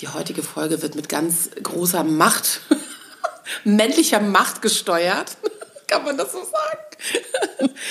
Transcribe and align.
Die 0.00 0.08
heutige 0.08 0.42
Folge 0.42 0.82
wird 0.82 0.94
mit 0.94 1.08
ganz 1.08 1.50
großer 1.62 2.04
Macht, 2.04 2.60
männlicher 3.64 4.20
Macht 4.20 4.62
gesteuert. 4.62 5.36
Kann 5.86 6.04
man 6.04 6.16
das 6.16 6.32
so 6.32 6.38
sagen? 6.38 6.80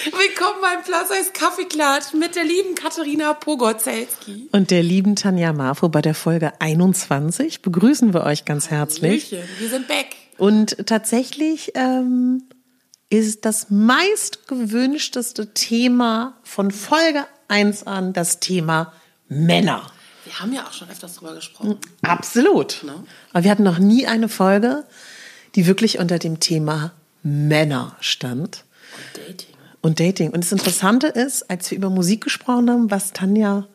Willkommen 0.05 0.61
beim 0.61 0.79
Eis 1.11 1.33
Kaffeeklatsch 1.33 2.13
mit 2.13 2.35
der 2.35 2.43
lieben 2.43 2.75
Katharina 2.75 3.33
Pogorzelski. 3.33 4.49
Und 4.51 4.71
der 4.71 4.83
lieben 4.83 5.15
Tanja 5.15 5.53
Marfo 5.53 5.89
bei 5.89 6.01
der 6.01 6.15
Folge 6.15 6.53
21 6.59 7.61
begrüßen 7.61 8.13
wir 8.13 8.23
euch 8.23 8.45
ganz 8.45 8.69
herzlich. 8.69 9.31
Hallöchen, 9.31 9.49
Wir 9.59 9.69
sind 9.69 9.87
back. 9.87 10.15
Und 10.37 10.87
tatsächlich 10.87 11.73
ähm, 11.75 12.43
ist 13.09 13.45
das 13.45 13.67
meistgewünschteste 13.69 15.53
Thema 15.53 16.37
von 16.43 16.71
Folge 16.71 17.25
1 17.47 17.87
an 17.87 18.13
das 18.13 18.39
Thema 18.39 18.93
Männer. 19.27 19.91
Wir 20.25 20.39
haben 20.39 20.53
ja 20.53 20.65
auch 20.67 20.73
schon 20.73 20.89
öfters 20.89 21.15
drüber 21.15 21.33
gesprochen. 21.33 21.79
Absolut. 22.03 22.83
Ne? 22.83 23.03
Aber 23.33 23.43
wir 23.43 23.51
hatten 23.51 23.63
noch 23.63 23.79
nie 23.79 24.05
eine 24.05 24.29
Folge, 24.29 24.85
die 25.55 25.65
wirklich 25.65 25.97
unter 25.97 26.19
dem 26.19 26.39
Thema 26.39 26.91
Männer 27.23 27.97
stand 27.99 28.63
Und 28.95 29.27
Dating. 29.27 29.55
und 29.81 29.99
Dating. 29.99 30.29
Und 30.29 30.43
das 30.43 30.51
Interessante 30.51 31.07
ist, 31.07 31.49
als 31.49 31.71
wir 31.71 31.77
über 31.77 31.89
Musik 31.89 32.23
gesprochen 32.23 32.69
haben, 32.69 32.91
was 32.91 33.11
Tanja 33.11 33.67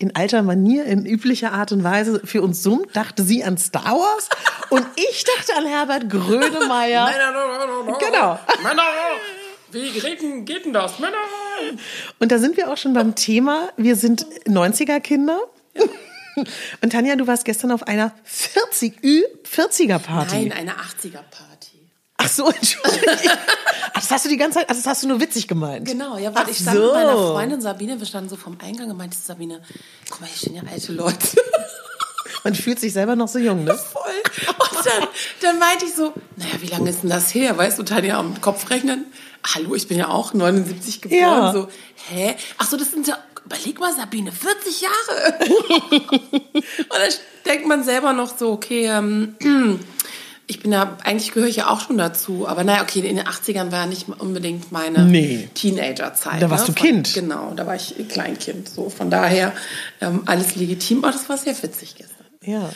in 0.00 0.16
alter 0.16 0.42
Manier, 0.42 0.86
in 0.86 1.04
üblicher 1.04 1.52
Art 1.52 1.72
und 1.72 1.84
Weise 1.84 2.22
für 2.24 2.40
uns 2.42 2.62
summt, 2.62 2.96
dachte 2.96 3.22
sie 3.22 3.44
an 3.44 3.58
Star 3.58 3.84
Wars 3.84 4.30
und 4.70 4.84
ich 4.96 5.24
dachte 5.24 5.54
an 5.56 5.66
Herbert 5.66 6.08
Grönemeyer. 6.08 7.10
Genau. 7.98 8.38
Männer! 8.62 8.82
Wie 9.72 9.90
geht 9.90 10.64
denn, 10.64 10.72
das? 10.72 10.98
Männer! 10.98 11.18
Und 12.18 12.32
da 12.32 12.38
sind 12.38 12.56
wir 12.56 12.72
auch 12.72 12.78
schon 12.78 12.94
beim 12.94 13.14
Thema. 13.14 13.68
Wir 13.76 13.94
sind 13.94 14.26
90er-Kinder. 14.46 15.38
Und 16.80 16.90
Tanja, 16.90 17.16
du 17.16 17.26
warst 17.26 17.44
gestern 17.44 17.70
auf 17.70 17.86
einer 17.86 18.12
40 18.24 19.00
Ü40er-Party. 19.02 20.46
Nein, 20.46 20.52
eine 20.52 20.72
80er-Party. 20.72 21.69
Ach 22.22 22.28
so, 22.28 22.48
Entschuldigung. 22.50 23.08
Ach, 23.94 23.94
Das 23.94 24.10
hast 24.10 24.24
du 24.26 24.28
die 24.28 24.36
ganze 24.36 24.58
Zeit, 24.58 24.68
also 24.68 24.80
das 24.80 24.86
hast 24.86 25.02
du 25.02 25.08
nur 25.08 25.20
witzig 25.20 25.48
gemeint. 25.48 25.86
Genau, 25.86 26.18
ja, 26.18 26.34
weil 26.34 26.44
Ach 26.44 26.48
ich 26.48 26.58
stand 26.58 26.76
so. 26.76 26.84
mit 26.84 26.92
meiner 26.92 27.16
Freundin 27.16 27.60
Sabine, 27.62 27.98
wir 27.98 28.06
standen 28.06 28.28
so 28.28 28.36
vom 28.36 28.58
Eingang 28.60 28.90
und 28.90 28.96
meinte 28.98 29.16
Sabine, 29.16 29.62
guck 30.10 30.20
mal, 30.20 30.26
hier 30.26 30.36
stehen 30.36 30.54
ja 30.56 30.62
alte 30.70 30.92
Leute. 30.92 31.42
Man 32.44 32.54
fühlt 32.54 32.80
sich 32.80 32.92
selber 32.92 33.16
noch 33.16 33.28
so 33.28 33.38
jung, 33.38 33.64
ne? 33.64 33.74
Voll. 33.74 34.02
Und 34.58 34.86
dann, 34.86 35.08
dann 35.42 35.58
meinte 35.58 35.84
ich 35.84 35.94
so, 35.94 36.14
naja, 36.36 36.54
wie 36.60 36.68
lange 36.68 36.88
ist 36.88 37.02
denn 37.02 37.10
das 37.10 37.34
her? 37.34 37.56
Weißt 37.58 37.78
du, 37.78 37.82
Tanja 37.82 38.18
am 38.18 38.40
Kopf 38.40 38.70
rechnen? 38.70 39.04
Hallo, 39.54 39.74
ich 39.74 39.88
bin 39.88 39.98
ja 39.98 40.08
auch 40.08 40.32
79 40.32 41.02
geboren. 41.02 41.20
Ja. 41.20 41.52
So, 41.52 41.68
hä? 42.08 42.36
Ach 42.56 42.66
so, 42.66 42.76
das 42.78 42.92
sind 42.92 43.06
ja, 43.08 43.18
überleg 43.44 43.78
mal, 43.78 43.94
Sabine, 43.94 44.32
40 44.32 44.80
Jahre. 44.80 45.38
und 45.90 46.90
dann 46.90 47.12
denkt 47.44 47.66
man 47.66 47.84
selber 47.84 48.12
noch 48.14 48.36
so, 48.36 48.52
okay, 48.52 48.86
ähm, 48.86 49.36
ich 50.50 50.60
bin 50.60 50.72
ja, 50.72 50.96
eigentlich 51.04 51.32
gehöre 51.32 51.48
ich 51.48 51.56
ja 51.56 51.70
auch 51.70 51.80
schon 51.80 51.96
dazu. 51.96 52.46
Aber 52.48 52.64
naja, 52.64 52.82
okay, 52.82 52.98
in 53.00 53.16
den 53.16 53.24
80ern 53.26 53.70
war 53.70 53.80
ja 53.80 53.86
nicht 53.86 54.08
unbedingt 54.08 54.72
meine 54.72 55.04
Nee. 55.04 55.48
Teenagerzeit. 55.54 56.42
Da 56.42 56.50
warst 56.50 56.68
ne? 56.68 56.74
du 56.74 56.80
Kind. 56.80 57.08
Von, 57.08 57.22
genau, 57.22 57.52
da 57.54 57.66
war 57.66 57.76
ich 57.76 57.94
Kleinkind. 58.08 58.68
So, 58.68 58.90
von 58.90 59.10
daher 59.10 59.52
ähm, 60.00 60.22
alles 60.26 60.56
legitim. 60.56 61.04
Aber 61.04 61.12
das 61.12 61.28
war 61.28 61.38
sehr 61.38 61.54
witzig 61.62 61.94
gestern. 61.96 62.26
Ja. 62.44 62.70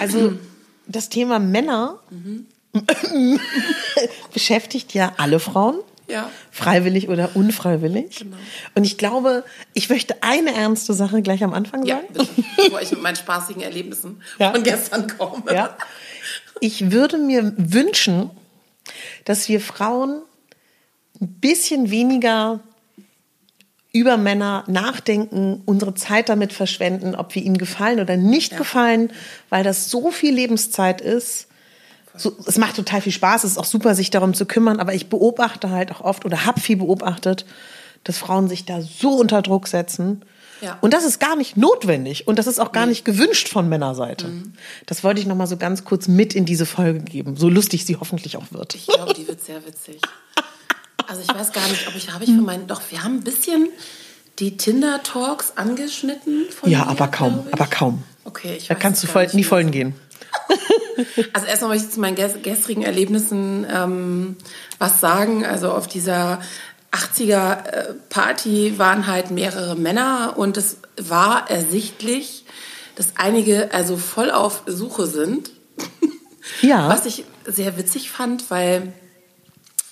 Also 0.00 0.32
das 0.88 1.08
Thema 1.08 1.38
Männer 1.38 2.00
beschäftigt 4.32 4.94
ja 4.94 5.12
alle 5.16 5.38
Frauen. 5.40 5.76
Ja. 6.08 6.28
Freiwillig 6.50 7.08
oder 7.08 7.30
unfreiwillig. 7.34 8.16
Genau. 8.18 8.36
Und 8.74 8.82
ich 8.82 8.98
glaube, 8.98 9.44
ich 9.74 9.88
möchte 9.90 10.16
eine 10.24 10.52
ernste 10.52 10.92
Sache 10.92 11.22
gleich 11.22 11.44
am 11.44 11.54
Anfang 11.54 11.84
Ja, 11.86 11.96
sagen. 12.00 12.08
bitte, 12.12 12.28
bevor 12.56 12.80
ich 12.82 12.90
mit 12.90 13.00
meinen 13.02 13.14
spaßigen 13.24 13.62
Erlebnissen 13.62 14.20
Ja. 14.40 14.50
von 14.50 14.64
gestern 14.64 15.06
komme. 15.16 15.44
Ja. 15.54 15.76
Ich 16.60 16.90
würde 16.90 17.18
mir 17.18 17.54
wünschen, 17.56 18.30
dass 19.24 19.48
wir 19.48 19.60
Frauen 19.60 20.22
ein 21.20 21.28
bisschen 21.40 21.90
weniger 21.90 22.60
über 23.92 24.16
Männer 24.16 24.64
nachdenken, 24.68 25.62
unsere 25.66 25.94
Zeit 25.94 26.28
damit 26.28 26.52
verschwenden, 26.52 27.14
ob 27.14 27.34
wir 27.34 27.42
ihnen 27.42 27.58
gefallen 27.58 28.00
oder 28.00 28.16
nicht 28.16 28.56
gefallen, 28.56 29.12
weil 29.48 29.64
das 29.64 29.90
so 29.90 30.10
viel 30.10 30.32
Lebenszeit 30.32 31.00
ist. 31.00 31.48
So, 32.14 32.36
es 32.46 32.58
macht 32.58 32.76
total 32.76 33.00
viel 33.00 33.12
Spaß, 33.12 33.44
es 33.44 33.52
ist 33.52 33.58
auch 33.58 33.64
super, 33.64 33.94
sich 33.94 34.10
darum 34.10 34.34
zu 34.34 34.46
kümmern, 34.46 34.78
aber 34.78 34.94
ich 34.94 35.08
beobachte 35.08 35.70
halt 35.70 35.90
auch 35.90 36.00
oft 36.00 36.24
oder 36.24 36.44
habe 36.44 36.60
viel 36.60 36.76
beobachtet, 36.76 37.46
dass 38.04 38.18
Frauen 38.18 38.48
sich 38.48 38.64
da 38.64 38.80
so 38.80 39.10
unter 39.16 39.42
Druck 39.42 39.68
setzen. 39.68 40.22
Ja. 40.60 40.78
Und 40.80 40.92
das 40.94 41.04
ist 41.04 41.20
gar 41.20 41.36
nicht 41.36 41.56
notwendig 41.56 42.26
und 42.28 42.38
das 42.38 42.46
ist 42.46 42.58
auch 42.58 42.72
gar 42.72 42.86
nicht 42.86 43.04
gewünscht 43.04 43.48
von 43.48 43.68
Männerseite. 43.68 44.28
Mhm. 44.28 44.52
Das 44.86 45.02
wollte 45.04 45.20
ich 45.20 45.26
noch 45.26 45.36
mal 45.36 45.46
so 45.46 45.56
ganz 45.56 45.84
kurz 45.84 46.06
mit 46.08 46.34
in 46.34 46.44
diese 46.44 46.66
Folge 46.66 47.00
geben, 47.00 47.36
so 47.36 47.48
lustig 47.48 47.84
sie 47.86 47.96
hoffentlich 47.96 48.36
auch 48.36 48.44
wird. 48.50 48.74
Ich 48.74 48.86
glaube, 48.86 49.14
die 49.14 49.26
wird 49.26 49.42
sehr 49.44 49.64
witzig. 49.66 50.00
Also 51.06 51.22
ich 51.22 51.28
weiß 51.34 51.52
gar 51.52 51.66
nicht, 51.68 51.88
ob 51.88 51.96
ich, 51.96 52.12
habe 52.12 52.24
ich 52.24 52.30
für 52.30 52.40
meinen, 52.40 52.66
doch, 52.66 52.82
wir 52.90 53.02
haben 53.02 53.16
ein 53.16 53.24
bisschen 53.24 53.68
die 54.38 54.56
Tinder-Talks 54.56 55.54
angeschnitten. 55.56 56.46
Ja, 56.64 56.86
aber 56.86 57.08
kaum, 57.08 57.32
glaub 57.34 57.46
ich. 57.48 57.52
aber 57.54 57.66
kaum. 57.66 58.02
Okay, 58.24 58.54
ich 58.58 58.68
Da 58.68 58.74
kannst 58.74 59.02
du 59.02 59.06
voll, 59.06 59.24
in 59.24 59.36
die. 59.38 59.44
Vollen 59.44 59.70
gehen. 59.70 59.94
Also 61.32 61.46
erstmal 61.46 61.70
möchte 61.70 61.86
ich 61.86 61.94
zu 61.94 62.00
meinen 62.00 62.16
ges- 62.16 62.42
gestrigen 62.42 62.82
Erlebnissen 62.82 63.66
ähm, 63.72 64.36
was 64.78 65.00
sagen. 65.00 65.46
Also 65.46 65.70
auf 65.72 65.86
dieser 65.86 66.40
80er-Party 66.92 68.78
waren 68.78 69.06
halt 69.06 69.30
mehrere 69.30 69.76
Männer 69.76 70.34
und 70.36 70.56
es 70.56 70.78
war 70.96 71.48
ersichtlich, 71.50 72.44
dass 72.96 73.12
einige 73.16 73.72
also 73.72 73.96
voll 73.96 74.30
auf 74.30 74.62
Suche 74.66 75.06
sind. 75.06 75.50
Ja. 76.62 76.88
Was 76.88 77.06
ich 77.06 77.24
sehr 77.46 77.78
witzig 77.78 78.10
fand, 78.10 78.50
weil 78.50 78.92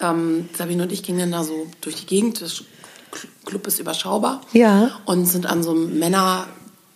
ähm, 0.01 0.49
Sabine 0.57 0.83
und 0.83 0.93
ich 0.93 1.03
gingen 1.03 1.19
dann 1.19 1.33
da 1.33 1.45
so 1.45 1.67
durch 1.81 1.97
die 1.97 2.07
Gegend. 2.07 2.43
Das 2.43 2.65
Club 3.45 3.67
ist 3.67 3.79
überschaubar. 3.79 4.41
Ja. 4.53 5.01
Und 5.05 5.27
sind 5.27 5.47
an 5.47 5.63
so 5.63 5.71
einem 5.71 5.99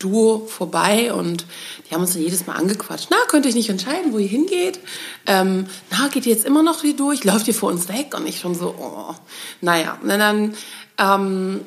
Männer-Duo 0.02 0.46
vorbei 0.46 1.12
und 1.12 1.46
die 1.88 1.94
haben 1.94 2.02
uns 2.02 2.12
dann 2.14 2.22
jedes 2.22 2.46
Mal 2.46 2.54
angequatscht. 2.54 3.08
Na, 3.10 3.16
könnt 3.28 3.44
ihr 3.46 3.50
euch 3.50 3.54
nicht 3.54 3.70
entscheiden, 3.70 4.12
wo 4.12 4.18
ihr 4.18 4.28
hingeht? 4.28 4.80
Ähm, 5.26 5.66
na, 5.90 6.08
geht 6.08 6.26
ihr 6.26 6.32
jetzt 6.32 6.44
immer 6.44 6.62
noch 6.62 6.82
hier 6.82 6.96
durch? 6.96 7.24
Läuft 7.24 7.48
ihr 7.48 7.54
vor 7.54 7.70
uns 7.70 7.88
weg? 7.88 8.14
Und 8.16 8.26
ich 8.26 8.40
schon 8.40 8.54
so, 8.54 8.74
oh. 8.78 9.14
Naja, 9.60 9.98
und 10.02 10.08
dann 10.08 10.54
ähm, 10.98 11.60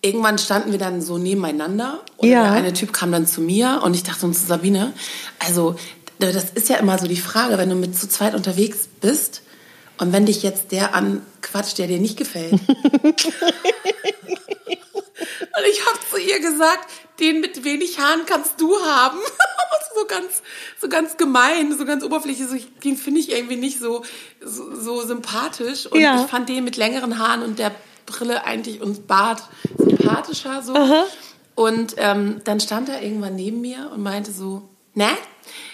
irgendwann 0.00 0.38
standen 0.38 0.72
wir 0.72 0.78
dann 0.78 1.02
so 1.02 1.18
nebeneinander 1.18 2.00
und 2.16 2.28
Ja. 2.28 2.44
der 2.44 2.52
eine 2.52 2.72
Typ 2.72 2.92
kam 2.92 3.12
dann 3.12 3.26
zu 3.26 3.40
mir 3.40 3.82
und 3.84 3.94
ich 3.94 4.02
dachte 4.02 4.26
uns 4.26 4.40
zu 4.40 4.46
Sabine, 4.46 4.92
also 5.38 5.76
das 6.18 6.50
ist 6.50 6.68
ja 6.68 6.76
immer 6.76 6.98
so 6.98 7.06
die 7.08 7.16
Frage, 7.16 7.58
wenn 7.58 7.68
du 7.68 7.74
mit 7.74 7.98
zu 7.98 8.08
zweit 8.08 8.34
unterwegs 8.34 8.88
bist 9.00 9.42
und 9.98 10.12
wenn 10.12 10.24
dich 10.24 10.42
jetzt 10.44 10.70
der 10.70 10.94
anquatscht, 10.94 11.78
der 11.78 11.88
dir 11.88 11.98
nicht 11.98 12.16
gefällt. 12.16 12.52
Und 15.54 15.64
ich 15.70 15.84
habe 15.86 15.98
zu 16.10 16.18
ihr 16.18 16.40
gesagt, 16.40 16.88
den 17.22 17.40
mit 17.40 17.64
wenig 17.64 17.98
Haaren 17.98 18.26
kannst 18.26 18.60
du 18.60 18.76
haben. 18.84 19.18
so 19.94 20.06
ganz, 20.06 20.42
so 20.80 20.88
ganz 20.88 21.16
gemein, 21.16 21.76
so 21.76 21.84
ganz 21.84 22.02
oberflächlich. 22.04 22.48
So, 22.48 22.56
den 22.84 22.96
finde 22.96 23.20
ich 23.20 23.32
irgendwie 23.32 23.56
nicht 23.56 23.78
so, 23.78 24.02
so, 24.40 24.74
so 24.74 25.02
sympathisch. 25.06 25.86
Und 25.86 26.00
Ja. 26.00 26.20
ich 26.22 26.30
fand 26.30 26.48
den 26.48 26.64
mit 26.64 26.76
längeren 26.76 27.18
Haaren 27.18 27.42
und 27.42 27.58
der 27.58 27.72
Brille 28.06 28.44
eigentlich 28.44 28.80
und 28.82 29.06
Bart 29.06 29.42
sympathischer 29.78 30.62
so. 30.62 30.74
Und 31.54 31.94
ähm, 31.98 32.40
dann 32.44 32.60
stand 32.60 32.88
er 32.88 33.02
irgendwann 33.02 33.36
neben 33.36 33.60
mir 33.60 33.90
und 33.94 34.02
meinte 34.02 34.32
so, 34.32 34.68
ne? 34.94 35.08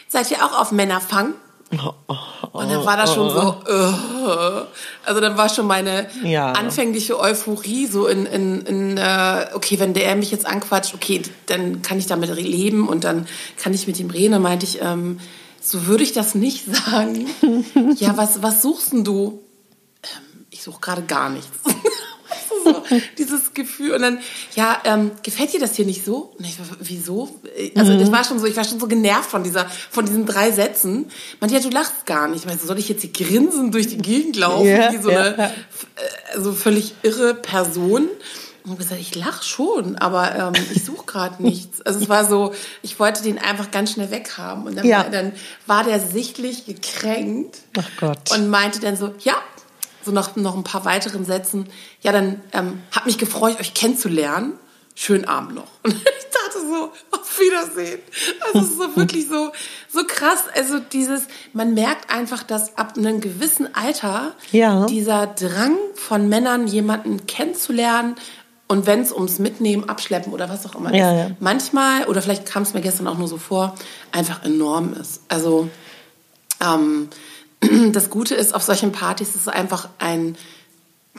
Seid 0.09 0.31
ihr 0.31 0.45
auch 0.45 0.59
auf 0.61 0.73
Männerfang? 0.73 1.35
Und 1.71 2.71
dann 2.71 2.85
war 2.87 2.97
das 2.97 3.13
schon 3.15 3.29
so, 3.29 3.57
äh, 3.67 4.63
also 5.05 5.21
dann 5.21 5.37
war 5.37 5.49
schon 5.51 5.67
meine 5.67 6.09
Ja. 6.25 6.53
anfängliche 6.53 7.19
Euphorie 7.21 7.87
so 7.87 8.07
in, 8.07 8.25
in, 8.27 8.63
in 8.63 8.97
äh, 8.97 9.47
okay, 9.55 9.79
wenn 9.79 9.93
der 9.93 10.17
mich 10.17 10.31
jetzt 10.31 10.47
anquatscht, 10.47 10.95
okay, 10.95 11.23
dann 11.47 11.83
kann 11.83 11.99
ich 11.99 12.07
damit 12.07 12.35
leben 12.35 12.89
und 12.89 13.05
dann 13.05 13.27
kann 13.59 13.75
ich 13.75 13.87
mit 13.87 14.01
ihm 14.01 14.09
reden. 14.11 14.33
Dann 14.33 14.43
meinte 14.43 14.65
ich, 14.65 14.81
ähm, 14.81 15.21
so 15.61 15.87
würde 15.87 16.05
ich 16.05 16.13
das 16.15 16.35
nicht 16.35 16.65
sagen. 16.87 17.27
ja, 17.97 18.17
was, 18.17 18.43
was 18.43 18.63
suchst 18.63 18.93
denn 18.93 19.05
du? 19.05 19.43
Ähm, 20.03 20.47
ich 20.51 20.63
suche 20.63 20.81
gerade 20.81 21.03
gar 21.03 21.29
nichts. 21.29 21.51
So, 22.69 22.83
dieses 23.19 23.55
Gefühl 23.55 23.93
und 23.93 24.03
dann, 24.03 24.19
ja, 24.55 24.81
ähm, 24.85 25.11
gefällt 25.23 25.53
dir 25.53 25.61
das 25.61 25.75
hier 25.75 25.87
nicht 25.87 26.05
so? 26.05 26.33
Und 26.39 26.45
ich 26.45 26.59
war, 26.59 26.67
wieso? 26.81 27.41
Also 27.75 27.99
das 27.99 28.13
war 28.13 28.25
schon 28.25 28.39
so, 28.39 28.47
ich 28.47 28.57
war 28.57 28.65
schon 28.65 28.81
so 28.81 28.87
genervt 28.87 29.31
von 29.31 29.43
dieser, 29.45 29.67
von 29.91 30.05
diesen 30.07 30.27
drei 30.27 30.51
Sätzen. 30.53 31.11
Man, 31.41 31.51
ja, 31.51 31.61
du 31.61 31.71
lachst 31.71 32.07
gar 32.07 32.29
nicht. 32.29 32.41
Ich 32.41 32.47
meine, 32.47 32.59
soll 32.59 32.79
ich 32.79 32.89
jetzt 32.89 33.03
hier 33.03 33.13
grinsend 33.13 33.75
durch 33.75 33.89
die 33.89 33.99
Gegend 33.99 34.37
laufen, 34.37 34.67
Ja, 34.67 34.93
wie 34.93 34.99
so 35.03 35.11
ja, 35.11 35.21
eine 35.23 35.45
äh, 35.49 36.41
so 36.41 36.53
völlig 36.53 36.95
irre 37.03 37.35
Person? 37.35 38.09
Und 38.65 38.73
ich 38.75 38.79
gesagt, 38.81 39.01
ich 39.01 39.15
lach 39.15 39.43
schon, 39.43 39.97
aber 39.97 40.35
ähm, 40.55 40.63
ich 40.75 40.85
suche 40.85 41.07
gerade 41.07 41.43
nichts. 41.43 41.81
Also 41.83 42.01
es 42.01 42.09
war 42.11 42.27
so, 42.29 42.53
ich 42.83 42.99
wollte 43.01 43.23
den 43.23 43.39
einfach 43.39 43.71
ganz 43.71 43.93
schnell 43.93 44.11
weghaben. 44.11 44.65
Und 44.67 44.77
dann, 44.77 44.85
Ja. 44.87 44.99
war, 45.05 45.11
dann 45.11 45.33
war 45.67 45.85
der 45.85 46.01
sichtlich 46.01 46.67
gekränkt 46.67 47.57
Ach 47.79 47.89
Gott. 47.99 48.31
und 48.33 48.51
meinte 48.51 48.81
dann 48.81 48.97
so, 48.97 49.15
ja, 49.21 49.37
so 50.09 50.15
nach 50.15 50.35
noch 50.37 50.57
ein 50.57 50.65
paar 50.65 50.85
weiteren 50.85 51.25
Sätzen, 51.25 51.69
ja, 52.01 52.13
dann 52.13 52.41
ähm, 52.53 52.81
hat 52.91 53.07
mich 53.07 53.19
gefreut, 53.19 53.61
euch 53.61 53.75
kennenzulernen. 53.75 54.55
Schönen 54.95 55.27
Abend 55.27 55.55
noch. 55.55 55.69
Und 55.85 55.93
ich 55.95 56.03
dachte 56.03 56.59
so, 56.69 56.91
auf 57.17 57.39
Wiedersehen. 57.39 58.01
Also 58.47 58.59
es 58.59 58.73
ist 58.73 58.79
so 58.79 58.97
wirklich 58.97 59.29
so, 59.29 59.53
so 59.93 60.01
krass. 60.05 60.45
Also 60.57 60.81
dieses, 60.81 61.29
man 61.53 61.75
merkt 61.75 62.11
einfach, 62.11 62.43
dass 62.43 62.77
ab 62.77 62.95
einem 62.97 63.21
gewissen 63.21 63.73
Alter 63.77 64.35
Ja. 64.51 64.87
dieser 64.87 65.29
Drang 65.29 65.77
von 65.95 66.29
Männern, 66.29 66.67
jemanden 66.67 67.27
kennenzulernen, 67.27 68.17
und 68.71 68.87
wenn 68.87 69.01
es 69.01 69.13
ums 69.13 69.39
Mitnehmen, 69.39 69.89
Abschleppen 69.89 70.33
oder 70.33 70.51
was 70.51 70.67
auch 70.67 70.75
immer 70.75 70.95
Ja, 70.95 71.13
ist, 71.13 71.29
ja. 71.31 71.37
manchmal, 71.41 72.05
oder 72.07 72.21
vielleicht 72.21 72.45
kam 72.45 72.65
es 72.65 72.75
mir 72.75 72.83
gestern 72.83 73.07
auch 73.07 73.17
nur 73.17 73.29
so 73.29 73.39
vor, 73.39 73.75
einfach 74.13 74.45
enorm 74.45 74.93
ist. 74.93 75.23
Also 75.29 75.71
ähm, 76.61 77.09
das 77.93 78.11
Gute 78.11 78.35
ist, 78.35 78.55
auf 78.55 78.63
solchen 78.63 78.93
Partys 78.93 79.31
ist 79.31 79.37
es 79.43 79.49
einfach 79.49 79.89
ein 79.99 80.37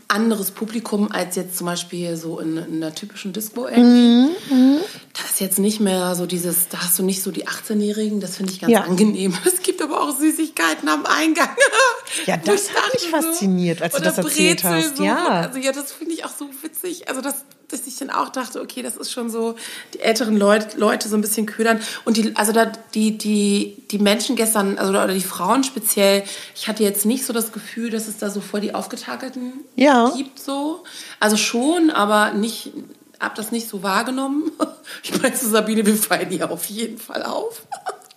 anderes 0.08 0.52
Publikum 0.52 1.12
als 1.12 1.36
jetzt 1.36 1.58
zum 1.58 1.66
Beispiel 1.68 2.16
so 2.16 2.40
in, 2.40 2.56
in 2.58 2.76
einer 2.82 2.96
typischen 2.96 3.34
Disco 3.34 3.68
irgendwie. 3.68 4.34
Da 4.50 5.24
ist 5.30 5.40
jetzt 5.42 5.60
nicht 5.60 5.80
mehr 5.82 6.16
so 6.16 6.26
dieses, 6.26 6.70
da 6.70 6.80
hast 6.82 6.98
du 6.98 7.04
nicht 7.04 7.22
so 7.22 7.32
die 7.32 7.48
18-Jährigen, 7.48 8.20
das 8.22 8.38
finde 8.38 8.54
ich 8.54 8.62
ganz 8.62 8.72
Ja. 8.72 8.82
angenehm. 8.82 9.34
Es 9.46 9.62
gibt 9.62 9.82
aber 9.82 10.02
auch 10.02 10.18
Süßigkeiten 10.18 10.88
am 10.90 11.06
Eingang. 11.06 11.50
Ja, 12.26 12.38
das 12.38 12.70
hat 12.74 12.92
mich 12.94 13.12
dachte 13.12 13.28
fasziniert, 13.28 13.82
als 13.84 13.94
du 13.94 14.00
oder 14.00 14.10
das 14.12 14.18
erzählt 14.18 14.62
Brezel 14.64 14.84
hast. 14.84 14.98
So, 14.98 15.04
Ja. 15.04 15.28
Also 15.42 15.60
ja, 15.60 15.72
das 15.72 15.92
finde 15.92 16.14
ich 16.16 16.26
auch 16.26 16.32
so 16.36 16.50
witzig. 16.64 17.08
Also 17.08 17.22
das, 17.22 17.46
dass 17.72 17.88
ich 17.88 17.98
dann 17.98 18.10
auch 18.10 18.30
dachte, 18.30 18.62
okay, 18.62 18.82
das 18.82 18.98
ist 18.98 19.12
schon 19.12 19.30
so, 19.30 19.56
die 19.94 20.00
älteren 20.00 20.38
Leute, 20.38 20.78
Leute 20.78 21.08
so 21.08 21.16
ein 21.16 21.22
bisschen 21.22 21.46
ködern. 21.46 21.80
Und 22.06 22.18
die, 22.18 22.36
also 22.36 22.52
da, 22.52 22.66
die, 22.94 23.18
die, 23.18 23.84
die 23.92 24.00
Menschen 24.00 24.36
gestern, 24.36 24.78
also 24.78 24.92
oder 24.92 25.08
die 25.08 25.22
Frauen 25.22 25.64
speziell, 25.64 26.24
ich 26.56 26.68
hatte 26.68 26.84
jetzt 26.84 27.06
nicht 27.06 27.26
so 27.26 27.34
das 27.34 27.52
Gefühl, 27.52 27.90
dass 27.90 28.08
es 28.08 28.18
da 28.18 28.30
so 28.30 28.42
voll 28.42 28.62
die 28.62 28.74
Aufgetakelten 28.76 29.54
Ja. 29.76 30.12
gibt 30.16 30.40
so. 30.40 30.84
Also 31.20 31.38
schon, 31.38 31.90
aber 31.92 32.34
nicht, 32.34 32.72
hab 33.20 33.36
das 33.36 33.52
nicht 33.52 33.68
so 33.70 33.84
wahrgenommen. 33.84 34.52
Ich 35.04 35.22
meine, 35.22 35.36
zu 35.36 35.48
Sabine, 35.48 35.86
wir 35.86 35.96
fallen 35.96 36.30
hier 36.30 36.50
auf 36.50 36.66
jeden 36.66 36.98
Fall 36.98 37.22
auf. 37.22 37.62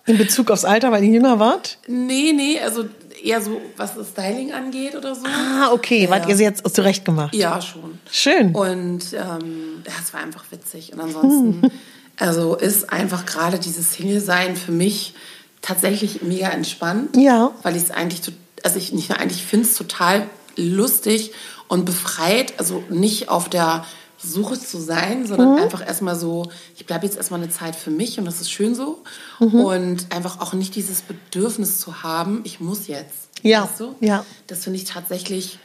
In 0.05 0.17
Bezug 0.17 0.49
aufs 0.49 0.65
Alter, 0.65 0.91
weil 0.91 1.03
ihr 1.03 1.11
jünger 1.11 1.39
wart? 1.39 1.77
Nee, 1.87 2.33
nee, 2.33 2.59
also 2.59 2.85
eher 3.23 3.41
so, 3.41 3.61
was 3.77 3.95
das 3.95 4.09
Styling 4.09 4.51
angeht 4.51 4.95
oder 4.95 5.15
so. 5.15 5.25
Ah, 5.25 5.71
okay. 5.71 6.09
Wart 6.09 6.27
ihr 6.27 6.35
sie 6.35 6.43
jetzt 6.43 6.67
zurecht 6.75 7.05
gemacht? 7.05 7.33
Ja, 7.33 7.61
schon. 7.61 7.99
Schön. 8.11 8.53
Und 8.53 9.13
ähm, 9.13 9.83
ja, 9.85 9.93
es 10.01 10.13
war 10.13 10.21
einfach 10.21 10.43
witzig. 10.51 10.93
Und 10.93 10.99
ansonsten, 10.99 11.71
also 12.19 12.55
ist 12.55 12.91
einfach 12.91 13.25
gerade 13.25 13.59
dieses 13.59 13.93
Single-Sein 13.93 14.55
für 14.55 14.71
mich 14.71 15.13
tatsächlich 15.61 16.21
mega 16.21 16.49
entspannt. 16.49 17.15
Ja. 17.15 17.51
Weil 17.63 17.75
ich 17.75 17.83
es 17.83 17.91
eigentlich, 17.91 18.21
also 18.63 18.77
ich 18.77 18.91
nicht 18.91 19.09
nur 19.09 19.19
eigentlich 19.19 19.43
finde 19.43 19.67
es 19.67 19.75
total 19.75 20.27
lustig 20.57 21.31
und 21.67 21.85
befreit, 21.85 22.53
also 22.59 22.83
nicht 22.89 23.29
auf 23.29 23.49
der 23.49 23.85
Suche 24.23 24.59
zu 24.59 24.79
sein, 24.79 25.27
sondern 25.27 25.57
einfach 25.57 25.85
erstmal 25.85 26.15
so, 26.15 26.49
ich 26.75 26.85
bleibe 26.85 27.05
jetzt 27.05 27.17
erstmal 27.17 27.41
eine 27.41 27.51
Zeit 27.51 27.75
für 27.75 27.91
mich 27.91 28.17
und 28.17 28.25
das 28.25 28.41
ist 28.41 28.51
schön 28.51 28.75
so. 28.75 29.03
Und 29.39 30.07
einfach 30.13 30.39
auch 30.41 30.53
nicht 30.53 30.75
dieses 30.75 31.01
Bedürfnis 31.01 31.79
zu 31.79 32.03
haben, 32.03 32.41
ich 32.43 32.59
muss 32.59 32.87
jetzt. 32.87 33.29
Ja, 33.41 33.63
Weißt 33.63 33.79
du? 33.79 33.95
ja. 33.99 34.25
Das 34.47 34.63
finde 34.63 34.79
ich 34.79 34.85
tatsächlich 34.85 35.59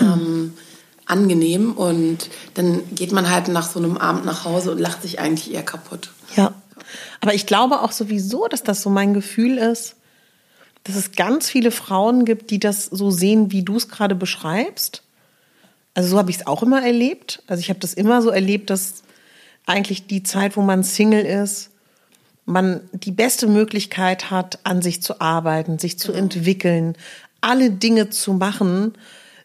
ähm, 0.00 0.54
angenehm 1.06 1.72
und 1.72 2.30
dann 2.54 2.82
geht 2.94 3.12
man 3.12 3.30
halt 3.30 3.48
nach 3.48 3.68
so 3.68 3.78
einem 3.78 3.96
Abend 3.96 4.24
nach 4.24 4.44
Hause 4.44 4.70
und 4.70 4.78
lacht 4.78 5.02
sich 5.02 5.18
eigentlich 5.18 5.52
eher 5.52 5.62
kaputt. 5.62 6.10
Ja. 6.36 6.54
Aber 7.20 7.34
ich 7.34 7.46
glaube 7.46 7.80
auch 7.80 7.92
sowieso, 7.92 8.48
dass 8.48 8.62
das 8.62 8.82
so 8.82 8.90
mein 8.90 9.14
Gefühl 9.14 9.58
ist, 9.58 9.96
dass 10.84 10.96
es 10.96 11.12
ganz 11.12 11.48
viele 11.48 11.70
Frauen 11.70 12.24
gibt, 12.24 12.50
die 12.50 12.60
das 12.60 12.86
so 12.86 13.10
sehen, 13.10 13.50
wie 13.50 13.62
du 13.62 13.76
es 13.76 13.88
gerade 13.88 14.14
beschreibst. 14.14 15.02
Also 15.94 16.10
so 16.10 16.18
habe 16.18 16.30
ich 16.30 16.38
es 16.38 16.46
auch 16.46 16.62
immer 16.62 16.84
erlebt. 16.84 17.42
Also 17.46 17.60
ich 17.60 17.70
habe 17.70 17.80
das 17.80 17.94
immer 17.94 18.20
so 18.20 18.30
erlebt, 18.30 18.70
dass 18.70 19.04
eigentlich 19.66 20.06
die 20.06 20.22
Zeit, 20.22 20.56
wo 20.56 20.62
man 20.62 20.82
Single 20.82 21.24
ist, 21.24 21.70
man 22.46 22.80
die 22.92 23.12
beste 23.12 23.46
Möglichkeit 23.46 24.30
hat, 24.30 24.58
an 24.64 24.82
sich 24.82 25.02
zu 25.02 25.20
arbeiten, 25.20 25.78
sich 25.78 25.98
zu 25.98 26.12
entwickeln, 26.12 26.94
alle 27.40 27.70
Dinge 27.70 28.10
zu 28.10 28.34
machen, 28.34 28.94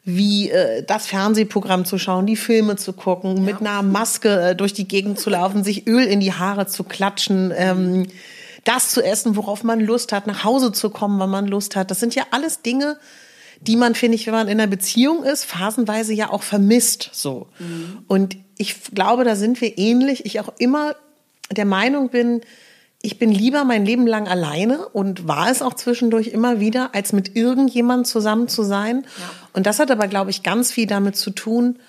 wie 0.04 0.50
äh, 0.50 0.84
das 0.84 1.08
Fernsehprogramm 1.08 1.86
zu 1.86 1.98
schauen, 1.98 2.26
die 2.26 2.36
Filme 2.36 2.76
zu 2.76 2.94
gucken, 2.94 3.46
mit 3.46 3.60
einer 3.60 3.82
Maske 3.84 4.50
äh, 4.50 4.56
durch 4.56 4.74
die 4.74 4.88
Gegend 4.88 5.20
zu 5.20 5.30
laufen, 5.30 5.64
sich 5.64 5.88
Öl 5.88 6.04
in 6.04 6.20
die 6.20 6.34
Haare 6.34 6.68
zu 6.68 6.84
klatschen, 6.84 7.54
ähm, 7.56 8.08
das 8.64 8.90
zu 8.90 9.02
essen, 9.04 9.36
worauf 9.36 9.64
man 9.64 9.80
Lust 9.80 10.12
hat, 10.12 10.28
nach 10.28 10.44
Hause 10.44 10.72
zu 10.72 10.90
kommen, 10.90 11.20
wann 11.20 11.30
man 11.30 11.48
Lust 11.48 11.76
hat. 11.76 11.92
Das 11.92 12.00
sind 12.00 12.16
ja 12.16 12.24
alles 12.32 12.62
Dinge, 12.62 12.98
die 13.62 13.76
man, 13.76 13.96
finde 13.96 14.16
ich, 14.16 14.26
wenn 14.28 14.34
man 14.34 14.48
in 14.48 14.60
einer 14.60 14.70
Beziehung 14.70 15.24
ist, 15.24 15.46
phasenweise 15.46 16.14
ja 16.14 16.30
auch 16.30 16.44
vermisst. 16.44 17.10
So. 17.14 17.48
Und 18.08 18.38
ich 18.58 18.76
glaube, 18.94 19.24
da 19.24 19.36
sind 19.36 19.60
wir 19.62 19.78
ähnlich. 19.78 20.26
Ich 20.26 20.40
auch 20.40 20.54
immer 20.58 20.96
der 21.52 21.66
Meinung 21.66 22.10
bin, 22.10 22.42
ich 23.02 23.18
bin 23.18 23.32
lieber 23.32 23.64
mein 23.64 23.86
Leben 23.86 24.06
lang 24.06 24.28
alleine 24.28 24.88
und 24.90 25.28
war 25.28 25.50
es 25.50 25.62
auch 25.62 25.74
zwischendurch 25.74 26.28
immer 26.28 26.60
wieder, 26.60 26.94
als 26.94 27.14
mit 27.14 27.36
irgendjemandem 27.36 28.06
zusammen 28.06 28.50
zu 28.50 28.64
sein. 28.64 29.06
Und 29.54 29.66
das 29.66 29.80
hat 29.80 29.90
aber, 29.90 30.08
glaube 30.08 30.32
ich, 30.32 30.44
ganz 30.44 30.72
viel 30.72 30.86
damit 30.86 31.16
zu 31.16 31.32
tun, 31.32 31.80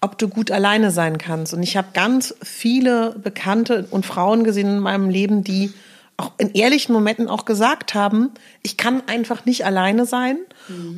ob 0.00 0.16
du 0.16 0.28
gut 0.28 0.52
alleine 0.52 0.92
sein 0.92 1.18
kannst. 1.18 1.54
Und 1.54 1.64
ich 1.64 1.76
habe 1.76 1.88
ganz 1.92 2.34
viele 2.40 3.16
Bekannte 3.20 3.88
und 3.90 4.06
Frauen 4.06 4.44
gesehen 4.44 4.68
in 4.68 4.78
meinem 4.78 5.10
Leben, 5.10 5.42
die 5.42 5.72
auch 6.18 6.32
in 6.36 6.52
ehrlichen 6.52 6.92
Momenten 6.92 7.28
auch 7.28 7.44
gesagt 7.44 7.94
haben, 7.94 8.30
ich 8.62 8.76
kann 8.76 9.02
einfach 9.06 9.44
nicht 9.46 9.64
alleine 9.64 10.04
sein. 10.04 10.36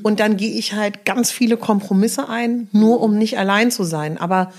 Und 0.02 0.18
dann 0.18 0.36
gehe 0.36 0.58
ich 0.58 0.72
halt 0.72 1.04
ganz 1.04 1.30
viele 1.30 1.56
Kompromisse 1.56 2.28
ein, 2.28 2.68
nur 2.72 3.00
um 3.00 3.16
nicht 3.16 3.38
allein 3.38 3.70
zu 3.70 3.84
sein. 3.84 4.18
Aber 4.18 4.52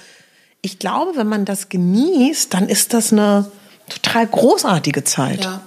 ich 0.62 0.80
glaube, 0.80 1.14
wenn 1.16 1.28
man 1.28 1.44
das 1.44 1.68
genießt, 1.70 2.54
dann 2.54 2.70
ist 2.70 2.94
das 2.94 3.12
eine 3.12 3.52
total 3.90 4.28
großartige 4.28 5.04
Zeit. 5.04 5.44
Ja. 5.44 5.62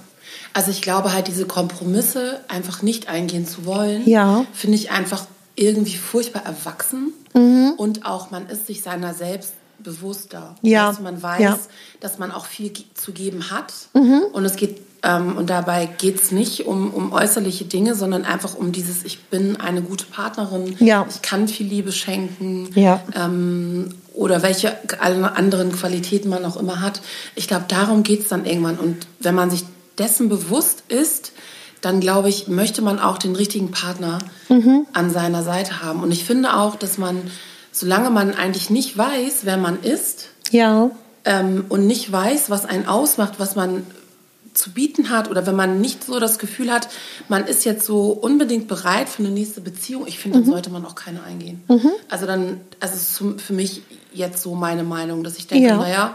Also 0.55 0.71
ich 0.71 0.81
glaube 0.81 1.13
halt, 1.13 1.27
diese 1.27 1.47
Kompromisse 1.47 2.41
einfach 2.47 2.81
nicht 2.81 3.09
eingehen 3.09 3.47
zu 3.47 3.67
wollen, 3.67 4.09
Ja. 4.09 4.47
finde 4.55 4.77
ich 4.77 4.93
einfach 4.93 5.27
irgendwie 5.57 5.97
furchtbar 5.97 6.45
erwachsen. 6.47 7.13
Und 7.77 8.07
auch 8.07 8.31
man 8.31 8.49
ist 8.49 8.69
sich 8.69 8.83
seiner 8.83 9.13
selbst 9.13 9.55
bewusster. 9.79 10.55
Ja. 10.63 10.89
Dass 10.89 11.01
man 11.01 11.23
weiß, 11.23 11.41
Ja. 11.41 11.59
dass 12.01 12.19
man 12.19 12.31
auch 12.31 12.47
viel 12.47 12.73
zu 12.95 13.13
geben 13.13 13.51
hat. 13.51 13.73
Und 14.33 14.45
es 14.45 14.57
geht 14.57 14.81
ähm, 15.03 15.37
und 15.37 15.51
dabei 15.51 15.85
geht 15.87 16.23
es 16.23 16.31
nicht 16.31 16.67
um, 16.67 16.91
um 16.93 17.13
äußerliche 17.13 17.67
Dinge, 17.67 17.95
sondern 17.95 18.25
einfach 18.25 18.55
um 18.55 18.73
dieses, 18.73 19.05
ich 19.05 19.25
bin 19.25 19.61
eine 19.61 19.83
gute 19.83 20.07
Partnerin, 20.07 20.77
Ja. 20.81 21.07
ich 21.11 21.21
kann 21.21 21.47
viel 21.47 21.67
Liebe 21.67 21.93
schenken 21.93 22.71
ähm, 23.15 23.95
oder 24.15 24.43
welche 24.43 24.77
anderen 25.01 25.73
Qualitäten 25.73 26.31
man 26.31 26.45
auch 26.47 26.57
immer 26.57 26.81
hat. 26.81 27.03
Ich 27.35 27.49
glaube, 27.49 27.67
darum 27.69 28.03
geht 28.03 28.23
es 28.23 28.29
dann 28.29 28.47
irgendwann. 28.47 28.79
Und 28.79 29.07
wenn 29.21 29.35
man 29.35 29.51
sich 29.51 29.65
dessen 29.99 30.29
bewusst 30.31 30.85
ist, 30.89 31.33
dann 31.83 32.01
glaube 32.01 32.31
ich, 32.31 32.49
möchte 32.49 32.81
man 32.81 32.99
auch 32.99 33.19
den 33.19 33.37
richtigen 33.37 33.71
Partner 33.73 34.19
an 34.95 35.11
seiner 35.11 35.43
Seite 35.43 35.83
haben. 35.83 36.03
Und 36.03 36.13
ich 36.13 36.25
finde 36.25 36.57
auch, 36.57 36.77
dass 36.77 36.97
man, 36.97 37.31
solange 37.75 38.09
man 38.11 38.33
eigentlich 38.35 38.71
nicht 38.71 38.97
weiß, 38.97 39.41
wer 39.43 39.57
man 39.57 39.83
ist 39.83 40.29
Ja. 40.51 40.91
ähm, 41.25 41.65
und 41.69 41.87
nicht 41.87 42.11
weiß, 42.11 42.49
was 42.51 42.65
einen 42.65 42.87
ausmacht, 42.87 43.35
was 43.39 43.57
man 43.57 43.85
zu 44.55 44.71
bieten 44.71 45.11
hat 45.11 45.29
oder 45.29 45.47
wenn 45.49 45.57
man 45.57 45.81
nicht 45.81 46.05
so 46.05 46.21
das 46.21 46.39
Gefühl 46.39 46.71
hat, 46.73 46.89
man 47.29 47.45
ist 47.45 47.65
jetzt 47.65 47.85
so 47.85 48.11
unbedingt 48.13 48.69
bereit 48.69 49.09
für 49.09 49.25
eine 49.25 49.33
nächste 49.33 49.61
Beziehung, 49.61 50.07
ich 50.07 50.21
finde, 50.21 50.39
dann 50.39 50.49
sollte 50.49 50.71
man 50.71 50.87
auch 50.87 50.95
keine 50.95 51.25
eingehen. 51.25 51.61
Also 52.09 52.25
dann, 52.27 52.61
also 52.79 52.95
ist 52.95 53.43
für 53.43 53.53
mich 53.53 53.83
jetzt 54.13 54.41
so 54.43 54.55
meine 54.55 54.85
Meinung, 54.85 55.25
dass 55.25 55.37
ich 55.39 55.49
denke, 55.49 55.67
Ja. 55.67 55.77
naja, 55.79 56.15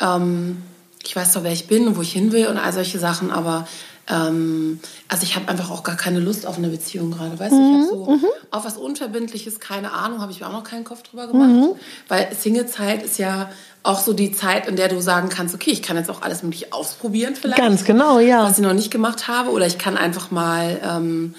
ähm, 0.00 0.56
ich 1.04 1.14
weiß 1.14 1.32
doch, 1.34 1.44
wer 1.44 1.52
ich 1.52 1.68
bin 1.68 1.86
und 1.86 1.96
wo 1.96 2.02
ich 2.02 2.12
hin 2.12 2.32
will 2.32 2.48
und 2.48 2.58
all 2.58 2.72
solche 2.72 2.98
Sachen, 2.98 3.30
aber 3.30 3.68
ähm, 4.08 4.80
also 5.08 5.22
ich 5.22 5.36
habe 5.36 5.48
einfach 5.48 5.70
auch 5.70 5.82
gar 5.82 5.96
keine 5.96 6.20
Lust 6.20 6.46
auf 6.46 6.58
eine 6.58 6.68
Beziehung 6.68 7.10
gerade, 7.10 7.38
weißt 7.38 7.52
du? 7.52 7.56
Ich 7.56 7.74
habe 7.74 7.86
so 7.88 8.18
auf 8.50 8.64
was 8.64 8.76
Unverbindliches, 8.76 9.60
keine 9.60 9.92
Ahnung, 9.92 10.20
habe 10.20 10.32
ich 10.32 10.40
mir 10.40 10.48
auch 10.48 10.52
noch 10.52 10.64
keinen 10.64 10.84
Kopf 10.84 11.02
drüber 11.02 11.26
gemacht, 11.26 11.76
weil 12.08 12.28
Singlezeit 12.34 13.02
ist 13.02 13.18
ja 13.18 13.50
auch 13.82 14.00
so 14.00 14.12
die 14.12 14.32
Zeit, 14.32 14.68
in 14.68 14.76
der 14.76 14.88
du 14.88 15.00
sagen 15.00 15.28
kannst, 15.28 15.54
okay, 15.54 15.70
ich 15.70 15.82
kann 15.82 15.96
jetzt 15.96 16.10
auch 16.10 16.22
alles 16.22 16.42
mögliche 16.42 16.72
ausprobieren 16.72 17.34
vielleicht. 17.34 17.58
Ganz 17.58 17.84
genau, 17.84 18.18
ja. 18.18 18.44
Was 18.44 18.58
ich 18.58 18.64
noch 18.64 18.74
nicht 18.74 18.90
gemacht 18.90 19.28
habe 19.28 19.50
oder 19.50 19.66
ich 19.66 19.78
kann 19.78 19.96
einfach 19.96 20.30
mal 20.30 20.80
ähm, 20.84 21.34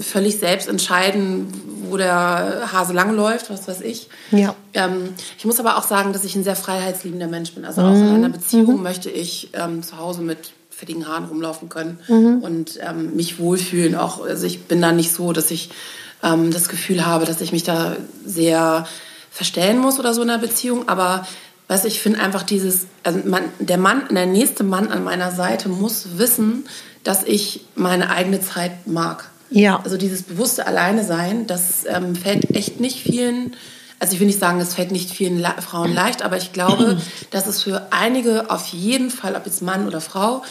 völlig 0.00 0.38
selbst 0.38 0.68
entscheiden, 0.68 1.52
wo 1.88 1.96
der 1.96 2.72
Hase 2.72 2.92
langläuft, 2.92 3.50
was 3.50 3.68
weiß 3.68 3.82
ich. 3.82 4.08
Ja. 4.30 4.56
Ähm, 4.72 5.10
ich 5.38 5.44
muss 5.44 5.60
aber 5.60 5.76
auch 5.76 5.84
sagen, 5.84 6.12
dass 6.12 6.24
ich 6.24 6.34
ein 6.34 6.44
sehr 6.44 6.56
freiheitsliebender 6.56 7.28
Mensch 7.28 7.52
bin. 7.52 7.64
Also 7.64 7.82
auch 7.82 7.92
in 7.92 8.14
einer 8.14 8.30
Beziehung 8.30 8.82
möchte 8.82 9.10
ich 9.10 9.50
ähm, 9.52 9.82
zu 9.82 9.98
Hause 9.98 10.22
mit 10.22 10.52
fettigen 10.76 11.06
Haaren 11.06 11.24
rumlaufen 11.24 11.68
können 11.68 11.98
und 12.42 12.78
ähm, 12.80 13.14
mich 13.16 13.38
wohlfühlen. 13.38 13.94
Auch, 13.94 14.24
also 14.24 14.46
ich 14.46 14.64
bin 14.64 14.82
da 14.82 14.92
nicht 14.92 15.12
so, 15.12 15.32
dass 15.32 15.50
ich 15.50 15.70
ähm, 16.22 16.50
das 16.50 16.68
Gefühl 16.68 17.06
habe, 17.06 17.24
dass 17.26 17.40
ich 17.40 17.52
mich 17.52 17.62
da 17.62 17.96
sehr 18.24 18.86
verstellen 19.30 19.78
muss 19.78 19.98
oder 19.98 20.14
so 20.14 20.22
in 20.22 20.30
einer 20.30 20.40
Beziehung. 20.40 20.88
Aber 20.88 21.26
was 21.68 21.84
ich 21.84 22.00
finde 22.00 22.20
einfach 22.20 22.42
dieses, 22.42 22.86
also 23.02 23.20
man, 23.24 23.42
der 23.58 23.78
Mann, 23.78 24.02
der 24.10 24.26
nächste 24.26 24.64
Mann 24.64 24.88
an 24.88 25.04
meiner 25.04 25.30
Seite 25.30 25.68
muss 25.68 26.18
wissen, 26.18 26.66
dass 27.04 27.22
ich 27.22 27.64
meine 27.74 28.10
eigene 28.10 28.40
Zeit 28.40 28.86
mag. 28.86 29.30
Ja. 29.50 29.80
Also 29.84 29.96
dieses 29.96 30.22
bewusste 30.22 30.66
Alleine 30.66 31.04
sein, 31.04 31.46
das 31.46 31.84
ähm, 31.86 32.16
fällt 32.16 32.50
echt 32.50 32.80
nicht 32.80 32.98
vielen, 32.98 33.54
also 33.98 34.14
ich 34.14 34.20
will 34.20 34.26
nicht 34.26 34.38
sagen, 34.38 34.60
es 34.60 34.74
fällt 34.74 34.90
nicht 34.90 35.10
vielen 35.10 35.38
Le 35.38 35.54
Frauen 35.60 35.92
leicht, 35.94 36.22
aber 36.22 36.36
ich 36.36 36.52
glaube, 36.52 36.98
dass 37.30 37.46
es 37.46 37.62
für 37.62 37.88
einige 37.90 38.50
auf 38.50 38.66
jeden 38.68 39.10
Fall, 39.10 39.36
ob 39.36 39.46
jetzt 39.46 39.62
Mann 39.62 39.86
oder 39.86 40.00
Frau, 40.00 40.42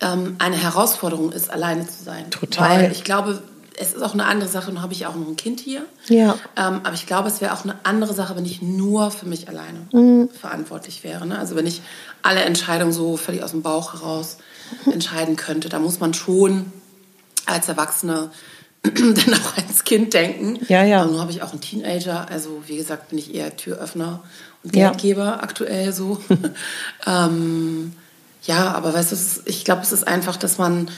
ähm, 0.00 0.36
eine 0.38 0.56
Herausforderung 0.56 1.32
ist, 1.32 1.50
alleine 1.50 1.86
zu 1.86 2.04
sein. 2.04 2.30
Total. 2.30 2.82
Weil 2.82 2.92
ich 2.92 3.04
glaube, 3.04 3.42
es 3.78 3.92
ist 3.92 4.02
auch 4.02 4.14
eine 4.14 4.24
andere 4.24 4.48
Sache, 4.48 4.72
nun 4.72 4.82
habe 4.82 4.92
ich 4.94 5.06
auch 5.06 5.14
noch 5.14 5.28
ein 5.28 5.36
Kind 5.36 5.60
hier. 5.60 5.84
Ja. 6.08 6.38
Ähm, 6.56 6.80
aber 6.82 6.94
ich 6.94 7.06
glaube, 7.06 7.28
es 7.28 7.40
wäre 7.40 7.52
auch 7.52 7.64
eine 7.64 7.76
andere 7.82 8.14
Sache, 8.14 8.34
wenn 8.36 8.46
ich 8.46 8.62
nur 8.62 9.10
für 9.10 9.26
mich 9.26 9.48
alleine 9.48 10.28
verantwortlich 10.40 11.04
wäre. 11.04 11.26
Ne? 11.26 11.38
Also 11.38 11.56
wenn 11.56 11.66
ich 11.66 11.82
alle 12.22 12.40
Entscheidungen 12.40 12.92
so 12.92 13.16
völlig 13.16 13.42
aus 13.42 13.50
dem 13.50 13.62
Bauch 13.62 13.92
heraus 13.92 14.38
entscheiden 14.90 15.36
könnte. 15.36 15.68
Da 15.68 15.78
muss 15.78 16.00
man 16.00 16.14
schon 16.14 16.72
als 17.44 17.68
Erwachsene 17.68 18.30
dann 18.94 19.34
auch 19.34 19.56
ans 19.56 19.84
Kind 19.84 20.14
denken. 20.14 20.58
Ja, 20.68 20.84
ja. 20.84 21.02
Aber 21.02 21.10
nun 21.10 21.20
habe 21.20 21.30
ich 21.30 21.42
auch 21.42 21.52
einen 21.52 21.60
Teenager. 21.60 22.28
Also 22.30 22.62
wie 22.66 22.76
gesagt, 22.76 23.10
bin 23.10 23.18
ich 23.18 23.34
eher 23.34 23.56
Türöffner 23.56 24.22
und 24.62 24.74
Ja. 24.74 24.90
Geldgeber 24.90 25.42
aktuell 25.42 25.92
so. 25.92 26.20
ähm, 27.06 27.92
ja, 28.42 28.72
aber 28.72 28.94
weißt 28.94 29.12
du, 29.12 29.16
ich 29.46 29.64
glaube, 29.64 29.82
es 29.82 29.92
ist 29.92 30.06
einfach, 30.06 30.36
dass 30.36 30.58
man 30.58 30.88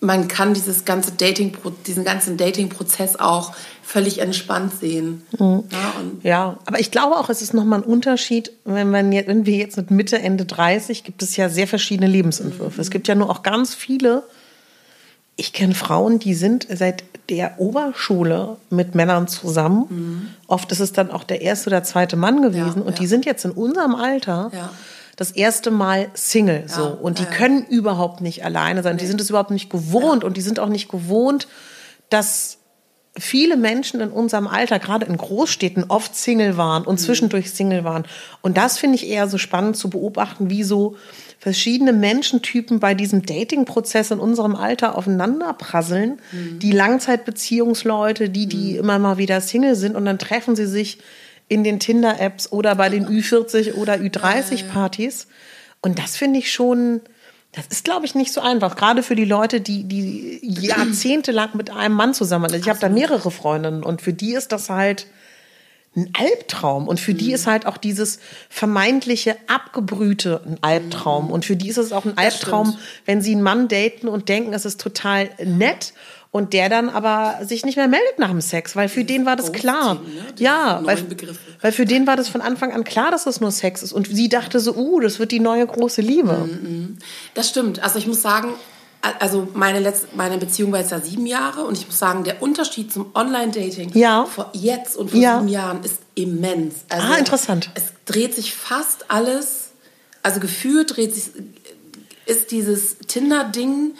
man 0.00 0.28
kann 0.28 0.54
dieses 0.54 0.84
ganze 0.84 1.12
Dating, 1.12 1.52
diesen 1.86 2.04
ganzen 2.04 2.36
Dating-Prozess 2.36 3.16
auch 3.16 3.52
völlig 3.82 4.18
entspannt 4.18 4.72
sehen. 4.80 5.22
Mhm. 5.38 5.64
Ja, 5.70 5.94
Ja, 6.22 6.58
aber 6.64 6.80
ich 6.80 6.90
glaube 6.90 7.16
auch, 7.16 7.28
es 7.28 7.42
ist 7.42 7.54
nochmal 7.54 7.80
ein 7.80 7.84
Unterschied, 7.84 8.52
wenn, 8.64 8.90
man 8.90 9.12
jetzt, 9.12 9.28
wenn 9.28 9.46
wir 9.46 9.56
jetzt 9.56 9.76
mit 9.76 9.90
Mitte, 9.90 10.18
Ende 10.18 10.46
30, 10.46 11.04
gibt 11.04 11.22
es 11.22 11.36
ja 11.36 11.48
sehr 11.48 11.66
verschiedene 11.66 12.08
Lebensentwürfe. 12.08 12.80
Es 12.80 12.90
gibt 12.90 13.08
ja 13.08 13.14
nur 13.14 13.28
auch 13.28 13.42
ganz 13.42 13.74
viele, 13.74 14.22
ich 15.40 15.52
kenne 15.54 15.74
Frauen, 15.74 16.18
die 16.18 16.34
sind 16.34 16.66
seit 16.70 17.02
der 17.30 17.58
Oberschule 17.60 18.56
mit 18.70 18.94
Männern 18.94 19.26
zusammen. 19.28 20.34
Oft 20.46 20.70
ist 20.72 20.80
es 20.80 20.92
dann 20.92 21.10
auch 21.10 21.24
der 21.24 21.40
erste 21.42 21.70
oder 21.70 21.82
zweite 21.82 22.16
Mann 22.16 22.42
gewesen. 22.42 22.80
Ja, 22.80 22.84
und 22.84 22.94
ja. 22.94 23.00
die 23.00 23.06
sind 23.06 23.24
jetzt 23.24 23.44
in 23.44 23.52
unserem 23.52 23.94
Alter 23.94 24.50
Ja. 24.54 24.70
das 25.16 25.30
erste 25.30 25.70
Mal 25.70 26.08
Single. 26.14 26.64
so. 26.66 26.86
Und 26.88 27.18
die 27.20 27.24
können 27.24 27.64
überhaupt 27.66 28.20
nicht 28.20 28.44
alleine 28.44 28.82
sein. 28.82 28.96
Die 28.98 29.06
sind 29.06 29.20
es 29.20 29.30
überhaupt 29.30 29.50
nicht 29.50 29.70
gewohnt. 29.70 30.24
Und 30.24 30.36
die 30.36 30.40
sind 30.42 30.58
auch 30.60 30.68
nicht 30.68 30.88
gewohnt, 30.90 31.48
dass 32.10 32.58
viele 33.18 33.56
Menschen 33.56 34.00
in 34.00 34.10
unserem 34.10 34.46
Alter, 34.46 34.78
gerade 34.78 35.06
in 35.06 35.16
Großstädten, 35.16 35.84
oft 35.88 36.14
Single 36.14 36.56
waren 36.56 36.82
Mhm. 36.82 36.88
und 36.88 36.98
zwischendurch 36.98 37.50
Single 37.52 37.82
waren. 37.84 38.04
Und 38.42 38.56
das 38.56 38.76
finde 38.78 38.96
ich 38.96 39.08
eher 39.08 39.28
so 39.28 39.38
spannend 39.38 39.76
zu 39.76 39.88
beobachten, 39.90 40.50
wie 40.50 40.62
so 40.64 40.96
verschiedene 41.40 41.94
Menschentypen 41.94 42.80
bei 42.80 42.94
diesem 42.94 43.24
Dating-Prozess 43.24 44.10
in 44.10 44.20
unserem 44.20 44.54
Alter 44.54 44.96
aufeinander 44.96 45.54
prasseln. 45.54 46.20
Mhm. 46.32 46.58
Die 46.58 46.70
Langzeitbeziehungsleute, 46.70 48.28
die, 48.28 48.46
die 48.46 48.76
immer 48.76 48.98
mal 48.98 49.16
wieder 49.16 49.40
Single 49.40 49.74
sind 49.74 49.96
und 49.96 50.04
dann 50.04 50.18
treffen 50.18 50.54
sie 50.54 50.66
sich 50.66 50.98
in 51.48 51.64
den 51.64 51.80
Tinder-Apps 51.80 52.52
oder 52.52 52.76
bei 52.76 52.90
den 52.90 53.06
Ü40 53.06 53.74
oder 53.74 53.94
Ü30-Partys. 53.94 55.28
Und 55.80 55.98
das 55.98 56.14
finde 56.14 56.38
ich 56.38 56.52
schon, 56.52 57.00
das 57.52 57.66
ist, 57.68 57.84
glaube 57.84 58.04
ich, 58.04 58.14
nicht 58.14 58.34
so 58.34 58.42
einfach. 58.42 58.76
Gerade 58.76 59.02
für 59.02 59.16
die 59.16 59.24
Leute, 59.24 59.62
die, 59.62 59.84
die 59.84 60.40
jahrzehntelang 60.42 61.56
mit 61.56 61.70
einem 61.70 61.94
Mann 61.94 62.12
zusammen 62.12 62.50
sind. 62.50 62.60
Ich 62.60 62.68
habe 62.68 62.78
da 62.78 62.90
mehrere 62.90 63.30
Freundinnen 63.30 63.82
und 63.82 64.02
für 64.02 64.12
die 64.12 64.34
ist 64.34 64.52
das 64.52 64.68
halt 64.68 65.06
ein 65.96 66.12
Albtraum. 66.16 66.86
Und 66.86 67.00
für 67.00 67.14
die 67.14 67.32
ist 67.32 67.46
halt 67.46 67.66
auch 67.66 67.76
dieses 67.76 68.20
vermeintliche 68.48 69.36
Abgebrühte 69.48 70.40
ein 70.46 70.58
Albtraum. 70.60 71.30
Und 71.30 71.44
für 71.44 71.56
die 71.56 71.68
ist 71.68 71.78
es 71.78 71.92
auch 71.92 72.04
ein 72.04 72.16
Albtraum, 72.16 72.78
wenn 73.06 73.22
sie 73.22 73.32
einen 73.32 73.42
Mann 73.42 73.66
daten 73.66 74.06
und 74.06 74.28
denken, 74.28 74.52
es 74.52 74.64
ist 74.64 74.80
total 74.80 75.30
nett. 75.44 75.92
Und 76.32 76.52
der 76.52 76.68
dann 76.68 76.90
aber 76.90 77.40
sich 77.44 77.64
nicht 77.64 77.74
mehr 77.74 77.88
meldet 77.88 78.20
nach 78.20 78.28
dem 78.28 78.40
Sex, 78.40 78.76
weil 78.76 78.88
für 78.88 79.02
den 79.02 79.26
war 79.26 79.34
das 79.34 79.50
klar. 79.50 79.94
ne? 79.94 80.00
Ja, 80.38 80.80
weil, 80.84 81.04
weil 81.60 81.72
für 81.72 81.86
den 81.86 82.06
war 82.06 82.14
das 82.14 82.28
von 82.28 82.40
Anfang 82.40 82.72
an 82.72 82.84
klar, 82.84 83.10
dass 83.10 83.26
es 83.26 83.40
nur 83.40 83.50
Sex 83.50 83.82
ist. 83.82 83.92
Und 83.92 84.06
sie 84.06 84.28
dachte 84.28 84.60
so, 84.60 84.76
uh, 84.76 85.00
das 85.00 85.18
wird 85.18 85.32
die 85.32 85.40
neue 85.40 85.66
große 85.66 86.00
Liebe. 86.02 86.48
Das 87.34 87.48
stimmt. 87.48 87.82
Also 87.82 87.98
ich 87.98 88.06
muss 88.06 88.22
sagen, 88.22 88.50
also 89.02 89.48
meine, 89.54 89.80
letzte, 89.80 90.08
meine 90.14 90.36
Beziehung 90.38 90.72
war 90.72 90.80
jetzt 90.80 90.90
ja 90.92 91.00
sieben 91.00 91.26
Jahre 91.26 91.64
und 91.64 91.76
ich 91.78 91.86
muss 91.86 91.98
sagen, 91.98 92.22
der 92.24 92.42
Unterschied 92.42 92.92
zum 92.92 93.10
Online-Dating 93.14 93.92
Ja. 93.94 94.24
vor 94.26 94.50
jetzt 94.52 94.96
und 94.96 95.10
vor 95.10 95.18
Ja. 95.20 95.38
sieben 95.38 95.48
Jahren 95.48 95.82
ist 95.84 95.98
immens. 96.14 96.76
Also 96.88 97.06
Ah, 97.06 97.16
interessant. 97.16 97.70
Es 97.74 97.84
dreht 98.04 98.34
sich 98.34 98.54
fast 98.54 99.10
alles, 99.10 99.70
also 100.22 100.38
gefühlt 100.40 100.96
dreht 100.96 101.14
sich, 101.14 101.30
ist 102.26 102.50
dieses 102.50 102.98
Tinder-Ding 102.98 103.92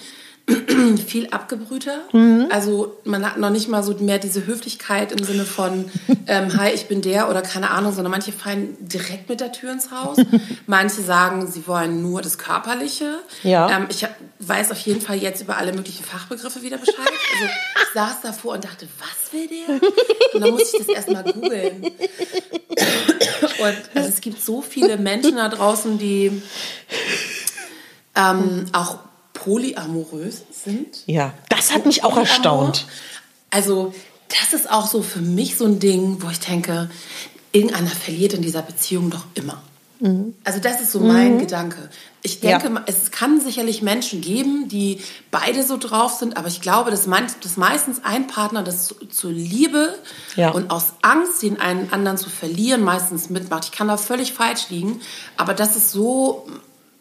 viel 1.07 1.28
abgebrühter. 1.30 2.00
Mhm. 2.12 2.47
Also 2.50 2.99
man 3.04 3.25
hat 3.25 3.38
noch 3.38 3.50
nicht 3.50 3.69
mal 3.69 3.83
so 3.83 3.95
mehr 3.95 4.19
diese 4.19 4.47
Höflichkeit 4.47 5.12
im 5.12 5.25
Sinne 5.25 5.45
von 5.45 5.90
ähm, 6.26 6.57
Hi, 6.59 6.71
ich 6.73 6.87
bin 6.87 7.02
der 7.02 7.28
oder 7.28 7.42
keine 7.42 7.71
Ahnung, 7.71 7.92
sondern 7.92 8.11
manche 8.11 8.33
fallen 8.33 8.76
direkt 8.80 9.28
mit 9.28 9.40
der 9.40 9.52
Tür 9.52 9.73
ins 9.73 9.90
Haus. 9.90 10.19
manche 10.66 11.02
sagen, 11.02 11.47
sie 11.47 11.66
wollen 11.66 12.02
nur 12.02 12.23
das 12.23 12.38
Körperliche. 12.38 13.19
Ja. 13.42 13.71
Ähm, 13.71 13.87
ich 13.88 14.07
weiß 14.40 14.71
auf 14.73 14.80
jeden 14.80 15.00
Fall 15.00 15.16
jetzt 15.16 15.42
über 15.42 15.57
alle 15.57 15.73
möglichen 15.73 16.04
Fachbegriffe 16.04 16.62
wieder 16.62 16.78
Bescheid. 16.78 16.97
Also 16.99 17.45
ich 17.45 17.95
saß 17.95 18.21
davor 18.23 18.54
und 18.54 18.64
dachte, 18.64 18.88
was 18.99 19.33
will 19.33 19.49
der? 19.49 19.80
Und 20.35 20.40
dann 20.40 20.50
musste 20.50 20.78
ich 20.78 20.87
das 20.87 20.97
erstmal 20.97 21.25
googeln. 21.25 21.90
Und 23.61 23.76
also 23.95 24.09
es 24.09 24.21
gibt 24.21 24.42
so 24.42 24.62
viele 24.62 24.97
Menschen 24.97 25.37
da 25.37 25.49
draußen, 25.49 25.99
die 25.99 26.42
ähm, 28.16 28.66
auch 28.73 28.99
polyamorös 29.44 30.42
sind. 30.52 31.02
Ja, 31.06 31.32
das 31.49 31.73
hat 31.73 31.87
mich 31.87 32.04
auch 32.04 32.11
Polyamor. 32.11 32.28
erstaunt. 32.28 32.87
Also 33.50 33.92
das 34.28 34.52
ist 34.59 34.70
auch 34.70 34.87
so 34.87 35.02
für 35.02 35.20
mich 35.20 35.56
so 35.56 35.64
ein 35.64 35.78
Ding, 35.80 36.18
wo 36.20 36.28
ich 36.30 36.40
denke, 36.40 36.90
irgendeiner 37.52 37.90
verliert 37.90 38.32
in 38.35 38.42
dieser 38.42 38.62
Beziehung 38.62 39.11
doch 39.11 39.25
immer. 39.35 39.61
Also 40.44 40.61
das 40.61 40.80
ist 40.80 40.92
so 40.92 41.00
mein 41.00 41.38
Gedanke. 41.40 41.90
Ich 42.23 42.40
denke, 42.40 42.68
Ja. 42.68 42.82
es 42.87 43.11
kann 43.11 43.38
sicherlich 43.38 43.82
Menschen 43.82 44.23
geben, 44.23 44.66
die 44.66 44.99
beide 45.30 45.62
so 45.62 45.76
drauf 45.76 46.12
sind, 46.14 46.38
aber 46.38 46.49
ich 46.49 46.62
glaube, 46.62 46.90
dass, 46.90 47.06
man, 47.06 47.26
dass 47.42 47.59
meistens 47.59 48.02
ein 48.02 48.26
Partner 48.26 48.62
das 48.62 48.87
zu, 48.87 48.94
zur 49.09 49.30
Liebe 49.30 49.94
Ja. 50.37 50.52
und 50.52 50.70
aus 50.70 50.94
Angst, 51.02 51.42
den 51.42 51.61
einen 51.61 51.92
anderen 51.92 52.16
zu 52.16 52.30
verlieren, 52.30 52.82
meistens 52.82 53.28
mitmacht. 53.28 53.66
Ich 53.66 53.73
kann 53.73 53.88
da 53.88 53.99
völlig 53.99 54.32
falsch 54.32 54.70
liegen, 54.70 55.02
aber 55.37 55.52
das 55.52 55.76
ist 55.76 55.90
so, 55.90 56.47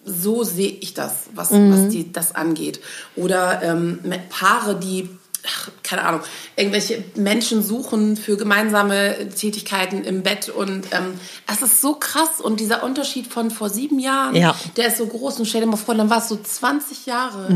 so 0.10 0.44
sehe 0.44 0.72
ich 0.72 0.94
das, 0.94 1.26
was, 1.34 1.52
was 1.52 1.90
die, 1.90 2.12
das 2.12 2.36
angeht. 2.36 2.80
Oder 3.16 3.62
ähm, 3.64 4.00
mit 4.04 4.30
Paare, 4.30 4.76
die 4.76 5.10
ach, 5.48 5.70
keine 5.84 6.04
Ahnung, 6.04 6.22
irgendwelche 6.56 7.04
Menschen 7.16 7.64
suchen 7.64 8.18
für 8.18 8.38
gemeinsame 8.38 9.30
Tätigkeiten 9.30 10.04
im 10.04 10.24
Bett 10.24 10.50
und 10.50 10.86
ähm, 10.92 11.14
es 11.52 11.62
ist 11.62 11.82
so 11.82 11.96
krass 11.96 12.40
und 12.42 12.60
dieser 12.60 12.84
Unterschied 12.84 13.28
von 13.28 13.52
vor 13.52 13.70
sieben 13.70 14.00
Jahren, 14.00 14.36
Ja. 14.36 14.56
der 14.78 14.88
ist 14.88 14.98
so 14.98 15.06
groß 15.08 15.40
und 15.40 15.46
stell 15.46 15.62
dir 15.62 15.68
mal 15.68 15.78
vor, 15.78 15.96
dann 15.96 16.10
war 16.10 16.20
es 16.20 16.30
so 16.30 16.38
20 16.38 17.06
Jahre 17.06 17.48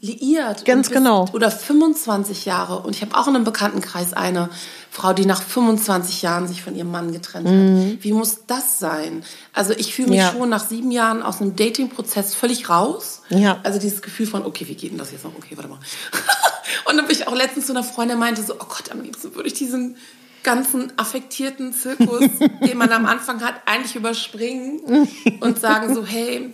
liiert. 0.00 0.60
Mhm. 0.60 0.64
Ganz 0.64 0.88
und 0.88 0.92
bis- 0.94 0.98
genau. 1.02 1.26
Oder 1.32 1.50
25 1.50 2.44
Jahre 2.44 2.78
und 2.80 2.94
ich 2.94 3.02
habe 3.02 3.16
auch 3.16 3.26
in 3.28 3.34
einem 3.34 3.44
Bekanntenkreis 3.44 4.12
eine 4.12 4.48
Frau, 4.90 5.12
die 5.12 5.26
nach 5.26 5.42
25 5.42 6.22
Jahren 6.22 6.48
sich 6.48 6.62
von 6.62 6.74
ihrem 6.74 6.90
Mann 6.90 7.12
getrennt 7.12 7.46
hat. 7.48 8.02
Wie 8.02 8.12
muss 8.12 8.38
das 8.46 8.78
sein? 8.78 9.22
Also 9.52 9.72
ich 9.74 9.94
fühle 9.94 10.08
mich 10.08 10.18
Mhm. 10.18 10.24
Ja. 10.24 10.32
schon 10.32 10.48
nach 10.48 10.66
sieben 10.66 10.90
Jahren 10.90 11.22
aus 11.22 11.40
einem 11.40 11.54
Dating-Prozess 11.56 12.34
völlig 12.34 12.68
raus. 12.70 13.22
Ja. 13.28 13.58
Also 13.62 13.78
dieses 13.78 14.00
Gefühl 14.02 14.26
von, 14.26 14.44
okay, 14.46 14.66
wie 14.66 14.74
geht 14.74 14.90
denn 14.92 14.98
das 14.98 15.12
jetzt 15.12 15.24
noch? 15.24 15.34
Okay, 15.36 15.56
warte 15.56 15.68
mal. 15.68 15.78
Und 16.84 16.96
dann 16.96 17.06
bin 17.06 17.16
ich 17.16 17.26
auch 17.26 17.34
letztens 17.34 17.66
zu 17.66 17.72
einer 17.72 17.84
Freundin 17.84 18.18
meinte 18.18 18.42
so, 18.42 18.54
oh 18.54 18.66
Gott, 18.68 18.90
am 18.90 19.00
liebsten 19.02 19.34
würde 19.34 19.48
ich 19.48 19.54
diesen 19.54 19.96
ganzen 20.42 20.92
affektierten 20.96 21.72
Zirkus, 21.72 22.24
den 22.66 22.78
man 22.78 22.90
am 22.90 23.06
Anfang 23.06 23.40
hat, 23.42 23.54
eigentlich 23.66 23.96
überspringen 23.96 25.08
und 25.40 25.60
sagen 25.60 25.94
so, 25.94 26.04
hey, 26.04 26.52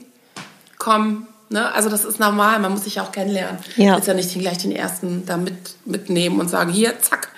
komm, 0.78 1.26
ne? 1.48 1.72
Also 1.72 1.88
das 1.88 2.04
ist 2.04 2.18
normal, 2.18 2.58
man 2.58 2.72
muss 2.72 2.84
sich 2.84 2.96
ja 2.96 3.02
auch 3.02 3.12
kennenlernen. 3.12 3.58
Ja. 3.76 3.94
Willst 3.94 4.08
ja 4.08 4.14
nicht 4.14 4.32
gleich 4.38 4.58
den 4.58 4.72
ersten 4.72 5.26
da 5.26 5.36
mit, 5.36 5.54
mitnehmen 5.84 6.40
und 6.40 6.48
sagen, 6.48 6.72
hier, 6.72 7.00
zack. 7.00 7.28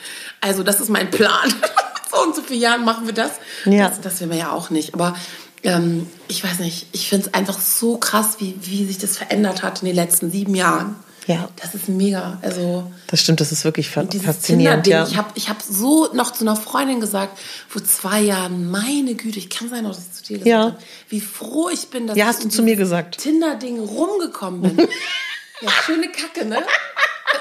Also 0.41 0.63
das 0.63 0.81
ist 0.81 0.89
mein 0.89 1.11
Plan. 1.11 1.53
so 2.11 2.23
und 2.23 2.35
so 2.35 2.43
viele 2.43 2.61
Jahren 2.61 2.85
machen 2.85 3.07
wir 3.07 3.15
das. 3.15 3.33
Ja. 3.65 3.89
Das, 3.89 4.01
das 4.01 4.21
will 4.21 4.29
man 4.29 4.39
ja 4.39 4.51
auch 4.51 4.71
nicht. 4.71 4.95
Aber 4.95 5.17
ähm, 5.63 6.09
ich 6.29 6.43
weiß 6.43 6.61
nicht, 6.61 6.87
ich 6.93 7.09
finde 7.09 7.27
es 7.27 7.35
einfach 7.35 7.59
so 7.59 7.97
krass, 7.99 8.37
wie, 8.39 8.57
wie 8.63 8.85
sich 8.87 8.99
das 8.99 9.17
verändert 9.17 9.63
hat 9.63 9.83
in 9.83 9.87
den 9.87 9.97
letzten 9.97 10.31
sieben 10.31 10.55
Jahren. 10.55 10.97
Ja. 11.27 11.49
Das 11.61 11.75
ist 11.75 11.89
mega. 11.89 12.39
Also 12.43 12.91
Das 13.09 13.21
stimmt, 13.21 13.41
das 13.41 13.51
ist 13.53 13.65
wirklich 13.65 13.91
faszinierend. 13.91 14.87
Ja. 14.87 15.07
Ich 15.07 15.17
habe 15.17 15.29
ich 15.35 15.49
hab 15.49 15.61
so 15.61 16.13
noch 16.13 16.33
zu 16.33 16.45
einer 16.45 16.55
Freundin 16.57 17.01
gesagt, 17.01 17.39
vor 17.69 17.83
zwei 17.85 18.21
Jahren, 18.21 18.71
meine 18.71 19.15
Güte, 19.15 19.39
ich 19.39 19.51
kann 19.51 19.69
sein, 19.69 19.85
dass 19.85 19.99
ich 19.99 20.13
zu 20.13 20.23
dir 20.25 20.39
gesagt 20.39 20.47
Ja. 20.49 20.61
habe, 20.67 20.79
wie 21.09 21.21
froh 21.21 21.69
ich 21.69 21.89
bin, 21.89 22.07
dass 22.07 22.17
Ja, 22.17 22.25
ich 22.25 22.29
hast 22.29 22.41
du 22.41 22.45
in 22.45 22.51
zu 22.51 22.63
mir 22.63 22.77
gesagt. 22.77 23.19
Tinder-Ding 23.19 23.81
rumgekommen 23.81 24.63
bin. 24.63 24.79
ja, 25.61 25.71
schöne 25.85 26.09
Kacke, 26.11 26.45
ne? 26.45 26.63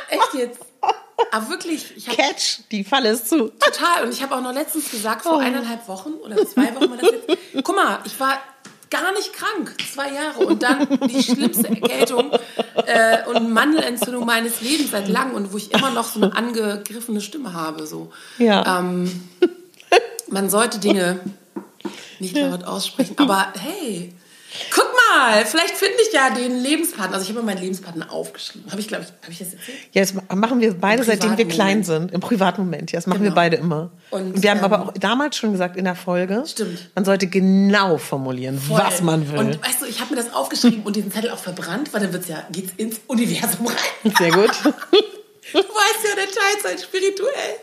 Echt 0.09 0.33
jetzt. 0.33 0.59
Aber 1.31 1.49
wirklich, 1.49 1.93
ich 1.95 2.05
Catch, 2.07 2.59
die 2.71 2.83
Falle 2.83 3.09
ist 3.11 3.29
zu. 3.29 3.49
total. 3.59 4.03
Und 4.03 4.11
ich 4.13 4.21
habe 4.21 4.35
auch 4.35 4.41
noch 4.41 4.53
letztens 4.53 4.89
gesagt, 4.91 5.23
vor 5.23 5.37
Oh. 5.37 5.39
eineinhalb 5.39 5.87
Wochen 5.87 6.11
oder 6.23 6.35
zwei 6.47 6.73
Wochen 6.75 6.89
war 6.89 6.97
das 6.97 7.09
jetzt. 7.11 7.63
Guck 7.63 7.75
mal, 7.75 7.99
ich 8.05 8.19
war 8.19 8.37
gar 8.89 9.11
nicht 9.13 9.33
krank, 9.33 9.75
zwei 9.93 10.11
Jahre. 10.13 10.45
Und 10.45 10.63
dann 10.63 10.87
die 11.07 11.23
schlimmste 11.23 11.69
Erkältung 11.69 12.31
äh, 12.85 13.23
und 13.27 13.51
Mandelentzündung 13.51 14.25
meines 14.25 14.61
Lebens 14.61 14.91
seit 14.91 15.07
langem 15.07 15.35
und 15.35 15.53
wo 15.53 15.57
ich 15.57 15.73
immer 15.73 15.91
noch 15.91 16.05
so 16.05 16.21
eine 16.21 16.35
angegriffene 16.35 17.21
Stimme 17.21 17.53
habe. 17.53 17.87
So. 17.87 18.11
Ja. 18.37 18.79
Ähm, 18.79 19.29
man 20.29 20.49
sollte 20.49 20.79
Dinge 20.79 21.19
nicht 22.19 22.37
laut 22.37 22.63
aussprechen, 22.63 23.15
aber 23.17 23.53
hey, 23.59 24.13
guck 24.73 24.84
mal, 25.11 25.45
vielleicht 25.45 25.75
finde 25.75 25.95
ich 26.05 26.13
ja 26.13 26.29
den 26.29 26.59
Lebenspartner. 26.61 27.15
Also 27.17 27.23
ich 27.23 27.29
habe 27.29 27.39
mir 27.41 27.45
meinen 27.53 27.61
Lebenspartner 27.61 28.11
aufgeschrieben. 28.11 28.71
Habe 28.71 28.81
ich, 28.81 28.87
glaube 28.87 29.03
ich, 29.03 29.09
habe 29.23 29.31
ich 29.31 29.39
das 29.39 29.53
erzählt? 29.53 29.77
Ja, 29.93 30.01
das 30.01 30.13
machen 30.35 30.59
wir 30.59 30.73
beide, 30.73 31.03
seitdem 31.03 31.37
wir 31.37 31.47
klein 31.47 31.83
sind. 31.83 32.11
Im 32.11 32.21
privaten 32.21 32.61
Moment. 32.63 32.91
Ja, 32.91 32.97
das 32.97 33.07
machen 33.07 33.21
wir 33.21 33.29
Genau. 33.29 33.35
beide 33.35 33.57
immer. 33.57 33.91
Und, 34.11 34.33
Und, 34.35 34.43
wir 34.43 34.51
haben 34.51 34.59
ähm, 34.59 34.63
aber 34.65 34.81
auch 34.81 34.93
damals 34.93 35.37
schon 35.37 35.51
gesagt 35.51 35.77
in 35.77 35.85
der 35.85 35.95
Folge, 35.95 36.43
Stimmt. 36.45 36.89
man 36.95 37.05
sollte 37.05 37.27
genau 37.27 37.97
formulieren, 37.97 38.59
Voll. 38.59 38.79
was 38.79 39.01
man 39.01 39.29
will. 39.31 39.39
Und 39.39 39.65
weißt 39.65 39.81
du, 39.81 39.85
ich 39.85 39.99
habe 40.01 40.13
mir 40.15 40.21
das 40.21 40.33
aufgeschrieben 40.33 40.83
und 40.83 40.95
diesen 40.95 41.11
Zettel 41.11 41.31
auch 41.31 41.39
verbrannt, 41.39 41.93
weil 41.93 42.01
dann 42.01 42.13
wird's 42.13 42.27
ja, 42.27 42.43
geht's 42.51 42.73
ins 42.77 43.01
Universum 43.07 43.67
rein. 43.67 44.13
Sehr 44.17 44.31
gut. 44.31 44.51
Du 45.55 45.61
weißt 45.61 46.03
ja, 46.03 46.15
der 46.15 46.27
Teilzeit 46.31 46.81
spirituell. 46.85 47.55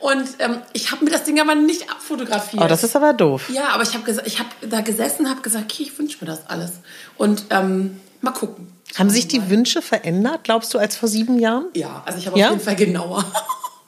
Und 0.00 0.28
ähm, 0.38 0.62
ich 0.72 0.90
habe 0.90 1.04
mir 1.04 1.10
das 1.10 1.24
Ding 1.24 1.38
aber 1.40 1.54
nicht 1.54 1.90
abfotografiert. 1.90 2.62
Oh, 2.62 2.66
das 2.68 2.82
ist 2.84 2.96
aber 2.96 3.12
doof. 3.12 3.50
ja, 3.50 3.68
aber 3.68 3.82
ich 3.82 3.94
habe 3.94 4.22
ich 4.24 4.38
hab 4.40 4.46
da 4.62 4.80
gesessen, 4.80 5.28
habe 5.28 5.42
gesagt, 5.42 5.70
okay, 5.72 5.82
ich 5.84 5.98
wünsche 5.98 6.18
mir 6.20 6.26
das 6.30 6.46
alles. 6.48 6.72
Und 7.18 7.44
ähm, 7.50 8.00
mal 8.22 8.32
gucken. 8.32 8.72
Haben 8.98 9.10
sich 9.10 9.28
die 9.28 9.48
Wünsche 9.50 9.82
verändert, 9.82 10.40
glaubst 10.44 10.72
du, 10.74 10.78
als 10.78 10.96
vor 10.96 11.08
sieben 11.08 11.38
Jahren? 11.38 11.66
Ja, 11.74 12.02
also 12.06 12.18
ich 12.18 12.26
habe 12.26 12.38
Ja? 12.38 12.46
auf 12.46 12.52
jeden 12.52 12.64
Fall 12.64 12.76
genauer. 12.76 13.24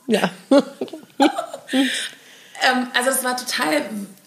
Ja. 0.07 0.31
Ähm, 2.65 2.87
also 2.95 3.11
es 3.11 3.25
war 3.25 3.37
total 3.37 3.83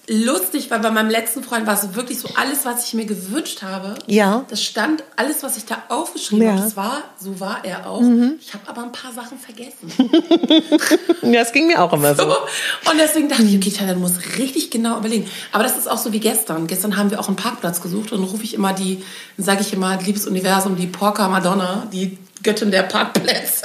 lustig, 0.08 0.70
weil 0.72 0.80
bei 0.80 0.92
meinem 0.92 1.10
letzten 1.10 1.44
Freund 1.44 1.66
war 1.66 1.74
es 1.74 1.96
wirklich 1.96 2.20
so 2.20 2.30
alles, 2.36 2.66
was 2.66 2.86
ich 2.86 2.94
mir 2.94 3.06
gewünscht 3.06 3.64
habe. 3.64 3.96
Ja. 4.08 4.46
Das 4.50 4.64
stand, 4.64 5.04
alles, 5.16 5.42
was 5.44 5.58
ich 5.58 5.66
da 5.66 5.84
aufgeschrieben 5.90 6.46
Ja. 6.46 6.52
Mhm. 6.54 6.58
habe, 6.58 6.66
das 6.66 6.78
war, 6.78 7.04
so 7.20 7.40
war 7.40 7.64
er 7.64 7.90
auch. 7.90 8.02
Ich 8.40 8.54
habe 8.54 8.68
aber 8.68 8.84
ein 8.84 8.92
paar 8.92 9.12
Sachen 9.14 9.38
vergessen. 9.40 9.92
Ja, 11.22 11.42
es 11.42 11.52
ging 11.52 11.68
mir 11.68 11.82
auch 11.82 11.92
immer 11.92 12.14
so. 12.14 12.24
Und 12.24 13.00
deswegen 13.00 13.28
dachte 13.30 13.44
ich, 13.44 13.56
okay, 13.56 13.72
Tanja, 13.72 13.94
du 13.96 14.00
musst 14.00 14.38
richtig 14.38 14.70
genau 14.70 14.98
überlegen. 15.00 15.28
Aber 15.52 15.64
das 15.64 15.76
ist 15.76 15.90
auch 15.90 15.98
so 15.98 16.14
wie 16.14 16.20
gestern. 16.20 16.68
Gestern 16.68 16.98
haben 16.98 17.10
wir 17.10 17.20
auch 17.20 17.28
einen 17.28 17.36
Parkplatz 17.36 17.82
gesucht 17.82 18.12
und 18.12 18.22
dann 18.22 18.30
rufe 18.30 18.44
ich 18.44 18.54
immer 18.54 18.74
die, 18.74 19.04
sage 19.38 19.62
ich 19.62 19.74
immer, 19.74 19.98
liebes 20.02 20.28
Universum, 20.28 20.76
die 20.76 20.86
Porca 20.88 21.28
Madonna, 21.28 21.88
die 21.92 22.18
Göttin 22.44 22.70
der 22.70 22.84
Parkplätze, 22.84 23.64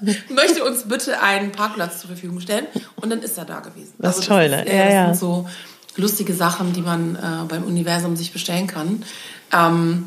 möchte 0.28 0.64
uns 0.64 0.84
bitte 0.84 1.20
einen 1.20 1.50
Parkplatz 1.50 2.00
zur 2.00 2.10
Verfügung 2.10 2.40
stellen. 2.40 2.66
Und 2.96 3.10
dann 3.10 3.22
ist 3.22 3.36
er 3.36 3.44
da 3.44 3.58
gewesen. 3.60 3.92
Das 3.98 4.18
ist 4.18 4.28
toll, 4.28 4.48
ne? 4.48 4.64
Ja, 4.68 4.88
ja. 4.88 5.14
so 5.14 5.48
lustige 5.96 6.34
Sachen, 6.34 6.72
die 6.72 6.82
man 6.82 7.16
äh, 7.16 7.44
beim 7.48 7.64
Universum 7.64 8.16
sich 8.16 8.32
bestellen 8.32 8.66
kann. 8.66 9.04
Ähm, 9.52 10.06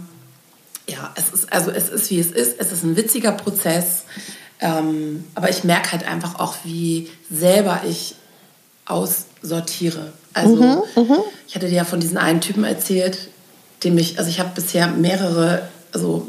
ja, 0.87 1.13
es 1.15 1.29
ist, 1.29 1.51
also 1.53 1.71
es 1.71 1.89
ist 1.89 2.09
wie 2.09 2.19
es 2.19 2.31
ist. 2.31 2.59
Es 2.59 2.71
ist 2.71 2.83
ein 2.83 2.95
witziger 2.95 3.31
Prozess. 3.31 4.03
Ähm, 4.59 5.25
aber 5.35 5.49
ich 5.49 5.63
merke 5.63 5.91
halt 5.91 6.05
einfach 6.05 6.39
auch, 6.39 6.55
wie 6.63 7.09
selber 7.29 7.81
ich 7.87 8.15
aussortiere. 8.85 10.13
Also, 10.33 10.87
ich 11.47 11.55
hatte 11.55 11.67
dir 11.67 11.75
ja 11.75 11.85
von 11.85 11.99
diesen 11.99 12.17
einen 12.17 12.41
Typen 12.41 12.63
erzählt, 12.63 13.29
dem 13.83 13.97
ich, 13.97 14.17
also 14.17 14.29
ich 14.29 14.39
habe 14.39 14.51
bisher 14.55 14.87
mehrere, 14.87 15.67
also, 15.91 16.27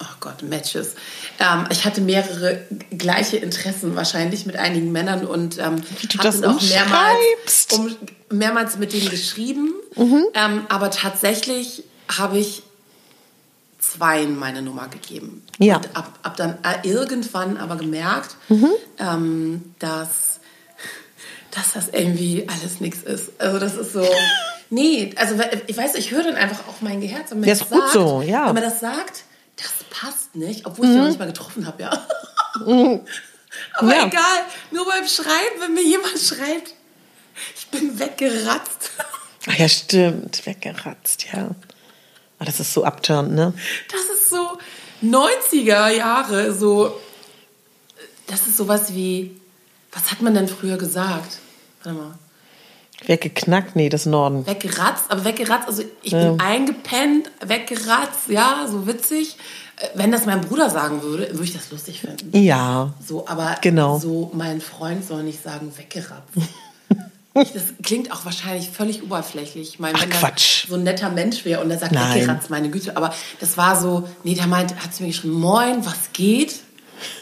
oh 0.00 0.14
Gott, 0.20 0.42
Matches. 0.42 0.94
Ähm, 1.42 1.66
ich 1.70 1.84
hatte 1.84 2.00
mehrere 2.00 2.60
gleiche 2.96 3.36
Interessen 3.36 3.96
wahrscheinlich 3.96 4.46
mit 4.46 4.56
einigen 4.56 4.92
Männern 4.92 5.26
und 5.26 5.58
ähm, 5.58 5.82
Wie 6.00 6.06
du 6.06 6.18
hab 6.18 6.24
das 6.24 6.40
dann 6.40 6.56
auch 6.56 6.62
mehrmals, 6.62 7.66
um, 7.72 7.96
mehrmals 8.30 8.78
mit 8.78 8.92
denen 8.92 9.10
geschrieben. 9.10 9.72
Ähm, 10.34 10.66
aber 10.68 10.90
tatsächlich 10.90 11.82
habe 12.16 12.38
ich 12.38 12.62
zweien 13.80 14.38
meine 14.38 14.62
Nummer 14.62 14.86
gegeben. 14.88 15.44
Ja. 15.58 15.76
Und 15.76 15.96
ab, 15.96 16.18
ab 16.22 16.36
dann 16.36 16.58
äh, 16.62 16.88
irgendwann 16.88 17.56
aber 17.56 17.76
gemerkt, 17.76 18.36
ähm, 18.98 19.74
dass, 19.80 20.38
dass 21.50 21.72
das 21.72 21.88
irgendwie 21.88 22.46
alles 22.48 22.80
nichts 22.80 23.02
ist. 23.02 23.32
Also 23.38 23.58
das 23.58 23.76
ist 23.76 23.92
so. 23.92 24.06
Nee, 24.74 25.12
also 25.16 25.34
ich 25.66 25.76
weiß, 25.76 25.96
ich 25.96 26.12
höre 26.12 26.22
dann 26.22 26.36
einfach 26.36 26.66
auf 26.66 26.80
mein 26.80 27.02
Gehirn. 27.02 27.20
Wenn 27.28 27.44
Ja, 27.44 27.54
das 27.54 27.68
gut 27.68 27.78
sagt, 27.78 27.92
so, 27.92 28.22
ja. 28.22 28.46
Wenn 28.46 28.54
mir 28.54 28.62
das 28.62 28.80
sagt, 28.80 29.10
das 29.10 29.24
passt 29.92 30.34
nicht, 30.34 30.66
obwohl 30.66 30.86
ich 30.86 30.92
sie 30.92 30.98
noch 30.98 31.06
nicht 31.06 31.18
mal 31.18 31.26
getroffen 31.26 31.66
habe, 31.66 31.82
ja. 31.82 31.90
Aber 33.74 33.94
Ja. 33.94 34.06
egal, 34.06 34.40
nur 34.70 34.86
beim 34.86 35.06
Schreiben, 35.06 35.60
wenn 35.60 35.74
mir 35.74 35.82
jemand 35.82 36.18
schreibt, 36.18 36.74
ich 37.56 37.66
bin 37.68 37.98
weggeratzt. 37.98 38.90
Ach 39.48 39.54
ja, 39.58 39.68
stimmt. 39.68 40.44
Weggeratzt, 40.46 41.26
ja. 41.32 41.50
Ah, 42.38 42.44
das 42.44 42.60
ist 42.60 42.72
so 42.72 42.84
abturnt, 42.84 43.32
ne? 43.32 43.52
Das 43.90 44.00
ist 44.16 44.30
so 44.30 44.58
90er 45.02 45.88
Jahre, 45.88 46.54
so. 46.54 46.98
Das 48.26 48.46
ist 48.46 48.56
sowas 48.56 48.94
wie. 48.94 49.38
Was 49.92 50.10
hat 50.10 50.22
man 50.22 50.32
denn 50.34 50.48
früher 50.48 50.78
gesagt? 50.78 51.38
Warte 51.82 51.98
mal. 51.98 52.18
Weggeknackt? 53.04 53.74
Nee, 53.76 53.88
das 53.88 54.06
Norden. 54.06 54.46
Weggeratzt, 54.46 55.04
aber 55.10 55.24
weggeratzt, 55.24 55.66
also 55.66 55.82
ich 56.02 56.12
bin 56.12 56.40
eingepennt, 56.40 57.30
weggeratzt, 57.44 58.28
ja, 58.28 58.66
so 58.70 58.86
witzig. 58.86 59.36
Äh, 59.76 59.88
Wenn 59.94 60.12
das 60.12 60.26
mein 60.26 60.40
Bruder 60.40 60.70
sagen 60.70 61.02
würde, 61.02 61.30
würde 61.32 61.44
ich 61.44 61.52
das 61.52 61.70
lustig 61.70 62.00
finden. 62.00 62.36
Ja. 62.36 62.92
So, 63.06 63.26
aber 63.26 63.56
Genau. 63.60 63.98
so 63.98 64.30
mein 64.34 64.60
Freund 64.60 65.04
soll 65.06 65.22
nicht 65.22 65.42
sagen 65.42 65.72
weggeratzt. 65.76 66.28
Ich- 67.34 67.52
das 67.52 67.62
klingt 67.82 68.12
auch 68.12 68.24
wahrscheinlich 68.24 68.68
völlig 68.70 69.02
oberflächlich. 69.02 69.68
Ich 69.70 69.78
meine, 69.78 69.96
Ach, 69.96 70.02
wenn 70.02 70.10
Quatsch. 70.10 70.66
so 70.68 70.74
ein 70.74 70.82
netter 70.82 71.08
Mensch 71.10 71.44
wäre 71.44 71.62
und 71.62 71.70
er 71.70 71.78
sagt 71.78 71.92
weggeratzt, 71.94 72.50
meine 72.50 72.68
Güte. 72.70 72.96
Aber 72.96 73.14
das 73.40 73.56
war 73.56 73.80
so, 73.80 74.08
nee, 74.24 74.34
der 74.34 74.46
meint, 74.46 74.74
hat 74.82 74.94
zu 74.94 75.02
mir 75.02 75.08
geschrieben, 75.10 75.34
moin, 75.34 75.84
was 75.86 76.12
geht? 76.12 76.60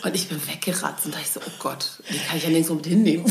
Und 0.02 0.14
ich 0.14 0.28
bin 0.28 0.40
weggeratzt 0.48 1.04
und 1.04 1.14
da 1.14 1.18
ich 1.20 1.30
so, 1.30 1.40
oh 1.40 1.52
Gott, 1.58 1.98
die 2.08 2.18
kann 2.18 2.38
ich 2.38 2.44
ja 2.44 2.50
nirgendwo 2.50 2.74
mit 2.74 2.86
hinnehmen. 2.86 3.24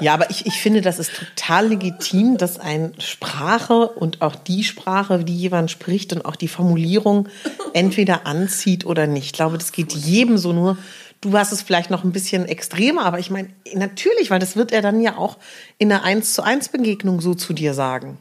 Ja, 0.00 0.14
aber 0.14 0.30
ich, 0.30 0.46
ich 0.46 0.60
finde, 0.60 0.82
das 0.82 0.98
ist 0.98 1.10
total 1.14 1.68
legitim, 1.68 2.36
dass 2.36 2.58
ein 2.58 2.94
Sprache 2.98 3.88
und 3.88 4.20
auch 4.20 4.36
die 4.36 4.62
Sprache, 4.64 5.24
die 5.24 5.36
jemand 5.36 5.70
spricht 5.70 6.12
und 6.12 6.24
auch 6.24 6.36
die 6.36 6.48
Formulierung 6.48 7.28
entweder 7.72 8.26
anzieht 8.26 8.84
oder 8.84 9.06
nicht. 9.06 9.26
Ich 9.26 9.32
glaube, 9.32 9.58
das 9.58 9.72
geht 9.72 9.92
jedem 9.92 10.36
so 10.38 10.52
nur. 10.52 10.76
Du 11.22 11.32
hast 11.32 11.52
es 11.52 11.62
vielleicht 11.62 11.90
noch 11.90 12.04
ein 12.04 12.12
bisschen 12.12 12.46
extremer, 12.46 13.06
aber 13.06 13.18
ich 13.18 13.30
meine, 13.30 13.48
natürlich, 13.74 14.30
weil 14.30 14.38
das 14.38 14.54
wird 14.54 14.70
er 14.70 14.82
dann 14.82 15.00
ja 15.00 15.16
auch 15.16 15.38
in 15.78 15.90
einer 15.90 16.04
1 16.04 16.34
zu 16.34 16.42
1 16.42 16.68
Begegnung 16.68 17.22
so 17.22 17.34
zu 17.34 17.54
dir 17.54 17.72
sagen. 17.72 18.18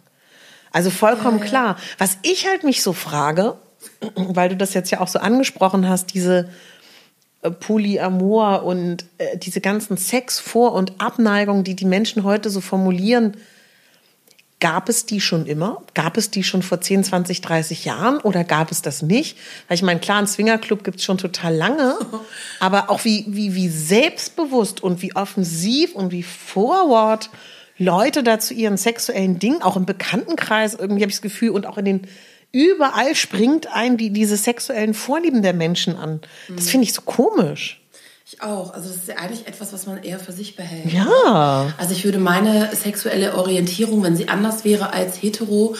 Also 0.72 0.90
vollkommen 0.90 1.40
klar. 1.40 1.78
Was 1.98 2.18
ich 2.22 2.48
halt 2.48 2.64
mich 2.64 2.84
so 2.84 2.94
frage, 2.94 3.58
weil 4.16 4.50
du 4.50 4.58
das 4.58 4.74
jetzt 4.74 4.92
ja 4.92 5.02
auch 5.02 5.08
so 5.08 5.20
angesprochen 5.20 5.88
hast, 5.88 6.14
diese 6.14 6.50
Polyamor 7.52 8.64
und 8.64 9.06
äh, 9.18 9.38
diese 9.38 9.62
ganzen 9.62 9.98
Sex-Vor- 9.98 10.74
und 10.74 11.00
Abneigungen, 11.00 11.64
die 11.64 11.76
die 11.76 11.86
Menschen 11.86 12.24
heute 12.24 12.50
so 12.50 12.62
formulieren, 12.62 13.38
gab 14.60 14.90
es 14.90 15.06
die 15.06 15.22
schon 15.22 15.46
immer? 15.46 15.84
Gab 15.94 16.18
es 16.18 16.32
die 16.32 16.44
schon 16.44 16.64
vor 16.64 16.82
10, 16.82 17.04
20, 17.04 17.42
30 17.42 17.86
Jahren 17.86 18.20
oder 18.20 18.44
gab 18.44 18.72
es 18.72 18.82
das 18.82 19.02
nicht? 19.02 19.38
Weil 19.68 19.76
ich 19.76 19.84
meine, 19.84 20.00
klar, 20.00 20.18
einen 20.18 20.28
Swingerclub 20.28 20.84
gibt 20.84 21.00
es 21.00 21.06
schon 21.06 21.18
total 21.18 21.54
lange, 21.54 21.96
aber 22.60 22.90
auch 22.90 23.06
wie, 23.06 23.26
wie, 23.28 23.54
wie 23.56 23.70
selbstbewusst 23.70 24.82
und 24.82 25.02
wie 25.02 25.16
offensiv 25.16 25.94
und 25.94 26.12
wie 26.12 26.24
forward 26.24 27.30
Leute 27.78 28.24
da 28.24 28.40
zu 28.40 28.54
ihren 28.54 28.78
sexuellen 28.78 29.38
Dingen, 29.38 29.62
auch 29.62 29.76
im 29.76 29.86
Bekanntenkreis, 29.86 30.74
irgendwie 30.76 31.02
habe 31.02 31.10
ich 31.10 31.18
das 31.18 31.22
Gefühl, 31.22 31.50
und 31.50 31.66
auch 31.66 31.78
in 31.78 31.86
den 31.86 32.08
überall 32.56 33.16
springt 33.16 33.68
ein 33.68 33.98
die, 33.98 34.12
diese 34.12 34.38
sexuellen 34.38 34.94
Vorlieben 34.94 35.42
der 35.42 35.54
Menschen 35.54 35.98
an. 35.98 36.22
Das 36.56 36.70
finde 36.70 36.86
ich 36.86 36.94
so 36.94 37.02
komisch. 37.02 37.82
Ich 38.26 38.42
auch. 38.42 38.74
Also 38.74 38.88
das 38.88 38.98
ist 38.98 39.08
ja 39.10 39.18
eigentlich 39.18 39.46
etwas, 39.48 39.74
was 39.74 39.86
man 39.86 40.02
eher 40.02 40.20
für 40.20 40.32
sich 40.32 40.56
behält. 40.56 40.92
Ja. 40.92 41.74
Also 41.78 41.92
ich 41.94 42.06
würde 42.06 42.18
meine 42.18 42.74
sexuelle 42.76 43.36
Orientierung, 43.38 44.02
wenn 44.04 44.16
sie 44.16 44.30
anders 44.30 44.64
wäre 44.64 44.94
als 44.94 45.22
hetero, 45.22 45.76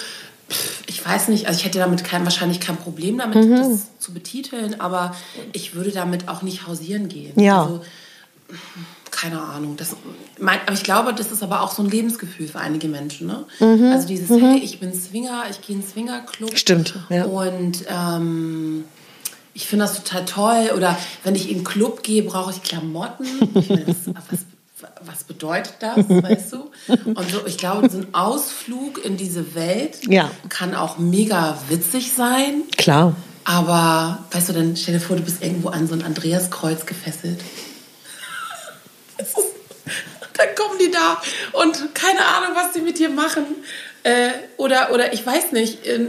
ich 0.86 1.04
weiß 1.04 1.30
nicht, 1.30 1.48
also 1.48 1.58
ich 1.60 1.66
hätte 1.66 1.80
damit 1.80 2.04
kein, 2.04 2.24
wahrscheinlich 2.24 2.60
kein 2.60 2.78
Problem 2.78 3.18
damit, 3.18 3.36
Mhm. 3.46 3.56
das 3.56 3.98
zu 4.00 4.14
betiteln, 4.14 4.80
aber 4.80 5.16
ich 5.54 5.74
würde 5.76 5.92
damit 5.92 6.28
auch 6.28 6.42
nicht 6.44 6.68
hausieren 6.68 7.08
gehen. 7.08 7.40
Ja. 7.40 7.64
Also, 7.64 7.82
keine 9.16 9.42
Ahnung. 9.42 9.78
Das, 9.78 9.96
mein, 10.40 10.60
aber 10.66 10.74
ich 10.74 10.84
glaube, 10.84 11.14
das 11.14 11.32
ist 11.32 11.42
aber 11.42 11.62
auch 11.62 11.72
so 11.72 11.82
ein 11.82 11.90
Lebensgefühl 11.90 12.48
für 12.48 12.60
einige 12.60 12.88
Menschen. 12.88 13.28
Ne? 13.28 13.46
Mhm. 13.60 13.92
Also 13.92 14.08
dieses, 14.08 14.30
hey, 14.30 14.58
ich 14.58 14.80
bin 14.80 14.94
Swinger, 14.94 15.44
ich 15.50 15.62
gehe 15.62 15.76
in 15.76 15.82
einen 15.82 15.90
Swingerclub. 15.90 16.58
Stimmt, 16.58 16.96
ja. 17.10 17.24
Und 17.26 17.86
ähm, 17.90 18.84
ich 19.54 19.68
finde 19.68 19.86
das 19.86 19.96
total 20.04 20.26
toll. 20.26 20.72
Oder 20.76 20.98
wenn 21.24 21.34
ich 21.36 21.50
in 21.50 21.58
einen 21.58 21.64
Club 21.64 22.04
gehe, 22.04 22.24
brauche 22.24 22.52
ich 22.52 22.62
Klamotten. 22.62 23.26
Ich 23.56 23.70
meine, 23.70 23.86
das, 23.86 23.96
was, 24.30 24.40
was 25.06 25.24
bedeutet 25.24 25.76
das, 25.80 25.98
weißt 26.10 26.54
du? 26.54 26.72
Und 27.06 27.32
so, 27.32 27.46
ich 27.46 27.58
glaube, 27.58 27.90
so 27.90 28.00
ein 28.00 28.14
Ausflug 28.14 29.04
in 29.04 29.16
diese 29.16 29.56
Welt 29.56 30.06
Ja. 30.08 30.30
kann 30.50 30.76
auch 30.76 30.98
mega 30.98 31.58
witzig 31.70 32.12
sein. 32.12 32.64
Klar. 32.78 33.16
Aber, 33.46 34.26
weißt 34.32 34.50
du, 34.50 34.54
dann 34.54 34.76
stell 34.76 34.96
dir 34.96 35.00
vor, 35.00 35.16
du 35.16 35.22
bist 35.22 35.42
irgendwo 35.42 35.70
an 35.70 35.88
so 35.88 35.94
ein 35.94 36.04
Andreaskreuz 36.04 36.86
gefesselt. 36.86 37.40
Dann 40.38 40.48
kommen 40.56 40.78
die 40.80 40.92
da 40.92 41.22
und 41.54 41.96
keine 41.96 42.26
Ahnung, 42.26 42.56
was 42.56 42.74
die 42.74 42.82
mit 42.82 43.00
dir 43.00 43.10
machen. 43.10 43.46
Äh, 44.04 44.32
oder, 44.58 44.94
oder 44.94 45.14
ich 45.14 45.26
weiß 45.26 45.52
nicht, 45.54 45.86
äh, 45.86 46.08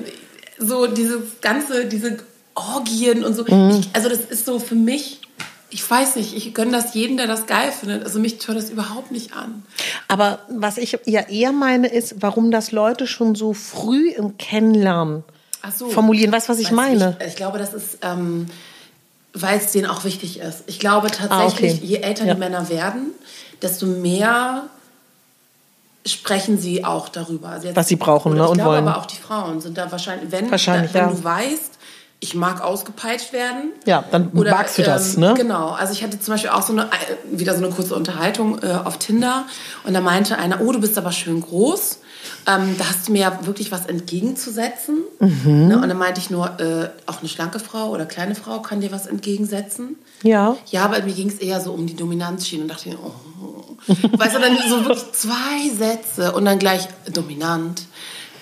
so 0.59 0.87
dieses 0.87 1.41
ganze, 1.41 1.87
diese 1.87 2.19
Orgien 2.55 3.25
und 3.25 3.35
so. 3.35 3.45
Mhm. 3.45 3.81
Ich, 3.81 3.89
also 3.93 4.09
das 4.09 4.21
ist 4.21 4.47
so 4.47 4.59
für 4.59 4.75
mich, 4.75 5.21
ich 5.71 5.89
weiß 5.89 6.17
nicht, 6.17 6.35
ich 6.35 6.55
gönne 6.55 6.73
das 6.73 6.95
jedem, 6.95 7.17
der 7.17 7.27
das 7.27 7.47
geil 7.47 7.71
findet. 7.73 8.05
Also 8.05 8.19
mich 8.19 8.39
tört 8.39 8.59
das 8.59 8.71
überhaupt 8.71 9.13
nicht 9.13 9.35
an. 9.35 9.63
Aber 10.09 10.41
was 10.49 10.79
ich 10.79 10.99
ja 11.05 11.21
eher 11.23 11.53
meine, 11.53 11.89
ist, 11.89 12.17
warum 12.21 12.51
das 12.51 12.73
Leute 12.73 13.07
schon 13.07 13.35
so 13.35 13.53
früh 13.53 14.11
im 14.11 14.39
Kennenlernen 14.39 15.25
so. 15.77 15.89
formulieren. 15.89 16.33
Weißt 16.33 16.49
du, 16.49 16.53
was 16.53 16.59
ich 16.59 16.67
Weißt 16.67 16.77
meine? 16.77 17.17
Ich, 17.21 17.29
ich 17.29 17.37
glaube, 17.37 17.59
das 17.59 17.75
ist, 17.75 17.99
ähm, 18.03 18.47
weil 19.39 19.59
es 19.59 19.73
denen 19.73 19.87
auch 19.87 20.05
wichtig 20.05 20.41
ist. 20.41 20.65
Ich 20.67 20.79
glaube 20.79 21.09
tatsächlich, 21.11 21.73
Ah, 21.73 21.77
okay. 21.77 21.85
je 21.87 21.97
älter 21.99 22.25
Ja. 22.25 22.35
die 22.35 22.41
Männer 22.41 22.69
werden, 22.71 23.11
desto 23.61 23.85
mehr 23.87 24.63
sprechen 26.07 26.59
sie 26.59 26.85
auch 26.85 27.09
darüber. 27.09 27.49
Also 27.51 27.67
jetzt- 27.67 27.77
Was 27.77 27.89
sie 27.89 27.97
brauchen, 27.97 28.35
ne, 28.35 28.43
Ich 28.45 28.49
und 28.49 28.55
glaube 28.59 28.71
wollen. 28.71 28.89
aber 28.89 28.99
auch 28.99 29.07
die 29.07 29.17
Frauen 29.17 29.61
sind 29.61 29.77
da 29.77 29.91
wahrscheinlich, 29.91 30.31
wenn, 30.31 30.51
Wahrscheinlich, 30.51 30.95
wenn 30.95 31.03
ja. 31.09 31.11
du 31.11 31.25
weißt, 31.25 31.73
ich 32.21 32.35
mag 32.35 32.63
ausgepeitscht 32.63 33.33
werden. 33.33 33.73
Ja, 33.85 34.05
dann 34.11 34.31
magst 34.33 34.79
du 34.79 34.83
das, 34.83 35.17
ne? 35.17 35.35
Genau. 35.37 35.71
Also 35.71 35.93
ich 35.93 36.03
hatte 36.03 36.19
zum 36.19 36.35
Beispiel 36.35 36.51
auch 36.51 36.63
so 36.63 36.73
eine, 36.73 36.85
äh, 36.85 36.87
wieder 37.31 37.55
so 37.55 37.65
eine 37.65 37.73
kurze 37.73 37.95
Unterhaltung 37.95 38.63
äh, 38.63 38.73
auf 38.73 38.99
Tinder 38.99 39.45
und 39.85 39.95
da 39.95 40.01
meinte 40.01 40.39
einer, 40.39 40.61
oh, 40.61 40.73
du 40.73 40.81
bist 40.81 40.97
aber 40.99 41.13
schön 41.13 41.41
groß. 41.41 42.01
Ähm, 42.49 42.77
da 42.79 42.89
hast 42.89 43.07
du 43.07 43.13
mir 43.13 43.23
ja 43.23 43.47
wirklich 43.47 43.71
was 43.71 43.87
entgegenzusetzen. 43.87 44.99
Mhm. 45.21 45.69
Ne? 45.69 45.77
Und 45.77 45.89
dann 45.89 45.99
meinte 45.99 46.21
ich 46.21 46.31
nur, 46.31 46.59
äh, 46.61 46.89
auch 47.07 47.21
eine 47.21 47.29
schlanke 47.29 47.59
Frau 47.59 47.91
oder 47.91 48.07
kleine 48.07 48.35
Frau 48.35 48.61
kann 48.61 48.81
dir 48.81 48.93
was 48.93 49.07
entgegensetzen. 49.07 49.97
Ja. 50.23 50.57
Ja, 50.71 50.85
aber 50.85 51.03
mir 51.03 51.13
ging 51.13 51.29
es 51.29 51.39
eher 51.39 51.61
so 51.61 51.73
um 51.73 51.87
die 51.87 51.97
Dominanzschiene 51.97 52.63
und 52.63 52.69
dachte 52.69 52.97
oh. 53.03 53.13
Weißt 53.87 54.35
du, 54.35 54.41
dann 54.41 54.57
so 54.69 54.85
wirklich 54.85 55.13
zwei 55.13 55.69
Sätze 55.77 56.33
und 56.33 56.45
dann 56.45 56.59
gleich 56.59 56.89
dominant, 57.13 57.83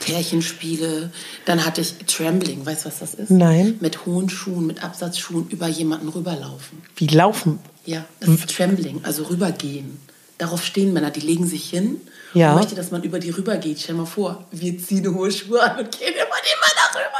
Pärchenspiele. 0.04 1.10
Dann 1.44 1.64
hatte 1.64 1.80
ich 1.80 1.94
Trembling, 2.06 2.64
weißt 2.66 2.84
du, 2.84 2.88
was 2.88 2.98
das 3.00 3.14
ist? 3.14 3.30
Nein. 3.30 3.76
Mit 3.80 4.06
hohen 4.06 4.28
Schuhen, 4.28 4.66
mit 4.66 4.82
Absatzschuhen 4.84 5.48
über 5.48 5.66
jemanden 5.68 6.08
rüberlaufen. 6.08 6.82
Wie 6.96 7.06
laufen? 7.06 7.58
Ja, 7.84 8.04
das 8.20 8.30
ist 8.30 8.50
Trembling, 8.56 9.00
also 9.04 9.24
rübergehen. 9.24 10.00
Darauf 10.38 10.64
stehen 10.64 10.92
Männer, 10.92 11.10
die 11.10 11.20
legen 11.20 11.46
sich 11.46 11.68
hin 11.70 12.00
Ja. 12.32 12.50
und 12.52 12.56
möchte, 12.60 12.74
dass 12.74 12.90
man 12.90 13.02
über 13.02 13.18
die 13.20 13.30
rübergeht. 13.30 13.78
Stell 13.80 13.94
mal 13.94 14.06
vor, 14.06 14.44
wir 14.50 14.78
ziehen 14.78 15.14
hohe 15.14 15.30
Schuhe 15.30 15.62
an 15.62 15.78
und 15.78 15.96
gehen 15.98 16.12
über 16.12 16.18
die 16.18 16.56
Männer 16.60 16.90
rüber. 17.06 17.18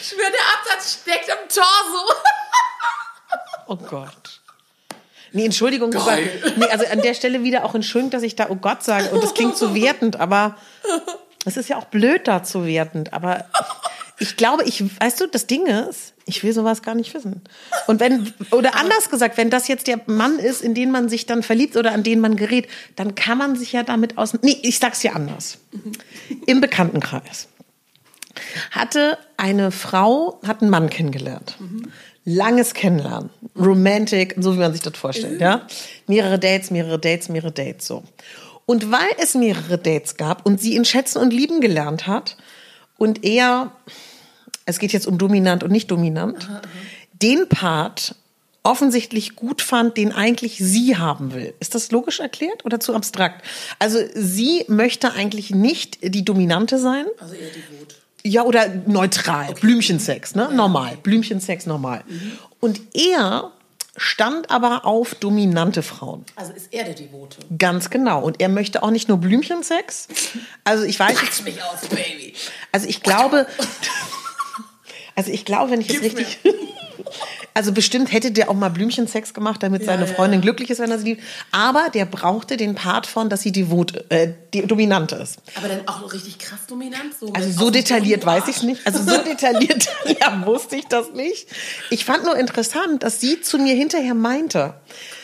Ich 0.00 0.06
schwöre, 0.08 0.30
der 0.32 0.74
Absatz 0.74 0.98
steckt 1.02 1.28
im 1.28 1.48
Torso. 1.48 2.12
Oh 3.70 3.76
Gott. 3.76 4.40
Nee, 5.32 5.44
Entschuldigung. 5.44 5.94
Aber, 5.94 6.16
nee, 6.16 6.64
also 6.70 6.86
an 6.86 7.02
der 7.02 7.12
Stelle 7.12 7.42
wieder 7.42 7.66
auch 7.66 7.74
Entschuldigung, 7.74 8.10
dass 8.12 8.22
ich 8.22 8.34
da 8.34 8.46
oh 8.48 8.54
Gott 8.56 8.82
sage. 8.82 9.10
Und 9.10 9.22
das 9.22 9.34
klingt 9.34 9.58
so 9.58 9.74
wertend, 9.74 10.18
aber 10.18 10.56
es 11.44 11.56
ist 11.56 11.68
ja 11.68 11.76
auch 11.76 11.86
blöd 11.86 12.26
da 12.26 12.42
zu 12.42 12.66
wertend. 12.66 13.12
Aber 13.12 13.44
ich 14.18 14.36
glaube, 14.36 14.64
ich, 14.64 14.82
weißt 15.00 15.20
du, 15.20 15.26
das 15.26 15.46
Ding 15.46 15.66
ist, 15.66 16.14
ich 16.24 16.42
will 16.42 16.52
sowas 16.52 16.82
gar 16.82 16.94
nicht 16.94 17.14
wissen. 17.14 17.42
Und 17.86 18.00
wenn, 18.00 18.32
oder 18.50 18.74
anders 18.74 19.10
gesagt, 19.10 19.36
wenn 19.36 19.50
das 19.50 19.68
jetzt 19.68 19.86
der 19.86 20.00
Mann 20.06 20.38
ist, 20.38 20.62
in 20.62 20.74
den 20.74 20.90
man 20.90 21.08
sich 21.08 21.26
dann 21.26 21.42
verliebt 21.42 21.76
oder 21.76 21.92
an 21.92 22.02
den 22.02 22.20
man 22.20 22.36
gerät, 22.36 22.68
dann 22.96 23.14
kann 23.14 23.38
man 23.38 23.56
sich 23.56 23.72
ja 23.72 23.82
damit 23.82 24.18
aus, 24.18 24.34
nee, 24.42 24.58
ich 24.62 24.78
sag's 24.78 25.00
dir 25.00 25.14
anders. 25.14 25.58
Im 26.46 26.60
Bekanntenkreis 26.60 27.48
hatte 28.70 29.18
eine 29.36 29.70
Frau, 29.70 30.40
hat 30.46 30.62
einen 30.62 30.70
Mann 30.70 30.90
kennengelernt. 30.90 31.56
Langes 32.24 32.74
Kennenlernen. 32.74 33.30
Romantic, 33.56 34.34
so 34.38 34.54
wie 34.54 34.58
man 34.58 34.72
sich 34.72 34.82
das 34.82 34.96
vorstellt, 34.96 35.40
ja. 35.40 35.66
Mehrere 36.06 36.38
Dates, 36.38 36.70
mehrere 36.70 36.98
Dates, 36.98 37.28
mehrere 37.28 37.52
Dates, 37.52 37.86
so. 37.86 38.02
Und 38.68 38.90
weil 38.90 39.08
es 39.16 39.34
mehrere 39.34 39.78
Dates 39.78 40.18
gab 40.18 40.44
und 40.44 40.60
sie 40.60 40.76
ihn 40.76 40.84
schätzen 40.84 41.16
und 41.22 41.32
lieben 41.32 41.62
gelernt 41.62 42.06
hat 42.06 42.36
und 42.98 43.24
er, 43.24 43.72
es 44.66 44.78
geht 44.78 44.92
jetzt 44.92 45.06
um 45.06 45.16
dominant 45.16 45.64
und 45.64 45.70
nicht 45.72 45.90
dominant, 45.90 46.46
den 47.14 47.48
Part 47.48 48.14
offensichtlich 48.64 49.36
gut 49.36 49.62
fand, 49.62 49.96
den 49.96 50.12
eigentlich 50.12 50.58
sie 50.58 50.98
haben 50.98 51.32
will. 51.32 51.54
Ist 51.60 51.74
das 51.74 51.90
logisch 51.92 52.20
erklärt 52.20 52.66
oder 52.66 52.78
zu 52.78 52.94
abstrakt? 52.94 53.42
Also 53.78 54.00
sie 54.14 54.66
möchte 54.68 55.14
eigentlich 55.14 55.48
nicht 55.50 55.98
die 56.02 56.22
Dominante 56.26 56.78
sein, 56.78 57.06
Also 57.20 57.36
eher 57.36 57.48
devot. 57.48 57.94
ja, 58.22 58.42
oder 58.42 58.68
neutral. 58.86 59.54
Blümchensex, 59.54 60.34
ne? 60.34 60.50
Normal. 60.52 60.98
Blümchensex 61.02 61.64
normal. 61.64 62.04
Und 62.60 62.82
er 62.92 63.50
stand 63.98 64.50
aber 64.50 64.86
auf 64.86 65.14
dominante 65.14 65.82
Frauen. 65.82 66.24
Also 66.36 66.52
ist 66.52 66.72
er 66.72 66.84
der 66.84 66.94
Devote. 66.94 67.38
Ganz 67.58 67.90
genau. 67.90 68.22
Und 68.22 68.40
er 68.40 68.48
möchte 68.48 68.82
auch 68.82 68.90
nicht 68.90 69.08
nur 69.08 69.18
Blümchensex. 69.18 70.08
Also 70.64 70.84
ich 70.84 70.98
weiß 70.98 71.20
jetzt, 71.20 71.44
mich 71.44 71.62
aus, 71.62 71.86
Baby. 71.88 72.34
also 72.72 72.88
ich 72.88 73.02
glaube, 73.02 73.46
also 75.14 75.30
ich 75.30 75.44
glaube, 75.44 75.72
wenn 75.72 75.80
ich 75.80 75.88
Gib's 75.88 76.02
richtig, 76.02 76.38
also 77.58 77.72
bestimmt 77.72 78.12
hätte 78.12 78.30
der 78.30 78.50
auch 78.50 78.54
mal 78.54 78.68
Blümchensex 78.68 79.34
gemacht, 79.34 79.64
damit 79.64 79.84
seine 79.84 80.06
ja, 80.06 80.14
Freundin 80.14 80.40
glücklich 80.40 80.70
ist, 80.70 80.78
wenn 80.78 80.92
er 80.92 80.98
sie 81.00 81.06
liebt. 81.06 81.24
Aber 81.50 81.88
der 81.92 82.04
brauchte 82.04 82.56
den 82.56 82.76
Part 82.76 83.08
von, 83.08 83.28
dass 83.28 83.42
sie 83.42 83.50
devot, 83.50 83.94
äh, 84.12 84.32
die 84.54 84.64
dominant 84.64 85.10
ist. 85.10 85.38
Aber 85.56 85.66
dann 85.66 85.80
auch 85.88 86.12
richtig 86.12 86.38
krass 86.38 86.60
dominant. 86.68 87.18
So 87.18 87.32
Also 87.32 87.50
so 87.50 87.70
detailliert 87.70 88.24
weiß 88.24 88.46
ich 88.46 88.58
es 88.58 88.62
nicht. 88.62 88.86
Also 88.86 89.02
so 89.02 89.20
detailliert 89.24 89.88
ja, 90.20 90.46
wusste 90.46 90.76
ich 90.76 90.86
das 90.86 91.10
nicht. 91.14 91.48
Ich 91.90 92.04
fand 92.04 92.22
nur 92.22 92.36
interessant, 92.36 93.02
dass 93.02 93.20
sie 93.20 93.40
zu 93.40 93.58
mir 93.58 93.74
hinterher 93.74 94.14
meinte, 94.14 94.74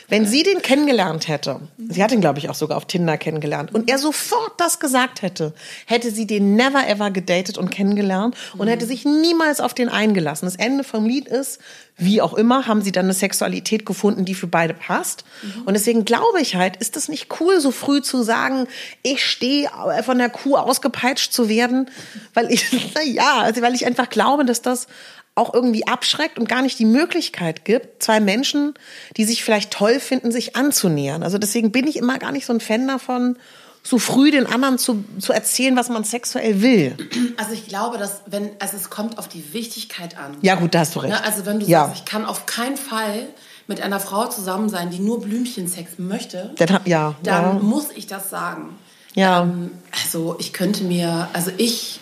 wenn 0.08 0.26
sie 0.26 0.42
den 0.42 0.62
kennengelernt 0.62 1.28
hätte, 1.28 1.60
sie 1.78 2.02
hat 2.02 2.12
ihn, 2.12 2.20
glaube 2.20 2.38
ich, 2.38 2.50
auch 2.50 2.54
sogar 2.54 2.76
auf 2.76 2.86
Tinder 2.86 3.16
kennengelernt, 3.16 3.74
und 3.74 3.90
er 3.90 3.98
sofort 3.98 4.52
das 4.58 4.80
gesagt 4.80 5.22
hätte, 5.22 5.54
hätte 5.86 6.10
sie 6.10 6.26
den 6.26 6.56
never 6.56 6.86
ever 6.86 7.10
gedatet 7.10 7.58
und 7.58 7.70
kennengelernt 7.70 8.36
und 8.56 8.68
hätte 8.68 8.86
sich 8.86 9.04
niemals 9.04 9.60
auf 9.60 9.74
den 9.74 9.88
eingelassen. 9.88 10.46
Das 10.46 10.56
Ende 10.56 10.84
vom 10.84 11.06
Lied 11.06 11.28
ist, 11.28 11.60
wie 11.96 12.20
auch 12.20 12.34
immer, 12.34 12.66
haben 12.66 12.82
sie 12.82 12.92
dann 12.92 13.06
eine 13.06 13.14
Sexualität 13.14 13.86
gefunden, 13.86 14.24
die 14.24 14.34
für 14.34 14.48
beide 14.48 14.74
passt. 14.74 15.24
Und 15.64 15.74
deswegen 15.74 16.04
glaube 16.04 16.40
ich 16.40 16.56
halt, 16.56 16.76
ist 16.76 16.96
das 16.96 17.08
nicht 17.08 17.28
cool, 17.40 17.60
so 17.60 17.70
früh 17.70 18.02
zu 18.02 18.22
sagen, 18.22 18.66
ich 19.02 19.24
stehe 19.24 19.70
von 20.04 20.18
der 20.18 20.28
Kuh 20.28 20.56
ausgepeitscht 20.56 21.32
zu 21.32 21.48
werden, 21.48 21.88
weil 22.34 22.50
ich, 22.50 22.66
na 22.94 23.02
ja, 23.04 23.38
also 23.38 23.62
weil 23.62 23.74
ich 23.74 23.86
einfach 23.86 24.10
glaube, 24.10 24.44
dass 24.44 24.60
das 24.60 24.88
auch 25.34 25.52
irgendwie 25.52 25.86
abschreckt 25.86 26.38
und 26.38 26.48
gar 26.48 26.62
nicht 26.62 26.78
die 26.78 26.84
Möglichkeit 26.84 27.64
gibt, 27.64 28.02
zwei 28.02 28.20
Menschen, 28.20 28.74
die 29.16 29.24
sich 29.24 29.42
vielleicht 29.42 29.72
toll 29.72 29.98
finden, 29.98 30.30
sich 30.30 30.54
anzunähern. 30.54 31.22
Also 31.22 31.38
deswegen 31.38 31.72
bin 31.72 31.86
ich 31.86 31.96
immer 31.96 32.18
gar 32.18 32.30
nicht 32.30 32.46
so 32.46 32.52
ein 32.52 32.60
Fan 32.60 32.86
davon, 32.86 33.36
so 33.82 33.98
früh 33.98 34.30
den 34.30 34.46
anderen 34.46 34.78
zu, 34.78 35.04
zu 35.18 35.32
erzählen, 35.32 35.76
was 35.76 35.90
man 35.90 36.04
sexuell 36.04 36.62
will. 36.62 36.96
Also 37.36 37.52
ich 37.52 37.68
glaube, 37.68 37.98
dass 37.98 38.22
wenn, 38.26 38.50
also 38.58 38.76
es 38.76 38.88
kommt 38.88 39.18
auf 39.18 39.28
die 39.28 39.52
Wichtigkeit 39.52 40.16
an. 40.16 40.36
Ja 40.40 40.54
gut, 40.54 40.74
da 40.74 40.80
hast 40.80 40.94
du 40.94 41.00
recht. 41.00 41.12
Ne? 41.12 41.22
Also 41.22 41.44
wenn 41.44 41.60
du 41.60 41.66
ja. 41.66 41.86
sagst, 41.86 41.98
ich 41.98 42.04
kann 42.06 42.24
auf 42.24 42.46
keinen 42.46 42.78
Fall 42.78 43.26
mit 43.66 43.82
einer 43.82 44.00
Frau 44.00 44.26
zusammen 44.28 44.68
sein, 44.68 44.90
die 44.90 45.00
nur 45.00 45.20
Blümchensex 45.20 45.98
möchte, 45.98 46.54
Dann, 46.56 46.80
ja, 46.86 47.14
dann 47.22 47.56
ja. 47.56 47.62
muss 47.62 47.88
ich 47.94 48.06
das 48.06 48.30
sagen. 48.30 48.78
Ja. 49.14 49.42
Ähm, 49.42 49.70
also 50.02 50.36
ich 50.38 50.52
könnte 50.52 50.84
mir, 50.84 51.28
also 51.32 51.50
ich, 51.56 52.00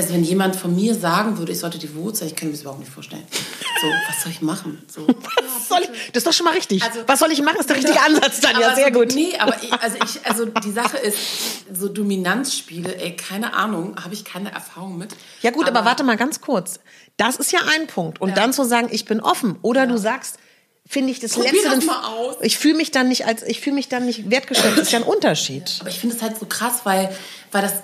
also 0.00 0.14
wenn 0.14 0.24
jemand 0.24 0.56
von 0.56 0.74
mir 0.74 0.94
sagen 0.94 1.38
würde, 1.38 1.52
ich 1.52 1.58
sollte 1.58 1.78
devot 1.78 2.16
sein, 2.16 2.28
ich 2.28 2.34
könnte 2.34 2.46
mir 2.46 2.52
das 2.52 2.62
überhaupt 2.62 2.80
nicht 2.80 2.92
vorstellen. 2.92 3.22
So, 3.80 3.86
was 4.08 4.22
soll 4.22 4.32
ich 4.32 4.40
machen? 4.42 4.82
So, 4.88 5.06
Was 5.60 5.68
soll 5.68 5.80
ich, 5.82 5.88
das 6.12 6.16
ist 6.22 6.26
doch 6.26 6.32
schon 6.32 6.44
mal 6.44 6.54
richtig. 6.54 6.82
Also- 6.82 7.00
was 7.06 7.18
soll 7.18 7.30
ich 7.32 7.40
machen? 7.42 7.58
Ist 7.60 7.68
der 7.68 7.76
richtige 7.76 8.00
Ansatz 8.00 8.40
dann. 8.40 8.58
Ja, 8.60 8.66
Aber 8.68 8.74
sehr 8.76 8.90
gut. 8.90 9.14
Nee, 9.14 9.36
aber 9.38 9.56
ich, 9.62 9.72
also 9.72 9.96
ich, 10.04 10.26
also 10.26 10.44
die 10.46 10.72
Sache 10.72 10.96
ist, 10.98 11.16
so 11.72 11.88
Dominanzspiele, 11.88 12.96
ey, 12.96 13.16
keine 13.16 13.54
Ahnung, 13.54 13.96
habe 14.02 14.14
ich 14.14 14.24
keine 14.24 14.52
Erfahrung 14.52 14.98
mit. 14.98 15.14
Ja 15.42 15.50
gut, 15.50 15.68
aber, 15.68 15.84
warte 15.84 16.02
mal 16.04 16.16
ganz 16.16 16.40
kurz. 16.40 16.80
Das 17.16 17.36
ist 17.36 17.52
ja 17.52 17.60
ein 17.74 17.86
Punkt. 17.86 18.20
Und 18.20 18.36
dann 18.36 18.52
zu 18.52 18.64
sagen, 18.64 18.88
ich 18.90 19.04
bin 19.04 19.20
offen. 19.20 19.58
Oder 19.62 19.86
du 19.86 19.96
sagst, 19.98 20.38
finde 20.86 21.12
ich 21.12 21.20
das 21.20 21.32
Probier 21.32 21.52
letzte. 21.52 21.68
das 21.68 21.78
dann- 21.78 21.86
mal 21.86 22.04
aus. 22.08 22.36
Ich 22.42 22.58
fühle 22.58 22.74
mich 22.74 22.90
dann 22.90 23.08
nicht 23.08 23.26
als, 23.26 23.42
ich 23.44 23.60
fühle 23.60 23.74
mich 23.76 23.88
dann 23.88 24.06
nicht 24.06 24.30
wertgeschätzt. 24.30 24.72
Das 24.76 24.86
ist 24.86 24.92
ja 24.92 24.98
ein 24.98 25.04
Unterschied. 25.04 25.76
Aber 25.80 25.88
ich 25.90 25.98
finde 26.00 26.16
es 26.16 26.22
halt 26.22 26.38
so 26.38 26.46
krass, 26.46 26.80
weil, 26.84 27.14
weil 27.52 27.62
das, 27.62 27.74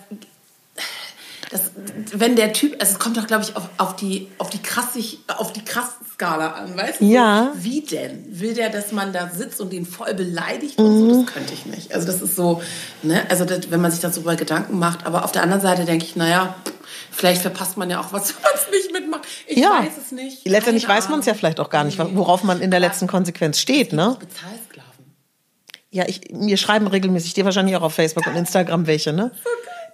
das, 1.50 1.70
wenn 2.12 2.34
der 2.34 2.52
Typ, 2.52 2.74
also 2.80 2.94
es 2.94 2.98
kommt 2.98 3.16
doch, 3.16 3.26
glaube 3.26 3.44
ich, 3.44 3.56
auf, 3.56 3.68
auf 3.78 3.94
die, 3.94 4.28
auf 4.38 4.50
die 4.50 4.60
krassig, 4.60 5.20
auf 5.28 5.52
die 5.52 5.64
Krass-Skala 5.64 6.52
an, 6.52 6.76
weißt 6.76 7.00
du? 7.00 7.04
Ja. 7.04 7.52
Wie 7.54 7.82
denn? 7.82 8.24
Will 8.28 8.54
der, 8.54 8.68
dass 8.68 8.90
man 8.90 9.12
da 9.12 9.30
sitzt 9.30 9.60
und 9.60 9.72
den 9.72 9.86
voll 9.86 10.12
beleidigt 10.14 10.78
und 10.78 10.98
so? 10.98 11.22
Das 11.22 11.32
könnte 11.32 11.54
ich 11.54 11.66
nicht. 11.66 11.94
Also 11.94 12.06
das 12.06 12.20
ist 12.20 12.34
so, 12.34 12.62
ne, 13.02 13.24
also 13.28 13.44
das, 13.44 13.70
wenn 13.70 13.80
man 13.80 13.92
sich 13.92 14.00
darüber 14.00 14.34
Gedanken 14.34 14.78
macht. 14.78 15.06
Aber 15.06 15.24
auf 15.24 15.30
der 15.30 15.42
anderen 15.42 15.62
Seite 15.62 15.84
denke 15.84 16.04
ich, 16.04 16.16
naja, 16.16 16.56
vielleicht 17.12 17.42
verpasst 17.42 17.76
man 17.76 17.90
ja 17.90 18.00
auch 18.00 18.12
was, 18.12 18.34
wenn 18.34 18.42
man 18.42 18.52
es 18.54 18.70
nicht 18.72 18.92
mitmacht. 18.92 19.22
Ich 19.46 19.58
ja. 19.58 19.84
weiß 19.84 19.92
es 20.04 20.10
nicht. 20.10 20.48
Letztendlich 20.48 20.86
Keine 20.86 20.98
weiß 20.98 21.08
man 21.10 21.20
es 21.20 21.26
ja 21.26 21.34
vielleicht 21.34 21.60
auch 21.60 21.70
gar 21.70 21.84
nicht, 21.84 21.98
worauf 21.98 22.42
man 22.42 22.60
in 22.60 22.72
der 22.72 22.80
letzten 22.80 23.06
Konsequenz 23.06 23.60
steht, 23.60 23.92
ne? 23.92 24.16
Bezahlsklaven. 24.18 24.86
Ja, 25.90 26.04
ich, 26.08 26.32
mir 26.32 26.56
schreiben 26.56 26.88
regelmäßig, 26.88 27.34
dir 27.34 27.44
wahrscheinlich 27.44 27.76
auch 27.76 27.82
auf 27.82 27.94
Facebook 27.94 28.26
und 28.26 28.34
Instagram 28.34 28.88
welche, 28.88 29.12
ne? 29.12 29.30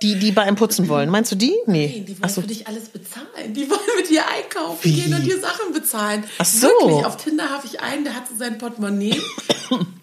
Die, 0.02 0.16
die 0.18 0.32
bei 0.32 0.42
einem 0.42 0.56
putzen 0.56 0.88
wollen. 0.88 1.08
Meinst 1.10 1.30
du 1.32 1.36
die? 1.36 1.54
Nee. 1.66 1.86
Nee, 1.86 2.00
die 2.06 2.20
wollen 2.20 2.32
so. 2.32 2.40
für 2.40 2.46
dich 2.48 2.66
alles 2.66 2.88
bezahlen. 2.88 3.54
Die 3.54 3.70
wollen 3.70 3.80
mit 3.96 4.08
dir 4.10 4.22
einkaufen 4.28 4.78
Wie? 4.82 5.00
gehen 5.00 5.14
und 5.14 5.22
dir 5.24 5.40
Sachen 5.40 5.72
bezahlen. 5.72 6.24
Ach 6.38 6.44
so. 6.44 6.66
Wirklich, 6.66 7.06
auf 7.06 7.16
Tinder 7.16 7.48
habe 7.50 7.66
ich 7.66 7.80
einen, 7.80 8.04
der 8.04 8.14
hat 8.16 8.28
so 8.28 8.34
sein 8.36 8.58
Portemonnaie. 8.58 9.20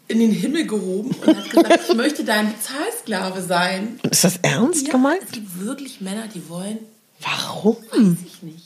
in 0.07 0.17
den 0.19 0.31
Himmel 0.31 0.65
gehoben 0.65 1.11
und 1.23 1.37
hat 1.37 1.49
gesagt, 1.49 1.79
ich 1.89 1.95
möchte 1.95 2.23
dein 2.23 2.51
Bezahlsklave 2.53 3.41
sein. 3.43 3.99
Ist 4.09 4.23
das 4.23 4.37
ernst 4.41 4.87
Ja, 4.87 4.93
gemeint? 4.93 5.21
es 5.23 5.31
gibt 5.31 5.59
wirklich 5.63 6.01
Männer, 6.01 6.27
die 6.33 6.49
wollen, 6.49 6.79
Warum? 7.21 7.75
weiß 7.91 8.17
ich 8.25 8.41
nicht. 8.41 8.65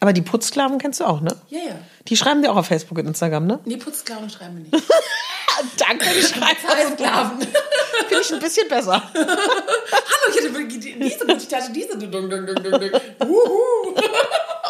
Aber 0.00 0.12
die 0.12 0.20
Putzsklaven 0.22 0.78
kennst 0.78 1.00
du 1.00 1.04
auch, 1.04 1.20
ne? 1.22 1.34
Ja, 1.48 1.58
ja. 1.58 1.78
Die 2.06 2.16
schreiben 2.16 2.42
dir 2.42 2.52
auch 2.52 2.56
auf 2.56 2.66
Facebook 2.66 2.98
und 2.98 3.06
Instagram, 3.06 3.46
ne? 3.46 3.58
Nee, 3.64 3.76
Putzsklaven 3.76 4.30
schreiben 4.30 4.56
wir 4.56 4.78
nicht. 4.78 4.90
Danke, 5.76 6.06
die 6.16 6.22
schreiben 6.22 6.56
Bezahlsklaven. 6.62 7.38
Finde 7.40 8.22
ich 8.22 8.32
ein 8.32 8.38
bisschen 8.38 8.68
besser. 8.68 9.02
Hallo, 9.14 9.26
ich 10.28 10.78
die- 10.78 10.98
diese 10.98 11.26
gute 11.26 11.48
Tasche, 11.48 11.72
diese. 11.72 11.98
Dung, 11.98 12.10
dung, 12.10 12.46
dung, 12.46 12.54
dung. 12.62 12.90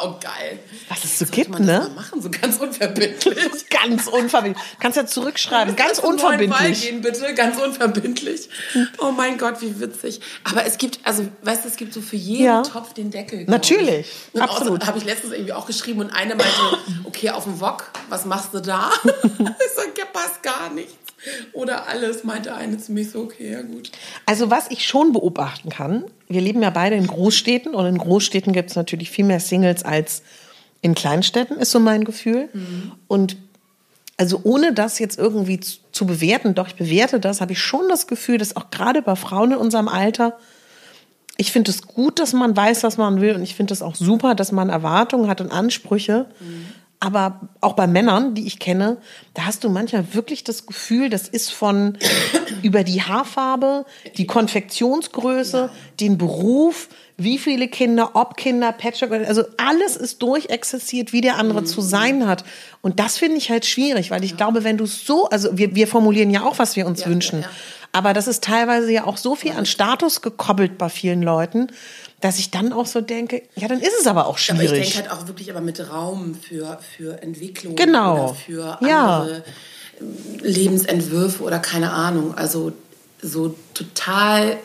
Oh, 0.00 0.14
geil. 0.20 0.60
Was 0.88 1.04
es 1.04 1.18
so 1.18 1.26
gibt, 1.26 1.50
man 1.50 1.66
das 1.66 1.82
ne? 1.82 1.88
mal 1.88 2.02
machen, 2.02 2.22
so 2.22 2.30
ganz 2.30 2.56
unverbindlich. 2.58 3.68
Ganz 3.70 4.06
unverbindlich. 4.06 4.64
Kannst 4.80 4.96
ja 4.96 5.06
zurückschreiben. 5.06 5.76
Ganz 5.76 5.98
unverbindlich. 5.98 6.82
Gehen, 6.82 7.00
bitte, 7.00 7.32
ganz 7.34 7.60
unverbindlich. 7.60 8.48
Oh 8.98 9.10
mein 9.12 9.38
Gott, 9.38 9.60
wie 9.60 9.78
witzig. 9.80 10.20
Aber 10.44 10.64
es 10.64 10.78
gibt, 10.78 10.98
also, 11.04 11.26
weißt 11.42 11.64
du, 11.64 11.68
es 11.68 11.76
gibt 11.76 11.94
so 11.94 12.00
für 12.00 12.16
jeden 12.16 12.44
Ja. 12.44 12.62
Topf 12.62 12.92
den 12.94 13.10
Deckel. 13.10 13.44
Natürlich, 13.46 14.08
absolut. 14.38 14.86
habe 14.86 14.98
ich 14.98 15.04
letztens 15.04 15.32
irgendwie 15.32 15.52
auch 15.52 15.66
geschrieben 15.66 16.00
und 16.00 16.10
eine 16.10 16.34
meinte, 16.34 16.60
okay, 17.04 17.27
auf 17.36 17.44
dem 17.44 17.60
Wok, 17.60 17.90
was 18.08 18.24
machst 18.24 18.54
du 18.54 18.60
da? 18.60 18.90
ich 19.04 19.10
sag, 19.76 19.96
ja, 19.98 20.04
passt 20.12 20.42
gar 20.42 20.70
nichts. 20.70 20.94
Oder 21.52 21.88
alles, 21.88 22.22
meinte 22.24 22.54
eine 22.54 22.78
zu 22.78 22.92
mir 22.92 23.04
so, 23.04 23.20
okay, 23.20 23.52
ja 23.52 23.62
gut. 23.62 23.90
Also 24.26 24.50
was 24.50 24.70
ich 24.70 24.86
schon 24.86 25.12
beobachten 25.12 25.68
kann, 25.68 26.04
wir 26.28 26.40
leben 26.40 26.62
ja 26.62 26.70
beide 26.70 26.96
in 26.96 27.06
Großstädten 27.06 27.74
und 27.74 27.86
in 27.86 27.98
Großstädten 27.98 28.52
gibt 28.52 28.70
es 28.70 28.76
natürlich 28.76 29.10
viel 29.10 29.24
mehr 29.24 29.40
Singles 29.40 29.84
als 29.84 30.22
in 30.80 30.94
Kleinstädten, 30.94 31.58
ist 31.58 31.72
so 31.72 31.80
mein 31.80 32.04
Gefühl. 32.04 32.48
Und 33.08 33.36
also 34.16 34.40
ohne 34.44 34.72
das 34.72 34.98
jetzt 34.98 35.18
irgendwie 35.18 35.60
zu, 35.60 35.78
zu 35.92 36.06
bewerten, 36.06 36.54
doch 36.54 36.68
ich 36.68 36.76
bewerte 36.76 37.18
das, 37.20 37.40
habe 37.40 37.52
ich 37.52 37.60
schon 37.60 37.88
das 37.88 38.06
Gefühl, 38.06 38.38
dass 38.38 38.56
auch 38.56 38.70
gerade 38.70 39.02
bei 39.02 39.16
Frauen 39.16 39.52
in 39.52 39.58
unserem 39.58 39.88
Alter, 39.88 40.38
ich 41.36 41.52
finde 41.52 41.70
es 41.70 41.82
gut, 41.82 42.18
dass 42.18 42.32
man 42.32 42.56
weiß, 42.56 42.82
was 42.82 42.96
man 42.96 43.20
will 43.20 43.34
und 43.34 43.42
ich 43.42 43.54
finde 43.54 43.72
es 43.72 43.82
auch 43.82 43.94
super, 43.94 44.34
dass 44.34 44.52
man 44.52 44.70
Erwartungen 44.70 45.28
hat 45.28 45.40
und 45.40 45.52
Ansprüche. 45.52 46.26
Aber 47.00 47.40
auch 47.60 47.74
bei 47.74 47.86
Männern, 47.86 48.34
die 48.34 48.46
ich 48.46 48.58
kenne, 48.58 48.96
da 49.34 49.44
hast 49.46 49.62
du 49.62 49.68
manchmal 49.68 50.14
wirklich 50.14 50.42
das 50.42 50.66
Gefühl, 50.66 51.10
das 51.10 51.28
ist 51.28 51.52
von 51.52 51.96
über 52.62 52.82
die 52.82 53.02
Haarfarbe, 53.02 53.86
die 54.16 54.26
Konfektionsgröße, 54.26 55.70
den 56.00 56.18
Beruf, 56.18 56.88
wie 57.16 57.38
viele 57.38 57.68
Kinder, 57.68 58.10
ob 58.14 58.36
Kinder, 58.36 58.72
Patchwork, 58.72 59.12
also 59.26 59.42
alles 59.56 59.96
ist 59.96 60.22
durchexerziert, 60.22 61.12
wie 61.12 61.20
der 61.20 61.36
andere 61.36 61.64
zu 61.64 61.80
sein 61.80 62.26
hat. 62.26 62.44
Und 62.80 63.00
das 63.00 63.18
finde 63.18 63.36
ich 63.38 63.50
halt 63.50 63.66
schwierig, 63.66 64.10
weil 64.10 64.22
ich 64.24 64.36
glaube, 64.36 64.62
wenn 64.64 64.76
du 64.76 64.86
so, 64.86 65.28
also 65.28 65.56
wir, 65.58 65.74
wir 65.74 65.88
formulieren 65.88 66.30
ja 66.30 66.42
auch, 66.44 66.58
was 66.58 66.76
wir 66.76 66.86
uns 66.86 67.00
Ja, 67.02 67.06
wünschen. 67.08 67.40
ja, 67.40 67.46
ja. 67.46 67.52
Aber 67.90 68.12
das 68.12 68.28
ist 68.28 68.44
teilweise 68.44 68.92
ja 68.92 69.04
auch 69.04 69.16
so 69.16 69.34
viel 69.34 69.52
an 69.52 69.66
Status 69.66 70.20
gekoppelt 70.20 70.78
bei 70.78 70.88
vielen 70.88 71.22
Leuten, 71.22 71.68
dass 72.20 72.38
ich 72.38 72.50
dann 72.50 72.72
auch 72.72 72.86
so 72.86 73.00
denke, 73.00 73.42
ja, 73.54 73.68
dann 73.68 73.80
ist 73.80 73.92
es 74.00 74.06
aber 74.06 74.26
auch 74.26 74.30
Aber 74.30 74.38
schwierig. 74.38 74.80
ich 74.88 74.94
denke 74.94 75.10
halt 75.10 75.20
auch 75.22 75.28
wirklich 75.28 75.50
aber 75.50 75.60
mit 75.60 75.78
Raum 75.90 76.34
für, 76.34 76.78
für 76.96 77.22
Entwicklung 77.22 77.76
Genau. 77.76 78.24
oder 78.24 78.34
für 78.34 78.78
Ja. 78.80 79.20
andere 79.20 79.44
ähm, 80.00 80.16
Lebensentwürfe 80.42 81.42
oder 81.44 81.58
keine 81.60 81.92
Ahnung. 81.92 82.34
Also 82.34 82.72
so 83.22 83.54
total 83.74 84.56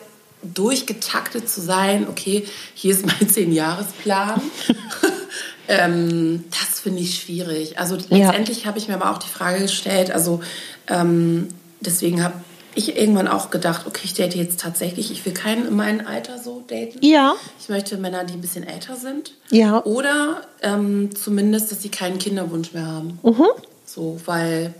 durchgetaktet 0.42 1.48
zu 1.48 1.60
sein, 1.60 2.06
okay, 2.08 2.44
hier 2.74 2.92
ist 2.92 3.06
mein 3.06 3.28
Zehn-Jahres-Plan. 3.28 4.40
ähm, 5.68 6.44
das 6.50 6.80
finde 6.80 7.00
ich 7.00 7.20
schwierig. 7.20 7.78
Also 7.78 7.96
Ja. 7.96 8.02
letztendlich 8.28 8.66
habe 8.66 8.78
ich 8.78 8.88
mir 8.88 8.94
aber 8.94 9.10
auch 9.12 9.18
die 9.18 9.28
Frage 9.28 9.60
gestellt, 9.62 10.10
also 10.10 10.40
ähm, 10.88 11.48
deswegen 11.80 12.22
habe 12.22 12.34
ich 12.74 12.96
irgendwann 12.96 13.28
auch 13.28 13.50
gedacht, 13.50 13.86
okay, 13.86 14.02
ich 14.04 14.14
date 14.14 14.34
jetzt 14.34 14.60
tatsächlich, 14.60 15.10
ich 15.10 15.24
will 15.24 15.32
keinen 15.32 15.66
in 15.66 15.76
meinem 15.76 16.06
Alter 16.06 16.38
so 16.38 16.62
daten. 16.66 16.98
Ja. 17.00 17.34
Ich 17.60 17.68
möchte 17.68 17.96
Männer, 17.96 18.24
die 18.24 18.34
ein 18.34 18.40
bisschen 18.40 18.64
älter 18.64 18.96
sind. 18.96 19.34
Ja. 19.50 19.82
Oder 19.84 20.42
ähm, 20.62 21.14
zumindest, 21.14 21.70
dass 21.70 21.82
sie 21.82 21.88
keinen 21.88 22.18
Kinderwunsch 22.18 22.72
mehr 22.72 22.86
haben. 22.86 23.18
Mhm. 23.22 23.46
So, 23.86 24.20
weil 24.26 24.74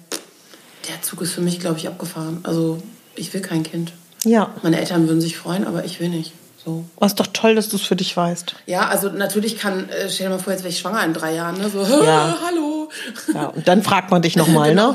der 0.88 1.02
Zug 1.02 1.20
ist 1.22 1.32
für 1.32 1.40
mich, 1.40 1.60
glaube 1.60 1.78
ich, 1.78 1.88
abgefahren. 1.88 2.40
Also, 2.42 2.82
ich 3.14 3.32
will 3.32 3.40
kein 3.40 3.62
Kind. 3.62 3.92
Ja. 4.24 4.54
Meine 4.62 4.78
Eltern 4.78 5.06
würden 5.08 5.20
sich 5.20 5.36
freuen, 5.36 5.66
aber 5.66 5.84
ich 5.84 6.00
will 6.00 6.08
nicht. 6.08 6.32
So. 6.64 6.84
Oh, 6.96 7.04
ist 7.04 7.20
doch 7.20 7.26
toll, 7.32 7.54
dass 7.54 7.68
du 7.68 7.76
es 7.76 7.82
für 7.82 7.96
dich 7.96 8.16
weißt. 8.16 8.54
Ja, 8.66 8.88
also 8.88 9.10
natürlich 9.10 9.58
kann, 9.58 9.88
äh, 9.90 10.08
stell 10.08 10.28
dir 10.28 10.34
mal 10.34 10.38
vor, 10.38 10.52
jetzt 10.52 10.62
wäre 10.62 10.70
ich 10.72 10.78
schwanger 10.78 11.04
in 11.04 11.12
drei 11.12 11.34
Jahren, 11.34 11.58
ne? 11.58 11.68
So, 11.68 11.82
Ja. 12.04 12.36
hallo. 12.46 12.88
Ja, 13.34 13.46
und 13.48 13.68
dann 13.68 13.82
fragt 13.82 14.10
man 14.10 14.22
dich 14.22 14.36
nochmal, 14.36 14.74
ne? 14.74 14.94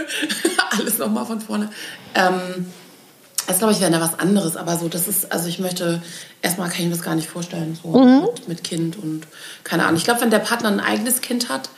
Alles 0.78 0.98
nochmal 0.98 1.26
von 1.26 1.40
vorne. 1.40 1.68
Ähm, 2.14 2.66
das 3.46 3.58
glaube 3.58 3.74
ich 3.74 3.80
wäre 3.80 3.90
da 3.90 4.00
was 4.00 4.18
anderes, 4.18 4.56
aber 4.56 4.78
so, 4.78 4.88
das 4.88 5.06
ist, 5.06 5.30
also 5.30 5.48
ich 5.48 5.58
möchte, 5.58 6.02
erstmal 6.40 6.68
kann 6.70 6.78
ich 6.80 6.84
mir 6.86 6.92
das 6.92 7.02
gar 7.02 7.14
nicht 7.14 7.28
vorstellen, 7.28 7.78
so 7.82 7.90
Mhm. 7.98 8.22
mit, 8.22 8.48
mit 8.48 8.64
Kind 8.64 8.96
und 8.96 9.26
keine 9.64 9.82
Ahnung. 9.84 9.96
Ich 9.98 10.04
glaube, 10.04 10.22
wenn 10.22 10.30
der 10.30 10.38
Partner 10.38 10.70
ein 10.70 10.80
eigenes 10.80 11.20
Kind 11.20 11.50
hat, 11.50 11.68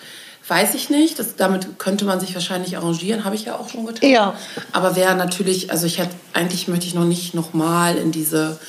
weiß 0.47 0.75
ich 0.77 0.91
nicht. 0.91 1.19
Das, 1.19 1.35
damit 1.35 1.81
könnte 1.81 2.05
man 2.05 2.21
sich 2.21 2.33
wahrscheinlich 2.35 2.77
arrangieren, 2.77 3.25
habe 3.25 3.35
ich 3.35 3.47
ja 3.47 3.57
auch 3.59 3.69
schon 3.69 3.85
getan. 3.85 4.09
Ja. 4.09 4.35
Aber 4.71 4.95
wäre 4.95 5.17
natürlich, 5.17 5.73
also 5.73 5.87
ich 5.87 5.99
hätte, 5.99 6.15
eigentlich 6.35 6.69
möchte 6.69 6.87
ich 6.87 6.95
noch 6.95 7.05
nicht 7.05 7.35
nochmal 7.35 7.97
in 7.97 8.13
diese 8.13 8.61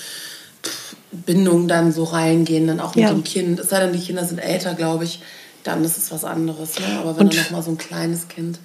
Bindung 1.12 1.68
dann 1.68 1.92
so 1.92 2.04
reingehen, 2.04 2.68
dann 2.68 2.80
auch 2.80 2.96
mit 2.96 3.04
Ja. 3.06 3.10
dem 3.12 3.24
Kind. 3.24 3.60
Es 3.60 3.70
sei 3.70 3.80
denn, 3.80 3.94
die 3.94 4.00
Kinder 4.00 4.26
sind 4.26 4.40
älter, 4.40 4.74
glaube 4.74 5.04
ich, 5.06 5.22
dann 5.64 5.84
ist 5.84 5.98
es 5.98 6.12
was 6.12 6.24
anderes. 6.24 6.80
Ne? 6.80 6.86
Aber 7.00 7.18
wenn 7.18 7.28
Und- 7.28 7.36
dann 7.36 7.44
nochmal 7.46 7.64
so 7.64 7.72
ein 7.72 7.78
kleines 7.78 8.28
Kind 8.28 8.60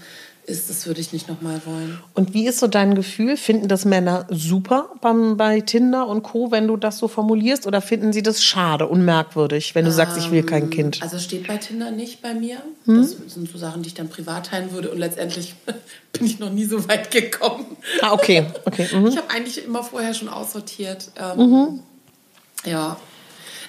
ist, 0.45 0.69
das 0.69 0.87
würde 0.87 1.01
ich 1.01 1.12
nicht 1.12 1.29
nochmal 1.29 1.61
wollen. 1.67 2.01
Und 2.15 2.35
wie 2.35 2.49
ist 2.49 2.59
so 2.59 2.67
dein 2.67 2.97
Gefühl? 2.97 3.37
Finden 3.37 3.69
das 3.69 3.85
Männer 3.85 4.27
super 4.29 4.91
beim, 5.01 5.37
bei 5.37 5.61
Tinder 5.61 6.09
und 6.09 6.25
Co., 6.25 6.51
wenn 6.51 6.67
du 6.67 6.77
das 6.77 6.99
so 6.99 7.07
formulierst? 7.07 7.65
Oder 7.69 7.81
finden 7.81 8.12
sie 8.12 8.23
das 8.25 8.43
schade 8.43 8.88
und 8.88 9.05
merkwürdig, 9.05 9.77
wenn 9.77 9.85
du 9.85 9.93
sagst, 9.93 10.19
ich 10.19 10.33
will 10.33 10.43
kein 10.43 10.69
Kind? 10.71 11.01
Also 11.01 11.21
steht 11.21 11.47
bei 11.47 11.59
Tinder 11.59 11.93
nicht 11.93 12.23
bei 12.23 12.35
mir. 12.35 12.57
Hm? 12.87 12.97
Das 13.03 13.11
sind 13.35 13.49
so 13.51 13.57
Sachen, 13.57 13.83
die 13.83 13.88
ich 13.88 13.95
dann 13.95 14.09
privat 14.09 14.47
teilen 14.47 14.73
würde. 14.73 14.91
Und 14.91 14.99
letztendlich 14.99 15.55
bin 16.12 16.27
ich 16.27 16.41
noch 16.41 16.51
nie 16.51 16.65
so 16.65 16.88
weit 16.88 17.12
gekommen. 17.12 17.65
Ah, 18.01 18.12
okay. 18.12 18.47
okay. 18.65 18.88
Mhm. 18.93 19.07
Ich 19.07 19.17
habe 19.17 19.31
eigentlich 19.31 19.65
immer 19.65 19.85
vorher 19.85 20.12
schon 20.12 20.29
aussortiert. 20.29 21.12
Ähm, 21.21 21.81
Ja. 22.64 22.96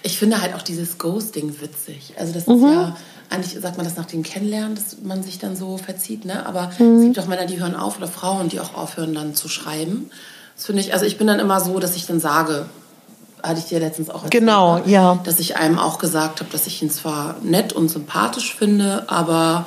Ich 0.04 0.18
finde 0.20 0.42
halt 0.42 0.54
auch 0.56 0.62
dieses 0.62 0.98
Ghosting 0.98 1.56
witzig. 1.62 2.14
Also 2.20 2.34
das 2.34 2.44
ist 2.44 2.50
Mhm. 2.50 2.72
ja, 2.74 2.98
eigentlich 3.30 3.60
sagt 3.62 3.78
man 3.78 3.86
das 3.86 3.96
nach 3.96 4.06
dem 4.06 4.22
Kennenlernen, 4.24 4.76
dass 4.76 4.98
man 5.02 5.24
sich 5.24 5.40
dann 5.40 5.56
so 5.56 5.78
verzieht, 5.78 6.26
ne? 6.26 6.46
Aber 6.46 6.72
Mhm. 6.78 6.98
es 6.98 7.04
gibt 7.06 7.20
auch 7.20 7.28
Männer, 7.28 7.46
die 7.46 7.60
hören 7.60 7.76
auf 7.76 7.98
oder 7.98 8.08
Frauen, 8.08 8.50
die 8.50 8.60
auch 8.60 8.74
aufhören 8.76 9.14
dann 9.14 9.34
zu 9.34 9.48
schreiben. 9.48 10.10
Das 10.56 10.66
finde 10.66 10.82
ich, 10.82 10.94
also 10.94 11.06
ich 11.06 11.18
bin 11.18 11.28
dann 11.28 11.40
immer 11.40 11.60
so, 11.62 11.80
dass 11.80 11.96
ich 11.96 12.06
dann 12.06 12.20
sage, 12.20 12.66
hatte 13.42 13.60
ich 13.60 13.66
dir 13.66 13.80
letztens 13.80 14.10
auch 14.10 14.24
erzählt, 14.24 14.32
Genau, 14.32 14.78
ne? 14.80 14.84
ja. 14.90 15.20
Dass 15.24 15.40
ich 15.40 15.56
einem 15.58 15.80
auch 15.80 15.98
gesagt 16.00 16.42
habe, 16.42 16.50
dass 16.52 16.68
ich 16.68 16.82
ihn 16.84 16.90
zwar 16.92 17.36
nett 17.42 17.74
und 17.74 17.90
sympathisch 17.90 18.56
finde, 18.56 19.06
aber 19.10 19.66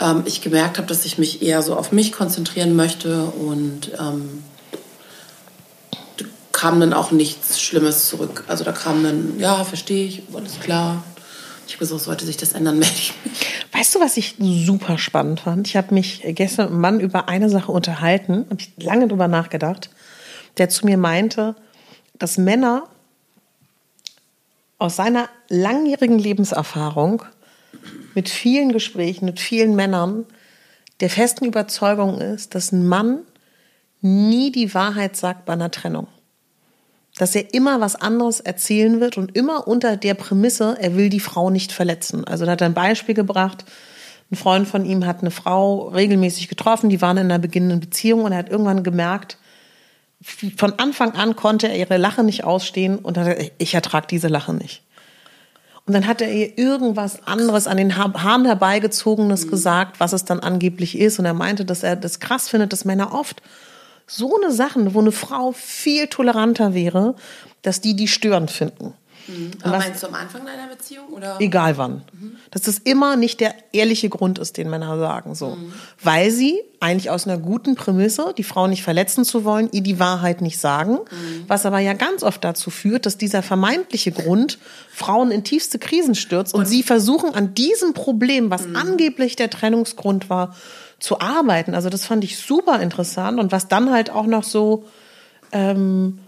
ähm, 0.00 0.22
ich 0.26 0.40
gemerkt 0.42 0.78
habe, 0.78 0.88
dass 0.88 1.04
ich 1.04 1.16
mich 1.18 1.42
eher 1.42 1.62
so 1.62 1.76
auf 1.76 1.92
mich 1.92 2.12
konzentrieren 2.12 2.74
möchte 2.76 3.24
und 3.24 3.90
ähm, 3.98 4.42
kam 6.56 6.80
dann 6.80 6.94
auch 6.94 7.10
nichts 7.10 7.60
Schlimmes 7.60 8.08
zurück. 8.08 8.44
Also 8.48 8.64
da 8.64 8.72
kam 8.72 9.04
dann, 9.04 9.38
ja, 9.38 9.62
verstehe 9.62 10.06
ich, 10.06 10.22
alles 10.34 10.58
klar. 10.58 11.04
Ich 11.66 11.74
habe 11.74 11.80
gesagt, 11.80 12.00
sollte 12.00 12.24
sich 12.24 12.38
das 12.38 12.54
ändern, 12.54 12.78
melde 12.78 12.94
ich 12.96 13.12
mich. 13.24 13.46
Weißt 13.72 13.94
du, 13.94 14.00
was 14.00 14.16
ich 14.16 14.36
super 14.38 14.96
spannend 14.96 15.40
fand? 15.40 15.68
Ich 15.68 15.76
habe 15.76 15.92
mich 15.92 16.22
gestern 16.24 16.64
mit 16.64 16.72
einem 16.72 16.80
Mann 16.80 17.00
über 17.00 17.28
eine 17.28 17.50
Sache 17.50 17.70
unterhalten, 17.70 18.46
habe 18.48 18.56
ich 18.58 18.72
lange 18.82 19.06
drüber 19.06 19.28
nachgedacht, 19.28 19.90
der 20.56 20.70
zu 20.70 20.86
mir 20.86 20.96
meinte, 20.96 21.56
dass 22.18 22.38
Männer 22.38 22.84
aus 24.78 24.96
seiner 24.96 25.28
langjährigen 25.50 26.18
Lebenserfahrung 26.18 27.22
mit 28.14 28.30
vielen 28.30 28.72
Gesprächen, 28.72 29.26
mit 29.26 29.40
vielen 29.40 29.76
Männern 29.76 30.24
der 31.00 31.10
festen 31.10 31.44
Überzeugung 31.44 32.18
ist, 32.18 32.54
dass 32.54 32.72
ein 32.72 32.88
Mann 32.88 33.18
nie 34.00 34.50
die 34.52 34.72
Wahrheit 34.72 35.16
sagt 35.16 35.44
bei 35.44 35.52
einer 35.52 35.70
Trennung. 35.70 36.08
Dass 37.18 37.34
er 37.34 37.54
immer 37.54 37.80
was 37.80 37.96
anderes 37.96 38.40
erzählen 38.40 39.00
wird 39.00 39.16
und 39.16 39.36
immer 39.36 39.66
unter 39.66 39.96
der 39.96 40.14
Prämisse, 40.14 40.76
er 40.78 40.96
will 40.96 41.08
die 41.08 41.20
Frau 41.20 41.50
nicht 41.50 41.72
verletzen. 41.72 42.24
Also 42.24 42.44
da 42.44 42.52
hat 42.52 42.60
er 42.60 42.66
ein 42.66 42.74
Beispiel 42.74 43.14
gebracht. 43.14 43.64
Ein 44.30 44.36
Freund 44.36 44.68
von 44.68 44.84
ihm 44.84 45.06
hat 45.06 45.20
eine 45.20 45.30
Frau 45.30 45.88
regelmäßig 45.88 46.48
getroffen, 46.48 46.90
die 46.90 47.00
waren 47.00 47.16
in 47.16 47.24
einer 47.26 47.38
beginnenden 47.38 47.80
Beziehung 47.80 48.24
und 48.24 48.32
er 48.32 48.38
hat 48.38 48.50
irgendwann 48.50 48.82
gemerkt, 48.82 49.38
von 50.56 50.78
Anfang 50.78 51.12
an 51.12 51.36
konnte 51.36 51.68
er 51.68 51.76
ihre 51.76 51.96
Lache 51.96 52.24
nicht 52.24 52.42
ausstehen 52.42 52.98
und 52.98 53.16
hat 53.16 53.26
gesagt, 53.36 53.52
ich 53.58 53.74
ertrage 53.74 54.08
diese 54.08 54.28
Lache 54.28 54.52
nicht. 54.52 54.82
Und 55.84 55.92
dann 55.92 56.08
hat 56.08 56.20
er 56.20 56.32
ihr 56.32 56.58
irgendwas 56.58 57.26
anderes 57.28 57.68
an 57.68 57.76
den 57.76 57.96
Ha- 57.96 58.12
Haaren 58.20 58.44
herbeigezogenes 58.44 59.46
gesagt, 59.46 60.00
was 60.00 60.12
es 60.12 60.24
dann 60.24 60.40
angeblich 60.40 60.98
ist. 60.98 61.20
Und 61.20 61.26
er 61.26 61.34
meinte, 61.34 61.64
dass 61.64 61.84
er 61.84 61.94
das 61.94 62.18
krass 62.18 62.48
findet, 62.48 62.72
dass 62.72 62.84
Männer 62.84 63.14
oft 63.14 63.40
so 64.06 64.36
eine 64.40 64.52
Sachen, 64.52 64.94
wo 64.94 65.00
eine 65.00 65.12
Frau 65.12 65.52
viel 65.52 66.06
toleranter 66.06 66.74
wäre, 66.74 67.16
dass 67.62 67.80
die 67.80 67.96
die 67.96 68.08
störend 68.08 68.50
finden. 68.50 68.94
Und 69.28 69.64
Aber 69.64 69.78
meinst 69.78 70.02
du 70.02 70.06
am 70.06 70.14
Anfang 70.14 70.46
deiner 70.46 70.68
Beziehung? 70.68 71.08
Oder? 71.08 71.36
Egal 71.40 71.76
wann. 71.76 72.02
Dass 72.50 72.62
das 72.62 72.78
immer 72.78 73.16
nicht 73.16 73.40
der 73.40 73.54
ehrliche 73.72 74.08
Grund 74.08 74.38
ist, 74.38 74.56
den 74.56 74.70
Männer 74.70 74.98
sagen. 74.98 75.34
So. 75.34 75.56
Weil 76.02 76.30
sie 76.30 76.60
eigentlich 76.78 77.10
aus 77.10 77.26
einer 77.26 77.38
guten 77.38 77.74
Prämisse, 77.74 78.34
die 78.36 78.44
Frau 78.44 78.66
nicht 78.68 78.82
verletzen 78.82 79.24
zu 79.24 79.44
wollen, 79.44 79.68
ihr 79.72 79.80
die 79.80 79.98
Wahrheit 79.98 80.42
nicht 80.42 80.58
sagen. 80.58 80.98
Was 81.48 81.66
aber 81.66 81.80
ja 81.80 81.94
ganz 81.94 82.22
oft 82.22 82.44
dazu 82.44 82.70
führt, 82.70 83.06
dass 83.06 83.18
dieser 83.18 83.42
vermeintliche 83.42 84.12
Grund 84.12 84.58
Frauen 84.92 85.30
in 85.30 85.42
tiefste 85.42 85.78
Krisen 85.78 86.14
stürzt 86.14 86.54
und, 86.54 86.66
sie 86.66 86.82
versuchen 86.82 87.34
an 87.34 87.54
diesem 87.54 87.94
Problem, 87.94 88.50
was 88.50 88.66
angeblich 88.74 89.36
der 89.36 89.50
Trennungsgrund 89.50 90.30
war, 90.30 90.54
zu 90.98 91.20
arbeiten. 91.20 91.74
Also 91.74 91.90
das 91.90 92.06
fand 92.06 92.24
ich 92.24 92.38
super 92.38 92.80
interessant 92.80 93.38
und 93.38 93.52
was 93.52 93.68
dann 93.68 93.92
halt 93.92 94.10
auch 94.10 94.26
noch 94.26 94.44
so 94.44 94.84
ähm, 95.52 96.18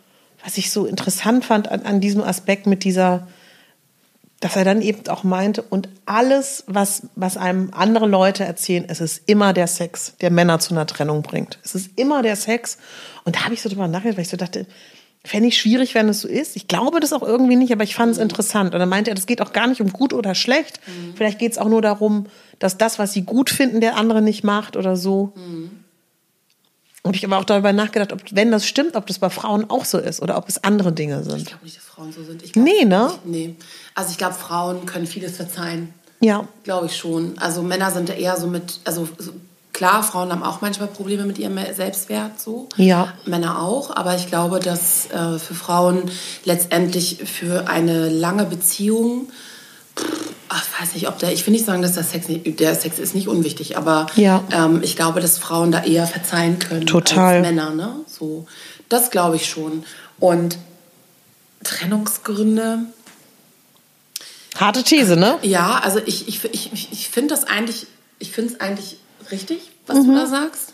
was 0.44 0.58
ich 0.58 0.70
so 0.70 0.86
interessant 0.86 1.44
fand 1.44 1.68
an, 1.68 1.82
an 1.82 2.00
diesem 2.00 2.22
Aspekt 2.22 2.66
mit 2.66 2.84
dieser, 2.84 3.26
dass 4.40 4.56
er 4.56 4.64
dann 4.64 4.82
eben 4.82 5.06
auch 5.08 5.24
meinte, 5.24 5.62
und 5.62 5.88
alles, 6.06 6.64
was, 6.66 7.02
was 7.16 7.36
einem 7.36 7.70
andere 7.72 8.06
Leute 8.06 8.44
erzählen, 8.44 8.84
es 8.88 9.00
ist 9.00 9.22
immer 9.26 9.52
der 9.52 9.66
Sex, 9.66 10.14
der 10.20 10.30
Männer 10.30 10.60
zu 10.60 10.74
einer 10.74 10.86
Trennung 10.86 11.22
bringt. 11.22 11.58
Es 11.64 11.74
ist 11.74 11.90
immer 11.96 12.22
der 12.22 12.36
Sex. 12.36 12.78
Und 13.24 13.36
da 13.36 13.44
habe 13.44 13.54
ich 13.54 13.62
so 13.62 13.68
drüber 13.68 13.88
nachgedacht, 13.88 14.16
weil 14.16 14.22
ich 14.22 14.30
so 14.30 14.36
dachte, 14.36 14.66
fände 15.28 15.48
ich 15.48 15.58
schwierig, 15.58 15.94
wenn 15.94 16.08
es 16.08 16.20
so 16.22 16.28
ist. 16.28 16.56
Ich 16.56 16.66
glaube 16.68 17.00
das 17.00 17.12
auch 17.12 17.22
irgendwie 17.22 17.56
nicht, 17.56 17.72
aber 17.72 17.84
ich 17.84 17.94
fand 17.94 18.12
es 18.12 18.18
interessant. 18.18 18.74
Und 18.74 18.80
dann 18.80 18.88
meinte 18.88 19.10
er, 19.10 19.14
das 19.14 19.26
geht 19.26 19.40
auch 19.40 19.52
gar 19.52 19.66
nicht 19.66 19.80
um 19.80 19.92
gut 19.92 20.12
oder 20.12 20.34
schlecht. 20.34 20.80
Vielleicht 21.14 21.38
geht 21.38 21.52
es 21.52 21.58
auch 21.58 21.68
nur 21.68 21.82
darum, 21.82 22.26
dass 22.58 22.76
das, 22.78 22.98
was 22.98 23.12
sie 23.12 23.22
gut 23.22 23.50
finden, 23.50 23.80
der 23.80 23.96
andere 23.96 24.22
nicht 24.22 24.42
macht 24.44 24.76
oder 24.76 24.96
so. 24.96 25.32
Und 27.02 27.16
ich 27.16 27.22
habe 27.24 27.36
auch 27.36 27.44
darüber 27.44 27.72
nachgedacht, 27.72 28.12
ob, 28.12 28.20
wenn 28.32 28.50
das 28.50 28.66
stimmt, 28.66 28.96
ob 28.96 29.06
das 29.06 29.18
bei 29.18 29.30
Frauen 29.30 29.70
auch 29.70 29.84
so 29.84 29.98
ist 29.98 30.20
oder 30.20 30.36
ob 30.36 30.48
es 30.48 30.62
andere 30.64 30.92
Dinge 30.92 31.20
Ich 31.20 31.28
sind. 31.30 31.46
glaube 31.46 31.64
nicht, 31.64 31.76
dass 31.76 31.84
Frauen 31.84 32.12
so 32.12 32.22
sind. 32.24 32.42
Ich 32.42 32.54
Nee, 32.56 32.84
ne? 32.84 33.10
Ich, 33.24 33.30
nee. 33.30 33.54
Also 33.94 34.10
ich 34.10 34.18
glaube, 34.18 34.34
Frauen 34.34 34.84
können 34.84 35.06
vieles 35.06 35.36
verzeihen. 35.36 35.94
Ja, 36.20 36.48
Glaube 36.64 36.86
ich 36.86 36.96
schon. 36.96 37.38
Also 37.38 37.62
Männer 37.62 37.92
sind 37.92 38.08
da 38.08 38.12
eher 38.14 38.36
so 38.36 38.48
mit, 38.48 38.80
also 38.84 39.08
so, 39.18 39.30
klar, 39.78 40.02
Frauen 40.02 40.32
haben 40.32 40.42
auch 40.42 40.60
manchmal 40.60 40.88
Probleme 40.88 41.24
mit 41.24 41.38
ihrem 41.38 41.56
Selbstwert, 41.74 42.40
so. 42.40 42.68
Ja. 42.76 43.14
Männer 43.26 43.62
auch, 43.62 43.94
aber 43.94 44.16
ich 44.16 44.26
glaube, 44.26 44.58
dass 44.58 45.06
äh, 45.10 45.38
für 45.38 45.54
Frauen 45.54 46.10
letztendlich 46.44 47.18
für 47.24 47.68
eine 47.68 48.08
lange 48.08 48.44
Beziehung, 48.44 49.28
ach, 50.48 50.64
ich 50.66 50.80
weiß 50.82 50.94
nicht, 50.94 51.06
ob 51.08 51.18
der, 51.20 51.32
ich 51.32 51.46
will 51.46 51.52
nicht 51.52 51.64
sagen, 51.64 51.80
dass 51.80 51.92
der 51.94 52.02
Sex 52.02 52.28
nicht, 52.28 52.58
der 52.58 52.74
Sex 52.74 52.98
ist 52.98 53.14
nicht 53.14 53.28
unwichtig, 53.28 53.76
aber 53.78 54.06
Ja. 54.16 54.42
ähm, 54.50 54.80
ich 54.82 54.96
glaube, 54.96 55.20
dass 55.20 55.38
Frauen 55.38 55.70
da 55.70 55.84
eher 55.84 56.06
verzeihen 56.08 56.58
können 56.58 56.86
Total. 56.86 57.36
als 57.36 57.46
Männer, 57.46 57.70
ne? 57.70 57.94
So, 58.08 58.46
das 58.88 59.10
glaube 59.10 59.36
ich 59.36 59.48
schon. 59.48 59.84
Und 60.18 60.58
Trennungsgründe, 61.62 62.80
harte 64.56 64.82
These, 64.82 65.16
ne? 65.16 65.38
ja, 65.42 65.78
also 65.84 66.00
ich, 66.04 66.26
ich, 66.28 66.44
ich, 66.52 66.72
ich- 66.72 66.88
ich 66.92 67.08
finde 67.08 67.34
das 67.34 67.44
eigentlich, 67.44 67.86
ich 68.18 68.32
finde 68.32 68.54
es 68.54 68.60
eigentlich 68.60 68.98
richtig, 69.30 69.70
was 69.86 70.04
du 70.04 70.14
da 70.14 70.26
sagst. 70.26 70.72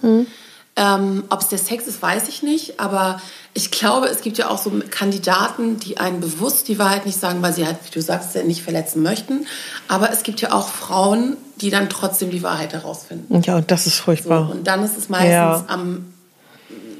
Ähm, 0.77 1.23
Ob 1.31 1.41
es 1.41 1.49
der 1.49 1.59
Sex 1.59 1.87
ist, 1.87 2.03
weiß 2.03 2.29
ich 2.29 2.43
nicht, 2.43 2.81
aber 2.81 3.21
ich 3.53 3.71
glaube, 3.71 4.07
es 4.09 4.23
gibt 4.23 4.39
ja 4.39 4.51
auch 4.51 4.59
so 4.59 4.73
Kandidaten, 4.91 5.79
die 5.79 5.99
einen 5.99 6.19
bewusst 6.21 6.67
die 6.67 6.81
Wahrheit 6.81 7.07
nicht 7.07 7.19
sagen, 7.21 7.43
weil 7.43 7.53
sie 7.53 7.65
halt, 7.65 7.77
wie 7.87 7.91
du 7.93 8.03
sagst, 8.03 8.35
nicht 8.45 8.63
verletzen 8.63 9.01
möchten. 9.05 9.47
Aber 9.87 10.11
es 10.11 10.25
gibt 10.25 10.41
ja 10.41 10.53
auch 10.53 10.67
Frauen, 10.67 11.37
die 11.61 11.71
dann 11.71 11.89
trotzdem 11.89 12.31
die 12.33 12.43
Wahrheit 12.43 12.73
herausfinden. 12.73 13.41
Ja, 13.43 13.55
und 13.57 13.71
das 13.71 13.87
ist 13.87 13.99
So, 13.99 14.03
furchtbar. 14.05 14.51
und 14.51 14.67
dann 14.67 14.83
ist 14.83 14.99
es 14.99 15.09
meistens 15.09 15.31
Ja. 15.31 15.65
am 15.69 16.13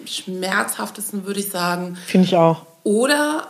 schmerzhaftesten, 0.07 1.27
würde 1.27 1.41
ich 1.41 1.51
sagen. 1.51 1.97
Finde 2.07 2.27
ich 2.29 2.37
auch. 2.37 2.63
Oder 2.85 3.49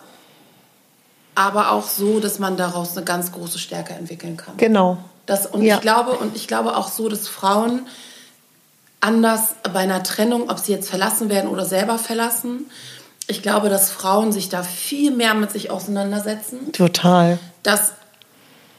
aber 1.35 1.73
auch 1.73 1.89
so, 1.89 2.21
dass 2.21 2.39
man 2.39 2.57
daraus 2.57 2.97
eine 2.97 3.05
ganz 3.05 3.33
große 3.33 3.59
Stärke 3.59 3.93
entwickeln 3.95 4.37
kann. 4.37 4.57
Genau. 4.57 4.99
Das, 5.27 5.47
und 5.47 5.63
Ja. 5.63 5.77
ich 5.77 5.81
glaube, 5.81 6.13
und 6.13 6.37
ich 6.37 6.47
glaube 6.49 6.77
auch 6.77 6.89
so, 6.89 7.09
dass 7.09 7.29
Frauen 7.29 7.87
anders 9.01 9.55
bei 9.73 9.81
einer 9.81 10.03
Trennung, 10.03 10.51
ob 10.51 10.59
sie 10.59 10.73
jetzt 10.73 10.89
verlassen 10.89 11.29
werden 11.29 11.49
oder 11.51 11.65
selber 11.65 11.99
verlassen, 11.99 12.67
ich 13.27 13.43
glaube, 13.43 13.69
dass 13.71 13.91
Frauen 13.91 14.33
sich 14.33 14.49
da 14.51 14.63
viel 14.63 15.11
mehr 15.11 15.35
mit 15.35 15.51
sich 15.51 15.71
auseinandersetzen, 15.71 16.73
Total. 16.73 17.39
dass 17.63 17.93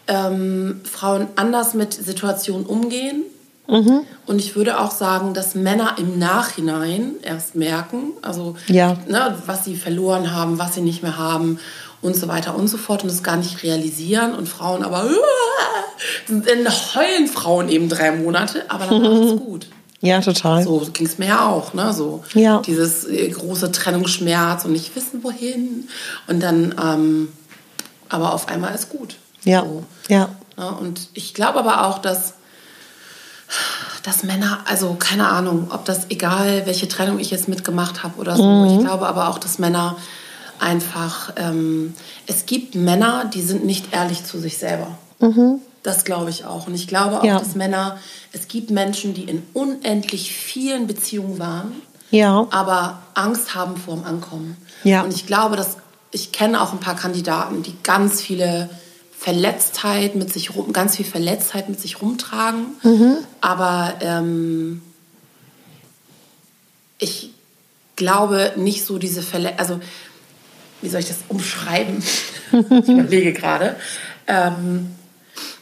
ähm, 0.07 0.81
Frauen 0.83 1.27
anders 1.35 1.73
mit 1.73 1.93
Situationen 1.93 2.65
umgehen. 2.65 3.23
Mhm. 3.67 4.01
Und 4.27 4.37
ich 4.37 4.55
würde 4.55 4.79
auch 4.79 4.91
sagen, 4.91 5.33
dass 5.33 5.55
Männer 5.55 5.95
im 5.97 6.19
Nachhinein 6.19 7.15
erst 7.23 7.55
merken, 7.55 8.11
also 8.21 8.55
Ja. 8.67 8.97
ne, 9.07 9.35
was 9.47 9.65
sie 9.65 9.75
verloren 9.75 10.31
haben, 10.31 10.59
was 10.59 10.75
sie 10.75 10.81
nicht 10.81 11.01
mehr 11.01 11.17
haben 11.17 11.59
und 12.05 12.15
so 12.15 12.27
weiter 12.27 12.55
und 12.55 12.67
so 12.67 12.77
fort 12.77 13.03
und 13.03 13.09
das 13.11 13.23
gar 13.23 13.35
nicht 13.37 13.63
realisieren 13.63 14.33
und 14.35 14.47
Frauen 14.47 14.83
aber 14.83 15.03
dann 16.27 16.67
heulen 16.95 17.27
Frauen 17.27 17.69
eben 17.69 17.89
drei 17.89 18.11
Monate, 18.11 18.65
aber 18.69 18.85
dann 18.85 19.03
ist 19.05 19.31
es 19.33 19.39
gut. 19.39 19.67
Ja, 20.01 20.21
total. 20.21 20.63
So 20.63 20.87
ging 20.93 21.07
es 21.07 21.17
mir 21.17 21.27
ja 21.29 21.47
auch, 21.47 21.73
ne? 21.73 21.93
So 21.93 22.23
Ja. 22.33 22.59
dieses 22.59 23.05
äh, 23.05 23.27
große 23.29 23.71
Trennungsschmerz 23.71 24.65
und 24.65 24.73
nicht 24.73 24.95
wissen 24.95 25.23
wohin 25.23 25.87
und 26.27 26.41
dann, 26.43 26.75
ähm, 26.81 27.29
aber 28.09 28.33
auf 28.33 28.47
einmal 28.49 28.75
ist 28.75 28.89
gut. 28.89 29.15
Ja. 29.43 29.61
So. 29.63 29.83
Ja. 30.09 30.29
Ja, 30.57 30.69
und 30.69 31.09
ich 31.13 31.33
glaube 31.33 31.59
aber 31.59 31.85
auch, 31.87 31.99
dass, 31.99 32.33
dass 34.03 34.23
Männer, 34.23 34.59
also 34.65 34.95
keine 34.99 35.27
Ahnung, 35.29 35.67
ob 35.71 35.85
das 35.85 36.05
egal, 36.09 36.65
welche 36.65 36.87
Trennung 36.87 37.19
ich 37.19 37.31
jetzt 37.31 37.47
mitgemacht 37.47 38.03
habe 38.03 38.19
oder 38.19 38.35
so, 38.35 38.43
Mhm. 38.43 38.77
ich 38.79 38.85
glaube 38.85 39.07
aber 39.07 39.29
auch, 39.29 39.37
dass 39.39 39.59
Männer 39.59 39.97
einfach, 40.59 41.33
ähm, 41.37 41.93
es 42.27 42.45
gibt 42.45 42.75
Männer, 42.75 43.25
die 43.33 43.41
sind 43.41 43.65
nicht 43.65 43.93
ehrlich 43.93 44.23
zu 44.25 44.39
sich 44.39 44.57
selber. 44.57 44.97
Das 45.83 46.03
glaube 46.03 46.29
ich 46.29 46.45
auch. 46.45 46.67
Und 46.67 46.75
ich 46.75 46.87
glaube 46.87 47.17
auch, 47.19 47.23
Mhm. 47.23 47.29
Ja. 47.29 47.39
dass 47.39 47.55
Männer, 47.55 47.97
es 48.31 48.47
gibt 48.47 48.69
Menschen, 48.71 49.13
die 49.13 49.23
in 49.23 49.43
unendlich 49.53 50.33
vielen 50.33 50.87
Beziehungen 50.87 51.39
waren, 51.39 51.71
Ja. 52.11 52.47
aber 52.51 53.01
Angst 53.13 53.55
haben 53.55 53.77
vor 53.77 53.95
dem 53.95 54.03
Ankommen. 54.03 54.57
Ja. 54.83 55.01
Und 55.03 55.13
ich 55.13 55.25
glaube, 55.25 55.55
dass 55.55 55.77
ich 56.11 56.31
kenne 56.31 56.61
auch 56.61 56.71
ein 56.73 56.79
paar 56.79 56.95
Kandidaten, 56.95 57.61
die 57.63 57.75
ganz 57.83 58.21
viele 58.21 58.69
Verletztheit 59.17 60.15
mit 60.15 60.31
sich 60.31 60.55
rum, 60.55 60.71
ganz 60.71 60.95
viel 60.97 61.05
Verletztheit 61.05 61.67
mit 61.69 61.79
sich 61.81 62.01
rumtragen. 62.01 62.65
Mhm. 62.83 63.17
Aber 63.41 63.93
ähm, 64.01 64.81
ich 66.99 67.31
glaube 67.95 68.53
nicht 68.55 68.85
so 68.85 68.97
diese 68.97 69.21
Verletztheit, 69.21 69.59
also 69.59 69.79
wie 70.85 70.89
soll 70.89 71.01
ich 71.01 71.07
das 71.07 71.17
umschreiben? 71.27 72.01
ich 72.51 72.87
überlege 72.87 73.33
gerade. 73.33 73.75
Ähm, 74.27 74.91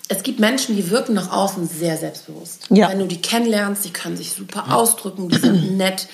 es 0.09 0.21
gibt 0.21 0.39
Menschen, 0.39 0.75
die 0.75 0.89
wirken 0.91 1.13
nach 1.13 1.31
außen 1.31 1.67
sehr 1.67 1.97
selbstbewusst. 1.97 2.67
Ja. 2.69 2.89
Wenn 2.89 2.99
du 2.99 3.07
die 3.07 3.21
kennenlernst, 3.21 3.85
die 3.85 3.91
können 3.91 4.17
sich 4.17 4.33
super 4.33 4.75
ausdrücken, 4.75 5.29
die 5.29 5.37
sind 5.37 5.77
nett, 5.77 6.07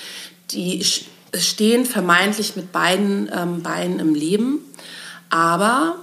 die 0.52 0.86
stehen 1.36 1.86
vermeintlich 1.86 2.56
mit 2.56 2.72
beiden 2.72 3.30
ähm, 3.36 3.62
Beinen 3.64 4.00
im 4.00 4.14
Leben. 4.14 4.60
Aber 5.30 5.96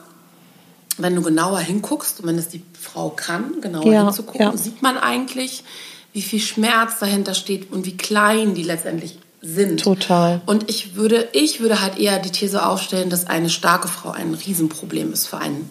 wenn 0.99 1.14
du 1.14 1.23
genauer 1.23 1.61
hinguckst 1.61 2.21
und 2.21 2.27
wenn 2.27 2.38
es 2.38 2.49
die 2.49 2.62
Frau 2.79 3.11
kann, 3.11 3.61
genauer 3.61 3.87
Ja, 3.87 4.05
hinzugucken, 4.05 4.40
ja. 4.40 4.57
sieht 4.57 4.83
man 4.83 4.99
eigentlich, 4.99 5.64
wie 6.12 6.23
viel 6.23 6.40
Schmerz 6.40 6.99
dahinter 6.99 7.35
steht 7.35 7.71
und 7.71 7.87
wie 7.87 7.97
klein 7.97 8.55
die 8.55 8.62
letztendlich 8.62 9.19
sind. 9.47 9.83
Total. 9.83 10.41
Und 10.47 10.69
ich 10.69 10.97
würde, 10.97 11.29
ich 11.33 11.61
würde 11.61 11.81
halt 11.81 11.99
eher 11.99 12.19
die 12.19 12.31
These 12.31 12.67
aufstellen, 12.67 13.11
dass 13.11 13.27
eine 13.27 13.51
starke 13.51 13.89
Frau 13.89 14.11
ein 14.11 14.35
Riesenproblem 14.35 15.13
ist 15.13 15.29
für 15.29 15.39
einen 15.39 15.69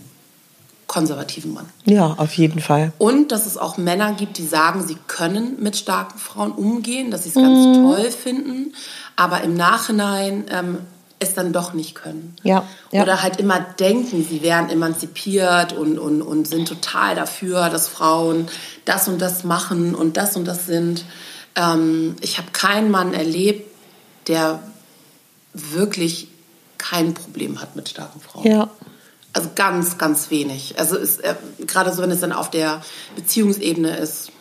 konservativen 0.88 1.54
Mann. 1.54 1.66
Ja, 1.86 2.14
auf 2.18 2.34
jeden 2.36 2.62
Fall. 2.62 2.94
Und 3.00 3.32
dass 3.32 3.46
es 3.48 3.58
auch 3.58 3.78
Männer 3.78 4.14
gibt, 4.14 4.38
die 4.38 4.46
sagen, 4.46 4.86
sie 4.88 4.98
können 5.08 5.58
mit 5.60 5.76
starken 5.76 6.20
Frauen 6.20 6.52
umgehen, 6.52 7.12
dass 7.12 7.24
sie 7.24 7.30
es 7.30 7.36
ganz 7.36 7.78
Mhm. 7.78 7.84
toll 7.84 8.12
finden, 8.12 8.74
aber 9.16 9.42
im 9.42 9.56
Nachhinein 9.56 10.46
ähm, 10.52 10.78
es 11.18 11.34
dann 11.34 11.54
doch 11.54 11.74
nicht 11.74 11.96
können. 11.96 12.36
Ja, 12.44 12.66
ja. 12.92 13.02
Oder 13.02 13.24
halt 13.24 13.40
immer 13.40 13.60
denken, 13.60 14.26
sie 14.30 14.42
wären 14.42 14.70
emanzipiert 14.70 15.74
und, 15.74 15.98
und, 15.98 16.22
und 16.22 16.48
sind 16.48 16.68
total 16.68 17.16
dafür, 17.16 17.70
dass 17.70 17.88
Frauen 17.88 18.48
das 18.86 19.08
und 19.08 19.20
das 19.20 19.44
machen 19.44 19.96
und 19.96 20.18
das 20.18 20.36
und 20.36 20.46
das 20.46 20.66
sind. 20.68 21.04
Ähm, 21.56 22.16
ich 22.22 22.38
habe 22.38 22.52
keinen 22.52 22.92
Mann 22.92 23.14
erlebt, 23.14 23.70
der 24.28 24.62
wirklich 25.54 26.28
kein 26.78 27.14
Problem 27.14 27.62
hat 27.62 27.76
mit 27.76 27.90
starken 27.90 28.20
Frauen. 28.20 28.46
Ja. 28.46 28.70
Also 29.34 29.50
ganz, 29.56 29.98
ganz 29.98 30.30
wenig. 30.30 30.78
Also 30.80 30.98
ist, 30.98 31.20
äh, 31.24 31.36
gerade 31.66 31.94
so, 31.94 32.02
wenn 32.02 32.12
es 32.12 32.22
dann 32.22 32.32
auf 32.32 32.50
der 32.50 32.82
Beziehungsebene 33.16 33.96
ist, 33.98 34.32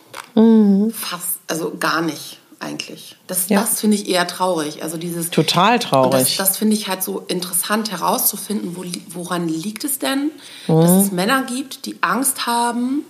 fast, 0.92 1.38
also 1.48 1.76
gar 1.78 2.00
nicht 2.02 2.38
eigentlich. 2.60 3.16
Das, 3.26 3.48
Ja. 3.48 3.60
das 3.60 3.80
finde 3.80 3.96
ich 3.96 4.08
eher 4.08 4.26
traurig. 4.26 4.82
Also 4.82 4.96
dieses 4.96 5.30
Total 5.30 5.74
und 5.74 5.82
Das, 5.84 5.90
traurig. 5.90 6.36
das 6.36 6.56
finde 6.56 6.74
ich 6.76 6.88
halt 6.88 7.02
so 7.02 7.20
interessant 7.28 7.90
herauszufinden, 7.90 8.76
wo, 8.76 8.84
woran 9.08 9.48
liegt 9.48 9.84
es 9.84 9.98
denn, 9.98 10.30
Mhm. 10.68 10.80
dass 10.80 10.90
es 11.06 11.12
Männer 11.12 11.42
gibt, 11.42 11.86
die 11.86 11.96
Angst 12.00 12.46
haben, 12.46 13.02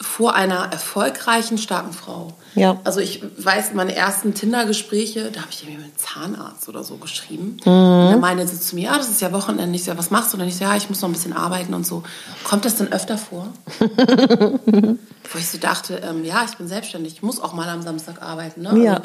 vor 0.00 0.34
einer 0.34 0.72
erfolgreichen, 0.72 1.58
starken 1.58 1.92
Frau. 1.92 2.32
Ja. 2.54 2.80
Also 2.84 3.00
ich 3.00 3.22
weiß, 3.36 3.74
meine 3.74 3.94
ersten 3.94 4.32
Tinder-Gespräche, 4.32 5.30
da 5.30 5.42
habe 5.42 5.50
ich 5.52 5.62
irgendwie 5.62 5.84
mit 5.84 6.00
Zahnarzt 6.00 6.68
oder 6.70 6.82
so 6.82 6.96
geschrieben. 6.96 7.58
Mhm. 7.64 7.72
Und 7.72 8.10
dann 8.12 8.20
meinte 8.20 8.46
sie 8.48 8.58
zu 8.58 8.76
mir, 8.76 8.84
ja, 8.84 8.96
das 8.96 9.10
ist 9.10 9.20
ja 9.20 9.30
Wochenende. 9.32 9.76
Ich 9.76 9.84
so, 9.84 9.90
ja, 9.90 9.98
was 9.98 10.10
machst 10.10 10.32
du? 10.32 10.36
Und 10.36 10.40
dann 10.40 10.48
ich 10.48 10.56
so, 10.56 10.64
ja, 10.64 10.74
ich 10.74 10.88
muss 10.88 11.02
noch 11.02 11.08
ein 11.10 11.12
bisschen 11.12 11.34
arbeiten 11.34 11.74
und 11.74 11.86
so. 11.86 12.02
Kommt 12.44 12.64
das 12.64 12.76
denn 12.76 12.92
öfter 12.92 13.18
vor? 13.18 13.48
Wo 13.78 15.38
ich 15.38 15.48
so 15.48 15.58
dachte, 15.58 16.00
ähm, 16.02 16.24
ja, 16.24 16.44
ich 16.48 16.56
bin 16.56 16.66
selbstständig, 16.66 17.14
ich 17.14 17.22
muss 17.22 17.38
auch 17.38 17.52
mal 17.52 17.68
am 17.68 17.82
Samstag 17.82 18.22
arbeiten. 18.22 18.62
Ne? 18.62 18.82
Ja. 18.82 19.02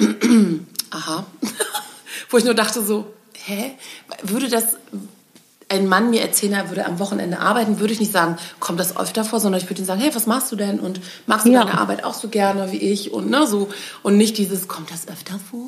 Und, 0.00 0.66
aha. 0.90 1.24
Wo 2.28 2.38
ich 2.38 2.44
nur 2.44 2.54
dachte 2.54 2.82
so, 2.82 3.06
hä? 3.34 3.76
Würde 4.22 4.48
das 4.48 4.76
ein 5.68 5.86
Mann 5.88 6.10
mir 6.10 6.20
erzählen, 6.22 6.52
er 6.52 6.68
würde 6.68 6.84
am 6.86 6.98
Wochenende 6.98 7.38
arbeiten, 7.40 7.80
würde 7.80 7.92
ich 7.92 8.00
nicht 8.00 8.12
sagen, 8.12 8.36
kommt 8.60 8.78
das 8.78 8.96
öfter 8.96 9.24
vor, 9.24 9.40
sondern 9.40 9.60
ich 9.60 9.68
würde 9.68 9.80
ihm 9.82 9.86
sagen, 9.86 10.00
hey, 10.00 10.14
was 10.14 10.26
machst 10.26 10.52
du 10.52 10.56
denn? 10.56 10.78
Und 10.78 11.00
machst 11.26 11.46
du 11.46 11.50
Ja. 11.52 11.64
deine 11.64 11.78
Arbeit 11.80 12.04
auch 12.04 12.14
so 12.14 12.28
gerne 12.28 12.70
wie 12.70 12.76
ich? 12.78 13.12
Und 13.12 13.30
ne, 13.30 13.46
so. 13.46 13.68
Und 14.02 14.16
nicht 14.16 14.36
dieses, 14.38 14.68
kommt 14.68 14.90
das 14.90 15.08
öfter 15.08 15.40
vor? 15.50 15.64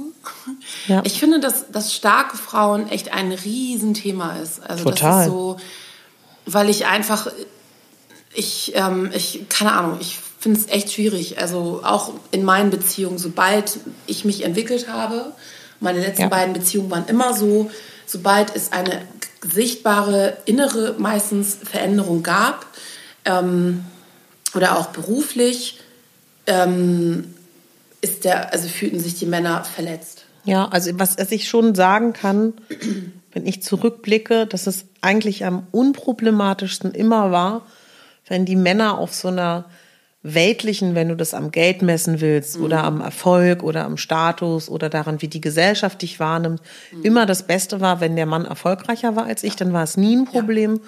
Ja. 0.87 1.03
Ich 1.05 1.19
finde, 1.19 1.41
dass, 1.41 1.71
dass 1.73 1.95
starke 1.95 2.37
Frauen 2.37 2.89
echt 2.91 3.13
ein 3.13 3.33
Riesenthema 3.33 4.37
ist. 4.37 4.61
Also 4.69 4.85
Total. 4.85 5.11
das 5.13 5.21
ist 5.27 5.33
so, 5.33 5.57
weil 6.45 6.69
ich 6.69 6.87
einfach, 6.87 7.29
ich, 8.35 8.73
ähm, 8.75 9.11
ich, 9.15 9.47
keine 9.49 9.73
Ahnung, 9.73 9.97
ich 10.01 10.19
finde 10.39 10.61
es 10.61 10.69
echt 10.69 10.93
schwierig. 10.93 11.39
Also 11.41 11.81
auch 11.83 12.13
in 12.31 12.45
meinen 12.45 12.71
Beziehungen, 12.71 13.19
sobald 13.19 13.79
ich 14.07 14.25
mich 14.25 14.45
entwickelt 14.45 14.89
habe, 14.89 15.33
meine 15.81 16.01
letzten 16.01 16.23
Ja. 16.23 16.29
beiden 16.29 16.53
Beziehungen 16.53 16.91
waren 16.91 17.07
immer 17.09 17.35
so, 17.35 17.71
sobald 18.07 18.55
es 18.55 18.73
eine 18.73 19.03
sichtbare 19.53 20.37
innere 20.45 20.95
meistens 20.99 21.59
Veränderung 21.63 22.23
gab 22.23 22.67
ähm, 23.25 23.85
oder 24.55 24.79
auch 24.79 24.87
beruflich, 24.87 25.81
ähm, 26.47 27.35
ist 28.01 28.25
der, 28.25 28.53
also 28.53 28.69
fühlten 28.69 29.01
sich 29.01 29.15
die 29.15 29.27
Männer 29.27 29.65
verletzt. 29.65 30.25
Ja, 30.45 30.69
also 30.69 30.91
was, 30.99 31.19
was 31.19 31.33
ich 31.33 31.49
schon 31.49 31.75
sagen 31.75 32.13
kann, 32.13 32.55
wenn 33.33 33.47
ich 33.47 33.63
zurückblicke, 33.63 34.47
dass 34.47 34.67
es 34.67 34.85
eigentlich 35.01 35.45
am 35.45 35.67
unproblematischsten 35.73 36.93
immer 36.93 37.33
war, 37.33 37.67
wenn 38.29 38.45
die 38.45 38.57
Männer 38.57 38.99
auf 38.99 39.13
so 39.15 39.29
einer 39.29 39.67
weltlichen, 40.35 40.95
wenn 40.95 41.09
du 41.09 41.15
das 41.17 41.35
am 41.35 41.51
Geld 41.53 41.83
messen 41.83 42.21
willst 42.21 42.59
oder 42.59 42.83
am 42.85 43.01
Erfolg 43.01 43.63
oder 43.63 43.85
am 43.85 43.97
Status 43.97 44.69
oder 44.69 44.89
daran, 44.89 45.23
wie 45.23 45.29
die 45.29 45.41
Gesellschaft 45.41 46.03
dich 46.03 46.19
wahrnimmt, 46.21 46.61
immer 47.03 47.27
das 47.27 47.45
Beste 47.45 47.81
war, 47.81 48.01
wenn 48.01 48.17
der 48.17 48.27
Mann 48.27 48.45
erfolgreicher 48.45 49.15
war 49.17 49.27
als 49.27 49.45
ich, 49.45 49.57
dann 49.57 49.73
war 49.73 49.83
es 49.85 49.97
nie 49.97 50.17
ein 50.17 50.25
Problem. 50.25 50.81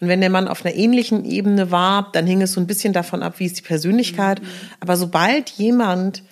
Und 0.00 0.08
wenn 0.08 0.20
der 0.20 0.30
Mann 0.30 0.48
auf 0.48 0.64
einer 0.64 0.74
ähnlichen 0.74 1.24
Ebene 1.24 1.70
war, 1.70 2.10
dann 2.12 2.26
hing 2.26 2.42
es 2.42 2.52
so 2.52 2.60
ein 2.60 2.66
bisschen 2.66 2.92
davon 2.92 3.22
ab, 3.22 3.34
wie 3.38 3.46
ist 3.46 3.58
die 3.58 3.62
Persönlichkeit. 3.62 4.40
Aber 4.80 4.96
sobald 4.96 5.50
jemand 5.50 6.22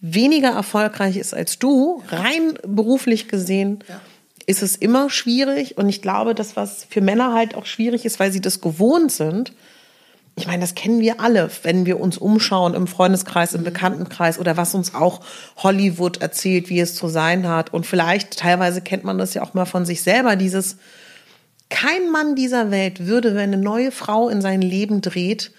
weniger 0.00 0.50
erfolgreich 0.50 1.16
ist 1.16 1.34
als 1.34 1.58
du, 1.58 2.02
rein 2.08 2.58
beruflich 2.66 3.28
gesehen, 3.28 3.80
Ja. 3.88 4.00
ist 4.46 4.62
es 4.62 4.76
immer 4.76 5.10
schwierig. 5.10 5.76
Und 5.76 5.88
ich 5.88 6.02
glaube, 6.02 6.34
das, 6.34 6.54
was 6.56 6.86
für 6.88 7.00
Männer 7.00 7.32
halt 7.32 7.54
auch 7.54 7.66
schwierig 7.66 8.04
ist, 8.04 8.20
weil 8.20 8.30
sie 8.32 8.40
das 8.40 8.60
gewohnt 8.60 9.10
sind. 9.10 9.52
Ich 10.38 10.46
meine, 10.46 10.60
das 10.60 10.74
kennen 10.74 11.00
wir 11.00 11.18
alle, 11.20 11.50
wenn 11.62 11.86
wir 11.86 11.98
uns 11.98 12.18
umschauen 12.18 12.74
im 12.74 12.86
Freundeskreis, 12.86 13.54
im 13.54 13.64
Bekanntenkreis 13.64 14.38
oder 14.38 14.58
was 14.58 14.74
uns 14.74 14.94
auch 14.94 15.20
Hollywood 15.56 16.20
erzählt, 16.20 16.68
wie 16.68 16.78
es 16.78 16.94
zu 16.94 17.08
sein 17.08 17.48
hat. 17.48 17.72
Und 17.72 17.86
vielleicht 17.86 18.38
teilweise 18.38 18.82
kennt 18.82 19.02
man 19.02 19.16
das 19.16 19.32
ja 19.32 19.42
auch 19.42 19.54
mal 19.54 19.64
von 19.64 19.86
sich 19.86 20.02
selber, 20.02 20.36
dieses, 20.36 20.76
kein 21.70 22.10
Mann 22.10 22.34
dieser 22.36 22.70
Welt 22.70 23.06
würde, 23.06 23.34
wenn 23.34 23.54
eine 23.54 23.56
neue 23.56 23.90
Frau 23.90 24.28
in 24.28 24.42
sein 24.42 24.60
Leben 24.60 25.00
dreht, 25.00 25.52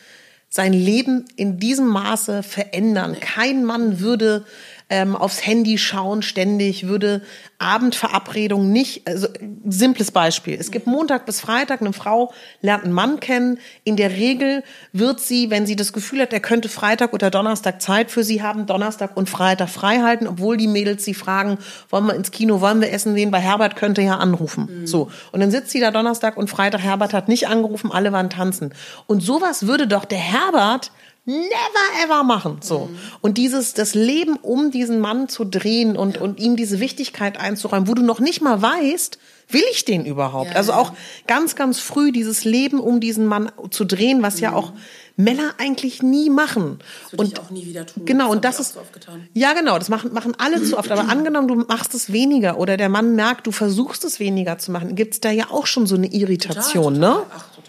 sein 0.49 0.73
Leben 0.73 1.25
in 1.36 1.59
diesem 1.59 1.88
Maße 1.88 2.43
verändern. 2.43 3.17
Kein 3.19 3.65
Mann 3.65 3.99
würde 3.99 4.45
ähm, 4.89 5.15
aufs 5.15 5.45
Handy 5.45 5.77
schauen 5.77 6.21
ständig, 6.21 6.88
würde 6.88 7.21
Abendverabredungen 7.59 8.71
nicht, 8.71 9.07
also 9.07 9.27
simples 9.67 10.11
Beispiel. 10.11 10.57
Es 10.59 10.71
gibt 10.71 10.88
Montag 10.88 11.25
bis 11.25 11.41
Freitag, 11.41 11.81
eine 11.81 11.91
Frau 11.91 12.31
lernt 12.61 12.85
einen 12.85 12.93
Mann 12.93 13.19
kennen. 13.19 13.59
In 13.83 13.97
der 13.97 14.11
Regel 14.11 14.63
wird 14.93 15.19
sie, 15.19 15.49
wenn 15.49 15.65
sie 15.65 15.75
das 15.75 15.91
Gefühl 15.91 16.21
hat, 16.21 16.31
er 16.31 16.39
könnte 16.39 16.69
Freitag 16.69 17.13
oder 17.13 17.29
Donnerstag 17.29 17.81
Zeit 17.81 18.11
für 18.11 18.23
sie 18.23 18.41
haben, 18.41 18.65
Donnerstag 18.65 19.17
und 19.17 19.29
Freitag 19.29 19.69
frei 19.69 19.99
halten, 19.99 20.27
obwohl 20.27 20.55
die 20.55 20.67
Mädels 20.67 21.03
sie 21.03 21.13
fragen, 21.13 21.57
wollen 21.89 22.05
wir 22.05 22.15
ins 22.15 22.31
Kino, 22.31 22.61
wollen 22.61 22.79
wir 22.79 22.91
essen 22.91 23.15
gehen, 23.15 23.31
weil 23.31 23.41
Herbert 23.41 23.75
könnte 23.75 24.01
ja 24.01 24.17
anrufen. 24.17 24.85
So. 24.85 25.11
Und 25.31 25.41
dann 25.41 25.51
sitzt 25.51 25.71
sie 25.71 25.79
da 25.79 25.91
Donnerstag 25.91 26.38
und 26.38 26.49
Freitag, 26.49 26.81
Herbert 26.81 27.13
hat 27.13 27.27
nicht 27.27 27.47
angerufen, 27.47 27.91
alle 27.91 28.13
waren 28.13 28.29
tanzen. 28.29 28.73
Und 29.05 29.21
sowas 29.21 29.67
würde 29.67 29.88
doch 29.88 30.05
der 30.05 30.19
Herbert 30.19 30.91
never 31.28 32.05
ever 32.05 32.23
machen. 32.23 32.59
So. 32.61 32.89
Und 33.21 33.38
dieses, 33.38 33.73
das 33.73 33.93
Leben 33.93 34.38
um 34.38 34.71
diesen 34.71 34.99
Mann 34.99 35.28
zu 35.28 35.43
drehen 35.43 35.97
und, 35.97 36.17
und 36.17 36.39
ihm 36.39 36.55
diese 36.55 36.80
Wichtigkeit 36.80 37.38
einzuräumen, 37.38 37.88
wo 37.88 37.93
du 37.93 38.01
noch 38.01 38.19
nicht 38.19 38.41
mal 38.41 38.61
weißt, 38.61 39.19
will 39.49 39.63
ich 39.71 39.86
den 39.86 40.05
überhaupt? 40.05 40.51
Ja, 40.51 40.55
also 40.55 40.71
ja. 40.71 40.80
auch 40.80 40.93
ganz, 41.28 41.55
ganz 41.55 41.80
früh 41.80 42.11
dieses 42.11 42.45
Leben 42.45 42.80
um 42.80 42.99
diesen 42.99 43.25
Mann 43.25 43.51
zu 43.71 43.86
drehen, 43.86 44.23
was 44.23 44.39
ja 44.39 44.53
auch 44.53 44.71
Männer 45.17 45.55
eigentlich 45.57 46.03
nie 46.03 46.30
machen. 46.30 46.80
Das 47.11 47.19
würde 47.19 47.32
ich 47.34 47.39
auch 47.39 47.49
nie 47.49 47.65
wieder 47.65 47.86
tun. 47.86 48.05
Genau, 48.05 48.32
und 48.32 48.45
das 48.45 48.55
ich 48.55 48.78
auch 48.78 48.84
ist. 48.84 49.03
so. 49.05 49.11
Ja, 49.34 49.53
genau, 49.53 49.80
das 49.80 49.89
machen, 49.89 50.13
machen 50.13 50.34
alle 50.38 50.63
zu 50.63 50.78
oft. 50.78 50.91
Aber 50.91 51.09
angenommen, 51.09 51.47
du 51.47 51.55
machst 51.55 51.93
es 51.93 52.13
weniger 52.13 52.57
oder 52.57 52.78
der 52.78 52.88
Mann 52.88 53.15
merkt, 53.15 53.47
du 53.47 53.51
versuchst 53.51 54.05
es 54.05 54.19
weniger 54.19 54.59
zu 54.59 54.71
machen, 54.71 54.95
gibt's 54.95 55.19
da 55.19 55.32
ja 55.32 55.47
auch 55.49 55.65
schon 55.65 55.88
so 55.88 55.95
eine 55.95 56.07
Irritation, 56.07 56.95
total, 56.95 56.99
ne? 56.99 57.15
total. 57.15 57.25
Ach, 57.36 57.55
total. 57.55 57.66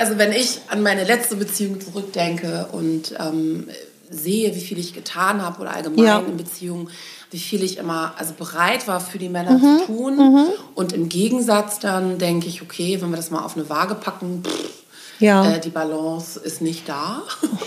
Also 0.00 0.16
wenn 0.16 0.32
ich 0.32 0.60
an 0.68 0.82
meine 0.82 1.04
letzte 1.04 1.36
Beziehung 1.36 1.78
zurückdenke 1.78 2.68
und 2.72 3.14
ähm, 3.18 3.68
sehe, 4.08 4.54
wie 4.56 4.60
viel 4.62 4.78
ich 4.78 4.94
getan 4.94 5.42
habe 5.42 5.60
oder 5.60 5.72
allgemein 5.74 6.02
Ja. 6.04 6.18
in 6.20 6.38
Beziehungen, 6.38 6.88
wie 7.30 7.38
viel 7.38 7.62
ich 7.62 7.76
immer 7.76 8.14
also 8.16 8.32
bereit 8.32 8.88
war 8.88 8.98
für 9.00 9.18
die 9.18 9.28
Männer 9.28 9.58
Mhm, 9.58 9.80
zu 9.80 9.84
tun. 9.86 10.48
Und 10.74 10.94
im 10.94 11.10
Gegensatz 11.10 11.80
dann 11.80 12.16
denke 12.18 12.48
ich, 12.48 12.62
okay, 12.62 12.98
wenn 13.02 13.10
wir 13.10 13.18
das 13.18 13.30
mal 13.30 13.44
auf 13.44 13.56
eine 13.58 13.68
Waage 13.68 13.94
packen, 13.94 14.42
pff, 14.42 14.70
Ja. 15.18 15.44
äh, 15.44 15.60
die 15.60 15.68
Balance 15.68 16.40
ist 16.40 16.62
nicht 16.62 16.88
da. 16.88 17.22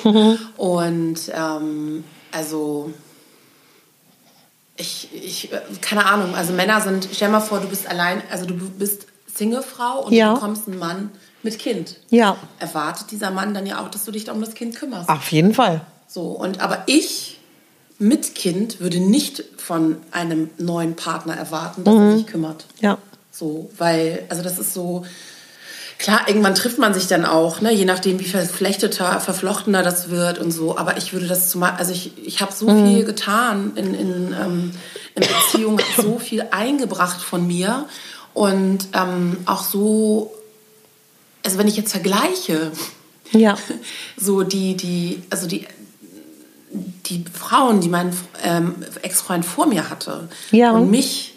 und 0.58 1.20
ähm, 1.36 2.04
also 2.32 2.92
ich, 4.76 5.10
ich, 5.14 5.50
keine 5.82 6.08
Ahnung, 6.08 6.34
also 6.34 6.52
Männer 6.52 6.82
sind, 6.82 7.08
stell 7.14 7.30
mal 7.30 7.42
vor, 7.42 7.60
du 7.60 7.68
bist 7.68 7.88
allein, 7.88 8.24
also 8.32 8.46
du 8.48 8.56
bist 8.56 9.06
Singlefrau 9.32 10.06
und 10.06 10.14
Ja. 10.14 10.30
du 10.30 10.34
bekommst 10.34 10.68
einen 10.68 10.80
Mann 10.80 11.12
mit 11.44 11.60
Kind. 11.60 11.98
Ja. 12.10 12.38
Erwartet 12.60 13.12
dieser 13.12 13.32
Mann 13.32 13.54
dann 13.54 13.66
ja 13.66 13.82
auch, 13.84 13.90
dass 13.90 14.06
du 14.06 14.12
dich 14.12 14.30
um 14.30 14.42
das 14.42 14.54
Kind 14.54 14.76
kümmerst. 14.76 15.10
Auf 15.10 15.32
jeden 15.32 15.54
Fall. 15.54 15.82
So, 16.08 16.28
und 16.28 16.60
aber 16.60 16.84
ich 16.88 17.40
mit 18.00 18.36
Kind 18.36 18.80
würde 18.80 19.00
nicht 19.00 19.44
von 19.58 19.98
einem 20.12 20.50
neuen 20.58 20.96
Partner 20.96 21.36
erwarten, 21.36 21.84
dass 21.84 21.96
er 21.96 22.18
sich 22.18 22.28
kümmert. 22.28 22.66
Ja. 22.80 22.98
So, 23.32 23.70
weil, 23.78 24.26
also 24.30 24.44
das 24.44 24.60
ist 24.60 24.74
so, 24.74 25.06
klar, 25.98 26.28
irgendwann 26.28 26.54
trifft 26.54 26.78
man 26.78 26.94
sich 26.94 27.08
dann 27.08 27.26
auch, 27.26 27.62
ne, 27.62 27.74
je 27.74 27.86
nachdem, 27.86 28.20
wie 28.20 28.26
verflechteter, 28.26 29.20
verflochtener 29.20 29.84
das 29.84 30.10
wird 30.10 30.38
und 30.38 30.52
so. 30.52 30.78
Aber 30.78 30.98
ich 30.98 31.14
würde 31.14 31.28
das 31.28 31.50
zumal, 31.50 31.74
also 31.78 31.94
ich, 31.94 32.12
ich 32.26 32.42
habe 32.42 32.52
so 32.52 32.68
viel 32.68 33.06
getan 33.06 33.72
in, 33.76 33.94
in, 33.94 34.36
ähm, 34.40 34.72
in 35.16 35.24
Beziehungen, 35.24 35.80
hab 35.80 36.04
so 36.04 36.20
viel 36.20 36.46
eingebracht 36.52 37.22
von 37.22 37.48
mir 37.48 37.86
und 38.34 38.88
ähm, 38.94 39.38
auch 39.46 39.64
so, 39.64 40.33
also 41.46 41.58
wenn 41.58 41.68
ich 41.68 41.78
jetzt 41.78 41.92
vergleiche, 41.92 42.72
Ja. 43.32 43.58
so 44.18 44.44
die, 44.44 44.76
die, 44.76 45.22
also 45.30 45.48
die, 45.48 45.66
die 47.06 47.24
Frauen, 47.32 47.82
die 47.82 47.90
mein 47.90 48.16
ähm, 48.44 48.76
Ex-Freund 49.02 49.46
vor 49.46 49.66
mir 49.68 49.90
hatte 49.90 50.30
Ja. 50.52 50.72
und 50.72 50.90
mich 50.90 51.30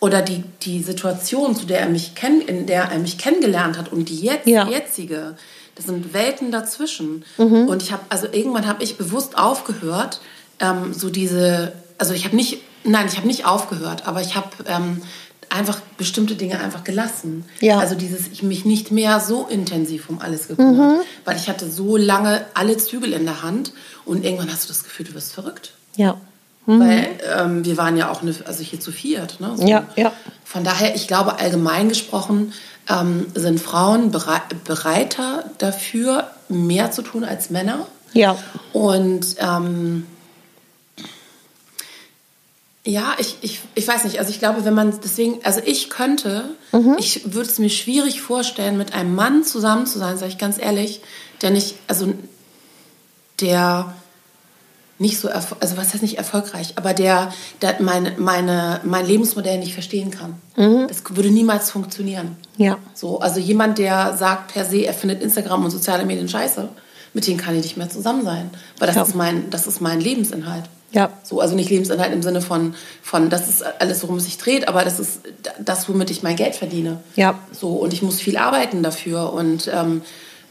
oder 0.00 0.22
die, 0.22 0.44
die 0.62 0.82
Situation, 0.82 1.56
zu 1.56 1.66
der 1.66 1.80
er 1.80 1.88
mich 1.88 2.14
kenn, 2.14 2.40
in 2.40 2.66
der 2.66 2.84
er 2.84 2.98
mich 3.00 3.18
kennengelernt 3.18 3.76
hat 3.76 3.90
und 3.92 4.08
die 4.08 4.20
jetzt, 4.20 4.46
Ja. 4.46 4.66
jetzige, 4.68 5.36
das 5.74 5.86
sind 5.86 6.12
Welten 6.14 6.52
dazwischen. 6.52 7.24
Mhm. 7.36 7.66
Und 7.68 7.82
ich 7.82 7.90
habe, 7.92 8.02
also 8.08 8.26
irgendwann 8.30 8.66
habe 8.68 8.82
ich 8.84 8.96
bewusst 8.96 9.36
aufgehört, 9.36 10.20
ähm, 10.60 10.92
so 10.94 11.10
diese, 11.10 11.72
also 11.98 12.14
ich 12.14 12.24
habe 12.24 12.36
nicht, 12.36 12.58
nein, 12.84 13.06
ich 13.10 13.16
habe 13.16 13.26
nicht 13.26 13.44
aufgehört, 13.44 14.06
aber 14.06 14.20
ich 14.20 14.36
habe 14.36 14.50
ähm, 14.66 15.02
einfach 15.50 15.80
bestimmte 15.96 16.34
Dinge 16.34 16.60
einfach 16.60 16.84
gelassen. 16.84 17.44
Ja. 17.60 17.78
Also 17.78 17.94
dieses, 17.94 18.28
ich 18.28 18.42
mich 18.42 18.64
nicht 18.64 18.90
mehr 18.90 19.20
so 19.20 19.46
intensiv 19.46 20.08
um 20.10 20.20
alles 20.20 20.48
gekümmert, 20.48 21.04
weil 21.24 21.36
ich 21.36 21.48
hatte 21.48 21.70
so 21.70 21.96
lange 21.96 22.44
alle 22.54 22.76
Zügel 22.76 23.12
in 23.12 23.24
der 23.24 23.42
Hand 23.42 23.72
und 24.04 24.24
irgendwann 24.24 24.50
hast 24.52 24.64
du 24.64 24.68
das 24.68 24.84
Gefühl, 24.84 25.06
du 25.06 25.14
wirst 25.14 25.32
verrückt. 25.32 25.72
Ja. 25.96 26.16
Weil 26.66 27.08
ähm, 27.34 27.64
wir 27.64 27.78
waren 27.78 27.96
ja 27.96 28.10
auch 28.10 28.20
eine, 28.20 28.34
also 28.44 28.62
hier 28.62 28.78
zu 28.78 28.92
viert. 28.92 29.40
Ne? 29.40 29.52
So. 29.56 29.66
Ja, 29.66 29.86
ja. 29.96 30.12
Von 30.44 30.64
daher, 30.64 30.94
ich 30.94 31.08
glaube, 31.08 31.38
allgemein 31.38 31.88
gesprochen 31.88 32.52
ähm, 32.90 33.26
sind 33.34 33.58
Frauen 33.58 34.10
berei 34.10 34.42
bereiter 34.64 35.44
dafür, 35.56 36.30
mehr 36.50 36.90
zu 36.90 37.00
tun 37.00 37.24
als 37.24 37.48
Männer. 37.48 37.86
Ja. 38.12 38.36
Und 38.74 39.36
ähm, 39.38 40.06
Ja, 42.90 43.12
ich, 43.18 43.36
ich, 43.42 43.60
ich 43.74 43.86
weiß 43.86 44.04
nicht. 44.04 44.18
Also 44.18 44.30
ich 44.30 44.38
glaube, 44.38 44.64
wenn 44.64 44.72
man 44.72 44.98
deswegen, 45.04 45.44
also 45.44 45.60
ich 45.64 45.90
könnte, 45.90 46.44
Mhm. 46.72 46.96
ich 46.98 47.34
würde 47.34 47.48
es 47.50 47.58
mir 47.58 47.68
schwierig 47.68 48.22
vorstellen, 48.22 48.78
mit 48.78 48.94
einem 48.94 49.14
Mann 49.14 49.44
zusammen 49.44 49.84
zu 49.86 49.98
sein, 49.98 50.16
sage 50.16 50.32
ich 50.32 50.38
ganz 50.38 50.56
ehrlich, 50.58 51.02
der 51.42 51.50
nicht, 51.50 51.74
also 51.86 52.14
der 53.40 53.94
nicht 54.98 55.20
so, 55.20 55.28
also 55.28 55.76
was 55.76 55.92
heißt 55.92 56.02
nicht 56.02 56.18
erfolgreich, 56.18 56.72
aber 56.76 56.92
der, 56.94 57.32
der 57.62 57.76
meine, 57.80 58.14
meine, 58.18 58.80
mein 58.84 59.06
Lebensmodell 59.06 59.58
nicht 59.58 59.74
verstehen 59.74 60.10
kann. 60.10 60.34
Das 60.88 61.02
würde 61.10 61.30
niemals 61.30 61.70
funktionieren. 61.70 62.36
Mhm. 62.56 62.64
Ja. 62.64 62.78
So, 62.94 63.20
also 63.20 63.38
jemand, 63.38 63.76
der 63.78 64.16
sagt 64.16 64.54
per 64.54 64.64
se, 64.64 64.86
er 64.86 64.94
findet 64.94 65.22
Instagram 65.22 65.64
und 65.64 65.70
soziale 65.70 66.04
Medien 66.06 66.28
scheiße, 66.28 66.68
mit 67.14 67.26
dem 67.26 67.36
kann 67.36 67.54
ich 67.54 67.62
nicht 67.62 67.76
mehr 67.76 67.88
zusammen 67.90 68.24
sein. 68.24 68.50
Weil 68.78 68.86
das, 68.88 68.96
Ja. 68.96 69.02
ist, 69.02 69.14
mein, 69.14 69.50
das 69.50 69.66
ist 69.66 69.80
mein 69.80 70.00
Lebensinhalt. 70.00 70.64
Ja. 70.90 71.10
So, 71.22 71.40
also 71.40 71.54
nicht 71.54 71.68
Lebensinhalt 71.70 72.12
im 72.12 72.22
Sinne 72.22 72.40
von, 72.40 72.74
von, 73.02 73.28
das 73.28 73.48
ist 73.48 73.62
alles, 73.80 74.02
worum 74.02 74.16
es 74.16 74.24
sich 74.24 74.38
dreht, 74.38 74.68
aber 74.68 74.84
das 74.84 74.98
ist 74.98 75.20
das, 75.58 75.88
womit 75.88 76.10
ich 76.10 76.22
mein 76.22 76.36
Geld 76.36 76.54
verdiene. 76.54 77.00
Ja. 77.14 77.38
So, 77.52 77.72
und 77.72 77.92
ich 77.92 78.00
muss 78.02 78.20
viel 78.20 78.38
arbeiten 78.38 78.82
dafür. 78.82 79.32
Und 79.34 79.70
ähm, 79.72 80.00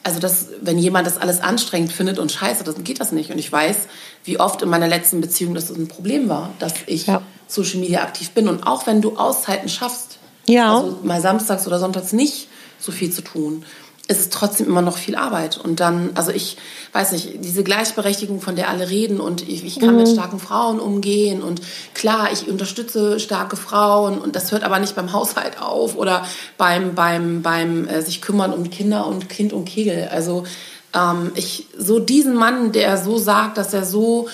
also 0.03 0.19
das, 0.19 0.47
wenn 0.61 0.77
jemand 0.77 1.07
das 1.07 1.17
alles 1.17 1.41
anstrengend 1.41 1.91
findet 1.91 2.19
und 2.19 2.31
scheiße, 2.31 2.63
dann 2.63 2.83
geht 2.83 2.99
das 2.99 3.11
nicht. 3.11 3.31
Und 3.31 3.39
ich 3.39 3.51
weiß, 3.51 3.87
wie 4.25 4.39
oft 4.39 4.61
in 4.61 4.69
meiner 4.69 4.87
letzten 4.87 5.21
Beziehung 5.21 5.55
das 5.55 5.69
ein 5.71 5.87
Problem 5.87 6.29
war, 6.29 6.51
dass 6.59 6.73
ich 6.85 7.07
Ja. 7.07 7.21
Social 7.47 7.79
Media 7.79 8.01
aktiv 8.03 8.29
bin. 8.31 8.47
Und 8.47 8.63
auch 8.67 8.85
wenn 8.87 9.01
du 9.01 9.17
Auszeiten 9.17 9.69
schaffst, 9.69 10.19
Ja. 10.45 10.75
also 10.77 10.99
mal 11.03 11.19
samstags 11.19 11.65
oder 11.65 11.79
sonntags 11.79 12.13
nicht 12.13 12.47
so 12.79 12.91
viel 12.91 13.11
zu 13.11 13.21
tun, 13.23 13.65
ist 14.07 14.19
es 14.21 14.29
trotzdem 14.29 14.67
immer 14.67 14.81
noch 14.81 14.97
viel 14.97 15.15
Arbeit. 15.15 15.57
Und 15.57 15.79
dann, 15.79 16.11
also 16.15 16.31
ich 16.31 16.57
weiß 16.93 17.11
nicht, 17.11 17.43
diese 17.43 17.63
Gleichberechtigung, 17.63 18.39
von 18.39 18.55
der 18.55 18.69
alle 18.69 18.89
reden 18.89 19.19
und 19.19 19.47
ich, 19.47 19.65
ich 19.65 19.79
kann 19.79 19.97
mit 19.97 20.07
starken 20.07 20.39
Frauen 20.39 20.79
umgehen 20.79 21.43
und 21.43 21.61
klar, 21.93 22.29
ich 22.31 22.47
unterstütze 22.47 23.19
starke 23.19 23.57
Frauen 23.57 24.17
und 24.17 24.35
das 24.35 24.51
hört 24.51 24.63
aber 24.63 24.79
nicht 24.79 24.95
beim 24.95 25.11
Haushalt 25.11 25.61
auf 25.61 25.95
oder 25.95 26.25
beim, 26.57 26.95
beim, 26.95 27.41
beim 27.41 27.87
äh, 27.87 28.01
sich 28.01 28.21
kümmern 28.21 28.53
um 28.53 28.69
Kinder 28.69 29.07
und 29.07 29.27
Kind 29.27 29.51
und 29.51 29.65
Kegel. 29.65 30.07
Also 30.09 30.45
ähm, 30.93 31.31
ich, 31.35 31.67
so 31.77 31.99
diesen 31.99 32.33
Mann, 32.33 32.71
der 32.71 32.97
so 32.97 33.17
sagt, 33.17 33.57
dass 33.57 33.73
er 33.73 33.83
so 33.83 34.29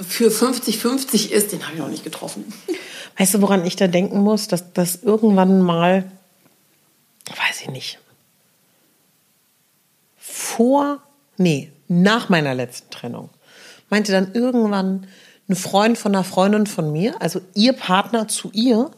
für 0.00 0.28
50-50 0.28 1.30
ist, 1.30 1.52
den 1.52 1.62
habe 1.62 1.74
ich 1.74 1.80
noch 1.80 1.88
nicht 1.88 2.04
getroffen. 2.04 2.52
Weißt 3.16 3.34
du, 3.34 3.42
woran 3.42 3.64
ich 3.64 3.76
da 3.76 3.86
denken 3.86 4.20
muss? 4.20 4.48
Dass 4.48 4.72
das 4.72 5.02
irgendwann 5.02 5.62
mal, 5.62 6.10
weiß 7.28 7.60
ich 7.60 7.68
nicht, 7.68 7.98
vor, 10.56 10.98
nee, 11.36 11.72
nach 11.88 12.28
meiner 12.28 12.54
letzten 12.54 12.90
Trennung, 12.90 13.30
meinte 13.88 14.12
dann 14.12 14.32
irgendwann 14.34 15.06
ein 15.48 15.56
Freund 15.56 15.98
von 15.98 16.14
einer 16.14 16.24
Freundin 16.24 16.66
von 16.66 16.92
mir, 16.92 17.20
also 17.20 17.40
ihr 17.54 17.72
Partner 17.72 18.28
zu 18.28 18.50
ihr, 18.52 18.90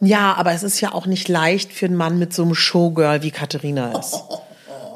ja, 0.00 0.34
aber 0.34 0.52
es 0.52 0.62
ist 0.62 0.80
ja 0.80 0.92
auch 0.92 1.06
nicht 1.06 1.28
leicht 1.28 1.72
für 1.72 1.86
einen 1.86 1.96
Mann 1.96 2.18
mit 2.18 2.32
so 2.34 2.42
einem 2.42 2.54
Showgirl 2.54 3.22
wie 3.22 3.30
Katharina 3.30 3.98
ist. 3.98 4.14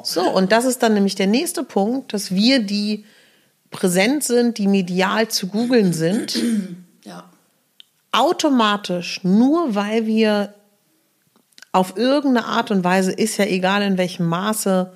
So, 0.03 0.23
und 0.23 0.51
das 0.51 0.65
ist 0.65 0.83
dann 0.83 0.95
nämlich 0.95 1.15
der 1.15 1.27
nächste 1.27 1.63
Punkt, 1.63 2.15
dass 2.15 2.31
wir, 2.35 2.61
die 2.61 3.05
präsent 3.71 4.25
sind, 4.25 4.57
die 4.57 4.67
medial 4.67 5.29
zu 5.29 5.47
googeln 5.49 5.93
sind, 5.93 6.39
Ja. 7.05 7.25
automatisch, 8.11 9.21
nur 9.23 9.75
weil 9.75 10.07
wir 10.07 10.55
auf 11.73 11.99
irgendeine 11.99 12.47
Art 12.47 12.71
und 12.71 12.83
Weise, 12.83 13.13
ist 13.13 13.37
ja 13.37 13.45
egal 13.45 13.83
in 13.83 13.99
welchem 13.99 14.27
Maße, 14.27 14.91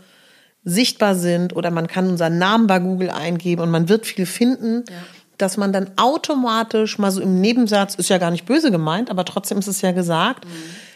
sichtbar 0.65 1.15
sind 1.15 1.55
oder 1.55 1.71
man 1.71 1.87
kann 1.87 2.09
unseren 2.09 2.39
Namen 2.39 2.67
bei 2.67 2.79
Google 2.79 3.11
eingeben 3.11 3.63
und 3.63 3.71
man 3.71 3.89
wird 3.89 4.07
viel 4.07 4.27
finden, 4.27 4.85
Ja. 4.89 4.95
dass 5.39 5.57
man 5.57 5.73
dann 5.73 5.91
automatisch 5.97 6.99
mal 6.99 7.11
so 7.11 7.21
im 7.21 7.41
Nebensatz, 7.41 7.97
ist 7.97 8.09
ja 8.09 8.19
gar 8.19 8.31
nicht 8.31 8.47
böse 8.47 8.71
gemeint, 8.71 9.11
aber 9.11 9.25
trotzdem 9.25 9.59
ist 9.59 9.67
es 9.67 9.81
ja 9.83 9.93
gesagt, 9.93 10.47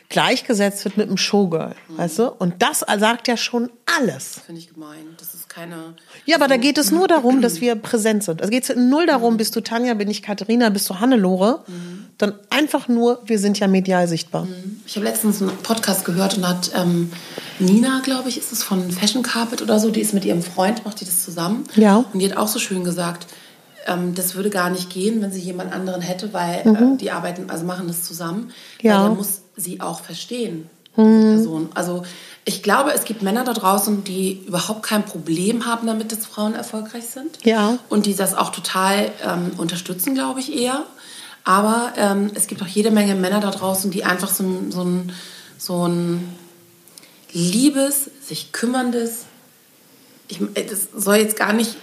gleichgesetzt 0.09 0.85
wird 0.85 0.97
mit 0.97 1.09
einem 1.09 1.19
Showgirl, 1.19 1.75
weißt 1.89 2.19
du? 2.19 2.31
Und 2.31 2.63
das 2.63 2.81
sagt 2.81 3.29
ja 3.29 3.37
schon 3.37 3.71
alles. 3.99 4.41
Finde 4.47 4.61
ich 4.61 4.73
gemein. 4.73 5.05
Das 5.19 5.35
ist 5.35 5.49
keine. 5.51 5.95
Ja, 6.25 6.37
aber 6.37 6.49
da 6.49 6.57
geht 6.57 6.79
es 6.79 6.91
nur 6.91 7.09
darum, 7.09 7.43
dass 7.43 7.61
wir 7.61 7.75
präsent 7.77 8.25
sind. 8.25 8.41
Also 8.41 8.51
geht 8.51 8.69
es 8.69 8.75
null 8.75 9.07
darum, 9.07 9.37
bist 9.37 9.55
du 9.55 9.61
Tanja, 9.61 9.93
bin 9.95 10.09
ich 10.09 10.23
Katharina, 10.23 10.71
bist 10.71 10.89
du 10.89 11.01
Hannelore. 11.01 11.65
Dann 12.17 12.35
einfach 12.51 12.89
nur, 12.89 13.21
wir 13.27 13.39
sind 13.39 13.61
ja 13.61 13.69
medial 13.69 14.09
sichtbar. 14.09 14.49
Ich 14.87 14.97
habe 14.97 15.05
letztens 15.05 15.41
einen 15.41 15.57
Podcast 15.59 16.05
gehört 16.05 16.37
und 16.37 16.49
hat 16.49 16.73
ähm, 16.75 17.13
Nina, 17.59 18.01
glaube 18.03 18.29
ich, 18.29 18.39
ist 18.39 18.51
es 18.51 18.65
von 18.65 18.91
Fashion 18.91 19.23
Carpet 19.23 19.63
oder 19.63 19.79
so, 19.79 19.91
die 19.91 20.01
ist 20.01 20.15
mit 20.15 20.25
ihrem 20.25 20.43
Freund, 20.43 20.85
macht 20.85 21.01
die 21.01 21.05
das 21.05 21.23
zusammen. 21.23 21.65
Ja. 21.77 22.05
Und 22.13 22.19
die 22.19 22.29
hat 22.29 22.37
auch 22.37 22.49
so 22.49 22.59
schön 22.59 22.83
gesagt, 22.83 23.29
ähm, 23.87 24.15
das 24.15 24.35
würde 24.35 24.51
gar 24.51 24.71
nicht 24.71 24.91
gehen, 24.91 25.23
wenn 25.23 25.31
sie 25.31 25.41
jemand 25.41 25.73
anderen 25.73 26.01
hätte, 26.01 26.33
weil 26.33 26.61
äh, 26.67 26.97
die 26.97 27.11
arbeiten, 27.11 27.51
also 27.51 27.65
machen 27.65 27.87
das 27.87 28.03
zusammen. 28.05 28.51
Ja. 28.81 28.97
Weil 28.97 29.09
der 29.11 29.17
muss 29.17 29.43
sie 29.59 29.81
auch 29.81 30.01
verstehen, 30.03 30.69
die 30.97 31.03
Person. 31.03 31.69
Also 31.75 32.03
ich 32.45 32.63
glaube, 32.63 32.93
es 32.93 33.05
gibt 33.05 33.23
Männer 33.23 33.45
da 33.45 33.53
draußen, 33.53 34.03
die 34.05 34.43
überhaupt 34.47 34.83
kein 34.83 35.05
Problem 35.05 35.67
haben 35.67 35.87
damit, 35.87 36.11
dass 36.11 36.25
Frauen 36.27 36.55
erfolgreich 36.55 37.07
sind. 37.07 37.39
Ja. 37.45 37.79
Und 37.89 38.07
die 38.07 38.15
das 38.17 38.35
auch 38.35 38.51
total 38.51 39.11
ähm, 39.25 39.53
unterstützen, 39.59 40.15
glaube 40.15 40.41
ich, 40.41 40.57
eher. 40.57 40.85
Aber 41.45 41.93
ähm, 41.97 42.31
es 42.35 42.47
gibt 42.47 42.63
auch 42.63 42.67
jede 42.67 42.91
Menge 42.91 43.15
Männer 43.15 43.41
da 43.41 43.51
draußen, 43.51 43.91
die 43.91 44.05
einfach 44.05 44.29
so, 44.31 44.43
ein- 44.45 44.73
so, 44.73 44.83
ein, 44.83 45.13
so 45.59 45.87
ein 45.87 46.35
liebes, 47.33 48.11
sich 48.23 48.53
kümmerndes, 48.53 49.25
ich, 50.29 50.41
äh, 50.55 50.65
das 50.65 50.89
soll 50.97 51.17
jetzt 51.17 51.37
gar 51.37 51.53
nicht 51.53 51.77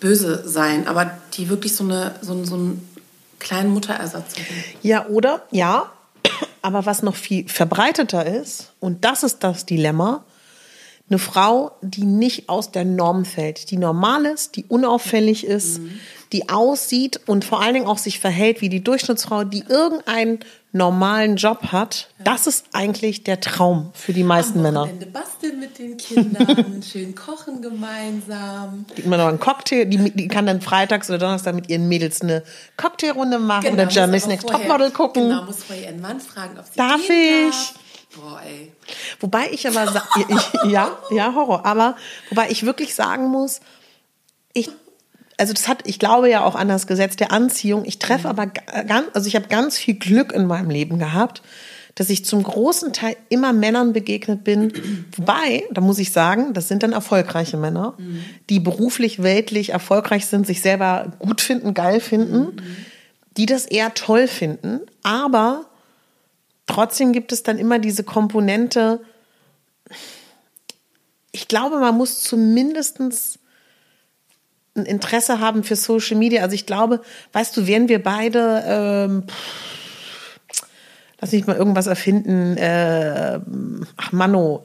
böse 0.00 0.42
sein, 0.48 0.88
aber 0.88 1.10
die 1.34 1.48
wirklich 1.48 1.76
so, 1.76 1.84
eine, 1.84 2.14
so, 2.22 2.32
einen- 2.32 2.44
so 2.46 2.54
einen 2.54 2.88
kleinen 3.38 3.70
Mutterersatz 3.70 4.32
suchen. 4.34 4.64
Ja, 4.82 5.06
oder? 5.06 5.42
Ja. 5.50 5.92
Aber 6.62 6.86
was 6.86 7.02
noch 7.02 7.16
viel 7.16 7.48
verbreiteter 7.48 8.26
ist, 8.26 8.72
und 8.80 9.04
das 9.04 9.22
ist 9.22 9.44
das 9.44 9.66
Dilemma, 9.66 10.24
eine 11.08 11.18
Frau, 11.18 11.72
die 11.82 12.04
nicht 12.04 12.48
aus 12.48 12.70
der 12.70 12.84
Norm 12.84 13.24
fällt, 13.24 13.70
die 13.70 13.76
normal 13.76 14.26
ist, 14.26 14.54
die 14.56 14.64
unauffällig 14.66 15.44
ist, 15.44 15.80
die 16.32 16.48
aussieht 16.48 17.20
und 17.26 17.44
vor 17.44 17.60
allen 17.60 17.74
Dingen 17.74 17.86
auch 17.86 17.98
sich 17.98 18.20
verhält 18.20 18.60
wie 18.60 18.68
die 18.68 18.84
Durchschnittsfrau, 18.84 19.42
die 19.42 19.64
irgendeinen 19.68 20.38
normalen 20.72 21.36
Job 21.36 21.72
hat. 21.72 22.08
Das 22.22 22.46
ist 22.46 22.66
eigentlich 22.72 23.24
der 23.24 23.40
Traum 23.40 23.90
für 23.94 24.12
die 24.12 24.22
meisten 24.22 24.62
Männer. 24.62 24.82
Wochenende 24.82 25.06
basteln 25.06 25.58
mit 25.58 25.78
den 25.78 25.96
Kindern, 25.96 26.82
schön 26.92 27.14
kochen 27.14 27.60
gemeinsam. 27.60 28.84
Die 28.96 29.02
immer 29.02 29.16
noch 29.16 29.26
einen 29.26 29.40
Cocktail, 29.40 29.86
die, 29.86 30.10
die 30.12 30.28
kann 30.28 30.46
dann 30.46 30.60
freitags 30.60 31.08
oder 31.10 31.18
donnerstag 31.18 31.54
mit 31.54 31.68
ihren 31.68 31.88
Mädels 31.88 32.20
eine 32.22 32.42
Cocktailrunde 32.76 33.38
machen 33.38 33.72
oder 33.72 33.86
muss 33.86 33.96
aber 33.96 34.06
Next 34.28 34.42
vorher- 34.48 34.60
Topmodel 34.60 34.90
gucken. 34.92 35.28
Genau, 35.28 35.42
muss 35.44 35.64
vorher 35.64 35.84
ihren 35.90 36.00
Mann 36.00 36.20
fragen, 36.20 36.58
ob 36.58 36.64
sie 36.66 36.76
Darf 36.76 37.06
gehen 37.06 37.48
ich? 37.48 37.54
Darf. 37.54 37.74
Boah, 38.16 38.40
ey. 38.44 38.72
Wobei 39.20 39.50
ich 39.52 39.66
aber 39.68 39.90
sa- 39.92 40.06
ich, 40.16 40.70
ja, 40.70 40.96
ja, 41.10 41.34
Horror. 41.34 41.64
Aber 41.66 41.96
wobei 42.28 42.48
ich 42.50 42.64
wirklich 42.66 42.94
sagen 42.94 43.26
muss, 43.28 43.60
ich, 44.52 44.68
also 45.40 45.54
das 45.54 45.68
hat, 45.68 45.86
ich 45.86 45.98
glaube 45.98 46.28
ja 46.28 46.44
auch 46.44 46.54
an 46.54 46.68
das 46.68 46.86
Gesetz 46.86 47.16
der 47.16 47.32
Anziehung. 47.32 47.86
Ich 47.86 47.98
treffe 47.98 48.28
aber 48.28 48.46
ganz, 48.46 49.08
also 49.14 49.26
ich 49.26 49.34
habe 49.36 49.48
ganz 49.48 49.78
viel 49.78 49.94
Glück 49.94 50.32
in 50.32 50.46
meinem 50.46 50.68
Leben 50.68 50.98
gehabt, 50.98 51.40
dass 51.94 52.10
ich 52.10 52.26
zum 52.26 52.42
großen 52.42 52.92
Teil 52.92 53.16
immer 53.30 53.54
Männern 53.54 53.94
begegnet 53.94 54.44
bin. 54.44 54.70
Wobei, 55.16 55.64
da 55.70 55.80
muss 55.80 55.98
ich 55.98 56.12
sagen, 56.12 56.52
das 56.52 56.68
sind 56.68 56.82
dann 56.82 56.92
erfolgreiche 56.92 57.56
Männer, 57.56 57.96
die 58.50 58.60
beruflich, 58.60 59.22
weltlich 59.22 59.70
erfolgreich 59.70 60.26
sind, 60.26 60.46
sich 60.46 60.60
selber 60.60 61.12
gut 61.18 61.40
finden, 61.40 61.72
geil 61.72 62.00
finden, 62.00 62.60
die 63.38 63.46
das 63.46 63.64
eher 63.64 63.94
toll 63.94 64.28
finden. 64.28 64.80
Aber 65.02 65.64
trotzdem 66.66 67.12
gibt 67.12 67.32
es 67.32 67.42
dann 67.42 67.58
immer 67.58 67.78
diese 67.78 68.04
Komponente, 68.04 69.00
ich 71.32 71.48
glaube, 71.48 71.78
man 71.78 71.96
muss 71.96 72.22
zumindestens 72.22 73.39
ein 74.76 74.84
Interesse 74.86 75.40
haben 75.40 75.64
für 75.64 75.76
Social 75.76 76.16
Media. 76.16 76.42
Also 76.42 76.54
ich 76.54 76.66
glaube, 76.66 77.00
weißt 77.32 77.56
du, 77.56 77.66
wären 77.66 77.88
wir 77.88 78.02
beide, 78.02 78.62
ähm, 78.66 79.24
lass 81.20 81.32
mich 81.32 81.46
mal 81.46 81.56
irgendwas 81.56 81.86
erfinden, 81.86 82.56
äh, 82.56 83.40
ach 83.96 84.12
Mano, 84.12 84.64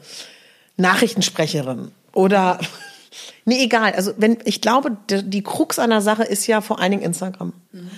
Nachrichtensprecherin 0.77 1.91
oder 2.13 2.59
nee, 3.45 3.63
egal. 3.63 3.93
Also 3.93 4.13
wenn 4.17 4.37
ich 4.45 4.61
glaube, 4.61 4.97
die, 5.09 5.41
Krux 5.43 5.79
einer 5.79 6.01
Sache 6.01 6.23
ist 6.23 6.47
ja 6.47 6.61
vor 6.61 6.79
allen 6.79 6.91
Dingen 6.91 7.03
Instagram. 7.03 7.53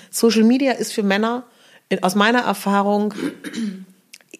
Social 0.09 0.43
Media 0.43 0.71
ist 0.73 0.93
für 0.93 1.03
Männer 1.03 1.43
in- 1.89 2.03
aus 2.03 2.15
meiner 2.15 2.39
Erfahrung 2.41 3.13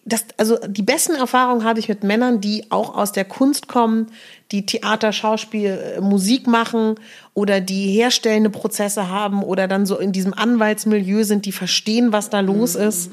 das, 0.04 0.24
also 0.38 0.56
die 0.66 0.82
besten 0.82 1.14
Erfahrungen 1.14 1.64
habe 1.64 1.80
ich 1.80 1.88
mit 1.88 2.02
Männern, 2.02 2.40
die 2.40 2.64
auch 2.70 2.96
aus 2.96 3.12
der 3.12 3.24
Kunst 3.24 3.68
kommen, 3.68 4.06
die 4.52 4.64
Theater, 4.64 5.12
Schauspiel, 5.12 5.96
äh, 5.96 6.00
Musik 6.00 6.46
machen 6.46 6.94
oder 7.34 7.60
die 7.60 7.92
herstellende 7.92 8.50
Prozesse 8.50 9.08
haben 9.08 9.42
oder 9.42 9.68
dann 9.68 9.86
so 9.86 9.98
in 9.98 10.12
diesem 10.12 10.32
Anwaltsmilieu 10.32 11.24
sind, 11.24 11.44
die 11.44 11.52
verstehen, 11.52 12.12
was 12.12 12.30
da 12.30 12.40
los 12.40 12.74
ist. 12.74 13.10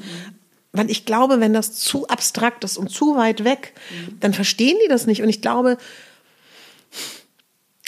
Weil 0.72 0.90
ich 0.90 1.04
glaube, 1.04 1.40
wenn 1.40 1.52
das 1.52 1.72
zu 1.72 2.06
abstrakt 2.08 2.64
ist 2.64 2.76
und 2.76 2.90
zu 2.90 3.16
weit 3.16 3.44
weg, 3.44 3.72
dann 4.20 4.34
verstehen 4.34 4.76
die 4.84 4.88
das 4.88 5.06
nicht. 5.06 5.22
Und 5.22 5.28
ich 5.28 5.40
glaube, 5.40 5.78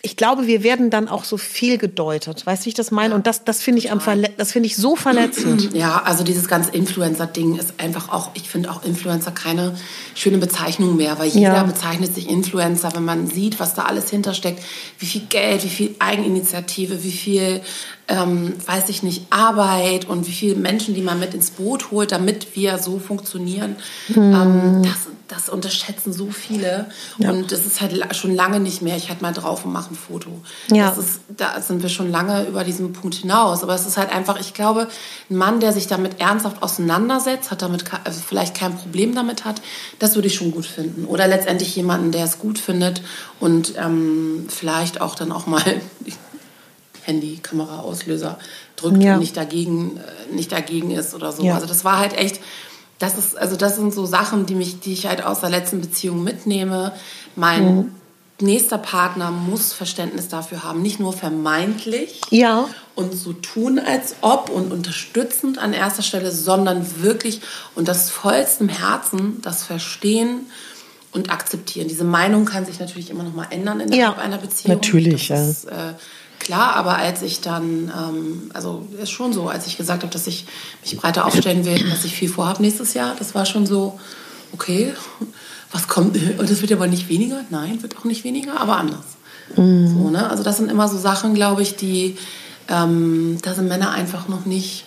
ich 0.03 0.15
glaube, 0.17 0.47
wir 0.47 0.63
werden 0.63 0.91
dann 0.91 1.09
auch 1.09 1.25
so 1.25 1.37
fehlgedeutet. 1.37 2.47
Weißt 2.47 2.63
du, 2.63 2.65
wie 2.67 2.69
ich 2.71 2.75
das 2.75 2.91
meine? 2.93 3.15
Und 3.17 3.27
das, 3.27 3.43
das 3.45 3.61
finde 3.63 3.81
ich 3.81 3.91
am 3.91 4.01
Verle 4.01 4.31
das 4.37 4.53
finde 4.53 4.69
ich 4.69 4.77
so 4.77 4.95
verletzend. 4.97 5.71
Ja, 5.79 6.03
also 6.05 6.23
dieses 6.25 6.47
ganze 6.49 6.71
Influencer-Ding 6.71 7.57
ist 7.59 7.75
einfach 7.79 8.09
auch, 8.11 8.31
ich 8.35 8.49
finde 8.49 8.71
auch 8.71 8.85
Influencer 8.85 9.33
keine 9.33 9.77
schöne 10.15 10.39
Bezeichnung 10.39 10.97
mehr, 10.97 11.19
weil 11.19 11.29
jeder 11.29 11.55
Ja. 11.55 11.63
bezeichnet 11.65 12.15
sich 12.15 12.29
Influencer, 12.29 12.91
wenn 12.95 13.05
man 13.05 13.27
sieht, 13.27 13.59
was 13.61 13.75
da 13.75 13.83
alles 13.85 14.09
hintersteckt, 14.11 14.63
wie 14.99 15.07
viel 15.07 15.23
Geld, 15.29 15.65
wie 15.65 15.69
viel 15.69 15.95
Eigeninitiative, 15.99 17.03
wie 17.03 17.13
viel, 17.13 17.61
ähm, 18.09 18.55
weiß 18.67 18.89
ich 18.89 19.03
nicht, 19.03 19.27
Arbeit 19.31 20.09
und 20.09 20.27
wie 20.27 20.33
viele 20.33 20.57
Menschen, 20.57 20.95
die 20.95 21.03
man 21.03 21.21
mit 21.21 21.35
ins 21.35 21.51
Boot 21.51 21.91
holt, 21.91 22.11
damit 22.11 22.57
wir 22.57 22.79
so 22.79 22.99
funktionieren. 22.99 23.77
Hm. 24.07 24.33
Ähm, 24.33 24.83
das, 24.83 25.09
das 25.29 25.51
unterschätzen 25.51 26.15
so 26.15 26.31
viele 26.31 26.87
und 27.19 27.53
das 27.53 27.67
ist 27.67 27.83
halt 27.83 28.17
schon 28.17 28.35
lange 28.35 28.61
nicht 28.61 28.81
mehr. 28.81 28.97
Ich 28.97 29.11
halt 29.11 29.21
mal 29.21 29.35
drauf 29.35 29.67
und 29.67 29.73
mache 29.75 29.93
ein 29.93 29.97
Foto. 29.97 30.41
Ja. 30.73 30.89
Das 30.89 30.97
ist, 30.97 31.21
da 31.37 31.61
sind 31.61 31.83
wir 31.83 31.91
schon 31.91 32.11
lange 32.11 32.47
über 32.47 32.65
diesen 32.65 32.95
Punkt 32.95 33.17
hinaus. 33.17 33.63
Aber 33.63 33.75
es 33.75 33.87
ist 33.87 33.99
halt 33.99 34.11
einfach, 34.11 34.41
ich 34.41 34.55
glaube, 34.55 34.89
ein 35.29 35.37
Mann, 35.37 35.61
der 35.61 35.75
sich 35.75 35.87
damit 35.87 36.19
ernsthaft 36.19 36.63
auseinandersetzt, 36.63 37.51
hat 37.51 37.61
damit 37.61 37.85
also 38.05 38.23
vielleicht 38.27 38.57
kein 38.57 38.75
Problem 38.75 39.15
damit 39.15 39.45
hat, 39.45 39.61
das 39.99 40.15
würde 40.15 40.29
ich 40.29 40.35
schon 40.35 40.51
gut 40.51 40.65
finden. 40.65 41.05
Oder 41.05 41.29
letztendlich 41.29 41.77
jemanden, 41.77 42.11
der 42.11 42.25
es 42.25 42.39
gut 42.39 42.59
findet 42.59 43.03
und 43.39 43.75
ähm, 43.77 44.47
vielleicht 44.49 45.03
auch 45.03 45.15
dann 45.15 45.31
auch 45.31 45.47
mal 45.47 45.63
Handy, 47.09 47.39
Kamera, 47.43 47.81
Auslöser 47.81 48.39
drückt 48.77 49.03
Ja. 49.03 49.15
und 49.15 49.21
nicht 49.21 49.37
dagegen, 49.37 49.97
äh, 49.97 50.35
nicht 50.35 50.53
dagegen 50.53 50.91
ist 50.91 51.15
oder 51.15 51.33
so. 51.33 51.43
Ja. 51.43 51.55
Also 51.55 51.67
das 51.67 51.83
war 51.85 51.99
halt 51.99 52.13
echt, 52.13 52.39
das 52.99 53.17
ist, 53.17 53.37
also 53.39 53.57
das 53.57 53.77
sind 53.77 53.95
so 53.95 54.05
Sachen, 54.05 54.45
die 54.45 54.55
mich, 54.55 54.81
die 54.81 54.93
ich 54.93 55.07
halt 55.07 55.25
aus 55.25 55.41
der 55.41 55.49
letzten 55.51 55.81
Beziehung 55.81 56.23
mitnehme. 56.23 56.93
Mein 57.35 57.65
Mhm. 57.77 57.93
nächster 58.41 58.77
Partner 58.79 59.31
muss 59.31 59.73
Verständnis 59.73 60.29
dafür 60.29 60.63
haben, 60.65 60.83
nicht 60.83 61.01
nur 61.01 61.13
vermeintlich 61.15 62.21
Ja. 62.31 62.69
und 62.95 63.15
so 63.15 63.33
tun, 63.33 63.79
als 63.79 64.17
ob 64.21 64.51
und 64.51 64.71
unterstützend 64.71 65.59
an 65.59 65.73
erster 65.73 66.03
Stelle, 66.03 66.31
sondern 66.31 66.87
wirklich 67.03 67.41
und 67.75 67.89
das 67.89 68.11
vollstem 68.11 68.69
Herzen 68.69 69.41
das 69.43 69.63
Verstehen 69.65 70.41
und 71.13 71.31
akzeptieren. 71.31 71.89
Diese 71.89 72.05
Meinung 72.05 72.45
kann 72.45 72.67
sich 72.67 72.79
natürlich 72.79 73.09
immer 73.11 73.23
noch 73.25 73.35
mal 73.35 73.47
ändern 73.51 73.81
innerhalb 73.81 74.17
Ja, 74.19 74.23
einer 74.23 74.37
Beziehung. 74.39 74.75
natürlich, 74.77 75.29
das 75.29 75.39
ja. 75.39 75.51
Ist, 75.51 75.65
äh, 75.65 75.95
klar, 76.49 76.77
aber 76.77 76.97
als 76.97 77.21
ich 77.21 77.43
dann, 77.43 77.93
ähm, 77.95 78.51
also 78.55 78.89
ist 79.03 79.11
schon 79.11 79.35
so, 79.35 79.51
als 79.51 79.67
ich 79.67 79.77
gesagt 79.77 80.03
habe, 80.03 80.11
dass 80.11 80.27
ich 80.27 80.47
mich 80.83 80.97
breiter 80.97 81.27
aufstellen 81.27 81.67
will, 81.67 81.79
dass 81.91 82.07
ich 82.07 82.15
viel 82.15 82.31
vorhabe 82.31 82.63
nächstes 82.63 82.95
Jahr, 82.95 83.15
das 83.19 83.35
war 83.35 83.45
schon 83.45 83.67
so, 83.67 84.01
okay, 84.55 84.95
was 85.73 85.89
kommt, 85.89 86.17
und 86.17 86.51
es 86.51 86.63
wird 86.63 86.73
aber 86.73 86.87
nicht 86.87 87.11
weniger, 87.11 87.43
nein, 87.51 87.83
wird 87.83 87.99
auch 87.99 88.05
nicht 88.05 88.25
weniger, 88.25 88.59
aber 88.59 88.79
anders. 88.79 89.05
Mhm. 89.57 89.89
So, 89.89 90.09
ne? 90.09 90.31
Also 90.31 90.43
das 90.43 90.57
sind 90.57 90.71
immer 90.71 90.89
so 90.89 90.97
Sachen, 90.97 91.35
glaube 91.35 91.61
ich, 91.61 91.77
die, 91.77 92.17
ähm, 92.69 93.37
da 93.43 93.53
sind 93.53 93.69
Männer 93.69 93.91
einfach 93.91 94.29
noch 94.29 94.47
nicht, 94.47 94.87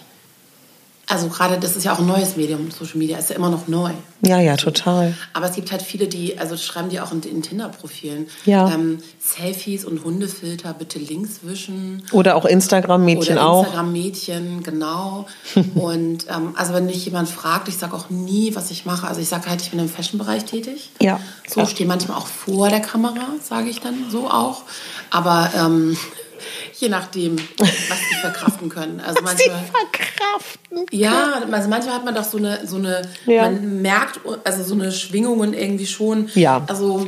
also 1.11 1.27
gerade, 1.27 1.59
das 1.59 1.75
ist 1.75 1.83
ja 1.83 1.93
auch 1.93 1.99
ein 1.99 2.05
neues 2.05 2.37
Medium, 2.37 2.71
Social 2.71 2.97
Media 2.97 3.17
ist 3.17 3.29
ja 3.29 3.35
immer 3.35 3.49
noch 3.49 3.67
neu. 3.67 3.91
Ja, 4.21 4.39
ja, 4.39 4.55
total. 4.55 5.13
Aber 5.33 5.47
es 5.47 5.55
gibt 5.55 5.71
halt 5.71 5.81
viele, 5.81 6.07
die, 6.07 6.37
also 6.39 6.51
das 6.51 6.63
schreiben 6.63 6.87
die 6.87 7.01
auch 7.01 7.11
in, 7.11 7.21
in 7.23 7.41
Tinder-Profilen. 7.41 8.27
Ja. 8.45 8.71
Ähm, 8.73 8.99
Selfies 9.19 9.83
und 9.83 10.05
Hundefilter 10.05 10.73
bitte 10.73 10.99
links 10.99 11.39
wischen. 11.43 12.03
Oder 12.13 12.37
auch 12.37 12.45
Instagram-Mädchen 12.45 13.37
auch. 13.37 13.65
Instagram-Mädchen, 13.65 14.63
genau. 14.63 15.25
und 15.75 16.27
ähm, 16.29 16.53
also 16.55 16.73
wenn 16.73 16.85
mich 16.85 17.03
jemand 17.03 17.27
fragt, 17.27 17.67
ich 17.67 17.77
sage 17.77 17.93
auch 17.93 18.09
nie, 18.09 18.55
was 18.55 18.71
ich 18.71 18.85
mache. 18.85 19.05
Also 19.05 19.19
ich 19.19 19.27
sage 19.27 19.49
halt, 19.49 19.61
ich 19.61 19.71
bin 19.71 19.79
im 19.79 19.89
Fashion-Bereich 19.89 20.45
tätig. 20.45 20.91
Ja, 21.01 21.19
So 21.45 21.65
stehe 21.65 21.87
manchmal 21.87 22.17
auch 22.17 22.27
vor 22.27 22.69
der 22.69 22.79
Kamera, 22.79 23.27
sage 23.43 23.69
ich 23.69 23.81
dann 23.81 24.05
so 24.09 24.29
auch. 24.29 24.61
Aber 25.09 25.51
ähm, 25.57 25.97
je 26.81 26.89
nachdem, 26.89 27.37
was 27.57 27.69
die 28.09 28.15
verkraften 28.21 28.69
können. 28.69 28.99
Also 28.99 29.19
Sie 29.19 29.23
manchmal. 29.23 29.63
verkraften. 29.65 30.85
Ja, 30.91 31.41
also 31.51 31.67
manchmal 31.69 31.93
hat 31.95 32.05
man 32.05 32.15
doch 32.15 32.23
so 32.23 32.37
eine, 32.37 32.65
so 32.67 32.77
eine, 32.77 33.01
Ja. 33.25 33.43
man 33.43 33.81
merkt 33.81 34.19
also 34.43 34.63
so 34.63 34.73
eine 34.73 34.91
Schwingungen 34.91 35.53
irgendwie 35.53 35.85
schon. 35.87 36.29
Ja. 36.35 36.63
Also 36.67 37.07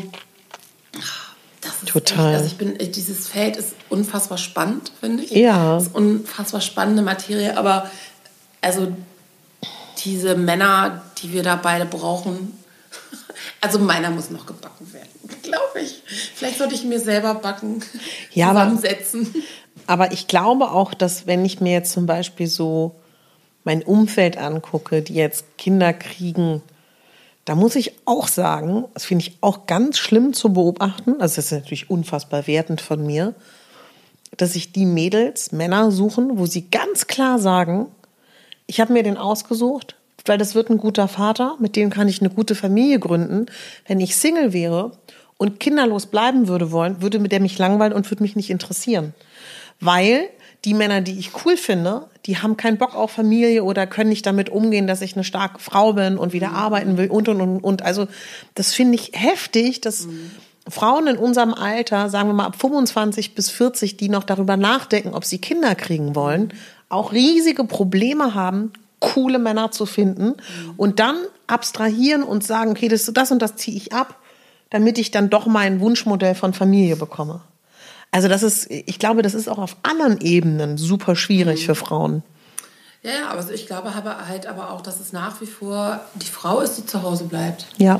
das 1.61 1.71
ist 1.84 1.88
Total. 1.89 2.28
Echt, 2.34 2.36
also 2.41 2.45
ich 2.45 2.57
bin, 2.57 2.78
dieses 2.91 3.28
Feld 3.28 3.57
ist 3.57 3.74
unfassbar 3.89 4.38
spannend, 4.38 4.91
finde 4.99 5.24
ich. 5.24 5.32
Ja. 5.32 5.78
Es 5.78 5.88
ist 5.88 5.95
unfassbar 5.95 6.61
spannende 6.61 7.01
Materie, 7.01 7.57
aber 7.57 7.89
also 8.61 8.93
diese 10.03 10.36
Männer, 10.36 11.01
die 11.19 11.32
wir 11.34 11.41
da 11.43 11.55
beide 11.55 11.86
brauchen, 11.86 12.57
also 13.61 13.80
meiner 13.80 14.09
muss 14.09 14.30
noch 14.30 14.45
gebacken 14.45 14.91
werden, 14.91 15.09
glaube 15.41 15.80
ich. 15.82 16.03
Vielleicht 16.36 16.57
sollte 16.57 16.76
ich 16.76 16.84
mir 16.84 16.99
selber 16.99 17.36
backen, 17.36 17.82
Ja, 18.34 18.49
zusammensetzen. 18.49 19.28
Aber 19.34 19.39
ich 20.12 20.28
glaube 20.28 20.72
auch, 20.72 20.94
dass 20.94 21.28
wenn 21.28 21.46
ich 21.46 21.62
mir 21.62 21.74
jetzt 21.74 21.92
zum 21.92 22.06
Beispiel 22.06 22.48
so 22.48 22.96
mein 23.64 23.82
Umfeld 23.84 24.38
angucke, 24.38 25.02
die 25.02 25.16
jetzt 25.16 25.58
Kinder 25.58 25.94
kriegen, 25.94 26.62
da 27.46 27.56
muss 27.56 27.76
ich 27.76 27.94
auch 28.06 28.28
sagen, 28.28 28.86
das 28.94 29.06
finde 29.06 29.26
ich 29.26 29.38
auch 29.42 29.66
ganz 29.68 29.98
schlimm 29.98 30.34
zu 30.34 30.54
beobachten, 30.54 31.14
also 31.20 31.36
das 31.36 31.46
ist 31.46 31.52
natürlich 31.52 31.90
unfassbar 31.90 32.48
wertend 32.48 32.82
von 32.82 33.06
mir, 33.06 33.34
dass 34.38 34.54
sich 34.54 34.72
die 34.72 34.86
Mädels 34.86 35.52
Männer 35.52 35.92
suchen, 35.92 36.38
wo 36.38 36.46
sie 36.46 36.70
ganz 36.70 37.08
klar 37.08 37.40
sagen, 37.40 37.88
ich 38.66 38.80
habe 38.80 38.94
mir 38.94 39.04
den 39.04 39.18
ausgesucht, 39.18 39.96
weil 40.26 40.38
das 40.38 40.56
wird 40.56 40.70
ein 40.70 40.78
guter 40.78 41.08
Vater, 41.08 41.58
mit 41.60 41.76
dem 41.76 41.90
kann 41.90 42.08
ich 42.08 42.22
eine 42.22 42.30
gute 42.30 42.56
Familie 42.56 43.00
gründen. 43.00 43.48
Wenn 43.88 44.00
ich 44.00 44.16
Single 44.16 44.54
wäre 44.54 44.92
und 45.38 45.60
kinderlos 45.60 46.06
bleiben 46.06 46.48
würde 46.48 46.72
wollen, 46.72 47.02
würde 47.02 47.20
mit 47.20 47.34
der 47.34 47.42
mich 47.42 47.58
langweilen 47.58 47.94
und 47.94 48.10
würde 48.10 48.24
mich 48.24 48.36
nicht 48.36 48.50
interessieren. 48.50 49.14
Weil 49.84 50.30
die 50.66 50.74
Männer, 50.74 51.02
die 51.02 51.20
ich 51.20 51.32
cool 51.46 51.58
finde, 51.58 52.08
die 52.26 52.38
haben 52.38 52.56
keinen 52.56 52.78
Bock 52.78 52.96
auf 52.96 53.12
Familie 53.12 53.64
oder 53.64 53.86
können 53.86 54.10
nicht 54.10 54.26
damit 54.26 54.50
umgehen, 54.50 54.88
dass 54.88 55.02
ich 55.02 55.16
eine 55.16 55.26
starke 55.26 55.60
Frau 55.60 55.94
bin 55.94 56.18
und 56.18 56.32
wieder 56.32 56.52
arbeiten 56.52 56.98
will 56.98 57.10
und 57.10 57.28
und 57.28 57.42
und 57.42 57.60
und. 57.60 57.82
Also 57.82 58.08
das 58.56 58.74
finde 58.74 58.96
ich 58.96 59.12
heftig, 59.14 59.82
dass 59.82 60.08
Frauen 60.68 61.08
in 61.08 61.18
unserem 61.18 61.54
Alter, 61.54 62.10
sagen 62.10 62.30
wir 62.30 62.34
mal 62.34 62.46
ab 62.46 62.56
25 62.58 63.36
bis 63.36 63.50
40, 63.50 63.98
die 63.98 64.08
noch 64.08 64.24
darüber 64.24 64.56
nachdenken, 64.56 65.14
ob 65.14 65.26
sie 65.26 65.40
Kinder 65.40 65.76
kriegen 65.76 66.16
wollen, 66.16 66.54
auch 66.88 67.12
riesige 67.12 67.66
Probleme 67.66 68.34
haben, 68.34 68.72
coole 69.00 69.40
Männer 69.40 69.72
zu 69.72 69.86
finden 69.86 70.36
und 70.78 71.00
dann 71.00 71.18
abstrahieren 71.48 72.24
und 72.24 72.46
sagen, 72.46 72.72
okay, 72.72 72.88
das, 72.88 73.12
das 73.14 73.32
und 73.32 73.42
das 73.42 73.58
ziehe 73.58 73.76
ich 73.76 73.92
ab, 73.92 74.16
damit 74.70 74.98
ich 74.98 75.12
dann 75.12 75.30
doch 75.30 75.46
mein 75.46 75.82
Wunschmodell 75.82 76.36
von 76.36 76.54
Familie 76.54 76.96
bekomme. 76.96 77.42
Also 78.14 78.28
das 78.28 78.43
ist, 78.43 78.70
ich 78.70 78.99
glaube, 78.99 79.24
das 79.24 79.34
ist 79.34 79.47
auch 79.47 79.57
auf 79.57 79.76
anderen 79.82 80.22
Ebenen 80.22 80.78
super 80.78 81.16
schwierig 81.16 81.66
für 81.66 81.74
Frauen. 81.74 82.22
Ja, 83.01 83.11
ja, 83.11 83.30
aber 83.30 83.51
ich 83.51 83.66
glaube 83.66 83.95
halt 83.95 84.45
aber 84.45 84.70
auch, 84.70 84.82
dass 84.82 84.99
es 84.99 85.14
nach 85.14 85.41
wie 85.41 85.47
vor 85.47 85.99
die 86.14 86.28
Frau 86.28 86.59
ist, 86.59 86.76
die 86.76 86.86
zu 86.86 87.01
Hause 87.01 87.24
bleibt. 87.24 87.66
Ja. 87.78 87.99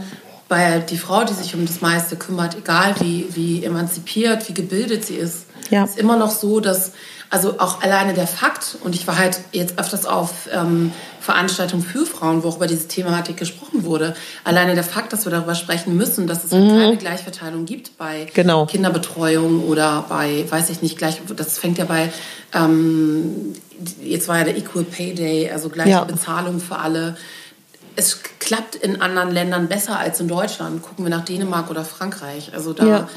Weil 0.50 0.82
die 0.82 0.98
Frau, 0.98 1.24
die 1.24 1.34
sich 1.34 1.56
um 1.56 1.66
das 1.66 1.82
meiste 1.82 2.16
kümmert, 2.16 2.56
egal 2.58 2.96
wie, 3.00 3.28
wie 3.34 3.64
emanzipiert, 3.64 4.48
wie 4.50 4.54
gebildet 4.54 5.06
sie 5.06 5.16
ist, 5.16 5.46
Ja. 5.70 5.84
ist 5.86 5.98
immer 5.98 6.18
noch 6.18 6.32
so, 6.32 6.60
dass, 6.60 6.92
also 7.30 7.60
auch 7.60 7.82
alleine 7.82 8.14
der 8.14 8.28
Fakt, 8.28 8.76
und 8.84 8.94
ich 8.94 9.08
war 9.08 9.18
halt 9.18 9.40
jetzt 9.54 9.80
öfters 9.80 10.06
auf 10.06 10.48
ähm, 10.54 10.92
Veranstaltungen 11.22 11.82
für 11.82 12.06
Frauen, 12.06 12.44
wo 12.44 12.50
auch 12.50 12.58
über 12.58 12.68
diese 12.68 12.88
Thematik 12.90 13.38
gesprochen 13.38 13.86
wurde, 13.86 14.14
alleine 14.44 14.76
der 14.76 14.84
Fakt, 14.84 15.14
dass 15.14 15.26
wir 15.26 15.32
darüber 15.32 15.56
sprechen 15.56 15.96
müssen, 15.96 16.28
dass 16.28 16.44
es 16.44 16.52
halt 16.52 16.68
keine 16.70 16.98
Gleichverteilung 16.98 17.66
gibt 17.66 17.98
bei 17.98 18.26
Mhm. 18.26 18.30
Genau. 18.34 18.66
Kinderbetreuung 18.66 19.64
oder 19.64 20.06
bei, 20.10 20.46
weiß 20.50 20.70
ich 20.70 20.82
nicht, 20.82 20.98
gleich, 20.98 21.22
das 21.36 21.58
fängt 21.58 21.78
ja 21.78 21.86
bei, 21.86 22.12
ähm, 22.54 23.54
jetzt 24.04 24.28
war 24.28 24.38
ja 24.40 24.44
der 24.44 24.58
Equal 24.58 24.84
Pay 24.84 25.16
Day, 25.16 25.50
also 25.50 25.70
gleiche 25.70 25.90
Ja. 25.92 26.04
Bezahlung 26.04 26.60
für 26.60 26.78
alle. 26.78 27.16
Es 27.96 28.20
klappt 28.40 28.76
in 28.76 29.02
anderen 29.02 29.32
Ländern 29.32 29.68
besser 29.68 29.98
als 30.00 30.20
in 30.20 30.28
Deutschland. 30.28 30.82
Gucken 30.82 31.06
wir 31.06 31.10
nach 31.10 31.26
Dänemark 31.26 31.70
oder 31.70 31.86
Frankreich. 31.86 32.52
Also 32.54 32.74
da, 32.74 32.86
Ja. 32.86 33.10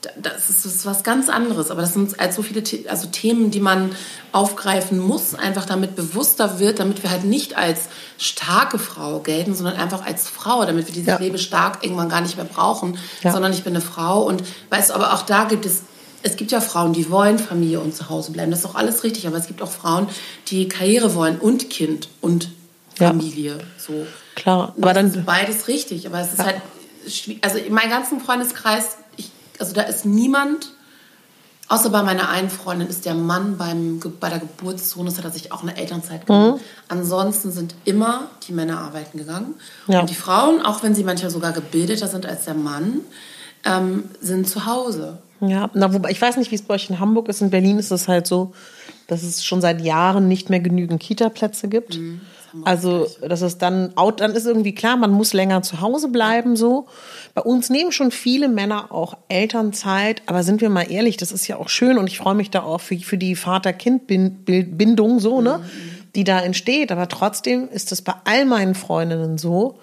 da 0.00 0.10
das, 0.20 0.50
ist, 0.50 0.64
das 0.64 0.74
ist 0.74 0.86
was 0.86 1.04
ganz 1.04 1.28
anderes. 1.28 1.70
Aber 1.70 1.80
das 1.82 1.92
sind 1.92 2.18
halt 2.18 2.32
so 2.32 2.42
viele 2.42 2.64
The 2.66 2.88
also 2.88 3.06
Themen, 3.08 3.50
die 3.50 3.60
man 3.60 3.94
aufgreifen 4.32 4.98
muss, 4.98 5.34
einfach 5.34 5.64
damit 5.66 5.94
bewusster 5.96 6.58
wird, 6.58 6.80
damit 6.80 7.02
wir 7.02 7.10
halt 7.10 7.24
nicht 7.24 7.56
als 7.56 7.82
starke 8.18 8.78
Frau 8.78 9.20
gelten, 9.20 9.54
sondern 9.54 9.76
einfach 9.76 10.04
als 10.04 10.28
Frau, 10.28 10.64
damit 10.64 10.86
wir 10.86 10.94
dieses 10.94 11.08
Ja. 11.08 11.18
Leben 11.18 11.38
stark 11.38 11.84
irgendwann 11.84 12.08
gar 12.08 12.20
nicht 12.22 12.36
mehr 12.36 12.46
brauchen, 12.46 12.98
Ja. 13.22 13.32
sondern 13.32 13.52
ich 13.52 13.62
bin 13.64 13.74
eine 13.74 13.84
Frau 13.84 14.22
und 14.22 14.42
weißt 14.70 14.90
du, 14.90 14.94
aber 14.94 15.12
auch 15.12 15.22
da 15.22 15.44
gibt 15.44 15.66
es 15.66 15.82
es 16.24 16.36
gibt 16.36 16.52
ja 16.52 16.60
Frauen, 16.60 16.92
die 16.92 17.10
wollen 17.10 17.36
Familie 17.36 17.80
und 17.80 17.96
zu 17.96 18.08
Hause 18.08 18.30
bleiben. 18.30 18.52
Das 18.52 18.60
ist 18.60 18.64
doch 18.64 18.76
alles 18.76 19.02
richtig. 19.02 19.26
Aber 19.26 19.36
es 19.38 19.48
gibt 19.48 19.60
auch 19.60 19.72
Frauen, 19.72 20.06
die 20.48 20.68
Karriere 20.68 21.16
wollen 21.16 21.36
und 21.40 21.68
Kind 21.68 22.08
und 22.20 22.48
Ja. 23.00 23.08
Familie. 23.08 23.58
So. 23.76 24.06
Klar, 24.34 24.74
aber 24.76 24.94
das 24.94 25.12
dann- 25.12 25.20
ist 25.20 25.26
beides 25.26 25.68
richtig. 25.68 26.06
Aber 26.06 26.20
es 26.20 26.32
ist 26.32 26.38
halt, 26.44 26.56
schwi- 27.06 27.38
also 27.42 27.58
in 27.58 27.72
meinem 27.74 27.90
ganzen 27.90 28.20
Freundeskreis, 28.20 28.96
ich, 29.16 29.30
also 29.58 29.72
da 29.74 29.82
ist 29.82 30.04
niemand, 30.06 30.70
außer 31.68 31.90
bei 31.90 32.02
meiner 32.02 32.28
einen 32.28 32.50
Freundin, 32.50 32.88
ist 32.88 33.04
der 33.06 33.14
Mann 33.14 33.56
beim, 33.56 34.00
bei 34.20 34.28
der 34.28 34.38
Geburt 34.40 34.74
des 34.78 34.90
Sohnes, 34.90 35.16
hat 35.18 35.24
er 35.24 35.30
sich 35.30 35.52
auch 35.52 35.62
eine 35.62 35.76
Elternzeit 35.76 36.26
genommen. 36.26 36.60
Ansonsten 36.88 37.50
sind 37.52 37.74
immer 37.84 38.28
die 38.46 38.52
Männer 38.52 38.80
arbeiten 38.80 39.18
gegangen. 39.18 39.54
Ja. 39.86 40.00
Und 40.00 40.10
die 40.10 40.14
Frauen, 40.14 40.60
auch 40.64 40.82
wenn 40.82 40.94
sie 40.94 41.04
manchmal 41.04 41.30
sogar 41.30 41.52
gebildeter 41.52 42.08
sind 42.08 42.26
als 42.26 42.44
der 42.44 42.54
Mann, 42.54 43.00
ähm, 43.64 44.04
sind 44.20 44.48
zu 44.48 44.66
Hause. 44.66 45.18
Ja, 45.40 45.70
na, 45.74 45.92
wobei, 45.92 46.10
ich 46.10 46.20
weiß 46.22 46.36
nicht, 46.36 46.50
wie 46.50 46.54
es 46.56 46.62
bei 46.62 46.74
euch 46.74 46.88
in 46.90 47.00
Hamburg 47.00 47.28
ist. 47.28 47.40
In 47.42 47.50
Berlin 47.50 47.78
ist 47.78 47.90
es 47.90 48.06
halt 48.08 48.26
so, 48.26 48.52
dass 49.08 49.22
es 49.22 49.44
schon 49.44 49.60
seit 49.60 49.80
Jahren 49.80 50.28
nicht 50.28 50.50
mehr 50.50 50.60
genügend 50.60 51.00
Kita-Plätze 51.02 51.68
gibt. 51.68 51.96
Mhm, 51.98 52.20
das 52.20 52.31
also, 52.64 53.06
das 53.20 53.42
ist 53.42 53.58
dann, 53.58 53.92
dann 54.16 54.32
ist 54.32 54.46
irgendwie 54.46 54.74
klar, 54.74 54.96
man 54.96 55.10
muss 55.10 55.32
länger 55.32 55.62
zu 55.62 55.80
Hause 55.80 56.08
bleiben, 56.08 56.56
so. 56.56 56.86
Bei 57.34 57.42
uns 57.42 57.70
nehmen 57.70 57.92
schon 57.92 58.10
viele 58.10 58.48
Männer 58.48 58.92
auch 58.92 59.16
Elternzeit, 59.28 60.22
aber 60.26 60.42
sind 60.42 60.60
wir 60.60 60.68
mal 60.68 60.90
ehrlich, 60.90 61.16
das 61.16 61.32
ist 61.32 61.48
ja 61.48 61.56
auch 61.56 61.68
schön 61.68 61.96
und 61.96 62.08
ich 62.08 62.18
freue 62.18 62.34
mich 62.34 62.50
da 62.50 62.62
auch 62.62 62.80
für, 62.80 62.96
für 62.98 63.16
die 63.16 63.36
Vater-Kind-Bindung, 63.36 65.18
so, 65.18 65.40
ne, 65.40 65.58
mhm. 65.58 66.12
die 66.14 66.24
da 66.24 66.40
entsteht. 66.40 66.92
Aber 66.92 67.08
trotzdem 67.08 67.68
ist 67.70 67.90
es 67.92 68.02
bei 68.02 68.14
all 68.24 68.44
meinen 68.44 68.74
Freundinnen 68.74 69.38
so, 69.38 69.78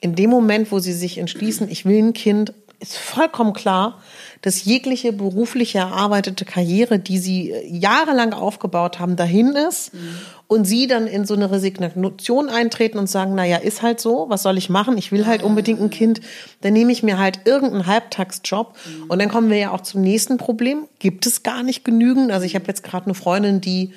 in 0.00 0.14
dem 0.14 0.30
Moment, 0.30 0.70
wo 0.70 0.78
sie 0.78 0.92
sich 0.92 1.18
entschließen, 1.18 1.68
ich 1.70 1.84
will 1.84 1.98
ein 1.98 2.12
Kind, 2.12 2.52
ist 2.78 2.96
vollkommen 2.96 3.52
klar, 3.52 4.00
dass 4.42 4.64
jegliche 4.64 5.12
berufliche 5.12 5.78
erarbeitete 5.78 6.44
Karriere, 6.44 6.98
die 6.98 7.18
sie 7.18 7.50
äh, 7.50 7.66
jahrelang 7.66 8.32
aufgebaut 8.32 8.98
haben, 8.98 9.16
dahin 9.16 9.52
ist 9.52 9.94
mhm. 9.94 10.18
und 10.46 10.64
sie 10.66 10.86
dann 10.86 11.06
in 11.06 11.24
so 11.24 11.34
eine 11.34 11.50
Resignation 11.50 12.48
eintreten 12.48 12.98
und 12.98 13.08
sagen, 13.08 13.34
naja, 13.34 13.56
ist 13.56 13.82
halt 13.82 14.00
so, 14.00 14.26
was 14.28 14.42
soll 14.42 14.58
ich 14.58 14.68
machen? 14.68 14.98
Ich 14.98 15.10
will 15.10 15.26
halt 15.26 15.42
unbedingt 15.42 15.80
ein 15.80 15.90
Kind, 15.90 16.20
dann 16.60 16.74
nehme 16.74 16.92
ich 16.92 17.02
mir 17.02 17.18
halt 17.18 17.40
irgendeinen 17.44 17.86
Halbtagsjob 17.86 18.74
mhm. 18.74 19.10
und 19.10 19.18
dann 19.18 19.28
kommen 19.28 19.50
wir 19.50 19.58
ja 19.58 19.70
auch 19.72 19.80
zum 19.80 20.02
nächsten 20.02 20.36
Problem. 20.36 20.86
Gibt 20.98 21.26
es 21.26 21.42
gar 21.42 21.62
nicht 21.62 21.84
genügend? 21.84 22.30
Also 22.30 22.44
ich 22.44 22.54
habe 22.54 22.66
jetzt 22.66 22.82
gerade 22.82 23.06
eine 23.06 23.14
Freundin, 23.14 23.60
die 23.60 23.92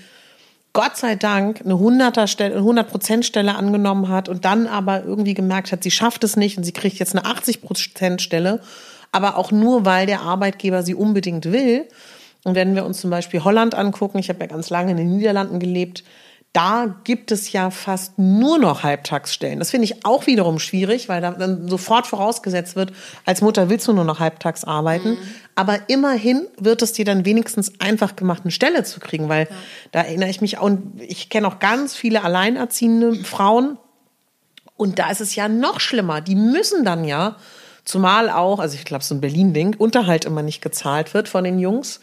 Gott 0.74 0.98
sei 0.98 1.16
Dank 1.16 1.62
eine 1.66 1.74
100er 1.74 2.28
Stelle, 2.28 2.56
100 2.56 2.90
Prozent 2.90 3.26
Stelle 3.26 3.56
angenommen 3.56 4.10
hat 4.10 4.30
und 4.30 4.46
dann 4.46 4.68
aber 4.68 5.04
irgendwie 5.04 5.34
gemerkt 5.34 5.72
hat, 5.72 5.84
sie 5.84 5.92
schafft 5.92 6.24
es 6.24 6.38
nicht 6.38 6.58
und 6.58 6.64
sie 6.64 6.74
kriegt 6.74 7.00
jetzt 7.00 7.16
eine 7.16 7.26
80 7.26 7.62
Prozent 7.62 8.22
Stelle 8.22 8.62
aber 9.12 9.38
auch 9.38 9.52
nur, 9.52 9.86
weil 9.86 10.06
der 10.06 10.22
Arbeitgeber 10.22 10.84
sie 10.84 10.96
unbedingt 10.96 11.52
will. 11.52 11.88
Und 12.44 12.56
wenn 12.56 12.76
wir 12.76 12.86
uns 12.86 13.02
zum 13.02 13.10
Beispiel 13.10 13.44
Holland 13.44 13.76
angucken, 13.76 14.20
ich 14.20 14.30
habe 14.30 14.40
ja 14.40 14.46
ganz 14.46 14.70
lange 14.70 14.92
in 14.92 14.98
den 14.98 15.18
Niederlanden 15.18 15.60
gelebt, 15.60 16.04
da 16.54 16.96
gibt 17.04 17.32
es 17.32 17.52
ja 17.52 17.70
fast 17.70 18.18
nur 18.18 18.58
noch 18.58 18.82
Halbtagsstellen. 18.84 19.60
Das 19.60 19.70
finde 19.70 19.86
ich 19.86 20.04
auch 20.06 20.26
wiederum 20.26 20.58
schwierig, 20.58 21.08
weil 21.08 21.22
da 21.22 21.32
dann 21.32 21.68
sofort 21.68 22.08
vorausgesetzt 22.08 22.76
wird, 22.76 22.92
als 23.26 23.42
Mutter 23.42 23.70
willst 23.70 23.88
du 23.88 23.94
nur 23.94 24.04
noch 24.04 24.20
halbtags 24.20 24.64
arbeiten. 24.64 25.12
Mhm. 25.12 25.18
Aber 25.54 25.80
immerhin 25.88 26.48
wird 26.58 26.82
es 26.82 26.94
dir 26.94 27.06
dann 27.06 27.24
wenigstens 27.24 27.80
einfach 27.80 28.16
gemacht, 28.16 28.42
eine 28.44 28.52
Stelle 28.52 28.84
zu 28.84 29.00
kriegen, 29.00 29.30
weil 29.30 29.48
ja. 29.50 29.56
da 29.92 30.02
erinnere 30.02 30.30
ich 30.30 30.42
mich 30.42 30.58
auch, 30.58 30.72
ich 30.98 31.30
kenne 31.30 31.48
auch 31.48 31.60
ganz 31.60 31.96
viele 31.96 32.24
alleinerziehende 32.24 33.16
Frauen. 33.16 33.78
Und 34.76 34.98
da 34.98 35.12
ist 35.12 35.22
es 35.22 35.36
ja 35.36 35.50
noch 35.50 35.80
schlimmer. 35.80 36.22
Die 36.22 36.36
müssen 36.36 36.84
dann 36.84 37.04
ja 37.04 37.36
Zumal 37.90 38.30
auch, 38.30 38.60
also 38.60 38.76
ich 38.76 38.86
glaube, 38.86 39.04
so 39.04 39.16
ein 39.16 39.20
Berlin-Ding, 39.20 39.76
Unterhalt 39.76 40.26
immer 40.26 40.44
nicht 40.44 40.62
gezahlt 40.62 41.16
wird 41.16 41.28
von 41.28 41.44
den 41.44 41.58
Jungs. 41.58 42.00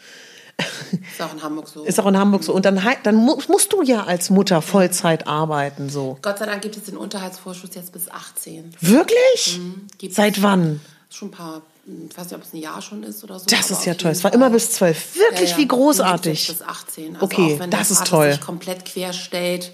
Ist 0.91 1.21
auch 1.21 1.33
in 1.33 1.43
Hamburg 1.43 1.67
so. 1.67 1.83
Ist 1.83 1.99
auch 1.99 2.07
in 2.07 2.17
Hamburg 2.17 2.43
so. 2.43 2.53
Und 2.53 2.65
dann, 2.65 2.81
dann 3.03 3.15
musst 3.15 3.73
du 3.73 3.81
ja 3.81 4.05
als 4.05 4.29
Mutter 4.29 4.61
Vollzeit 4.61 5.27
arbeiten. 5.27 5.89
So. 5.89 6.17
Gott 6.21 6.39
sei 6.39 6.45
Dank 6.45 6.61
gibt 6.61 6.77
es 6.77 6.83
den 6.83 6.97
Unterhaltsvorschuss 6.97 7.71
jetzt 7.75 7.91
bis 7.91 8.09
18. 8.09 8.75
Wirklich? 8.81 9.59
Mhm, 9.59 9.87
Seit 10.11 10.41
wann? 10.41 10.81
Schon 11.09 11.29
ein 11.29 11.31
paar, 11.31 11.61
ich 11.85 12.17
weiß 12.17 12.25
nicht, 12.25 12.35
ob 12.35 12.43
es 12.43 12.53
ein 12.53 12.57
Jahr 12.57 12.81
schon 12.81 13.03
ist 13.03 13.23
oder 13.23 13.39
so. 13.39 13.45
Das 13.47 13.71
ist 13.71 13.85
ja 13.85 13.93
toll. 13.93 14.11
Es 14.11 14.23
war 14.23 14.33
immer 14.33 14.49
bis 14.49 14.71
12. 14.71 15.15
Wirklich, 15.15 15.51
ja, 15.51 15.55
ja. 15.55 15.61
wie 15.61 15.67
großartig. 15.67 16.47
Bis 16.47 16.61
18. 16.61 17.15
Also 17.15 17.25
okay, 17.25 17.59
das 17.69 17.91
ist 17.91 18.07
toll. 18.07 18.31
sich 18.31 18.41
komplett 18.41 18.85
querstellt 18.85 19.73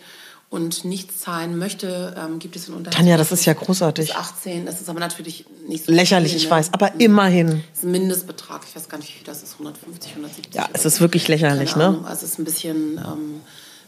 und 0.54 0.86
nichts 0.86 1.22
zahlen 1.22 1.58
möchte, 1.58 2.16
ähm, 2.16 2.38
gibt 2.38 2.56
es 2.56 2.68
in 2.68 2.76
Unterhalt. 2.76 2.96
Tanja, 2.96 3.18
das 3.18 3.32
ist 3.32 3.44
ja 3.44 3.54
großartig. 3.54 4.10
Bis 4.10 4.16
18, 4.16 4.68
das 4.68 4.82
ist 4.82 4.88
aber 4.88 5.00
natürlich 5.00 5.46
nicht 5.68 5.84
so 5.84 5.92
Lächerlich, 5.92 6.34
viel, 6.34 6.42
ne? 6.42 6.46
ich 6.46 6.52
weiß, 6.52 6.74
aber 6.74 6.92
mhm. 6.92 7.00
immerhin. 7.00 7.48
Das 7.48 7.80
ist 7.80 7.84
ein 7.86 7.92
Mindestbetrag, 7.92 8.62
ich 8.70 8.76
weiß 8.76 8.88
gar 8.88 9.00
nicht, 9.00 9.10
wie 9.10 9.14
viel 9.14 9.26
das 9.26 9.42
ist, 9.42 9.54
150, 9.54 10.12
170. 10.12 10.54
Ja, 10.54 10.70
es 10.72 10.86
ist 10.86 11.02
wirklich 11.02 11.28
lächerlich, 11.28 11.76
ne? 11.76 12.02
Also 12.06 12.28
es 12.28 12.34
ist 12.34 12.40
ein 12.40 12.44
bisschen, 12.44 13.00
ähm, 13.00 13.42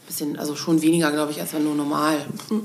bisschen, 0.08 0.40
also 0.40 0.56
schon 0.56 0.82
weniger, 0.82 1.12
glaube 1.12 1.30
ich, 1.30 1.40
als 1.40 1.52
wenn 1.52 1.62
du 1.62 1.72
normal 1.72 2.16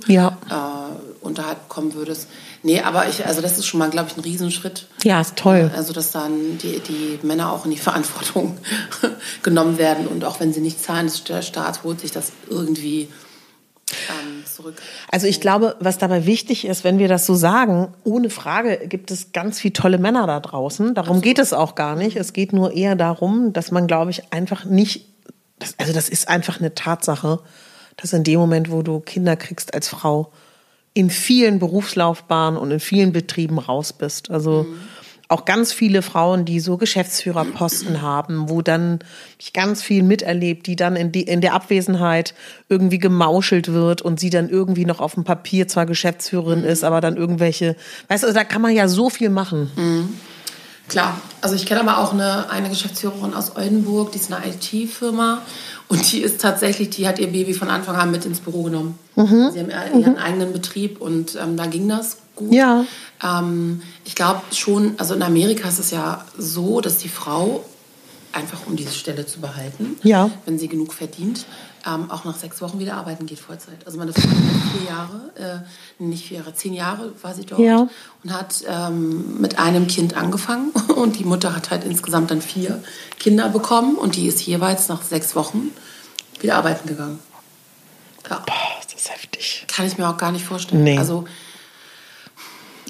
ja. 0.08 0.36
äh, 0.50 1.24
Unterhalt 1.24 1.68
bekommen 1.68 1.94
würdest. 1.94 2.28
Nee, 2.64 2.82
aber 2.82 3.08
ich, 3.08 3.28
also 3.28 3.42
das 3.42 3.60
ist 3.60 3.68
schon 3.68 3.78
mal, 3.78 3.92
glaube 3.92 4.10
ich, 4.10 4.18
ein 4.18 4.22
Riesenschritt. 4.22 4.88
Ja, 5.04 5.22
ist 5.22 5.36
toll. 5.36 5.70
Also, 5.76 5.94
dass 5.94 6.12
dann 6.12 6.58
die, 6.58 6.80
die 6.80 7.20
Männer 7.22 7.52
auch 7.54 7.66
in 7.66 7.72
die 7.72 7.78
Verantwortung 7.90 8.58
genommen 9.44 9.78
werden 9.78 10.08
und 10.08 10.26
auch 10.26 10.40
wenn 10.40 10.54
sie 10.54 10.62
nicht 10.62 10.84
zahlen, 10.84 11.12
der 11.28 11.44
Staat 11.44 11.84
holt 11.84 12.00
sich 12.00 12.10
das 12.10 12.32
irgendwie 12.50 13.10
ähm, 14.10 14.46
zurück. 14.46 14.82
Also 15.12 15.28
ich 15.28 15.42
glaube, 15.42 15.76
was 15.80 15.98
dabei 15.98 16.26
wichtig 16.26 16.66
ist, 16.66 16.84
wenn 16.84 17.00
wir 17.00 17.08
das 17.08 17.26
so 17.26 17.36
sagen, 17.36 17.94
ohne 18.04 18.30
Frage 18.30 18.88
gibt 18.88 19.12
es 19.12 19.32
ganz 19.32 19.60
viele 19.60 19.74
tolle 19.74 19.98
Männer 19.98 20.28
da 20.28 20.40
draußen. 20.40 20.94
Darum 20.94 21.18
Absolut. 21.18 21.24
geht 21.24 21.40
es 21.40 21.54
auch 21.54 21.76
gar 21.76 21.96
nicht. 21.96 22.16
Es 22.16 22.34
geht 22.34 22.54
nur 22.54 22.74
eher 22.74 22.96
darum, 22.96 23.54
dass 23.54 23.72
man, 23.72 23.88
glaube 23.88 24.12
ich, 24.12 24.34
einfach 24.34 24.66
nicht, 24.66 25.06
das, 25.60 25.76
also 25.78 25.94
das 25.94 26.10
ist 26.10 26.28
einfach 26.28 26.60
eine 26.60 26.74
Tatsache, 26.74 27.40
dass 27.98 28.14
in 28.14 28.24
dem 28.24 28.40
Moment, 28.40 28.72
wo 28.72 28.82
du 28.82 29.00
Kinder 29.00 29.36
kriegst 29.36 29.74
als 29.74 29.88
Frau, 29.88 30.32
in 30.94 31.10
vielen 31.10 31.60
Berufslaufbahnen 31.60 32.60
und 32.60 32.72
in 32.72 32.80
vielen 32.80 33.14
Betrieben 33.14 33.60
raus 33.60 33.94
bist. 33.94 34.30
Also 34.30 34.64
mhm 34.64 34.80
auch 35.32 35.46
ganz 35.46 35.72
viele 35.72 36.02
Frauen, 36.02 36.44
die 36.44 36.60
so 36.60 36.78
Geschäftsführerposten 36.78 38.02
haben, 38.02 38.50
wo 38.50 38.62
dann 38.62 39.00
ich 39.40 39.54
ganz 39.54 39.82
viel 39.82 40.04
miterlebt, 40.04 40.68
die 40.68 40.76
dann 40.76 40.96
in, 40.96 41.12
die, 41.12 41.22
in 41.22 41.40
der 41.40 41.54
Abwesenheit 41.54 42.34
irgendwie 42.68 43.00
gemauschelt 43.00 43.72
wird 43.72 44.02
und 44.02 44.20
sie 44.20 44.30
dann 44.30 44.50
irgendwie 44.50 44.86
noch 44.86 45.00
auf 45.00 45.14
dem 45.14 45.24
Papier 45.24 45.68
zwar 45.68 45.86
Geschäftsführerin 45.86 46.64
ist, 46.64 46.84
aber 46.84 47.00
dann 47.00 47.16
irgendwelche, 47.16 47.78
weißt 48.10 48.24
du, 48.24 48.34
da 48.34 48.44
kann 48.44 48.62
man 48.62 48.76
ja 48.76 48.88
so 48.88 49.10
viel 49.10 49.30
machen. 49.30 49.72
Mhm. 49.76 50.10
Klar, 50.90 51.22
also 51.40 51.56
ich 51.56 51.66
kenne 51.66 51.80
aber 51.80 52.00
auch 52.00 52.12
eine, 52.12 52.50
eine 52.50 52.68
Geschäftsführerin 52.68 53.34
aus 53.34 53.56
Oldenburg, 53.56 54.12
die 54.12 54.18
ist 54.18 54.34
eine 54.34 54.46
IT-Firma 54.46 55.42
und 55.88 56.12
die 56.12 56.20
ist 56.20 56.42
tatsächlich, 56.42 56.90
die 56.90 57.08
hat 57.08 57.20
ihr 57.20 57.28
Baby 57.28 57.54
von 57.54 57.70
Anfang 57.70 57.96
an 57.96 58.12
mit 58.12 58.26
ins 58.26 58.42
Büro 58.42 58.64
genommen. 58.64 59.00
Mhm. 59.16 59.52
Sie 59.54 59.60
haben 59.62 59.70
ihren 59.98 60.14
mhm. 60.14 60.20
eigenen 60.20 60.52
Betrieb 60.52 61.00
und 61.00 61.38
ähm, 61.42 61.56
da 61.56 61.68
ging 61.68 61.88
das 61.88 62.18
gut. 62.42 62.54
Ja. 62.54 62.86
Ähm, 63.24 63.82
ich 64.06 64.16
glaube 64.16 64.42
schon, 64.52 64.96
also 64.98 65.14
in 65.14 65.24
Amerika 65.24 65.68
ist 65.70 65.80
es 65.80 65.92
ja 65.92 66.26
so, 66.38 66.82
dass 66.82 66.98
die 66.98 67.10
Frau 67.10 67.64
einfach 68.34 68.60
um 68.68 68.76
diese 68.76 68.94
Stelle 68.94 69.26
zu 69.26 69.42
behalten, 69.42 69.98
ja. 70.04 70.30
wenn 70.46 70.58
sie 70.58 70.68
genug 70.68 70.94
verdient, 70.94 71.46
ähm, 71.86 72.10
auch 72.12 72.26
nach 72.26 72.36
sechs 72.36 72.62
Wochen 72.62 72.80
wieder 72.80 72.96
arbeiten 72.96 73.26
geht 73.26 73.40
Vollzeit. 73.40 73.86
Also 73.86 73.98
meine 73.98 74.14
Frau 74.14 74.22
hat 74.22 74.78
vier 74.78 74.90
Jahre, 74.90 75.64
äh, 76.00 76.04
nicht 76.04 76.28
vier 76.28 76.38
Jahre, 76.38 76.54
zehn 76.54 76.74
Jahre 76.74 77.14
war 77.22 77.34
sie 77.34 77.46
dort 77.46 77.60
ja. 77.60 77.88
und 78.24 78.34
hat 78.34 78.64
ähm, 78.68 79.40
mit 79.42 79.60
einem 79.60 79.88
Kind 79.88 80.16
angefangen 80.16 80.70
und 80.96 81.20
die 81.20 81.26
Mutter 81.26 81.56
hat 81.56 81.72
halt 81.72 81.84
insgesamt 81.84 82.32
dann 82.32 82.42
vier 82.42 82.84
Kinder 83.20 83.50
bekommen 83.50 83.96
und 83.96 84.16
die 84.16 84.28
ist 84.28 84.42
jeweils 84.42 84.90
nach 84.90 85.02
sechs 85.02 85.36
Wochen 85.36 85.72
wieder 86.40 86.56
arbeiten 86.56 86.88
gegangen. 86.88 87.20
Ja. 88.30 88.44
Boah, 88.46 88.54
das 88.84 88.94
ist 88.94 89.12
heftig. 89.12 89.66
Kann 89.68 89.86
ich 89.88 89.98
mir 89.98 90.08
auch 90.08 90.18
gar 90.18 90.32
nicht 90.32 90.46
vorstellen. 90.46 90.84
Nee. 90.84 90.98
Also 90.98 91.26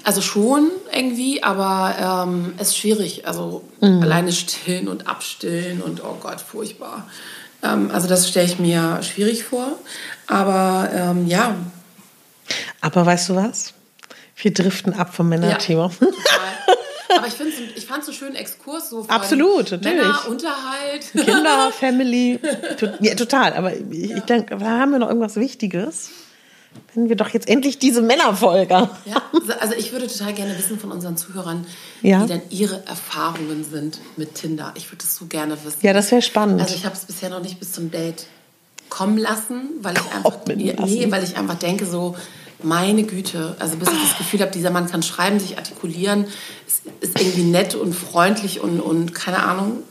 also 0.04 0.20
schon 0.20 0.70
irgendwie, 0.92 1.42
aber 1.42 2.26
ähm, 2.26 2.54
es 2.58 2.68
ist 2.68 2.78
schwierig. 2.78 3.26
Also 3.26 3.64
mhm. 3.80 4.02
alleine 4.02 4.32
stillen 4.32 4.88
und 4.88 5.06
abstillen 5.06 5.80
und 5.80 6.02
oh 6.04 6.16
Gott, 6.20 6.40
furchtbar. 6.40 7.08
Ähm, 7.62 7.90
also 7.92 8.08
das 8.08 8.28
stelle 8.28 8.46
ich 8.46 8.58
mir 8.58 9.02
schwierig 9.02 9.44
vor. 9.44 9.78
Aber 10.26 10.90
ähm, 10.92 11.26
ja. 11.26 11.56
Aber 12.80 13.06
weißt 13.06 13.30
du 13.30 13.36
was? 13.36 13.74
Wir 14.36 14.52
driften 14.52 14.94
ab 14.94 15.14
vom 15.14 15.28
Männerthema. 15.28 15.90
Ja, 16.00 16.08
aber 17.16 17.26
ich, 17.28 17.34
ich 17.76 17.86
fand 17.86 18.00
es 18.00 18.06
so 18.06 18.12
schön 18.12 18.34
Exkurs. 18.34 18.90
So 18.90 19.06
Absolut, 19.08 19.70
natürlich. 19.70 19.98
Männer, 19.98 20.28
Unterhalt. 20.28 21.12
Kinder, 21.12 21.70
Family. 21.78 22.40
Ja, 23.00 23.14
total. 23.14 23.54
Aber 23.54 23.72
ich, 23.72 24.10
ja. 24.10 24.16
ich 24.16 24.22
denke, 24.24 24.56
da 24.56 24.66
haben 24.66 24.90
wir 24.90 24.98
noch 24.98 25.08
irgendwas 25.08 25.36
Wichtiges 25.36 26.10
wenn 26.94 27.08
wir 27.08 27.16
doch 27.16 27.28
jetzt 27.30 27.48
endlich 27.48 27.78
diese 27.78 28.02
Männerfolge. 28.02 28.90
Ja, 29.06 29.22
also 29.60 29.74
ich 29.74 29.92
würde 29.92 30.06
total 30.06 30.34
gerne 30.34 30.56
wissen 30.58 30.78
von 30.78 30.92
unseren 30.92 31.16
Zuhörern, 31.16 31.66
ja. 32.02 32.22
wie 32.22 32.26
denn 32.26 32.42
ihre 32.50 32.86
Erfahrungen 32.86 33.64
sind 33.64 34.00
mit 34.16 34.34
Tinder. 34.34 34.72
Ich 34.76 34.88
würde 34.88 34.98
das 34.98 35.16
so 35.16 35.26
gerne 35.26 35.56
wissen. 35.64 35.78
Ja, 35.82 35.92
das 35.92 36.10
wäre 36.10 36.22
spannend. 36.22 36.60
Also 36.60 36.74
ich 36.74 36.84
habe 36.84 36.94
es 36.94 37.04
bisher 37.04 37.30
noch 37.30 37.40
nicht 37.40 37.58
bis 37.58 37.72
zum 37.72 37.90
Date 37.90 38.26
kommen 38.90 39.16
lassen, 39.16 39.70
weil 39.80 39.94
ich 39.94 40.14
einfach 40.14 40.38
nee, 40.46 41.06
weil 41.10 41.24
ich 41.24 41.36
einfach 41.36 41.54
denke 41.54 41.86
so 41.86 42.14
meine 42.62 43.04
Güte, 43.04 43.56
also 43.58 43.76
bis 43.76 43.88
ich 43.88 44.08
das 44.08 44.18
Gefühl 44.18 44.40
habe, 44.40 44.52
dieser 44.52 44.70
Mann 44.70 44.86
kann 44.86 45.02
schreiben, 45.02 45.40
sich 45.40 45.56
artikulieren, 45.56 46.26
ist, 46.66 46.82
ist 47.00 47.20
irgendwie 47.20 47.44
nett 47.44 47.74
und 47.74 47.94
freundlich 47.94 48.60
und, 48.60 48.80
und 48.80 49.14
keine 49.14 49.42
Ahnung, 49.42 49.82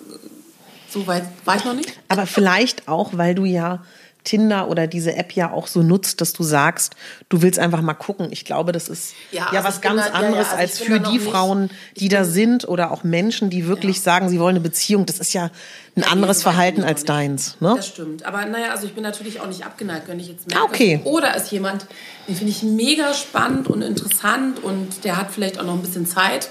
so 0.90 1.08
weit 1.08 1.24
war 1.46 1.56
ich 1.56 1.66
noch 1.66 1.74
nicht. 1.74 1.94
Aber 2.08 2.28
vielleicht 2.28 2.88
auch, 2.88 3.12
weil 3.14 3.36
du 3.36 3.46
ja 3.46 3.84
Tinder 4.24 4.70
oder 4.70 4.88
diese 4.88 5.16
App 5.16 5.32
ja 5.34 5.52
auch 5.52 5.68
so 5.68 5.82
nutzt, 5.82 6.22
dass 6.22 6.34
du 6.34 6.44
sagst, 6.44 6.96
du 7.30 7.42
willst 7.42 7.60
einfach 7.60 7.82
mal 7.82 7.94
gucken. 7.94 8.28
Ich 8.32 8.46
glaube, 8.46 8.72
das 8.72 8.88
ist 8.90 9.14
ja, 9.32 9.48
ja 9.52 9.60
also 9.60 9.68
was 9.68 9.82
ganz 9.82 10.06
da, 10.06 10.12
anderes 10.12 10.48
ja, 10.48 10.54
ja, 10.54 10.58
also 10.58 10.58
als 10.58 10.80
für 10.80 11.00
die 11.00 11.20
Frauen, 11.20 11.70
die 11.98 12.10
da 12.10 12.24
sind 12.24 12.68
oder 12.68 12.92
auch 12.92 13.04
Menschen, 13.04 13.50
die 13.50 13.68
wirklich 13.68 14.02
sagen, 14.02 14.30
sie 14.30 14.40
wollen 14.40 14.56
eine 14.56 14.60
Beziehung. 14.60 15.06
Das 15.06 15.20
ist 15.20 15.34
ja 15.34 15.50
ein 15.96 16.04
anderes 16.04 16.44
Verhalten 16.44 16.84
als 16.84 17.04
deins. 17.04 17.58
Ne? 17.60 17.74
Das 17.76 17.88
stimmt. 17.88 18.26
Aber 18.26 18.46
naja, 18.46 18.72
also 18.72 18.86
ich 18.86 18.94
bin 18.94 19.04
natürlich 19.04 19.40
auch 19.40 19.48
nicht 19.48 19.66
abgeneigt, 19.66 20.08
wenn 20.08 20.20
ich 20.20 20.28
jetzt 20.28 20.48
merke. 20.48 20.66
Okay. 20.66 21.02
Oder 21.04 21.36
ist 21.36 21.52
jemand, 21.52 21.88
den 22.28 22.36
finde 22.36 22.52
ich 22.52 22.64
mega 22.64 23.14
spannend 23.14 23.68
und 23.68 23.82
interessant 23.82 24.64
und 24.64 25.04
der 25.04 25.18
hat 25.18 25.32
vielleicht 25.32 25.60
auch 25.60 25.66
noch 25.66 25.74
ein 25.74 25.82
bisschen 25.82 26.06
Zeit. 26.06 26.50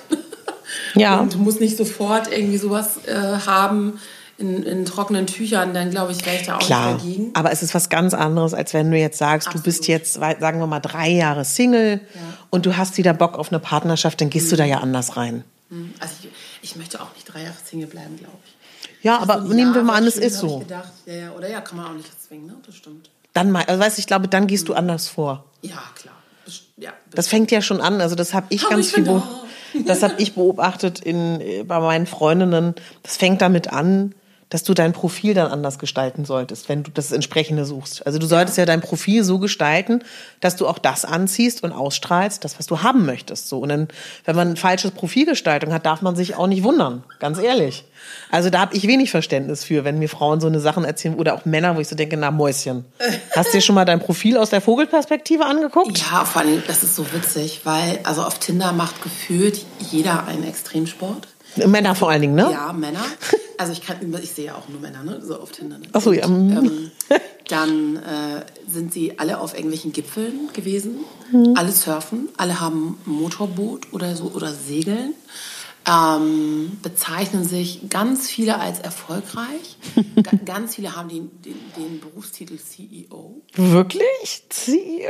Ja. 0.95 1.19
Und 1.21 1.37
muss 1.39 1.59
nicht 1.59 1.77
sofort 1.77 2.31
irgendwie 2.31 2.59
sowas 2.59 3.01
äh, 3.07 3.15
haben 3.15 3.99
in, 4.41 4.63
in 4.63 4.85
trockenen 4.85 5.27
Tüchern, 5.27 5.75
dann 5.75 5.91
glaube 5.91 6.13
ich, 6.13 6.25
wäre 6.27 6.37
ich 6.37 6.47
da 6.47 6.57
auch 6.57 6.61
Klar, 6.61 6.95
nicht 6.95 7.05
dagegen. 7.05 7.31
aber 7.35 7.53
es 7.53 7.63
ist 7.63 7.75
was 7.75 7.89
ganz 7.89 8.15
anderes, 8.15 8.55
als 8.55 8.75
wenn 8.75 8.91
du 8.91 8.97
jetzt 8.99 9.19
sagst, 9.19 9.49
du 9.49 9.61
bist 9.63 9.81
Absolut. 9.81 9.89
jetzt, 9.89 10.15
sagen 10.15 10.59
wir 10.59 10.67
mal, 10.67 10.81
drei 10.81 11.09
Jahre 11.11 11.45
Single 11.45 12.01
und 12.51 12.67
du 12.67 12.77
hast 12.77 12.97
wieder 12.97 13.13
Bock 13.15 13.39
auf 13.39 13.51
eine 13.51 13.59
Partnerschaft, 13.61 14.21
dann 14.21 14.31
gehst 14.31 14.51
du 14.51 14.57
da 14.57 14.65
ja 14.65 14.79
anders 14.79 15.17
rein. 15.17 15.45
Also 16.01 16.15
ich, 16.23 16.29
ich 16.63 16.77
möchte 16.77 17.01
auch 17.01 17.13
nicht 17.15 17.25
drei 17.33 17.43
Jahre 17.43 17.55
Single 17.65 17.87
bleiben, 17.87 18.17
glaube 18.17 18.37
ich. 18.45 18.57
Ja, 19.05 19.19
aber 19.19 19.43
So 19.43 19.51
ein 19.51 19.57
nehmen 19.57 19.75
wir 19.75 19.83
mal 19.83 19.95
an, 19.95 20.07
es 20.07 20.17
ist 20.17 20.43
hab 20.43 20.49
so. 20.51 20.61
Ich 20.61 20.69
gedacht. 20.69 20.93
Ja, 21.07 21.15
ja, 21.15 21.31
oder 21.33 21.49
ja, 21.49 21.61
kann 21.61 21.77
man 21.77 21.87
auch 21.87 21.93
nicht 21.95 22.09
zwingen, 22.23 22.47
ne? 22.47 22.57
Das 22.67 22.75
stimmt. 22.77 23.09
Dann 23.33 23.51
mal, 23.51 23.65
also 23.67 23.81
weißt, 23.81 23.97
du, 23.97 24.01
ich 24.01 24.07
glaube, 24.07 24.27
dann 24.29 24.47
gehst 24.47 24.69
du 24.69 24.75
anders 24.75 25.09
vor. 25.09 25.45
Ja, 25.63 25.79
klar. 25.95 26.15
Ja, 26.77 26.93
Das 27.13 27.29
fängt 27.29 27.51
ja 27.51 27.63
schon 27.63 27.81
an. 27.81 28.01
Also 28.01 28.15
das 28.17 28.35
habe 28.35 28.47
ich 28.49 28.63
Aber 28.65 28.71
ganz 28.75 28.89
ich 28.89 28.95
viel, 28.95 29.23
das 29.87 30.03
habe 30.03 30.15
ich 30.19 30.35
beobachtet 30.35 30.99
in, 31.01 31.65
bei 31.67 31.79
meinen 31.79 32.07
Freundinnen. 32.07 32.75
Das 33.03 33.17
fängt 33.17 33.41
damit 33.41 33.73
an, 33.73 34.15
dass 34.51 34.65
du 34.65 34.75
dein 34.75 34.93
Profil 34.93 35.33
dann 35.33 35.51
anders 35.51 35.79
gestalten 35.79 36.25
solltest, 36.25 36.69
wenn 36.69 36.83
du 36.83 36.91
das 36.91 37.13
entsprechende 37.13 37.65
suchst. 37.65 38.05
Also 38.05 38.19
du 38.19 38.27
solltest 38.27 38.59
ja 38.59 38.67
dein 38.67 38.81
Profil 38.81 39.25
so 39.25 39.39
gestalten, 39.39 40.03
dass 40.41 40.57
du 40.57 40.67
auch 40.67 40.79
das 40.79 41.05
anziehst 41.05 41.63
und 41.63 41.73
ausstrahlst, 41.73 42.45
das 42.45 42.59
was 42.59 42.67
du 42.67 42.83
haben 42.83 43.07
möchtest. 43.07 43.49
So 43.49 43.61
und 43.61 43.69
dann, 43.71 43.89
wenn 44.25 44.37
man 44.37 44.51
ein 44.51 44.57
falsches 44.57 44.91
Profilgestaltung 44.91 45.73
hat, 45.73 45.87
darf 45.87 46.03
man 46.03 46.17
sich 46.17 46.35
auch 46.35 46.49
nicht 46.49 46.65
wundern. 46.65 47.05
Ganz 47.21 47.39
ehrlich. 47.39 47.85
Also 48.31 48.51
da 48.51 48.61
habe 48.61 48.75
ich 48.75 48.87
wenig 48.87 49.11
Verständnis 49.11 49.63
für, 49.65 49.85
wenn 49.85 49.99
mir 49.99 50.09
Frauen 50.09 50.41
so 50.41 50.49
eine 50.49 50.61
Sachen 50.61 50.85
erzählen 50.85 51.15
oder 51.15 51.35
auch 51.35 51.45
Männer, 51.45 51.77
wo 51.77 51.81
ich 51.81 51.89
so 51.89 51.97
denke, 51.97 52.17
na 52.17 52.31
Mäuschen, 52.31 52.85
hast 53.35 53.49
du 53.49 53.59
dir 53.59 53.63
schon 53.63 53.75
mal 53.75 53.85
dein 53.85 54.01
Profil 54.01 54.37
aus 54.37 54.51
der 54.51 54.61
Vogelperspektive 54.61 55.45
angeguckt? 55.45 55.99
Ja, 55.99 56.25
vor 56.25 56.43
allem, 56.43 56.63
das 56.67 56.83
ist 56.83 56.97
so 56.97 57.07
witzig, 57.13 57.61
weil 57.65 58.01
also 58.03 58.23
auf 58.23 58.39
Tinder 58.39 58.73
macht 58.73 59.03
gefühlt 59.03 59.65
jeder 59.91 60.27
einen 60.27 60.45
Extremsport. 60.45 61.29
Männer 61.57 61.95
vor 61.95 62.11
allen 62.11 62.23
Dingen, 62.23 62.35
ne? 62.35 62.49
Ja, 62.53 62.73
Männer. 62.73 63.05
Also 63.59 63.73
ich 63.73 63.83
kann, 63.83 63.97
ich 64.23 64.31
sehe 64.33 64.47
ja 64.47 64.55
auch 64.55 64.69
nur 64.69 64.81
Männer, 64.81 65.03
ne? 65.03 65.21
So 65.23 65.39
auf 65.39 65.51
Tinder. 65.53 65.79
Ne? 65.79 65.87
Ach 65.93 66.01
so, 66.01 66.13
ja. 66.13 66.27
Und, 66.27 66.51
ähm, 66.51 66.91
dann 67.49 67.97
äh, 67.97 68.45
sind 68.69 68.93
sie 68.93 69.19
alle 69.19 69.41
auf 69.41 69.55
irgendwelchen 69.55 69.93
Gipfeln 69.93 70.49
gewesen. 70.53 71.01
Mhm. 71.33 71.55
Alle 71.57 71.73
surfen, 71.73 72.29
alle 72.37 72.61
haben 72.61 72.99
Motorboot 73.05 73.93
oder 73.93 74.15
so 74.17 74.31
oder 74.35 74.53
segeln. 74.55 75.15
Ähm, 75.91 76.79
bezeichnen 76.83 77.45
sich 77.45 77.89
ganz 77.89 78.29
viele 78.29 78.61
als 78.61 78.79
erfolgreich. 78.81 79.79
Ga- 80.23 80.37
ganz 80.45 80.75
viele 80.77 80.95
haben 80.95 81.09
den, 81.09 81.31
den, 81.43 81.57
den 81.77 82.01
Berufstitel 82.01 82.59
CEO. 82.59 83.41
Wirklich? 83.55 84.45
Sie? 84.51 85.07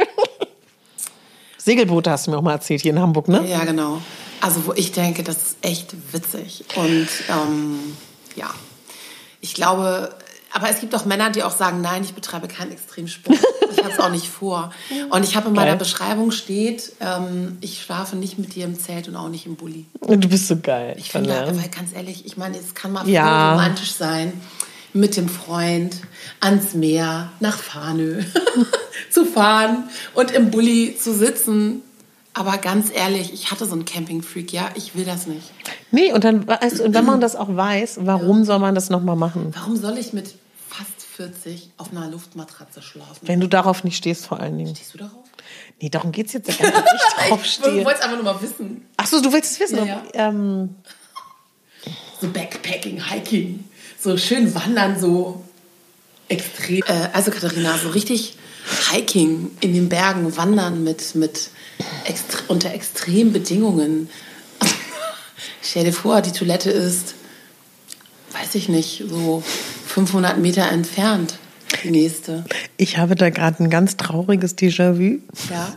Segelboote 1.58 2.10
hast 2.10 2.26
du 2.26 2.30
mir 2.30 2.38
auch 2.38 2.42
mal 2.42 2.52
erzählt, 2.52 2.80
hier 2.82 2.92
in 2.92 3.00
Hamburg, 3.00 3.28
ne? 3.28 3.46
Ja, 3.46 3.64
genau. 3.64 4.00
Also 4.40 4.66
wo 4.66 4.72
ich 4.72 4.92
denke, 4.92 5.22
das 5.22 5.36
ist 5.38 5.56
echt 5.62 5.94
witzig. 6.12 6.64
Und 6.76 7.08
ähm, 7.28 7.96
ja, 8.36 8.50
ich 9.40 9.54
glaube, 9.54 10.14
aber 10.52 10.68
es 10.68 10.80
gibt 10.80 10.94
auch 10.94 11.04
Männer, 11.04 11.30
die 11.30 11.42
auch 11.42 11.56
sagen, 11.56 11.80
nein, 11.80 12.02
ich 12.02 12.14
betreibe 12.14 12.48
keinen 12.48 12.72
Extremsport. 12.72 13.38
Ich 13.70 13.78
habe 13.78 13.90
es 13.90 14.00
auch 14.00 14.10
nicht 14.10 14.26
vor. 14.26 14.72
Und 15.10 15.24
ich 15.24 15.36
habe 15.36 15.48
in 15.48 15.54
meiner 15.54 15.70
Geil. 15.72 15.78
Beschreibung 15.78 16.32
steht, 16.32 16.92
ähm, 17.00 17.58
ich 17.60 17.82
schlafe 17.82 18.16
nicht 18.16 18.38
mit 18.38 18.54
dir 18.54 18.64
im 18.64 18.78
Zelt 18.78 19.06
und 19.08 19.14
auch 19.16 19.28
nicht 19.28 19.46
im 19.46 19.54
Bulli. 19.56 19.86
Du 20.00 20.16
bist 20.28 20.48
so 20.48 20.56
geil. 20.56 20.96
Ich 20.98 21.10
finde, 21.12 21.30
weil 21.30 21.68
ganz 21.68 21.92
ehrlich, 21.94 22.26
ich 22.26 22.36
meine, 22.36 22.58
es 22.58 22.74
kann 22.74 22.92
mal 22.92 23.08
Ja. 23.08 23.52
romantisch 23.52 23.92
sein, 23.92 24.32
mit 24.92 25.16
dem 25.16 25.28
Freund 25.28 25.96
ans 26.40 26.74
Meer, 26.74 27.30
nach 27.38 27.56
Farnö 27.58 28.22
zu 29.10 29.24
fahren 29.24 29.88
und 30.14 30.32
im 30.32 30.50
Bulli 30.50 30.96
zu 31.00 31.14
sitzen. 31.14 31.82
Aber 32.40 32.56
ganz 32.56 32.90
ehrlich, 32.90 33.34
ich 33.34 33.50
hatte 33.50 33.66
so 33.66 33.74
einen 33.74 33.84
Campingfreak, 33.84 34.50
ja, 34.50 34.70
ich 34.74 34.94
will 34.94 35.04
das 35.04 35.26
nicht. 35.26 35.52
Nee, 35.90 36.10
und 36.10 36.24
dann, 36.24 36.46
weißt 36.48 36.78
du, 36.78 36.84
und 36.84 36.94
wenn 36.94 37.04
man 37.04 37.20
das 37.20 37.36
auch 37.36 37.54
weiß, 37.54 37.98
warum 38.00 38.46
soll 38.46 38.58
man 38.58 38.74
das 38.74 38.88
nochmal 38.88 39.14
machen? 39.14 39.52
Warum 39.54 39.76
soll 39.76 39.98
ich 39.98 40.14
mit 40.14 40.34
fast 40.66 41.02
40 41.16 41.68
auf 41.76 41.90
einer 41.92 42.08
Luftmatratze 42.08 42.80
schlafen? 42.80 43.18
Wenn 43.20 43.40
du 43.40 43.46
darauf 43.46 43.84
nicht 43.84 43.98
stehst, 43.98 44.24
vor 44.24 44.40
allen 44.40 44.56
Dingen. 44.56 44.74
Stehst 44.74 44.94
du 44.94 44.98
darauf? 44.98 45.22
Nee, 45.82 45.90
darum 45.90 46.12
geht's 46.12 46.32
jetzt 46.32 46.48
ja 46.48 46.54
gar 46.70 46.80
nicht, 46.80 46.94
ich 47.18 47.28
drauf 47.28 47.44
Ich 47.44 47.84
wollte 47.84 47.98
es 47.98 48.00
einfach 48.00 48.16
nur 48.16 48.24
mal 48.24 48.40
wissen. 48.40 48.86
Ach 48.96 49.06
so, 49.06 49.20
du 49.20 49.30
willst 49.34 49.52
es 49.52 49.60
wissen? 49.60 49.76
Ja, 49.76 49.84
ja. 49.84 50.02
Ähm, 50.14 50.76
So 52.22 52.28
Backpacking, 52.28 53.10
Hiking, 53.10 53.64
so 53.98 54.16
schön 54.16 54.54
wandern, 54.54 54.98
so 54.98 55.44
extrem. 56.28 56.80
Äh, 56.86 57.10
also 57.12 57.30
Katharina, 57.30 57.76
so 57.76 57.90
richtig 57.90 58.38
Hiking 58.90 59.50
in 59.60 59.74
den 59.74 59.90
Bergen, 59.90 60.34
wandern 60.38 60.82
mit, 60.84 61.14
mit 61.14 61.50
extre 62.04 62.42
unter 62.48 62.72
extremen 62.72 63.32
Bedingungen. 63.32 64.08
Stell 65.62 65.84
dir 65.84 65.92
vor, 65.92 66.22
die 66.22 66.32
Toilette 66.32 66.70
ist, 66.70 67.14
weiß 68.32 68.54
ich 68.54 68.68
nicht, 68.68 69.04
so 69.08 69.42
500 69.86 70.38
Meter 70.38 70.68
entfernt, 70.70 71.38
die 71.84 71.90
nächste. 71.90 72.44
ich 72.76 72.98
habe 72.98 73.14
da 73.14 73.30
gerade 73.30 73.62
ein 73.62 73.70
ganz 73.70 73.96
trauriges 73.96 74.56
Déjà-vu. 74.56 75.18
Ja, 75.50 75.74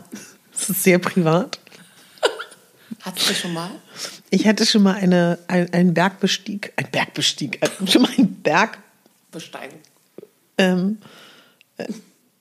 Das 0.51 0.69
ist 0.69 0.83
sehr 0.83 0.99
privat. 0.99 1.59
hattest 3.01 3.29
du 3.29 3.33
schon 3.35 3.53
mal? 3.53 3.71
Ich 4.29 4.47
hatte 4.47 4.65
schon 4.65 4.83
mal 4.83 4.95
eine, 4.95 5.39
ein, 5.47 5.71
einen 5.73 5.93
Bergbestieg, 5.93 6.73
ein 6.75 6.87
Bergbestieg, 6.91 7.59
schon 7.87 8.01
mal 8.03 8.11
einen 8.17 8.35
Berg 8.41 8.79
Besteigen. 9.31 9.77
ähm, 10.57 10.97
äh, 11.77 11.85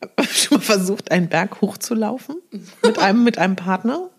schon 0.30 0.59
mal 0.59 0.64
versucht, 0.64 1.11
einen 1.11 1.28
Berg 1.28 1.61
hochzulaufen 1.61 2.36
mit 2.84 2.98
einem, 2.98 3.24
mit 3.24 3.38
einem 3.38 3.57
Partner. 3.57 4.11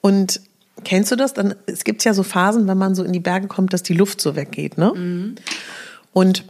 Und 0.00 0.40
kennst 0.84 1.12
du 1.12 1.16
das? 1.16 1.34
Dann, 1.34 1.54
es 1.66 1.84
gibt 1.84 2.04
ja 2.04 2.14
so 2.14 2.22
Phasen, 2.22 2.66
wenn 2.66 2.78
man 2.78 2.94
so 2.94 3.04
in 3.04 3.12
die 3.12 3.20
Berge 3.20 3.48
kommt, 3.48 3.72
dass 3.72 3.82
die 3.82 3.94
Luft 3.94 4.20
so 4.20 4.36
weggeht, 4.36 4.78
ne? 4.78 5.34
Und 6.12 6.44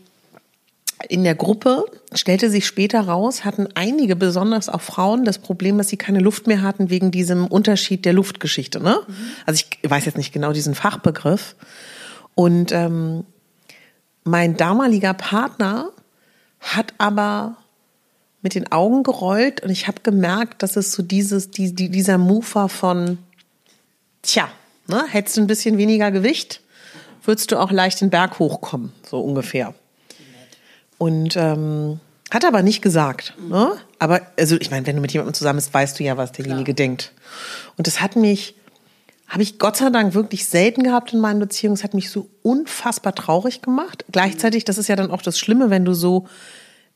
in 1.08 1.24
der 1.24 1.34
Gruppe 1.34 1.84
stellte 2.12 2.50
sich 2.50 2.66
später 2.66 3.00
raus, 3.00 3.44
hatten 3.44 3.68
einige, 3.74 4.16
besonders 4.16 4.68
auch 4.68 4.82
Frauen, 4.82 5.24
das 5.24 5.38
Problem, 5.38 5.78
dass 5.78 5.88
sie 5.88 5.96
keine 5.96 6.20
Luft 6.20 6.46
mehr 6.46 6.62
hatten 6.62 6.90
wegen 6.90 7.10
diesem 7.10 7.46
Unterschied 7.46 8.04
der 8.04 8.12
Luftgeschichte. 8.12 8.80
Ne? 8.80 8.98
Also 9.46 9.64
ich 9.82 9.90
weiß 9.90 10.04
jetzt 10.04 10.18
nicht 10.18 10.32
genau 10.32 10.52
diesen 10.52 10.74
Fachbegriff. 10.74 11.56
Und 12.34 12.72
ähm, 12.72 13.24
mein 14.24 14.56
damaliger 14.56 15.14
Partner 15.14 15.90
hat 16.60 16.92
aber 16.98 17.56
mit 18.42 18.54
den 18.54 18.72
Augen 18.72 19.02
gerollt 19.02 19.62
und 19.62 19.70
ich 19.70 19.86
habe 19.86 20.00
gemerkt, 20.02 20.62
dass 20.62 20.76
es 20.76 20.92
so 20.92 21.02
dieses, 21.02 21.50
die, 21.50 21.74
die, 21.74 21.90
dieser 21.90 22.18
Move 22.18 22.46
war 22.54 22.68
von, 22.68 23.18
tja, 24.22 24.48
ne, 24.86 25.04
hättest 25.08 25.36
du 25.36 25.42
ein 25.42 25.46
bisschen 25.46 25.78
weniger 25.78 26.10
Gewicht, 26.10 26.60
würdest 27.24 27.52
du 27.52 27.58
auch 27.58 27.70
leicht 27.70 28.00
den 28.00 28.10
Berg 28.10 28.38
hochkommen, 28.38 28.92
so 29.08 29.20
ungefähr. 29.20 29.74
Und 30.96 31.36
ähm, 31.36 32.00
hat 32.30 32.44
aber 32.44 32.62
nicht 32.62 32.80
gesagt. 32.80 33.34
Ne? 33.48 33.72
Aber 33.98 34.20
also 34.38 34.56
ich 34.60 34.70
meine, 34.70 34.86
wenn 34.86 34.96
du 34.96 35.02
mit 35.02 35.12
jemandem 35.12 35.34
zusammen 35.34 35.56
bist, 35.56 35.74
weißt 35.74 35.98
du 35.98 36.04
ja, 36.04 36.16
was 36.16 36.32
derjenige 36.32 36.74
denkt. 36.74 37.12
Und 37.76 37.86
das 37.86 38.00
hat 38.00 38.16
mich, 38.16 38.54
habe 39.26 39.42
ich 39.42 39.58
Gott 39.58 39.76
sei 39.76 39.90
Dank 39.90 40.14
wirklich 40.14 40.46
selten 40.46 40.82
gehabt 40.82 41.12
in 41.12 41.20
meinen 41.20 41.40
Beziehungen. 41.40 41.74
Es 41.74 41.84
hat 41.84 41.94
mich 41.94 42.10
so 42.10 42.28
unfassbar 42.42 43.14
traurig 43.14 43.62
gemacht. 43.62 44.04
Gleichzeitig, 44.12 44.64
das 44.64 44.78
ist 44.78 44.88
ja 44.88 44.96
dann 44.96 45.10
auch 45.10 45.22
das 45.22 45.38
Schlimme, 45.38 45.70
wenn 45.70 45.84
du 45.84 45.92
so 45.92 46.28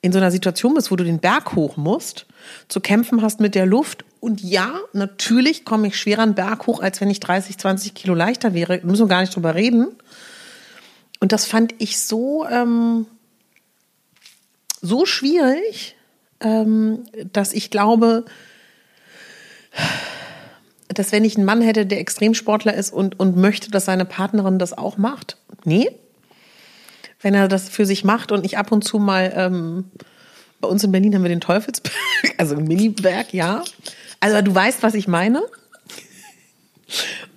in 0.04 0.12
so 0.12 0.18
einer 0.18 0.30
Situation 0.30 0.74
bist, 0.74 0.90
wo 0.90 0.96
du 0.96 1.04
den 1.04 1.18
Berg 1.18 1.54
hoch 1.54 1.78
musst, 1.78 2.26
zu 2.68 2.80
kämpfen 2.80 3.22
hast 3.22 3.40
mit 3.40 3.54
der 3.54 3.64
Luft. 3.64 4.04
Und 4.20 4.42
ja, 4.42 4.78
natürlich 4.92 5.64
komme 5.64 5.86
ich 5.86 5.96
schwerer 5.96 6.20
einen 6.20 6.34
Berg 6.34 6.66
hoch, 6.66 6.80
als 6.80 7.00
wenn 7.00 7.08
ich 7.08 7.20
30, 7.20 7.56
20 7.56 7.94
Kilo 7.94 8.12
leichter 8.12 8.52
wäre. 8.52 8.80
Da 8.80 8.86
müssen 8.86 9.04
wir 9.04 9.08
gar 9.08 9.22
nicht 9.22 9.34
drüber 9.34 9.54
reden. 9.54 9.86
Und 11.20 11.32
das 11.32 11.46
fand 11.46 11.74
ich 11.78 11.98
so, 11.98 12.46
ähm, 12.46 13.06
so 14.82 15.06
schwierig, 15.06 15.96
ähm, 16.40 17.04
dass 17.32 17.54
ich 17.54 17.70
glaube, 17.70 18.26
dass 20.88 21.12
wenn 21.12 21.24
ich 21.24 21.36
einen 21.36 21.46
Mann 21.46 21.62
hätte, 21.62 21.86
der 21.86 22.00
Extremsportler 22.00 22.74
ist 22.74 22.92
und, 22.92 23.18
und 23.18 23.38
möchte, 23.38 23.70
dass 23.70 23.86
seine 23.86 24.04
Partnerin 24.04 24.58
das 24.58 24.76
auch 24.76 24.98
macht, 24.98 25.38
nee. 25.64 25.90
Wenn 27.24 27.32
er 27.32 27.48
das 27.48 27.70
für 27.70 27.86
sich 27.86 28.04
macht 28.04 28.32
und 28.32 28.44
ich 28.44 28.58
ab 28.58 28.70
und 28.70 28.84
zu 28.84 28.98
mal, 28.98 29.32
ähm, 29.34 29.90
bei 30.60 30.68
uns 30.68 30.84
in 30.84 30.92
Berlin 30.92 31.14
haben 31.14 31.22
wir 31.22 31.30
den 31.30 31.40
Teufelsberg, 31.40 31.94
also 32.36 32.54
einen 32.54 32.68
Mini-Berg, 32.68 33.32
ja. 33.32 33.64
Also 34.20 34.42
du 34.42 34.54
weißt, 34.54 34.82
was 34.82 34.92
ich 34.92 35.08
meine. 35.08 35.42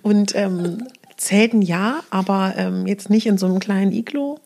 Und 0.02 0.34
ähm, 0.34 0.86
Zelten 1.16 1.62
ja, 1.62 2.00
aber 2.10 2.52
ähm, 2.58 2.86
jetzt 2.86 3.08
nicht 3.08 3.26
in 3.26 3.38
so 3.38 3.46
einem 3.46 3.60
kleinen 3.60 3.92
Iglo. 3.92 4.38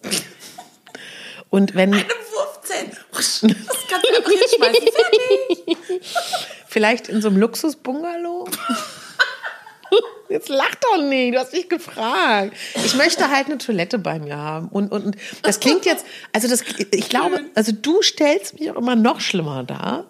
Und 1.51 1.74
wenn 1.74 1.93
Eine 1.93 2.05
Wurfzelt. 2.05 3.05
Das 3.12 3.40
kannst 3.43 3.43
du 3.43 4.16
einfach 4.16 4.30
hinschmeißen. 4.30 4.88
Fertig. 4.95 5.76
vielleicht 6.68 7.09
in 7.09 7.20
so 7.20 7.28
einem 7.28 7.38
Luxus-Bungalow. 7.38 8.49
Jetzt 10.28 10.49
lach 10.49 10.74
doch 10.76 11.03
nicht, 11.03 11.34
du 11.34 11.38
hast 11.38 11.53
mich 11.53 11.68
gefragt. 11.68 12.55
Ich 12.74 12.95
möchte 12.97 13.30
halt 13.30 13.47
eine 13.47 13.59
Toilette 13.59 13.99
bei 13.99 14.18
mir 14.18 14.36
haben. 14.36 14.68
Und, 14.68 14.90
und, 14.90 15.05
und 15.05 15.16
das 15.43 15.61
klingt 15.61 15.84
jetzt, 15.84 16.07
also 16.32 16.49
das, 16.49 16.62
ich 16.90 17.09
glaube, 17.11 17.40
also 17.55 17.72
du 17.72 18.01
stellst 18.03 18.59
mich 18.59 18.70
auch 18.70 18.76
immer 18.76 18.97
noch 18.97 19.20
schlimmer 19.20 19.62
dar. 19.64 20.07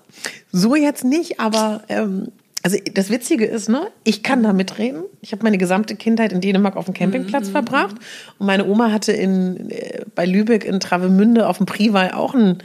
So 0.52 0.76
jetzt 0.76 1.02
nicht, 1.04 1.40
aber 1.40 1.82
ähm, 1.88 2.28
Also 2.62 2.78
das 2.94 3.10
Witzige 3.10 3.44
ist, 3.46 3.68
ne, 3.68 3.90
ich 4.04 4.22
kann 4.22 4.44
da 4.44 4.52
mitreden. 4.52 5.02
Ich 5.20 5.32
habe 5.32 5.42
meine 5.42 5.58
gesamte 5.58 5.96
Kindheit 5.96 6.32
in 6.32 6.40
Dänemark 6.40 6.76
auf 6.76 6.84
dem 6.84 6.94
Campingplatz 6.94 7.48
Mhm. 7.48 7.52
verbracht. 7.52 7.96
Und 8.38 8.46
meine 8.46 8.66
Oma 8.66 8.92
hatte 8.92 9.10
in, 9.12 9.70
äh, 9.70 10.04
bei 10.14 10.24
Lübeck 10.26 10.64
in 10.64 10.78
Travemünde 10.78 11.48
auf 11.48 11.56
dem 11.56 11.66
Priwal 11.66 12.12
auch 12.12 12.34
ein, 12.34 12.62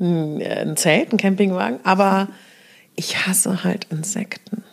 ein, 0.00 0.40
äh, 0.40 0.62
ein 0.62 0.76
Zelt, 0.76 1.12
ein 1.12 1.18
Campingwagen. 1.18 1.78
Aber 1.84 2.26
ich 2.96 3.24
hasse 3.28 3.62
halt 3.62 3.86
Insekten. 3.90 4.64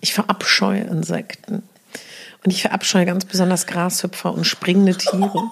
Ich 0.00 0.14
verabscheue 0.14 0.80
Insekten. 0.82 1.62
Und 2.44 2.52
ich 2.52 2.62
verabscheue 2.62 3.04
ganz 3.04 3.24
besonders 3.24 3.66
Grashüpfer 3.66 4.32
und 4.32 4.44
springende 4.44 4.96
Tiere. 4.96 5.48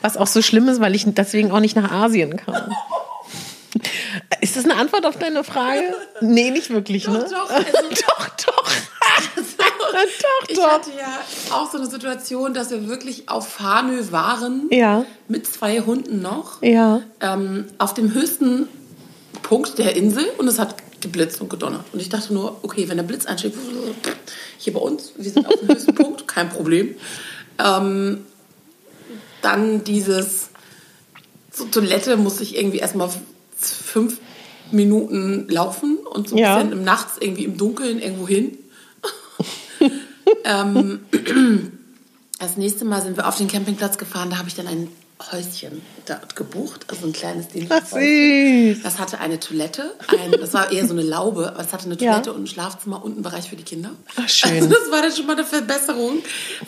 Was 0.00 0.16
auch 0.16 0.26
so 0.26 0.42
schlimm 0.42 0.68
ist, 0.68 0.80
weil 0.80 0.94
ich 0.94 1.04
deswegen 1.06 1.50
auch 1.50 1.60
nicht 1.60 1.76
nach 1.76 1.90
Asien 1.90 2.36
kann. 2.36 2.74
Ist 4.40 4.56
das 4.56 4.64
eine 4.64 4.76
Antwort 4.76 5.04
auf 5.06 5.18
deine 5.18 5.42
Frage? 5.44 5.82
Nee, 6.20 6.50
nicht 6.50 6.70
wirklich, 6.70 7.08
ne? 7.08 7.26
doch, 7.30 7.50
also- 7.50 7.66
doch, 7.90 8.28
doch. 8.46 8.70
doch, 9.36 10.48
Ich 10.48 10.56
doch. 10.56 10.70
hatte 10.70 10.90
ja 10.98 11.18
auch 11.54 11.70
so 11.70 11.78
eine 11.78 11.86
Situation, 11.88 12.54
dass 12.54 12.70
wir 12.70 12.88
wirklich 12.88 13.28
auf 13.28 13.48
Fanö 13.48 14.00
waren. 14.12 14.68
Ja. 14.70 15.04
Mit 15.28 15.46
zwei 15.46 15.80
Hunden 15.80 16.22
noch. 16.22 16.62
Ja. 16.62 17.00
Ähm, 17.20 17.66
auf 17.78 17.94
dem 17.94 18.12
höchsten 18.14 18.68
Punkt 19.42 19.78
der 19.78 19.96
Insel 19.96 20.24
und 20.38 20.46
es 20.48 20.58
hat 20.58 20.83
geblitzt 21.04 21.40
und 21.40 21.48
gedonnert. 21.48 21.84
Und 21.92 22.00
ich 22.00 22.08
dachte 22.08 22.34
nur, 22.34 22.58
okay, 22.62 22.88
wenn 22.88 22.96
der 22.96 23.04
Blitz 23.04 23.24
einschlägt, 23.26 23.56
hier 24.58 24.72
bei 24.72 24.80
uns, 24.80 25.12
wir 25.16 25.30
sind 25.30 25.46
auf 25.46 25.54
dem 25.60 25.68
höchsten 25.68 25.94
Punkt, 26.02 26.26
kein 26.26 26.48
Problem. 26.48 26.96
Ähm, 27.58 28.24
dann 29.42 29.84
dieses 29.84 30.48
zur 31.52 31.70
Toilette 31.70 32.16
musste 32.16 32.42
ich 32.42 32.56
irgendwie 32.56 32.78
erstmal 32.78 33.08
fünf 33.56 34.18
Minuten 34.72 35.46
laufen 35.48 35.98
und 35.98 36.28
so 36.28 36.34
ein 36.34 36.38
Ja. 36.38 36.56
bisschen 36.56 36.72
im 36.72 36.82
Nachts 36.82 37.18
irgendwie 37.20 37.44
im 37.44 37.56
Dunkeln 37.56 38.00
irgendwo 38.00 38.26
hin. 38.26 38.58
ähm, 40.44 41.00
das 42.40 42.56
nächste 42.56 42.84
Mal 42.84 43.02
sind 43.02 43.16
wir 43.16 43.28
auf 43.28 43.36
den 43.36 43.46
Campingplatz 43.48 43.98
gefahren, 43.98 44.30
da 44.30 44.38
habe 44.38 44.48
ich 44.48 44.54
dann 44.56 44.66
ein 44.66 44.88
Häuschen 45.32 45.80
dort 46.06 46.34
gebucht, 46.36 46.86
also 46.88 47.06
ein 47.06 47.12
kleines 47.12 47.46
Ach, 47.70 47.92
Häuschen. 47.92 48.74
süß. 48.74 48.82
Das 48.82 48.98
hatte 48.98 49.20
eine 49.20 49.38
Toilette, 49.40 49.94
ein, 50.08 50.32
das 50.32 50.52
war 50.54 50.72
eher 50.72 50.86
so 50.86 50.92
eine 50.92 51.02
Laube, 51.02 51.50
aber 51.52 51.60
es 51.62 51.72
hatte 51.72 51.86
eine 51.86 51.94
Ja. 51.98 52.12
Toilette 52.12 52.32
und 52.32 52.42
ein 52.42 52.46
Schlafzimmer 52.46 53.02
und 53.04 53.12
einen 53.12 53.22
Bereich 53.22 53.48
für 53.48 53.56
die 53.56 53.62
Kinder. 53.62 53.90
Ach, 54.16 54.28
schön. 54.28 54.50
Also 54.52 54.68
das 54.68 54.90
war 54.90 55.02
dann 55.02 55.12
schon 55.12 55.26
mal 55.26 55.34
eine 55.36 55.44
Verbesserung, 55.44 56.18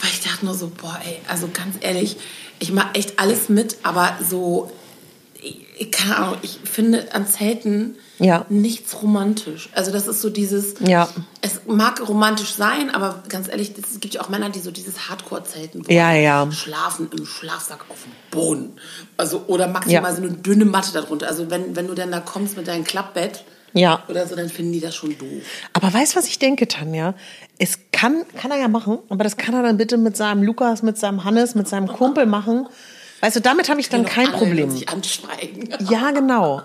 weil 0.00 0.10
ich 0.12 0.20
dachte 0.22 0.44
nur 0.44 0.54
so, 0.54 0.68
boah, 0.80 0.98
ey, 1.04 1.18
also 1.28 1.48
ganz 1.52 1.76
ehrlich, 1.80 2.16
ich 2.58 2.72
mache 2.72 2.94
echt 2.94 3.18
alles 3.18 3.48
mit, 3.48 3.76
aber 3.82 4.16
so, 4.28 4.70
ich, 5.42 5.58
ich, 5.78 5.90
keine 5.90 6.16
Ahnung, 6.16 6.38
ich 6.42 6.58
finde 6.64 7.12
an 7.14 7.26
Zelten 7.26 7.96
Ja. 8.18 8.46
nichts 8.48 9.02
romantisch. 9.02 9.68
Also 9.74 9.92
das 9.92 10.06
ist 10.08 10.22
so 10.22 10.30
dieses, 10.30 10.74
Ja. 10.80 11.08
es 11.42 11.60
mag 11.66 12.06
romantisch 12.08 12.54
sein, 12.54 12.90
aber 12.94 13.22
ganz 13.28 13.48
ehrlich, 13.48 13.72
es 13.76 14.00
gibt 14.00 14.14
ja 14.14 14.22
auch 14.22 14.28
Männer, 14.30 14.48
die 14.50 14.60
so 14.60 14.70
dieses 14.70 15.08
Hardcore-Zelten 15.10 15.84
Ja, 15.88 16.12
ja. 16.12 16.50
schlafen 16.50 17.10
im 17.16 17.26
Schlafsack 17.26 17.84
auf 17.90 17.98
dem 18.04 18.12
Boden. 18.30 18.72
Also, 19.16 19.44
oder 19.48 19.68
maximal 19.68 20.10
Ja. 20.10 20.16
so 20.16 20.22
eine 20.22 20.32
dünne 20.32 20.64
Matte 20.64 20.92
darunter. 20.92 21.28
Also 21.28 21.50
wenn, 21.50 21.76
wenn 21.76 21.86
du 21.88 21.94
dann 21.94 22.10
da 22.10 22.20
kommst 22.20 22.56
mit 22.56 22.66
deinem 22.68 22.84
Klappbett 22.84 23.44
Ja. 23.74 24.02
oder 24.08 24.26
so, 24.26 24.34
dann 24.34 24.48
finden 24.48 24.72
die 24.72 24.80
das 24.80 24.94
schon 24.94 25.16
doof. 25.18 25.42
Aber 25.74 25.92
weißt 25.92 26.14
du, 26.14 26.18
was 26.18 26.26
ich 26.26 26.38
denke, 26.38 26.66
Tanja? 26.68 27.12
Es 27.58 27.78
kann, 27.92 28.24
kann 28.40 28.50
er 28.50 28.58
ja 28.58 28.68
machen, 28.68 28.98
aber 29.10 29.24
das 29.24 29.36
kann 29.36 29.54
er 29.54 29.62
dann 29.62 29.76
bitte 29.76 29.98
mit 29.98 30.16
seinem 30.16 30.42
Lukas, 30.42 30.82
mit 30.82 30.96
seinem 30.96 31.24
Hannes, 31.24 31.54
mit 31.54 31.68
seinem 31.68 31.86
Kumpel 31.88 32.24
machen. 32.24 32.66
Weißt 33.20 33.36
du, 33.36 33.40
damit 33.40 33.68
habe 33.68 33.80
ich 33.80 33.88
dann 33.88 34.04
Doch 34.04 34.10
kein 34.10 34.30
Problem. 34.30 34.70
Sich 34.70 34.88
anschweigen. 34.88 35.68
Ja, 35.90 36.10
genau. 36.12 36.62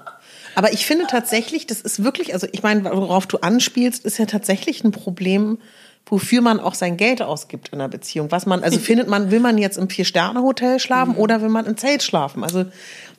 Aber 0.55 0.73
ich 0.73 0.85
finde 0.85 1.05
tatsächlich, 1.07 1.67
das 1.67 1.81
ist 1.81 2.03
wirklich, 2.03 2.33
also 2.33 2.47
ich 2.51 2.63
meine, 2.63 2.83
worauf 2.85 3.25
du 3.27 3.37
anspielst, 3.37 4.05
ist 4.05 4.17
ja 4.17 4.25
tatsächlich 4.25 4.83
ein 4.83 4.91
Problem, 4.91 5.57
wofür 6.05 6.41
man 6.41 6.59
auch 6.59 6.73
sein 6.73 6.97
Geld 6.97 7.21
ausgibt 7.21 7.69
in 7.69 7.75
einer 7.79 7.87
Beziehung. 7.87 8.31
Was 8.31 8.45
man, 8.45 8.63
also 8.63 8.79
findet 8.79 9.07
man, 9.07 9.31
will 9.31 9.39
man 9.39 9.57
jetzt 9.57 9.77
im 9.77 9.89
Vier-Sterne-Hotel 9.89 10.79
schlafen 10.79 11.15
oder 11.15 11.41
will 11.41 11.49
man 11.49 11.65
im 11.65 11.77
Zelt 11.77 12.03
schlafen? 12.03 12.43
Also 12.43 12.65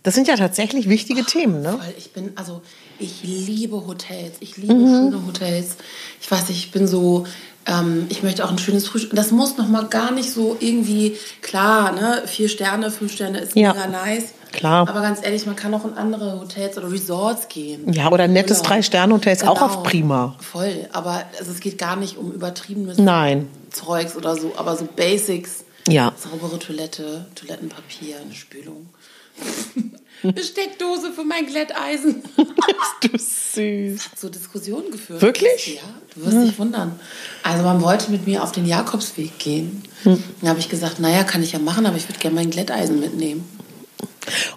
das 0.02 0.14
sind 0.14 0.26
ja 0.26 0.36
tatsächlich 0.36 0.88
wichtige 0.88 1.24
Themen, 1.24 1.62
ne? 1.62 1.72
Voll. 1.72 1.94
Ich 1.96 2.12
bin, 2.12 2.32
also, 2.34 2.60
ich 2.98 3.22
liebe 3.22 3.86
Hotels. 3.86 4.36
Ich 4.40 4.56
liebe 4.56 4.74
Mhm. 4.74 4.88
schöne 5.12 5.26
Hotels. 5.26 5.76
Ich 6.20 6.28
weiß 6.30 6.48
nicht, 6.48 6.58
ich 6.58 6.70
bin 6.72 6.86
so, 6.88 7.24
ähm, 7.66 8.06
ich 8.08 8.22
möchte 8.22 8.44
auch 8.44 8.50
ein 8.50 8.58
schönes 8.58 8.86
Frühstück. 8.88 9.14
Das 9.14 9.30
muss 9.30 9.56
noch 9.56 9.68
mal 9.68 9.86
gar 9.86 10.10
nicht 10.12 10.30
so 10.30 10.56
irgendwie, 10.60 11.16
klar, 11.42 11.92
ne, 11.92 12.22
vier 12.26 12.48
Sterne, 12.48 12.90
fünf 12.90 13.12
Sterne 13.12 13.38
ist 13.40 13.54
Ja. 13.56 13.72
mega 13.72 13.86
nice. 13.86 14.32
Klar. 14.52 14.86
Aber 14.88 15.00
ganz 15.00 15.20
ehrlich, 15.24 15.46
man 15.46 15.56
kann 15.56 15.72
auch 15.72 15.84
in 15.86 15.94
andere 15.94 16.38
Hotels 16.38 16.76
oder 16.76 16.90
Resorts 16.92 17.48
gehen. 17.48 17.90
Ja, 17.92 18.10
oder 18.10 18.24
ein 18.24 18.34
nettes 18.34 18.58
Genau. 18.58 18.68
Drei-Sterne-Hotel 18.68 19.32
ist 19.32 19.46
auch 19.48 19.54
Genau. 19.54 19.66
auf 19.66 19.82
prima. 19.82 20.36
Voll. 20.40 20.88
Aber 20.92 21.24
also, 21.38 21.50
es 21.52 21.60
geht 21.60 21.78
gar 21.78 21.96
nicht 21.96 22.18
um 22.18 22.32
übertriebenes 22.32 22.98
Nein. 22.98 23.48
Zeugs 23.70 24.14
oder 24.14 24.36
so, 24.36 24.52
aber 24.56 24.76
so 24.76 24.86
Basics. 24.94 25.64
Ja. 25.88 26.12
Saubere 26.16 26.58
Toilette, 26.58 27.26
Toilettenpapier, 27.34 28.16
eine 28.24 28.34
Spülung. 28.34 28.88
eine 30.28 30.42
Steckdose 30.42 31.12
für 31.12 31.24
mein 31.24 31.46
Glätteisen. 31.46 32.22
du 32.36 33.18
süß. 33.18 34.10
Hat 34.10 34.18
so 34.18 34.28
Diskussionen 34.28 34.90
geführt. 34.90 35.22
Wirklich? 35.22 35.76
Ja, 35.76 35.82
du 36.14 36.24
wirst 36.24 36.48
dich 36.48 36.58
wundern. 36.58 36.98
Also 37.42 37.64
man 37.64 37.82
wollte 37.82 38.10
mit 38.10 38.26
mir 38.26 38.42
auf 38.42 38.52
den 38.52 38.66
Jakobsweg 38.66 39.38
gehen. 39.38 39.82
Hm. 40.04 40.22
Dann 40.40 40.50
habe 40.50 40.60
ich 40.60 40.68
gesagt, 40.68 41.00
naja, 41.00 41.24
kann 41.24 41.42
ich 41.42 41.52
ja 41.52 41.58
machen, 41.58 41.86
aber 41.86 41.96
ich 41.96 42.08
würde 42.08 42.18
gerne 42.18 42.36
mein 42.36 42.50
Glätteisen 42.50 43.00
mitnehmen. 43.00 43.44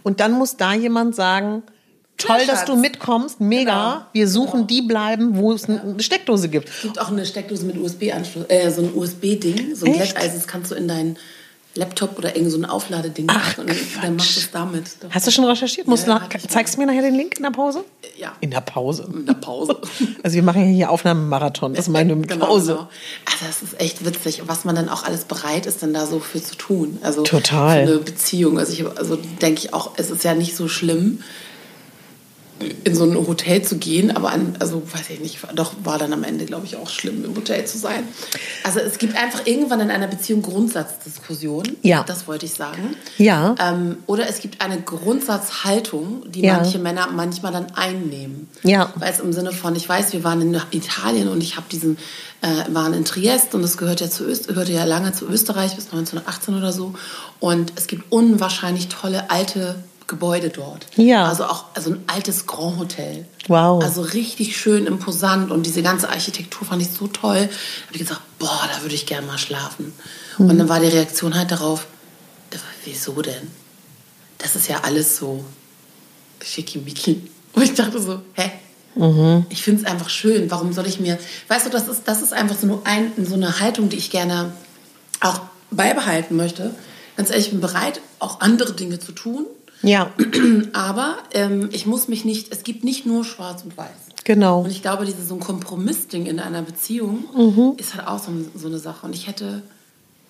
Und 0.03 0.19
dann 0.19 0.33
muss 0.33 0.57
da 0.57 0.73
jemand 0.73 1.15
sagen, 1.15 1.63
toll, 2.17 2.37
Ja, 2.41 2.45
dass 2.45 2.65
du 2.65 2.75
mitkommst, 2.75 3.41
mega. 3.41 3.93
Genau. 3.93 4.05
Wir 4.13 4.27
suchen 4.27 4.67
die 4.67 4.81
bleiben, 4.81 5.35
wo 5.37 5.53
es 5.53 5.67
eine 5.67 5.95
Steckdose 5.99 6.49
gibt. 6.49 6.69
Es 6.69 6.81
gibt 6.83 6.99
auch 6.99 7.09
eine 7.09 7.25
Steckdose 7.25 7.65
mit 7.65 7.77
USB-Anschluss, 7.77 8.45
äh, 8.49 8.69
so 8.69 8.83
ein 8.83 8.93
USB-Ding, 8.93 9.75
so 9.75 9.85
ein? 9.85 9.93
Glätteisen, 9.93 10.35
das 10.35 10.47
kannst 10.47 10.71
du 10.71 10.75
in 10.75 10.87
deinen 10.87 11.17
Laptop 11.75 12.17
oder 12.17 12.35
irgend 12.35 12.51
so 12.51 12.57
ein 12.57 12.65
Aufladeding 12.65 13.27
Ach, 13.29 13.57
und 13.57 13.67
dann, 13.69 13.75
Quatsch. 13.75 13.97
dann 14.01 14.15
machst 14.15 14.35
du 14.35 14.39
es 14.39 14.51
damit. 14.51 14.83
Hast 15.09 15.27
du 15.27 15.31
schon 15.31 15.45
recherchiert? 15.45 15.87
Musst 15.87 16.07
Ja, 16.07 16.19
du 16.19 16.47
zeigst 16.47 16.75
du 16.75 16.79
mir 16.79 16.87
nachher 16.87 17.01
den 17.01 17.15
Link 17.15 17.35
in 17.37 17.43
der 17.43 17.51
Pause? 17.51 17.83
Ja. 18.17 18.33
In 18.41 18.51
der 18.51 18.61
Pause. 18.61 19.09
In 19.11 19.25
der 19.25 19.33
Pause. 19.33 19.77
Also 20.23 20.35
wir 20.35 20.43
machen 20.43 20.63
hier 20.63 20.89
Aufnahmemarathon. 20.89 21.73
Das 21.73 21.87
meine 21.89 22.13
ich 22.13 22.17
mit 22.19 22.29
Genau, 22.29 22.45
Pause. 22.45 22.73
genau. 22.73 22.87
Also 23.25 23.45
das 23.45 23.61
ist 23.61 23.79
echt 23.79 24.05
witzig, 24.05 24.43
was 24.47 24.65
man 24.65 24.75
dann 24.75 24.89
auch 24.89 25.03
alles 25.03 25.25
bereit 25.25 25.65
ist, 25.65 25.83
dann 25.83 25.93
da 25.93 26.05
so 26.05 26.19
für 26.19 26.41
zu 26.41 26.55
tun. 26.55 26.97
Also 27.01 27.23
Total. 27.23 27.85
Für 27.85 27.91
eine 27.91 27.99
Beziehung. 28.01 28.57
Also, 28.57 28.73
ich, 28.73 28.85
also 28.97 29.17
denke 29.41 29.59
ich 29.59 29.73
auch, 29.73 29.91
es 29.97 30.09
ist 30.11 30.23
ja 30.23 30.33
nicht 30.33 30.55
so 30.55 30.67
schlimm, 30.67 31.21
in 32.85 32.95
so 32.95 33.03
ein 33.03 33.15
Hotel 33.15 33.61
zu 33.63 33.77
gehen, 33.77 34.15
aber 34.15 34.31
an, 34.31 34.55
also 34.59 34.81
weiß 34.93 35.09
ich 35.09 35.19
nicht, 35.19 35.39
doch 35.55 35.73
war 35.83 35.97
dann 35.97 36.13
am 36.13 36.23
Ende, 36.23 36.45
glaube 36.45 36.65
ich, 36.65 36.77
auch 36.77 36.89
schlimm, 36.89 37.25
im 37.25 37.35
Hotel 37.35 37.65
zu 37.65 37.77
sein. 37.77 38.07
Also 38.63 38.79
es 38.79 38.97
gibt 38.97 39.17
einfach 39.17 39.45
irgendwann 39.45 39.81
in 39.81 39.91
einer 39.91 40.07
Beziehung 40.07 40.41
Grundsatzdiskussionen. 40.41 41.75
Ja. 41.81 42.03
Das 42.03 42.27
wollte 42.27 42.45
ich 42.45 42.53
sagen. 42.53 42.95
Ja. 43.17 43.55
Ähm, 43.59 43.97
oder 44.07 44.29
es 44.29 44.39
gibt 44.39 44.61
eine 44.61 44.79
Grundsatzhaltung, 44.81 46.31
die 46.31 46.41
Ja. 46.41 46.55
manche 46.57 46.79
Männer 46.79 47.09
manchmal 47.11 47.51
dann 47.51 47.67
einnehmen. 47.75 48.47
Ja. 48.63 48.91
Weil 48.95 49.11
es 49.11 49.19
im 49.19 49.33
Sinne 49.33 49.51
von, 49.51 49.75
ich 49.75 49.87
weiß, 49.87 50.13
wir 50.13 50.23
waren 50.23 50.41
in 50.41 50.59
Italien 50.71 51.27
und 51.27 51.41
ich 51.41 51.57
habe 51.57 51.65
diesen, 51.69 51.97
äh, 52.41 52.47
waren 52.73 52.93
in 52.93 53.03
Triest 53.05 53.53
und 53.53 53.61
das 53.63 53.77
gehört 53.77 54.01
ja 54.01 54.09
zu 54.09 54.23
Öst, 54.25 54.47
gehörte 54.47 54.71
ja 54.71 54.85
lange 54.85 55.11
zu 55.11 55.27
Österreich 55.27 55.75
bis 55.75 55.85
1918 55.87 56.55
oder 56.57 56.71
so. 56.71 56.93
Und 57.39 57.73
es 57.75 57.87
gibt 57.87 58.11
unwahrscheinlich 58.11 58.87
tolle 58.87 59.29
alte 59.29 59.75
Gebäude 60.07 60.49
dort. 60.49 60.85
Ja. 60.95 61.27
Also 61.27 61.45
auch 61.45 61.65
also 61.73 61.91
ein 61.91 62.03
altes 62.07 62.45
Grand 62.45 62.77
Hotel. 62.77 63.25
Wow. 63.47 63.83
Also 63.83 64.01
richtig 64.01 64.57
schön 64.57 64.85
imposant 64.85 65.51
und 65.51 65.65
diese 65.65 65.81
ganze 65.81 66.09
Architektur 66.09 66.67
fand 66.67 66.81
ich 66.81 66.89
so 66.89 67.07
toll. 67.07 67.35
Da 67.35 67.41
habe 67.41 67.93
ich 67.93 67.99
gesagt, 67.99 68.21
boah, 68.39 68.69
da 68.73 68.81
würde 68.81 68.95
ich 68.95 69.05
gerne 69.05 69.25
mal 69.25 69.37
schlafen. 69.37 69.93
Mhm. 70.37 70.49
Und 70.49 70.57
dann 70.59 70.69
war 70.69 70.79
die 70.79 70.87
Reaktion 70.87 71.35
halt 71.35 71.51
darauf, 71.51 71.87
wieso 72.85 73.21
denn? 73.21 73.51
Das 74.37 74.55
ist 74.55 74.67
ja 74.67 74.81
alles 74.83 75.17
so 75.17 75.43
schickimicki. 76.43 77.29
Und 77.53 77.63
ich 77.63 77.73
dachte 77.73 77.99
so, 77.99 78.21
hä? 78.33 78.51
Mhm. 78.95 79.45
Ich 79.49 79.63
finde 79.63 79.81
es 79.81 79.87
einfach 79.87 80.09
schön. 80.09 80.49
Warum 80.51 80.71
soll 80.71 80.87
ich 80.87 80.99
mir, 80.99 81.17
weißt 81.47 81.65
du, 81.65 81.69
das 81.69 81.87
ist, 81.87 82.03
das 82.05 82.21
ist 82.21 82.33
einfach 82.33 82.55
so, 82.57 82.67
nur 82.67 82.81
ein, 82.85 83.11
so 83.25 83.33
eine 83.33 83.59
Haltung, 83.59 83.89
die 83.89 83.97
ich 83.97 84.11
gerne 84.11 84.53
auch 85.19 85.41
beibehalten 85.71 86.35
möchte. 86.35 86.75
Ganz 87.17 87.29
ehrlich, 87.29 87.45
ich 87.45 87.51
bin 87.51 87.61
bereit, 87.61 88.01
auch 88.19 88.41
andere 88.41 88.73
Dinge 88.73 88.99
zu 88.99 89.11
tun. 89.11 89.45
Ja, 89.81 90.11
Aber 90.73 91.17
ähm, 91.33 91.69
ich 91.71 91.85
muss 91.85 92.07
mich 92.07 92.25
nicht, 92.25 92.51
es 92.51 92.63
gibt 92.63 92.83
nicht 92.83 93.05
nur 93.05 93.23
schwarz 93.23 93.63
und 93.63 93.77
weiß. 93.77 93.87
genau. 94.23 94.61
Und 94.61 94.71
ich 94.71 94.81
glaube, 94.81 95.05
dieses 95.05 95.27
so 95.27 95.35
ein 95.35 95.39
Kompromissding 95.39 96.25
in 96.25 96.39
einer 96.39 96.61
Beziehung 96.61 97.75
ist 97.77 97.95
halt 97.95 98.07
auch 98.07 98.19
so, 98.19 98.31
so 98.55 98.67
eine 98.67 98.79
Sache. 98.79 99.05
Und 99.05 99.13
ich 99.13 99.27
hätte 99.27 99.61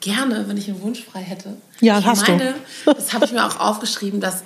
gerne, 0.02 0.46
wenn 0.48 0.58
ich 0.58 0.68
einen 0.70 0.82
Wunsch 0.82 1.04
frei 1.04 1.22
hätte. 1.22 1.56
Ja, 1.80 2.00
ich 2.00 2.06
hast 2.06 2.28
du. 2.28 2.32
meine, 2.34 2.56
das 2.86 3.14
habe 3.14 3.26
ich 3.26 3.32
mir 3.32 3.46
auch 3.46 3.60
aufgeschrieben, 3.60 4.20
dass 4.20 4.43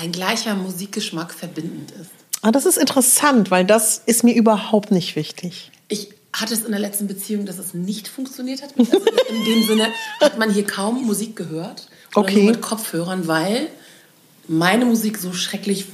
ein 0.00 0.10
gleicher 0.12 0.54
Musikgeschmack 0.54 1.32
verbindend 1.34 1.90
ist. 1.92 2.10
Ah, 2.42 2.50
das 2.50 2.64
ist 2.66 2.78
interessant, 2.78 3.50
weil 3.50 3.64
das 3.64 4.02
ist 4.06 4.24
mir 4.24 4.34
überhaupt 4.34 4.90
nicht 4.90 5.16
wichtig. 5.16 5.70
Ich 5.88 6.10
hatte 6.32 6.54
es 6.54 6.62
in 6.64 6.70
der 6.70 6.80
letzten 6.80 7.06
Beziehung, 7.06 7.46
dass 7.46 7.58
es 7.58 7.74
nicht 7.74 8.08
funktioniert 8.08 8.62
hat. 8.62 8.70
Also 8.78 8.98
in 8.98 9.44
dem 9.44 9.62
Sinne 9.66 9.88
hat 10.20 10.38
man 10.38 10.50
hier 10.50 10.64
kaum 10.66 11.04
Musik 11.06 11.34
gehört. 11.36 11.88
Oder 12.14 12.20
Okay. 12.26 12.42
nur 12.44 12.52
mit 12.52 12.62
Kopfhörern, 12.62 13.26
weil 13.26 13.68
meine 14.48 14.84
Musik 14.84 15.18
so 15.18 15.32
schrecklich 15.32 15.86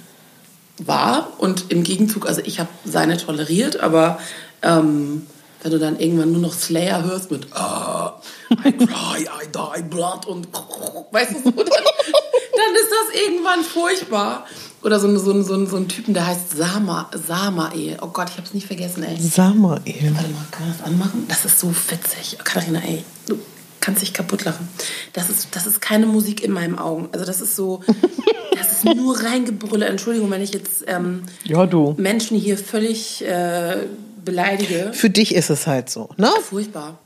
war. 0.79 1.33
Und 1.39 1.71
im 1.71 1.83
Gegenzug, 1.83 2.27
also 2.27 2.41
ich 2.45 2.61
habe 2.61 2.69
seine 2.85 3.17
toleriert, 3.17 3.81
aber 3.81 4.19
ähm, 4.63 5.27
wenn 5.63 5.71
du 5.71 5.79
dann 5.79 5.99
irgendwann 5.99 6.33
nur 6.33 6.41
noch 6.41 6.55
Slayer 6.55 7.05
hörst 7.05 7.31
mit 7.31 7.47
ah, 7.53 8.21
I 8.51 8.73
cry, 8.73 9.23
I 9.23 9.49
die, 9.77 9.83
blood 9.83 10.27
und 10.27 10.49
weißt 11.13 11.33
du 11.33 11.39
so, 11.39 11.51
dann, 11.51 11.67
dann 11.67 12.75
ist 12.75 12.91
das 12.91 13.23
irgendwann 13.23 13.63
furchtbar. 13.63 14.47
Oder 14.83 14.99
so, 14.99 15.17
so, 15.17 15.43
so, 15.43 15.67
so 15.67 15.77
ein 15.77 15.87
Typen, 15.87 16.13
der 16.13 16.27
heißt 16.27 16.57
Sama, 16.57 17.09
Samael. 17.15 17.99
Oh 18.03 18.09
Gott, 18.09 18.31
ich 18.31 18.39
hab's 18.39 18.53
nicht 18.53 18.67
vergessen, 18.67 19.05
ey. 19.05 19.17
Samael. 19.21 19.77
Warte 19.77 20.29
mal, 20.31 20.47
kann 20.51 20.67
man 20.67 20.77
das 20.77 20.87
anmachen? 20.87 21.27
Das 21.29 21.45
ist 21.45 21.61
so 21.61 21.69
witzig. 21.69 22.39
Katharina, 22.43 22.81
ey, 22.81 23.05
du 23.29 23.39
kannst 23.83 24.01
dich 24.01 24.15
kaputt 24.15 24.45
lachen. 24.45 24.67
Das 25.13 25.29
ist, 25.29 25.55
das 25.55 25.67
ist 25.67 25.83
keine 25.83 26.07
Musik 26.07 26.43
in 26.43 26.53
meinen 26.53 26.79
Augen. 26.79 27.11
Also 27.13 27.27
das 27.27 27.43
ist 27.43 27.55
so, 27.55 27.83
das 28.57 28.73
ist 28.73 28.85
nur 28.85 29.23
reingebrülle. 29.23 29.85
Entschuldigung, 29.85 30.31
wenn 30.31 30.41
ich 30.41 30.55
jetzt 30.55 30.85
ähm, 30.87 31.25
Ja, 31.45 31.67
du. 31.67 31.95
Menschen 31.99 32.39
hier 32.39 32.57
völlig 32.57 33.23
äh, 33.23 33.77
beleidige. 34.25 34.93
Für 34.95 35.11
dich 35.11 35.35
ist 35.35 35.51
es 35.51 35.67
halt 35.67 35.91
so, 35.91 36.09
ne? 36.17 36.31
Furchtbar. 36.49 36.99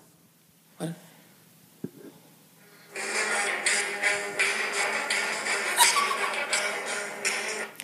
Warte. 0.79 0.95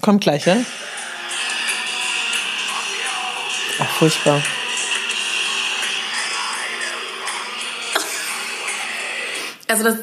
Kommt 0.03 0.21
gleich, 0.21 0.47
ja? 0.47 0.59
Ach, 3.81 3.97
furchtbar. 3.99 4.43
Also 9.73 9.85
das, 9.85 9.97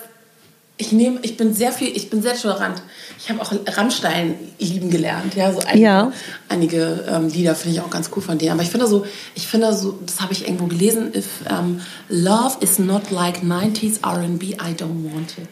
ich 0.77 0.91
nehme, 0.93 1.19
ich 1.23 1.35
bin 1.37 1.53
sehr 1.53 1.71
viel, 1.73 1.95
ich 1.95 2.09
bin 2.09 2.21
sehr 2.21 2.35
tolerant. 2.35 2.81
Ich 3.19 3.29
habe 3.29 3.41
auch 3.41 3.51
Rammstein 3.77 4.35
lieben 4.59 4.89
gelernt, 4.89 5.35
ja, 5.35 5.51
so 5.51 5.59
einige, 5.59 5.79
Ja. 5.83 6.11
einige 6.47 7.05
ähm, 7.09 7.27
Lieder 7.27 7.53
finde 7.53 7.75
ich 7.77 7.81
auch 7.81 7.89
ganz 7.89 8.09
cool 8.15 8.21
von 8.21 8.37
denen. 8.37 8.51
Aber 8.51 8.61
ich 8.63 8.69
finde 8.69 8.87
so, 8.87 9.05
ich 9.35 9.45
finde 9.47 9.73
so, 9.73 9.99
das 10.05 10.21
habe 10.21 10.31
ich 10.33 10.45
irgendwo 10.47 10.67
gelesen, 10.67 11.13
if 11.13 11.27
um, 11.49 11.81
love 12.07 12.57
is 12.61 12.79
not 12.79 13.11
like 13.11 13.43
90s 13.43 13.99
R&B, 14.03 14.51
I 14.53 14.73
don't 14.77 15.13
want 15.13 15.35
it. 15.37 15.49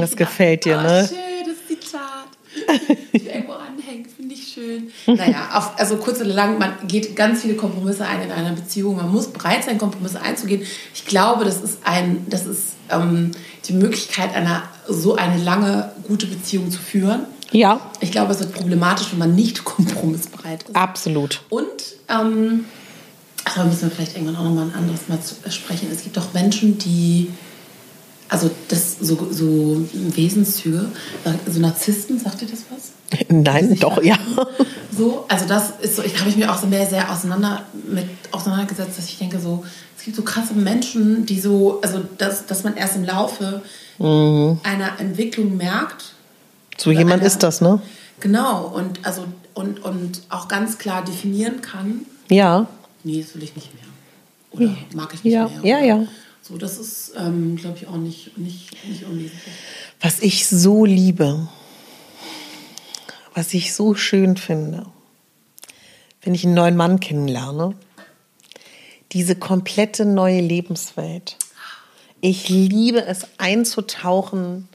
Das 0.00 0.16
gefällt 0.16 0.64
dir, 0.64 0.78
Ah, 0.78 0.82
ne? 0.82 1.08
schön, 1.08 1.18
das 1.46 1.66
Zitat. 1.68 2.00
Ich 3.12 3.26
irgendwo 3.26 3.52
anhängen, 3.52 4.06
finde 4.06 4.34
ich 4.34 4.52
schön. 4.52 4.90
Naja, 5.06 5.50
auf, 5.52 5.78
also 5.78 5.96
kurz 5.96 6.20
oder 6.20 6.30
lang, 6.32 6.58
man 6.58 6.72
geht 6.86 7.14
ganz 7.14 7.42
viele 7.42 7.54
Kompromisse 7.54 8.06
ein 8.06 8.22
in 8.22 8.30
einer 8.30 8.52
Beziehung. 8.52 8.96
Man 8.96 9.10
muss 9.10 9.28
bereit 9.28 9.64
sein, 9.64 9.78
Kompromisse 9.78 10.20
einzugehen. 10.20 10.62
Ich 10.94 11.04
glaube, 11.04 11.44
das 11.44 11.62
ist, 11.62 11.78
ein, 11.84 12.26
das 12.28 12.46
ist 12.46 12.74
ähm, 12.90 13.32
die 13.66 13.74
Möglichkeit, 13.74 14.34
einer, 14.34 14.62
so 14.88 15.16
eine 15.16 15.42
lange, 15.42 15.92
gute 16.06 16.26
Beziehung 16.26 16.70
zu 16.70 16.78
führen. 16.78 17.26
Ja, 17.50 17.80
Ich 18.00 18.12
glaube, 18.12 18.32
es 18.32 18.40
wird 18.40 18.54
problematisch, 18.54 19.08
wenn 19.12 19.18
man 19.18 19.34
nicht 19.34 19.64
kompromissbereit 19.64 20.62
ist. 20.62 20.76
absolut. 20.76 21.42
Und, 21.50 21.66
ähm, 22.08 22.64
da 23.54 23.64
müssen 23.64 23.82
wir 23.82 23.90
vielleicht 23.90 24.14
irgendwann 24.16 24.36
auch 24.36 24.44
nochmal 24.44 24.66
ein 24.66 24.74
anderes 24.74 25.08
Mal 25.08 25.18
sprechen. 25.50 25.88
Es 25.92 26.04
gibt 26.04 26.16
auch 26.18 26.32
Menschen, 26.32 26.78
die, 26.78 27.28
also 28.32 28.50
das 28.68 28.96
so, 29.00 29.28
so 29.30 29.86
Wesenszüge, 29.92 30.86
so 31.48 31.60
Narzissten, 31.60 32.18
sagt 32.18 32.40
ihr 32.42 32.48
das 32.48 32.60
was? 32.70 32.92
Nein, 33.28 33.76
doch, 33.78 34.02
ja. 34.02 34.16
So, 34.94 35.24
also 35.26 35.46
das 35.46 35.70
ist 35.80 35.96
so, 35.96 36.02
ich 36.02 36.18
habe 36.20 36.28
ich 36.28 36.36
mir 36.36 36.52
auch 36.52 36.58
so 36.58 36.66
mehr 36.66 36.86
sehr 36.86 37.10
auseinander 37.10 37.64
mit 37.90 38.04
auseinandergesetzt, 38.30 38.98
dass 38.98 39.06
ich 39.08 39.16
denke 39.18 39.38
so, 39.40 39.64
es 39.96 40.04
gibt 40.04 40.16
so 40.18 40.22
krasse 40.22 40.52
Menschen, 40.52 41.24
die 41.24 41.40
so, 41.40 41.80
also 41.80 42.00
dass, 42.18 42.44
dass 42.46 42.62
man 42.62 42.76
erst 42.76 42.96
im 42.96 43.04
Laufe 43.04 43.62
einer 43.98 44.98
Entwicklung 45.00 45.56
merkt, 45.56 46.12
So 46.76 46.90
jemand 46.90 47.20
einer- 47.20 47.22
ist 47.26 47.42
das, 47.42 47.60
ne? 47.62 47.80
genau, 48.20 48.66
und 48.66 49.00
also 49.06 49.24
und, 49.54 49.82
und 49.82 50.22
auch 50.28 50.46
ganz 50.48 50.76
klar 50.78 51.02
definieren 51.04 51.60
kann, 51.62 52.00
Ja. 52.28 52.66
nee, 53.04 53.22
das 53.22 53.34
will 53.34 53.42
ich 53.44 53.54
nicht 53.56 53.70
mehr. 53.74 53.84
Oder 54.68 54.76
mag 54.94 55.12
ich 55.14 55.24
nicht 55.24 55.32
Ja, 55.32 55.48
mehr. 55.48 55.60
ja, 55.64 55.76
oder 55.78 55.86
ja. 56.02 56.06
So, 56.42 56.58
das 56.58 56.76
ist, 56.76 57.12
ähm, 57.16 57.54
glaube 57.54 57.78
ich, 57.78 57.86
auch 57.86 57.96
nicht, 57.96 58.36
nicht, 58.36 58.70
nicht 58.88 59.04
unwesentlich. 59.04 59.54
Was 60.00 60.18
ich 60.18 60.48
so 60.48 60.84
liebe, 60.84 61.48
was 63.32 63.54
ich 63.54 63.72
so 63.72 63.94
schön 63.94 64.36
finde, 64.36 64.86
wenn 66.22 66.34
ich 66.34 66.44
einen 66.44 66.54
neuen 66.54 66.76
Mann 66.76 66.98
kennenlerne, 66.98 67.76
diese 69.12 69.36
komplette 69.36 70.04
neue 70.04 70.40
Lebenswelt. 70.40 71.36
Ich 72.20 72.48
liebe 72.48 73.04
es 73.04 73.26
einzutauchen 73.38 74.68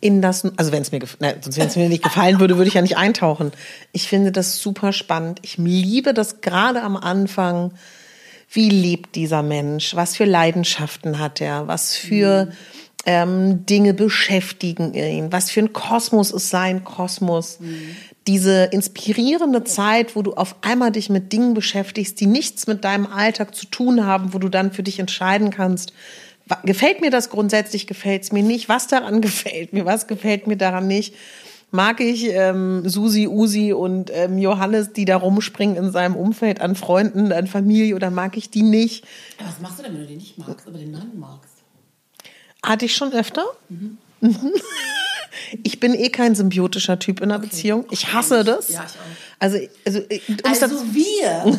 in 0.00 0.22
das, 0.22 0.44
also 0.56 0.72
wenn 0.72 0.82
es 0.82 0.92
mir, 0.92 1.00
wenn 1.00 1.66
es 1.66 1.76
mir 1.76 1.88
nicht 1.90 2.04
gefallen 2.04 2.40
würde, 2.40 2.56
würde 2.56 2.68
ich 2.68 2.74
ja 2.74 2.82
nicht 2.82 2.96
eintauchen. 2.96 3.52
Ich 3.92 4.08
finde 4.08 4.32
das 4.32 4.58
super 4.58 4.94
spannend. 4.94 5.40
Ich 5.42 5.58
liebe 5.58 6.14
das 6.14 6.40
gerade 6.40 6.82
am 6.82 6.96
Anfang. 6.96 7.72
Wie 8.50 8.68
lebt 8.68 9.14
dieser 9.16 9.42
Mensch? 9.42 9.94
Was 9.94 10.16
für 10.16 10.24
Leidenschaften 10.24 11.18
hat 11.18 11.40
er? 11.40 11.66
Was 11.68 11.96
für 11.96 12.52
ähm, 13.04 13.66
Dinge 13.66 13.94
beschäftigen 13.94 14.94
ihn? 14.94 15.32
Was 15.32 15.50
für 15.50 15.60
ein 15.60 15.72
Kosmos 15.72 16.30
ist 16.30 16.50
sein 16.50 16.84
Kosmos? 16.84 17.58
Diese 18.26 18.64
inspirierende 18.64 19.64
Zeit, 19.64 20.16
wo 20.16 20.22
du 20.22 20.34
auf 20.34 20.56
einmal 20.62 20.90
dich 20.90 21.10
mit 21.10 21.32
Dingen 21.32 21.54
beschäftigst, 21.54 22.20
die 22.20 22.26
nichts 22.26 22.66
mit 22.66 22.84
deinem 22.84 23.06
Alltag 23.06 23.54
zu 23.54 23.66
tun 23.66 24.04
haben, 24.04 24.34
wo 24.34 24.38
du 24.38 24.48
dann 24.48 24.72
für 24.72 24.82
dich 24.82 24.98
entscheiden 24.98 25.50
kannst, 25.50 25.92
gefällt 26.64 27.00
mir 27.00 27.10
das 27.10 27.30
grundsätzlich, 27.30 27.86
gefällt 27.86 28.24
es 28.24 28.32
mir 28.32 28.42
nicht, 28.42 28.68
was 28.68 28.86
daran 28.86 29.20
gefällt 29.20 29.72
mir, 29.72 29.84
was 29.84 30.06
gefällt 30.06 30.46
mir 30.46 30.56
daran 30.56 30.86
nicht. 30.86 31.14
Mag 31.70 32.00
ich 32.00 32.24
ähm, 32.24 32.88
Susi, 32.88 33.26
Usi 33.26 33.72
und 33.72 34.10
ähm, 34.12 34.38
Johannes, 34.38 34.92
die 34.92 35.04
da 35.04 35.16
rumspringen 35.16 35.76
in 35.76 35.90
seinem 35.90 36.14
Umfeld 36.14 36.60
an 36.60 36.76
Freunden, 36.76 37.32
an 37.32 37.46
Familie 37.46 37.94
oder 37.96 38.10
mag 38.10 38.36
ich 38.36 38.50
die 38.50 38.62
nicht? 38.62 39.04
Aber 39.38 39.48
was 39.48 39.60
machst 39.60 39.78
du 39.78 39.82
denn, 39.82 39.94
wenn 39.94 40.02
du 40.02 40.06
den 40.06 40.18
nicht 40.18 40.38
magst, 40.38 40.66
aber 40.66 40.78
den 40.78 40.92
Mann 40.92 41.10
magst? 41.18 41.50
Hatte 42.64 42.84
ich 42.84 42.94
schon 42.94 43.12
öfter. 43.12 43.44
Mhm. 43.68 43.98
Ich 45.62 45.80
bin 45.80 45.94
eh 45.94 46.08
kein 46.08 46.34
symbiotischer 46.34 46.98
Typ 46.98 47.20
in 47.20 47.30
einer 47.30 47.38
Beziehung. 47.38 47.84
Ich 47.90 48.12
hasse 48.12 48.42
das. 48.42 48.68
Ja, 48.70 48.84
ich 48.84 48.92
auch. 48.92 49.04
Also, 49.38 49.58
also, 49.84 49.98
äh, 50.08 50.20
Also 50.44 50.66
wir 50.92 51.58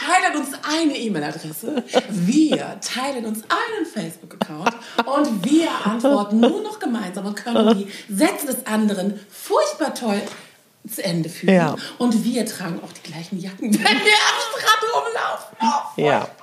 teilen 0.00 0.36
uns 0.40 0.48
eine 0.62 0.96
E-Mail-Adresse, 0.96 1.82
wir 2.10 2.80
teilen 2.80 3.24
uns 3.26 3.42
einen 3.42 3.86
Facebook-Account 3.86 4.74
und 5.06 5.44
wir 5.44 5.68
antworten 5.84 6.40
nur 6.40 6.62
noch 6.62 6.78
gemeinsam 6.78 7.26
und 7.26 7.36
können 7.36 7.78
die 7.78 8.14
Sätze 8.14 8.46
des 8.46 8.66
anderen 8.66 9.18
furchtbar 9.30 9.94
toll 9.94 10.20
zu 10.88 11.04
Ende 11.04 11.28
führen. 11.28 11.54
Ja. 11.54 11.76
Und 11.98 12.24
wir 12.24 12.44
tragen 12.44 12.80
auch 12.84 12.92
die 12.92 13.10
gleichen 13.10 13.38
Jacken, 13.38 13.72
wenn 13.72 13.82
wir 13.82 13.88
am 13.88 14.58
Strand 14.58 14.82
rumlaufen. 14.94 15.56
Oh, 15.60 16.00
Ja. 16.00 16.20
furchtbar. 16.20 16.42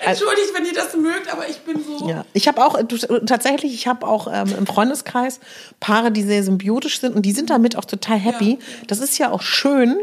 Entschuldigt, 0.00 0.54
wenn 0.54 0.64
ihr 0.66 0.72
das 0.72 0.94
mögt, 0.96 1.32
aber 1.32 1.48
ich 1.48 1.58
bin 1.58 1.82
so... 1.84 2.08
Ja, 2.08 2.24
ich 2.32 2.48
habe 2.48 2.64
auch 2.64 2.80
du, 2.82 2.96
tatsächlich, 3.26 3.74
ich 3.74 3.86
habe 3.86 4.06
auch 4.06 4.26
ähm, 4.32 4.54
im 4.56 4.66
Freundeskreis 4.66 5.40
Paare, 5.80 6.10
die 6.10 6.22
sehr 6.22 6.42
symbiotisch 6.42 7.00
sind 7.00 7.14
und 7.14 7.22
die 7.22 7.32
sind 7.32 7.50
damit 7.50 7.76
auch 7.76 7.84
total 7.84 8.18
happy. 8.18 8.58
Das 8.86 9.00
ist 9.00 9.18
ja 9.18 9.30
auch 9.30 9.42
schön, 9.42 9.98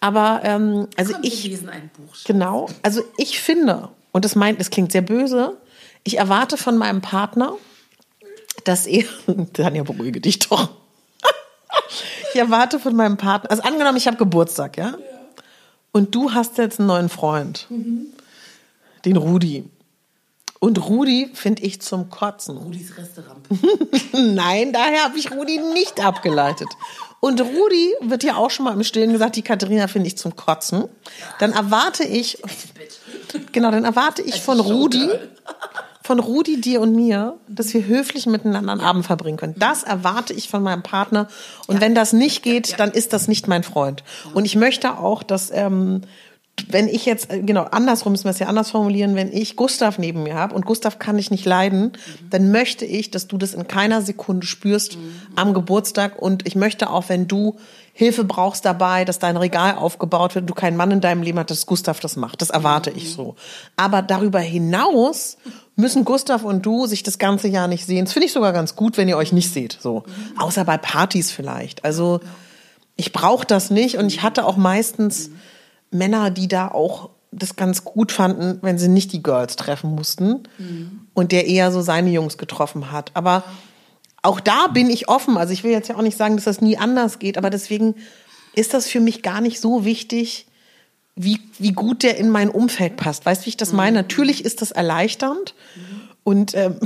aber 0.00 0.40
ähm, 0.44 0.88
also 0.96 1.12
Komm, 1.12 1.22
wir 1.22 1.32
ich 1.32 1.44
lesen 1.44 1.68
ein 1.68 1.90
Buch. 1.96 2.14
genau, 2.24 2.68
also 2.82 3.02
ich 3.16 3.40
finde 3.40 3.90
und 4.12 4.24
das 4.24 4.34
meint, 4.34 4.60
das 4.60 4.70
klingt 4.70 4.92
sehr 4.92 5.02
böse. 5.02 5.56
Ich 6.04 6.18
erwarte 6.18 6.56
von 6.56 6.76
meinem 6.76 7.00
Partner, 7.00 7.56
dass 8.64 8.86
er, 8.86 9.04
Tanja, 9.52 9.82
beruhige 9.82 10.20
dich 10.20 10.38
doch. 10.40 10.70
Ich 12.34 12.38
erwarte 12.38 12.78
von 12.78 12.94
meinem 12.94 13.16
Partner, 13.16 13.50
also 13.50 13.62
angenommen, 13.62 13.96
ich 13.96 14.06
habe 14.06 14.18
Geburtstag, 14.18 14.76
ja? 14.76 14.98
Und 15.92 16.14
du 16.14 16.34
hast 16.34 16.58
jetzt 16.58 16.78
einen 16.78 16.88
neuen 16.88 17.08
Freund, 17.08 17.66
den 19.04 19.16
Rudi. 19.16 19.64
Und 20.60 20.88
Rudi 20.88 21.30
finde 21.32 21.62
ich 21.62 21.80
zum 21.80 22.10
Kotzen. 22.10 22.58
Rudis 22.58 22.96
Resterampe. 22.98 23.56
Nein, 24.12 24.72
daher 24.74 25.04
habe 25.04 25.18
ich 25.18 25.30
Rudi 25.30 25.58
nicht 25.72 26.04
abgeleitet. 26.04 26.68
Und 27.20 27.40
Rudi 27.40 27.94
wird 28.00 28.22
ja 28.22 28.36
auch 28.36 28.50
schon 28.50 28.64
mal 28.64 28.74
im 28.74 28.84
Stillen 28.84 29.12
gesagt, 29.12 29.36
die 29.36 29.42
Katharina 29.42 29.88
finde 29.88 30.06
ich 30.06 30.16
zum 30.16 30.36
Kotzen. 30.36 30.84
Dann 31.40 31.52
erwarte 31.52 32.04
ich, 32.04 32.42
genau, 33.52 33.70
dann 33.70 33.84
erwarte 33.84 34.22
ich 34.22 34.40
von 34.40 34.60
Rudi, 34.60 35.08
von 36.02 36.20
Rudi, 36.20 36.60
dir 36.60 36.80
und 36.80 36.94
mir, 36.94 37.36
dass 37.48 37.74
wir 37.74 37.84
höflich 37.84 38.26
miteinander 38.26 38.72
einen 38.72 38.80
Abend 38.80 39.04
verbringen 39.04 39.36
können. 39.36 39.54
Das 39.58 39.82
erwarte 39.82 40.32
ich 40.32 40.48
von 40.48 40.62
meinem 40.62 40.82
Partner. 40.82 41.28
Und 41.66 41.80
wenn 41.80 41.94
das 41.94 42.12
nicht 42.12 42.42
geht, 42.42 42.78
dann 42.78 42.92
ist 42.92 43.12
das 43.12 43.26
nicht 43.26 43.48
mein 43.48 43.64
Freund. 43.64 44.04
Und 44.32 44.44
ich 44.44 44.54
möchte 44.54 44.96
auch, 44.96 45.22
dass 45.22 45.50
ähm, 45.52 46.02
wenn 46.68 46.88
ich 46.88 47.06
jetzt, 47.06 47.32
äh, 47.32 47.40
genau, 47.40 47.64
andersrum 47.64 48.12
müssen 48.12 48.24
wir 48.24 48.30
es 48.30 48.38
ja 48.38 48.46
anders 48.46 48.70
formulieren, 48.70 49.14
wenn 49.14 49.32
ich 49.32 49.56
Gustav 49.56 49.98
neben 49.98 50.22
mir 50.22 50.34
habe 50.34 50.54
und 50.54 50.66
Gustav 50.66 50.98
kann 50.98 51.18
ich 51.18 51.30
nicht 51.30 51.44
leiden, 51.44 51.92
dann 52.30 52.50
möchte 52.50 52.84
ich, 52.84 53.10
dass 53.10 53.28
du 53.28 53.38
das 53.38 53.54
in 53.54 53.68
keiner 53.68 54.02
Sekunde 54.02 54.46
spürst 54.46 54.98
am 55.36 55.54
Geburtstag 55.54 56.20
und 56.20 56.46
ich 56.46 56.56
möchte 56.56 56.90
auch, 56.90 57.08
wenn 57.08 57.28
du 57.28 57.56
Hilfe 57.92 58.24
brauchst 58.24 58.64
dabei, 58.64 59.04
dass 59.04 59.18
dein 59.18 59.36
Regal 59.36 59.74
aufgebaut 59.74 60.34
wird, 60.34 60.48
du 60.48 60.54
keinen 60.54 60.76
Mann 60.76 60.92
in 60.92 61.00
deinem 61.00 61.22
Leben 61.22 61.38
hast, 61.38 61.50
dass 61.50 61.66
Gustav 61.66 61.98
das 61.98 62.14
macht. 62.14 62.40
Das 62.40 62.50
erwarte 62.50 62.90
ich 62.90 63.10
so. 63.10 63.34
Aber 63.76 64.02
darüber 64.02 64.38
hinaus 64.38 65.36
müssen 65.74 66.04
Gustav 66.04 66.44
und 66.44 66.64
du 66.64 66.86
sich 66.86 67.02
das 67.02 67.18
ganze 67.18 67.48
Jahr 67.48 67.66
nicht 67.66 67.86
sehen. 67.86 68.04
Das 68.04 68.12
finde 68.12 68.26
ich 68.26 68.32
sogar 68.32 68.52
ganz 68.52 68.76
gut, 68.76 68.96
wenn 68.96 69.08
ihr 69.08 69.16
euch 69.16 69.32
nicht 69.32 69.52
seht, 69.52 69.78
so. 69.80 70.04
Außer 70.36 70.64
bei 70.64 70.78
Partys 70.78 71.32
vielleicht. 71.32 71.84
Also, 71.84 72.20
ich 72.94 73.12
brauche 73.12 73.46
das 73.46 73.70
nicht 73.70 73.96
und 73.96 74.06
ich 74.06 74.22
hatte 74.22 74.44
auch 74.44 74.56
meistens 74.56 75.30
Männer, 75.90 76.30
die 76.30 76.48
da 76.48 76.68
auch 76.68 77.10
das 77.30 77.56
ganz 77.56 77.84
gut 77.84 78.12
fanden, 78.12 78.58
wenn 78.62 78.78
sie 78.78 78.88
nicht 78.88 79.12
die 79.12 79.22
Girls 79.22 79.56
treffen 79.56 79.94
mussten 79.94 80.44
und 81.14 81.32
der 81.32 81.46
eher 81.46 81.70
so 81.72 81.82
seine 81.82 82.10
Jungs 82.10 82.38
getroffen 82.38 82.90
hat. 82.90 83.10
Aber 83.14 83.44
auch 84.22 84.40
da 84.40 84.68
bin 84.68 84.90
ich 84.90 85.08
offen. 85.08 85.36
Also 85.36 85.52
ich 85.52 85.62
will 85.62 85.70
jetzt 85.70 85.88
ja 85.88 85.96
auch 85.96 86.02
nicht 86.02 86.16
sagen, 86.16 86.36
dass 86.36 86.44
das 86.44 86.60
nie 86.60 86.78
anders 86.78 87.18
geht, 87.18 87.38
aber 87.38 87.50
deswegen 87.50 87.94
ist 88.54 88.74
das 88.74 88.88
für 88.88 89.00
mich 89.00 89.22
gar 89.22 89.40
nicht 89.40 89.60
so 89.60 89.84
wichtig, 89.84 90.46
wie, 91.14 91.40
wie 91.58 91.72
gut 91.72 92.02
der 92.02 92.16
in 92.16 92.30
mein 92.30 92.48
Umfeld 92.48 92.96
passt. 92.96 93.26
Weißt 93.26 93.42
du, 93.42 93.46
wie 93.46 93.50
ich 93.50 93.56
das 93.56 93.72
meine? 93.72 93.96
Natürlich 93.96 94.44
ist 94.44 94.62
das 94.62 94.70
erleichternd 94.70 95.54
und 96.24 96.54
ähm, 96.54 96.78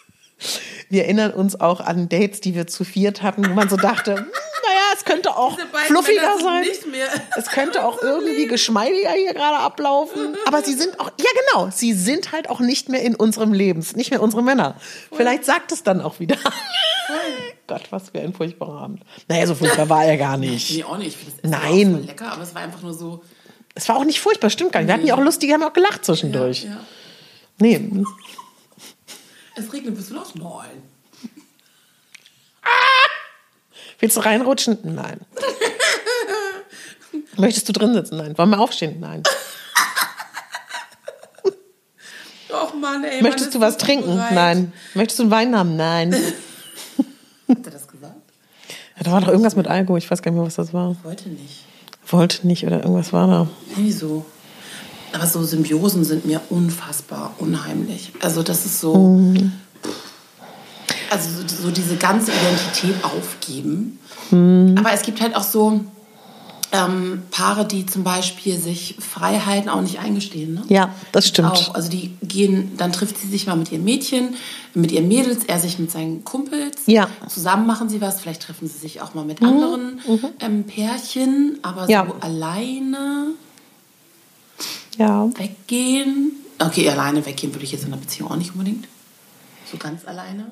wir 0.88 1.04
erinnern 1.04 1.32
uns 1.32 1.60
auch 1.60 1.80
an 1.80 2.08
Dates, 2.08 2.40
die 2.40 2.54
wir 2.54 2.66
zu 2.66 2.84
viert 2.84 3.22
hatten, 3.22 3.48
wo 3.48 3.54
man 3.54 3.68
so 3.68 3.76
dachte, 3.76 4.26
es 4.98 5.04
könnte 5.04 5.36
auch 5.36 5.58
fluffiger 5.86 6.38
sein. 6.42 6.64
Es 7.36 7.46
könnte 7.46 7.84
auch 7.84 8.02
irgendwie 8.02 8.46
geschmeidiger 8.48 9.12
hier 9.12 9.32
gerade 9.32 9.58
ablaufen. 9.58 10.36
Aber 10.46 10.62
sie 10.62 10.74
sind 10.74 10.98
auch, 10.98 11.10
ja 11.18 11.30
genau, 11.52 11.70
sie 11.70 11.92
sind 11.92 12.32
halt 12.32 12.50
auch 12.50 12.60
nicht 12.60 12.88
mehr 12.88 13.02
in 13.02 13.14
unserem 13.14 13.52
Leben, 13.52 13.84
nicht 13.94 14.10
mehr 14.10 14.22
unsere 14.22 14.42
Männer. 14.42 14.76
Vielleicht 15.12 15.44
sagt 15.44 15.72
es 15.72 15.82
dann 15.82 16.00
auch 16.00 16.18
wieder. 16.20 16.36
Gott, 17.66 17.82
was 17.90 18.10
für 18.10 18.20
ein 18.20 18.34
furchtbarer 18.34 18.80
Abend. 18.82 19.02
Naja, 19.28 19.46
so 19.46 19.54
furchtbar 19.54 19.88
war 19.88 20.04
er 20.04 20.16
gar 20.16 20.36
nicht. 20.36 20.70
Nee, 20.70 20.84
auch 20.84 20.98
nicht. 20.98 21.16
Essen 21.16 21.50
Nein. 21.50 21.92
Voll 21.92 22.06
lecker, 22.06 22.32
aber 22.32 22.42
es 22.42 22.54
war 22.54 22.62
einfach 22.62 22.82
nur 22.82 22.94
so. 22.94 23.22
Es 23.74 23.88
war 23.88 23.96
auch 23.96 24.04
nicht 24.04 24.20
furchtbar, 24.20 24.50
stimmt 24.50 24.72
gar 24.72 24.80
nicht. 24.80 24.88
Wir 24.88 24.94
hatten 24.94 25.06
ja 25.06 25.14
auch 25.14 25.20
lustig, 25.20 25.48
wir 25.48 25.54
haben 25.54 25.62
auch 25.62 25.72
gelacht 25.72 26.04
zwischendurch. 26.04 26.64
Ja, 26.64 26.70
ja. 26.70 26.80
Nee, 27.60 28.04
Es 29.54 29.72
regnet, 29.72 29.94
bist 29.94 30.10
du 30.10 30.14
los? 30.14 30.34
Nein. 30.34 30.82
Willst 33.98 34.16
du 34.16 34.20
reinrutschen? 34.20 34.78
Nein. 34.82 35.20
Möchtest 37.36 37.68
du 37.68 37.72
drin 37.72 37.94
sitzen? 37.94 38.16
Nein. 38.18 38.36
Wollen 38.36 38.50
wir 38.50 38.60
aufstehen? 38.60 38.98
Nein. 39.00 39.22
Och 42.50 42.74
Mann, 42.74 43.04
ey. 43.04 43.22
Möchtest 43.22 43.54
du 43.54 43.58
Mann, 43.58 43.68
was 43.68 43.74
ist 43.74 43.80
so 43.80 43.86
trinken? 43.86 44.14
bereit. 44.16 44.34
Nein. 44.34 44.72
Möchtest 44.94 45.18
du 45.18 45.22
einen 45.24 45.30
Wein 45.30 45.56
haben? 45.56 45.76
Nein. 45.76 46.14
Hat 47.48 47.58
er 47.64 47.70
das 47.70 47.86
gesagt? 47.86 48.14
Ja, 48.96 49.04
Da 49.04 49.12
war 49.12 49.20
doch 49.20 49.28
irgendwas 49.28 49.56
mit 49.56 49.68
Alkohol. 49.68 49.98
Ich 49.98 50.10
weiß 50.10 50.22
gar 50.22 50.30
nicht 50.30 50.38
mehr, 50.38 50.46
was 50.46 50.54
das 50.56 50.72
war. 50.72 50.96
Heute 51.04 51.28
nicht. 51.28 51.64
Wollte 52.08 52.46
nicht 52.46 52.66
oder 52.66 52.82
irgendwas 52.82 53.12
war 53.12 53.26
da. 53.28 53.48
Irgendwie 53.70 53.92
so. 53.92 54.24
Aber 55.12 55.26
so 55.26 55.42
Symbiosen 55.42 56.04
sind 56.04 56.24
mir 56.24 56.40
unfassbar 56.50 57.34
unheimlich. 57.38 58.12
Also 58.20 58.42
das 58.42 58.66
ist 58.66 58.80
so. 58.80 58.94
Mhm. 58.94 59.52
Also 61.10 61.28
so, 61.46 61.70
diese 61.70 61.96
ganze 61.96 62.32
Identität 62.32 63.02
aufgeben. 63.04 63.98
Mhm. 64.30 64.74
Aber 64.78 64.92
es 64.92 65.02
gibt 65.02 65.20
halt 65.20 65.34
auch 65.36 65.42
so 65.42 65.80
ähm, 66.70 67.22
Paare, 67.30 67.66
die 67.66 67.86
zum 67.86 68.04
Beispiel 68.04 68.58
sich 68.58 68.96
Freiheiten 68.98 69.70
auch 69.70 69.80
nicht 69.80 70.00
eingestehen. 70.00 70.54
Ne? 70.54 70.64
Ja, 70.68 70.94
das 71.12 71.26
stimmt. 71.28 71.50
Auch. 71.52 71.74
Also 71.74 71.88
die 71.88 72.10
gehen, 72.22 72.72
dann 72.76 72.92
trifft 72.92 73.16
sie 73.16 73.26
sich 73.28 73.46
mal 73.46 73.56
mit 73.56 73.72
ihren 73.72 73.84
Mädchen, 73.84 74.34
mit 74.74 74.92
ihren 74.92 75.08
Mädels, 75.08 75.44
er 75.46 75.58
sich 75.58 75.78
mit 75.78 75.90
seinen 75.90 76.24
Kumpels. 76.24 76.82
Ja. 76.86 77.06
Mhm. 77.06 77.28
Zusammen 77.28 77.66
machen 77.66 77.88
sie 77.88 78.00
was, 78.02 78.20
vielleicht 78.20 78.42
treffen 78.42 78.68
sie 78.68 78.76
sich 78.78 79.00
auch 79.00 79.14
mal 79.14 79.24
mit 79.24 79.40
anderen 79.42 80.00
ähm, 80.40 80.64
Pärchen, 80.64 81.58
aber 81.62 81.88
Ja. 81.88 82.06
so 82.06 82.14
alleine 82.20 83.28
Ja. 84.98 85.26
weggehen. 85.38 86.32
Okay, 86.58 86.88
alleine 86.90 87.24
weggehen 87.24 87.54
würde 87.54 87.64
ich 87.64 87.72
jetzt 87.72 87.84
in 87.86 87.92
einer 87.92 88.02
Beziehung 88.02 88.30
auch 88.30 88.36
nicht 88.36 88.52
unbedingt. 88.52 88.86
So 89.70 89.78
ganz 89.78 90.04
alleine. 90.06 90.48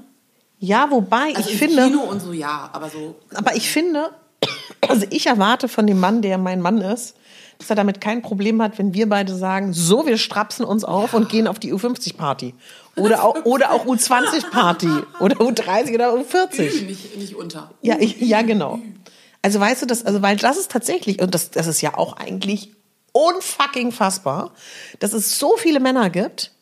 Ja, 0.59 0.91
wobei 0.91 1.35
Also 1.35 1.51
ich 1.51 1.53
im 1.53 1.59
finde, 1.59 1.85
Kino 1.85 2.03
und 2.03 2.21
so 2.21 2.33
ja, 2.33 2.71
aber 2.73 2.89
so. 2.89 3.17
aber 3.35 3.57
ich 3.57 3.71
finde, 3.71 4.11
also 4.89 5.07
ich 5.11 5.27
erwarte 5.27 5.69
von 5.69 5.87
dem 5.87 6.01
Mann, 6.01 6.23
der 6.23 6.39
mein 6.39 6.61
Mann 6.61 6.81
ist, 6.81 7.15
dass 7.59 7.71
er 7.71 7.77
damit 7.77 8.01
kein 8.01 8.23
Problem 8.23 8.61
hat, 8.63 8.79
wenn 8.79 8.93
wir 8.95 9.09
beide 9.09 9.35
sagen, 9.35 9.73
so, 9.73 10.07
wir 10.07 10.19
strapsen 10.19 10.65
uns 10.65 10.85
auf 10.85 11.15
und 11.15 11.29
gehen 11.29 11.47
auf 11.47 11.59
die 11.59 11.73
U50-Party. 11.73 12.55
Oder 12.97 13.25
auch, 13.25 13.45
oder 13.45 13.73
auch 13.73 13.85
U20-Party. 13.85 14.89
Oder 15.21 15.37
U30 15.37 15.93
oder 15.93 16.15
U40. 16.15 16.87
nicht, 16.87 17.17
nicht 17.19 17.35
unter. 17.35 17.71
Ja, 17.83 17.97
ich, 17.99 18.19
ja, 18.23 18.41
genau. 18.41 18.79
Also 19.43 19.61
weißt 19.61 19.83
du 19.83 19.87
das, 19.87 20.07
also 20.07 20.23
weil 20.23 20.37
das 20.37 20.57
ist 20.57 20.71
tatsächlich, 20.71 21.21
und 21.21 21.35
das, 21.35 21.51
das 21.51 21.67
ist 21.67 21.83
ja 21.83 21.99
auch 21.99 22.17
eigentlich 22.17 22.71
unfucking 23.13 23.93
fassbar, 23.93 24.53
dass 24.99 25.13
es 25.13 25.39
so 25.39 25.59
viele 25.59 25.79
Männer 25.79 26.09
gibt, 26.09 26.53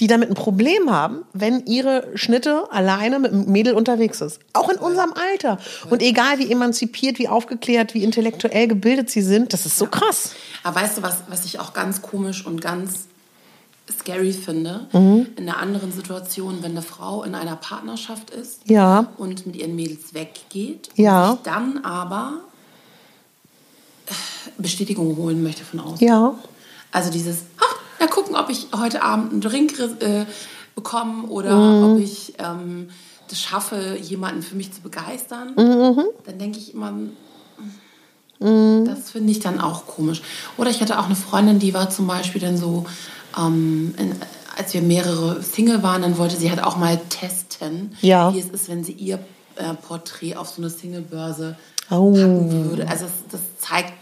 die 0.00 0.08
damit 0.08 0.28
ein 0.28 0.34
Problem 0.34 0.90
haben, 0.90 1.22
wenn 1.32 1.64
ihre 1.64 2.06
Schnitte 2.16 2.70
alleine 2.70 3.18
mit 3.18 3.32
einem 3.32 3.50
Mädel 3.50 3.72
unterwegs 3.74 4.20
ist. 4.20 4.40
Auch 4.52 4.68
in 4.68 4.76
unserem 4.76 5.12
Alter. 5.14 5.58
Und 5.88 6.02
egal 6.02 6.38
wie 6.38 6.52
emanzipiert, 6.52 7.18
wie 7.18 7.28
aufgeklärt, 7.28 7.94
wie 7.94 8.04
intellektuell 8.04 8.68
gebildet 8.68 9.08
sie 9.08 9.22
sind, 9.22 9.54
das 9.54 9.64
ist 9.64 9.78
so 9.78 9.86
krass. 9.86 10.32
Aber 10.62 10.80
weißt 10.82 10.98
du, 10.98 11.02
was, 11.02 11.18
was 11.28 11.46
ich 11.46 11.58
auch 11.60 11.72
ganz 11.72 12.02
komisch 12.02 12.44
und 12.44 12.60
ganz 12.60 13.06
scary 14.00 14.34
finde? 14.34 14.86
Mhm. 14.92 15.28
In 15.36 15.48
einer 15.48 15.56
anderen 15.58 15.90
Situation, 15.92 16.58
wenn 16.62 16.72
eine 16.72 16.82
Frau 16.82 17.22
in 17.22 17.34
einer 17.34 17.56
Partnerschaft 17.56 18.28
ist 18.30 18.60
Ja. 18.68 19.06
und 19.16 19.46
mit 19.46 19.56
ihren 19.56 19.74
Mädels 19.76 20.12
weggeht 20.12 20.90
Ja. 20.96 21.30
und 21.30 21.46
dann 21.46 21.78
aber 21.84 22.34
äh, 24.08 24.12
Bestätigung 24.58 25.16
holen 25.16 25.42
möchte 25.42 25.64
von 25.64 25.80
außen. 25.80 26.06
Ja. 26.06 26.34
Also 26.92 27.10
dieses, 27.10 27.38
ach, 27.58 27.76
ja, 28.00 28.06
gucken, 28.06 28.36
ob 28.36 28.48
ich 28.50 28.68
heute 28.76 29.02
Abend 29.02 29.32
einen 29.32 29.40
Drink 29.40 29.78
äh, 30.00 30.26
bekomme 30.74 31.24
oder 31.28 31.54
Mhm. 31.56 31.84
ob 31.94 31.98
ich 32.00 32.34
ähm, 32.38 32.88
das 33.28 33.40
schaffe, 33.40 33.96
jemanden 34.00 34.42
für 34.42 34.54
mich 34.56 34.72
zu 34.72 34.80
begeistern. 34.82 35.52
Mhm. 35.56 36.04
Dann 36.24 36.38
denke 36.38 36.58
ich 36.58 36.74
immer, 36.74 36.92
das 38.38 39.10
finde 39.10 39.32
ich 39.32 39.40
dann 39.40 39.60
auch 39.60 39.86
komisch. 39.86 40.20
Oder 40.58 40.68
ich 40.70 40.80
hatte 40.80 40.98
auch 40.98 41.06
eine 41.06 41.16
Freundin, 41.16 41.58
die 41.58 41.72
war 41.72 41.88
zum 41.88 42.06
Beispiel 42.06 42.40
dann 42.40 42.56
so, 42.58 42.84
ähm, 43.38 43.94
in, 43.96 44.12
als 44.58 44.74
wir 44.74 44.82
mehrere 44.82 45.42
Single 45.42 45.82
waren, 45.82 46.02
dann 46.02 46.18
wollte 46.18 46.36
sie 46.36 46.50
halt 46.50 46.62
auch 46.62 46.76
mal 46.76 47.00
testen, 47.08 47.96
Ja. 48.02 48.32
wie 48.34 48.38
es 48.38 48.46
ist, 48.50 48.68
wenn 48.68 48.84
sie 48.84 48.92
ihr 48.92 49.18
äh, 49.56 49.72
Porträt 49.74 50.36
auf 50.36 50.48
so 50.50 50.60
eine 50.60 50.70
Singlebörse 50.70 51.56
Oh. 51.90 52.12
packen 52.12 52.70
würde. 52.70 52.88
Also 52.88 53.04
das, 53.04 53.12
das 53.30 53.40
zeigt 53.58 53.92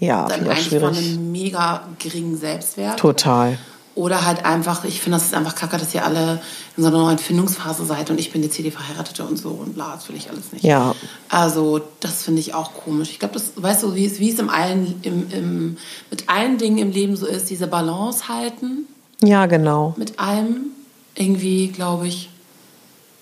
Ja, 0.00 0.26
dann 0.26 0.40
eigentlich 0.48 0.68
von 0.68 0.94
schwierig. 0.94 0.98
einem 0.98 1.32
mega 1.32 1.88
geringen 1.98 2.36
Selbstwert. 2.36 2.98
Total. 2.98 3.58
Oder 3.94 4.24
halt 4.24 4.44
einfach, 4.46 4.84
ich 4.84 5.00
finde, 5.00 5.18
das 5.18 5.26
ist 5.26 5.34
einfach 5.34 5.54
kacke, 5.54 5.76
dass 5.76 5.94
ihr 5.94 6.04
alle 6.04 6.40
in 6.76 6.82
so 6.82 6.88
einer 6.88 6.98
neuen 6.98 7.18
Findungsphase 7.18 7.84
seid 7.84 8.08
und 8.08 8.18
ich 8.18 8.32
bin 8.32 8.42
jetzt 8.42 8.54
hier 8.54 8.64
die 8.64 8.70
Verheiratete 8.70 9.24
und 9.24 9.36
so 9.36 9.50
und 9.50 9.74
bla, 9.74 9.94
das 9.94 10.08
will 10.08 10.16
ich 10.16 10.30
alles 10.30 10.52
nicht. 10.52 10.64
Ja. 10.64 10.94
Also, 11.28 11.80
das 11.98 12.22
finde 12.22 12.40
ich 12.40 12.54
auch 12.54 12.72
komisch. 12.72 13.10
Ich 13.10 13.18
glaube, 13.18 13.34
das, 13.34 13.52
weißt 13.56 13.82
du, 13.82 13.94
wie 13.94 14.06
es, 14.06 14.18
wie 14.18 14.32
es 14.32 14.38
im 14.38 14.48
allen, 14.48 14.94
im, 15.02 15.30
im, 15.30 15.76
mit 16.10 16.28
allen 16.30 16.56
Dingen 16.56 16.78
im 16.78 16.92
Leben 16.92 17.14
so 17.16 17.26
ist, 17.26 17.50
diese 17.50 17.66
Balance 17.66 18.28
halten 18.28 18.86
Ja, 19.22 19.44
genau. 19.46 19.94
mit 19.98 20.18
allem, 20.18 20.66
irgendwie, 21.14 21.68
glaube 21.68 22.06
ich, 22.08 22.30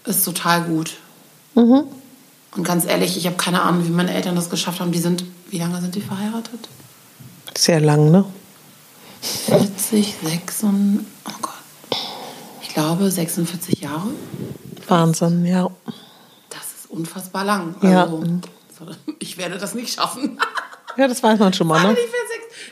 ist 0.05 0.25
total 0.25 0.63
gut. 0.63 0.99
Mhm. 1.55 1.85
Und 2.57 2.65
ganz 2.65 2.85
ehrlich, 2.87 3.17
ich 3.17 3.27
habe 3.27 3.37
keine 3.37 3.63
Ahnung, 3.63 3.87
wie 3.87 3.91
meine 3.91 4.13
Eltern 4.15 4.37
das 4.37 4.49
geschafft 4.51 4.81
haben. 4.81 4.93
Die 4.93 4.99
sind, 5.01 5.25
wie 5.51 5.59
lange 5.59 5.81
sind 5.81 5.95
die 5.95 6.01
verheiratet? 6.01 6.69
Sehr 7.57 7.81
lang, 7.81 8.11
ne? 8.11 8.25
40, 9.21 10.15
6 10.23 10.63
und, 10.65 11.07
oh 11.27 11.33
Gott. 11.43 11.99
Ich 12.63 12.69
glaube 12.69 13.11
46 13.11 13.81
Jahre. 13.81 14.11
Wahnsinn, 14.87 15.45
ja. 15.45 15.69
Das 16.51 16.63
ist 16.79 16.91
unfassbar 16.91 17.45
lang. 17.45 17.75
Ja. 17.83 18.03
Also, 18.03 18.23
ich 19.19 19.37
werde 19.39 19.59
das 19.59 19.75
nicht 19.75 19.95
schaffen. 19.95 20.39
Ja, 20.97 21.09
das 21.09 21.23
weiß 21.23 21.39
man 21.39 21.53
schon 21.53 21.67
mal, 21.67 21.83
ne? 21.83 21.93
ich 21.93 21.99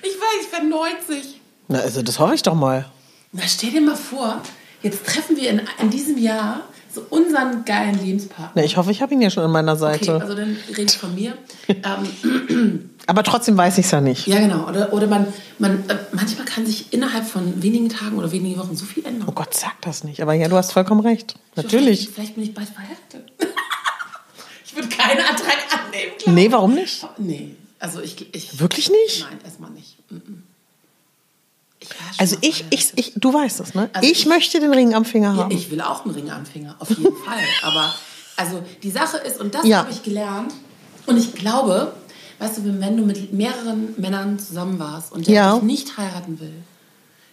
weiß, 0.08 0.46
ich 0.46 0.52
werde 0.52 0.68
90. 0.68 1.40
Na, 1.68 1.78
also 1.80 2.02
das 2.02 2.18
hoffe 2.18 2.34
ich 2.34 2.42
doch 2.42 2.54
mal. 2.54 2.86
Na, 3.32 3.42
stell 3.46 3.70
dir 3.70 3.80
mal 3.80 3.96
vor, 3.96 4.40
jetzt 4.82 5.04
treffen 5.06 5.36
wir 5.36 5.50
in, 5.50 5.62
in 5.80 5.90
diesem 5.90 6.18
Jahr 6.18 6.62
so 6.96 7.06
unseren 7.10 7.64
geilen 7.64 8.02
Lebenspartner. 8.02 8.64
Ich 8.64 8.76
hoffe, 8.76 8.90
ich 8.90 9.02
habe 9.02 9.12
ihn 9.14 9.20
ja 9.20 9.30
schon 9.30 9.44
an 9.44 9.50
meiner 9.52 9.72
Okay, 9.72 9.80
Seite. 9.80 10.20
also 10.20 10.34
dann 10.34 10.56
rede 10.70 10.82
ich 10.90 10.98
von 10.98 11.14
mir. 11.14 11.34
ähm, 11.68 12.90
Aber 13.06 13.22
trotzdem 13.22 13.56
weiß 13.56 13.78
ich 13.78 13.84
es 13.84 13.92
ja 13.92 14.00
nicht. 14.00 14.26
ja, 14.26 14.40
genau. 14.40 14.66
Oder, 14.68 14.92
oder 14.92 15.06
man, 15.06 15.26
man, 15.58 15.88
äh, 15.88 15.96
manchmal 16.12 16.44
kann 16.46 16.66
sich 16.66 16.92
innerhalb 16.92 17.24
von 17.26 17.62
wenigen 17.62 17.88
Tagen 17.88 18.16
oder 18.18 18.32
wenigen 18.32 18.58
Wochen 18.58 18.74
so 18.74 18.84
viel 18.84 19.04
ändern. 19.06 19.28
Oh 19.28 19.32
Gott, 19.32 19.54
sag 19.54 19.80
das 19.82 20.02
nicht. 20.02 20.20
Aber 20.22 20.32
ja, 20.34 20.48
du 20.48 20.56
hast 20.56 20.72
vollkommen 20.72 21.02
recht. 21.02 21.36
Natürlich. 21.54 22.00
Vielleicht, 22.00 22.14
vielleicht 22.14 22.34
bin 22.34 22.44
ich 22.44 22.54
bald 22.54 22.68
verheiratet. 22.68 23.32
ich 24.66 24.74
würde 24.74 24.88
keinen 24.88 25.20
Antrag 25.20 25.58
annehmen, 25.70 26.12
klar. 26.18 26.34
Nee, 26.34 26.50
warum 26.50 26.74
nicht? 26.74 27.06
Nee, 27.18 27.54
also 27.78 28.00
ich... 28.00 28.34
ich 28.34 28.58
Wirklich 28.58 28.90
nicht? 28.90 29.26
Nein, 29.28 29.38
erstmal 29.44 29.70
nicht. 29.70 29.98
Mm, 30.10 30.14
mm. 30.16 30.42
Also 32.18 32.36
ich, 32.40 32.64
ich, 32.70 32.92
ich, 32.96 33.12
du 33.16 33.32
weißt 33.32 33.60
es, 33.60 33.74
ne? 33.74 33.90
Also 33.92 34.06
ich, 34.08 34.20
ich- 34.20 34.26
möchte 34.26 34.60
den 34.60 34.72
Ring 34.72 34.94
am 34.94 35.04
Finger 35.04 35.36
haben. 35.36 35.50
ich 35.50 35.70
will 35.70 35.80
auch 35.80 36.04
einen 36.04 36.14
Ring 36.14 36.30
am 36.30 36.44
Finger, 36.46 36.76
auf 36.78 36.88
jeden 36.90 37.04
Fall. 37.24 37.38
Aber 37.62 37.94
also 38.36 38.62
die 38.82 38.90
Sache 38.90 39.18
ist, 39.18 39.40
und 39.40 39.54
das 39.54 39.66
Ja. 39.66 39.78
habe 39.78 39.90
ich 39.90 40.02
gelernt, 40.02 40.52
und 41.06 41.16
ich 41.18 41.34
glaube, 41.34 41.92
weißt 42.38 42.58
du, 42.58 42.80
wenn 42.80 42.96
du 42.96 43.04
mit 43.04 43.32
mehreren 43.32 43.94
Männern 43.98 44.38
zusammen 44.38 44.78
warst 44.78 45.12
und 45.12 45.26
der 45.26 45.34
Ja. 45.34 45.54
dich 45.54 45.62
nicht 45.62 45.96
heiraten 45.96 46.40
will, 46.40 46.52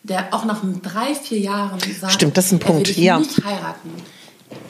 der 0.04 0.34
auch 0.34 0.46
nach 0.46 0.62
drei, 0.82 1.16
vier 1.16 1.40
Jahren 1.40 1.80
sagt, 2.00 2.14
Stimmt, 2.14 2.38
das 2.38 2.48
ist 2.48 2.52
ein 2.54 2.62
er 2.62 2.68
will 2.68 2.74
Punkt, 2.74 2.88
dich 2.90 2.98
ja. 2.98 3.18
nicht 3.20 3.44
heiraten, 3.44 3.90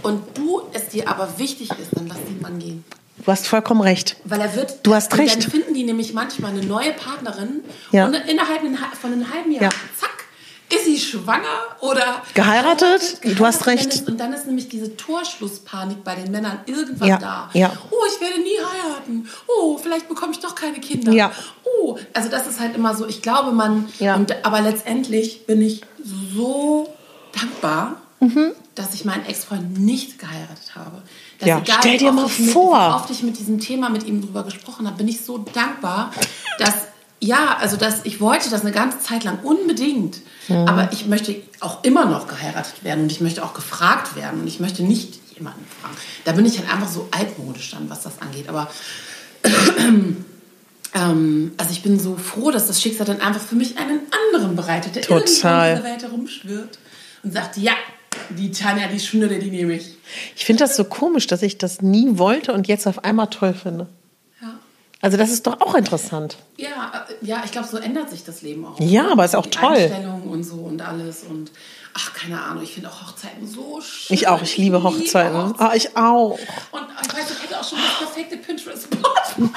und 0.04 0.22
du 0.38 0.62
es 0.74 0.88
dir 0.90 1.10
aber 1.10 1.38
wichtig 1.38 1.70
ist, 1.72 1.90
dann 1.92 2.08
lass 2.08 2.18
den 2.28 2.40
Mann 2.42 2.58
gehen. 2.60 2.84
Du 3.18 3.32
hast 3.32 3.48
vollkommen 3.48 3.82
recht. 3.82 4.16
Weil 4.26 4.42
er 4.42 4.56
wird. 4.56 4.80
Du 4.84 4.94
hast 4.94 5.16
recht. 5.18 5.36
Dann 5.44 5.52
finden 5.52 5.74
die 5.74 5.84
nämlich 5.84 6.14
manchmal 6.14 6.52
eine 6.52 6.64
neue 6.66 6.94
Partnerin. 6.94 7.64
Ja. 7.92 8.06
Und 8.08 8.16
innerhalb 8.16 8.62
von 9.00 9.14
einem 9.14 9.32
halben 9.32 9.52
Jahr, 9.52 9.64
Ja. 9.64 9.70
zack, 10.00 10.10
ist 10.74 10.86
sie 10.86 11.00
schwanger 11.00 11.46
oder. 11.82 12.22
Geheiratet? 12.34 13.20
Du 13.38 13.46
hast 13.46 13.68
recht. 13.68 13.94
ist- 13.94 14.08
Und 14.10 14.20
dann 14.20 14.34
ist 14.34 14.48
nämlich 14.48 14.68
diese 14.68 14.98
Torschlusspanik 14.98 16.04
bei 16.04 16.16
den 16.16 16.32
Männern 16.32 16.60
irgendwann 16.66 17.08
Ja, 17.08 17.18
da. 17.18 17.50
ja. 17.54 17.72
Oh, 17.92 17.96
ich 18.14 18.20
werde 18.20 18.42
nie 18.42 18.58
heiraten. 18.58 19.30
Oh, 19.48 19.78
vielleicht 19.78 20.10
bekomme 20.10 20.32
ich 20.34 20.40
doch 20.40 20.56
keine 20.56 20.80
Kinder. 20.80 21.12
Ja. 21.12 21.32
Oh, 21.64 21.98
also 22.14 22.30
das 22.30 22.48
ist 22.48 22.60
halt 22.60 22.76
immer 22.76 22.96
so. 22.96 23.06
Ich 23.08 23.22
glaube, 23.22 23.52
man. 23.52 23.88
Ja. 24.00 24.16
Und, 24.16 24.44
aber 24.44 24.62
letztendlich 24.62 25.46
bin 25.46 25.62
ich 25.62 25.82
so 26.04 26.92
dankbar, 27.40 28.02
Mhm. 28.20 28.52
dass 28.76 28.94
ich 28.96 29.06
meinen 29.06 29.26
Ex-Freund 29.28 29.78
nicht 29.80 30.18
geheiratet 30.18 30.76
habe. 30.76 31.02
Dass 31.46 31.68
Ja, 31.68 31.76
stell 31.80 31.98
dir 31.98 32.12
mal 32.12 32.26
ich 32.28 32.40
mit- 32.40 32.50
vor. 32.52 32.78
wie 32.78 32.94
oft 32.96 33.10
ich 33.10 33.24
mit 33.24 33.38
diesem 33.40 33.60
Thema 33.60 33.90
mit 33.90 34.04
ihm 34.06 34.22
drüber 34.22 34.44
gesprochen 34.44 34.86
habe, 34.88 34.98
bin 34.98 35.08
ich 35.08 35.24
so 35.26 35.38
dankbar, 35.40 36.12
dass 36.60 36.74
ja, 37.20 37.56
also 37.60 37.78
dass 37.78 38.02
ich 38.04 38.20
wollte 38.20 38.50
das 38.50 38.62
eine 38.62 38.72
ganze 38.74 39.00
Zeit 39.00 39.24
lang 39.24 39.40
unbedingt, 39.44 40.18
Mhm. 40.50 40.68
aber 40.68 40.90
ich 40.92 41.06
möchte 41.06 41.36
auch 41.62 41.82
immer 41.86 42.04
noch 42.06 42.28
geheiratet 42.28 42.84
werden 42.84 43.04
und 43.04 43.12
ich 43.14 43.22
möchte 43.22 43.44
auch 43.46 43.54
gefragt 43.54 44.16
werden 44.18 44.42
und 44.42 44.48
ich 44.48 44.60
möchte 44.60 44.84
nicht 44.84 45.20
jemanden 45.36 45.66
fragen. 45.82 45.96
Da 46.26 46.34
bin 46.34 46.46
ich 46.46 46.58
halt 46.60 46.70
einfach 46.70 46.90
so 46.90 47.08
altmodisch 47.12 47.72
dann, 47.72 47.90
was 47.90 48.02
das 48.04 48.22
angeht. 48.22 48.50
Aber 48.50 48.68
ähm, 50.94 51.52
also 51.58 51.72
ich 51.72 51.82
bin 51.82 52.00
so 52.00 52.16
froh, 52.18 52.52
dass 52.52 52.68
das 52.68 52.82
Schicksal 52.82 53.06
dann 53.06 53.22
einfach 53.22 53.42
für 53.42 53.56
mich 53.56 53.78
einen 53.78 54.02
anderen 54.30 54.56
bereitet, 54.56 54.96
der 54.96 55.04
Total. 55.04 55.70
in 55.72 55.76
dieser 55.78 55.90
Welt 55.90 56.04
herumschwirrt 56.04 56.80
und 57.24 57.34
sagt, 57.34 57.58
ja, 57.58 57.74
die 58.30 58.52
Tanja, 58.52 58.88
die 58.88 59.00
Schnulle, 59.00 59.40
die 59.40 59.50
nehme 59.52 59.74
ich. 59.74 59.96
Ich 60.36 60.46
finde 60.46 60.64
das 60.64 60.76
so 60.76 60.84
komisch, 60.86 61.28
dass 61.28 61.42
ich 61.42 61.58
das 61.58 61.82
nie 61.82 62.18
wollte 62.18 62.54
und 62.54 62.68
jetzt 62.68 62.88
auf 62.88 63.04
einmal 63.04 63.28
toll 63.28 63.54
finde. 63.54 63.88
Ja. 64.42 64.60
Also 65.02 65.18
das 65.18 65.32
ist 65.32 65.46
doch 65.48 65.62
auch 65.62 65.76
interessant. 65.76 66.38
Ja, 66.58 67.06
äh, 67.22 67.26
ja, 67.26 67.42
ich 67.46 67.52
glaube, 67.52 67.68
so 67.68 67.78
ändert 67.78 68.10
sich 68.10 68.24
das 68.24 68.42
Leben 68.42 68.66
auch. 68.66 68.80
Ja, 68.80 69.12
aber 69.12 69.26
ist 69.26 69.36
auch 69.36 69.46
Die 69.46 69.52
toll. 69.52 69.76
Einstellung 69.76 70.24
und 70.30 70.44
so 70.44 70.56
und 70.56 70.82
alles 70.82 71.24
und 71.24 71.52
ach, 71.94 72.14
keine 72.14 72.42
Ahnung, 72.42 72.64
ich 72.64 72.74
finde 72.74 72.90
auch 72.90 73.08
Hochzeiten 73.08 73.48
so 73.48 73.80
schön. 73.82 74.16
Ich 74.16 74.28
auch, 74.28 74.42
ich 74.42 74.58
liebe 74.58 74.82
Hochzeiten. 74.84 75.56
Ah, 75.58 75.74
ich 75.76 75.96
auch. 75.96 76.32
Und 76.72 76.88
ich 77.02 77.14
weiß, 77.14 77.32
ich 77.32 77.44
hätte 77.44 77.60
auch 77.60 77.68
schon 77.68 77.78
das 77.80 77.98
perfekte 78.00 78.38
Pinterest-Board. 78.38 79.52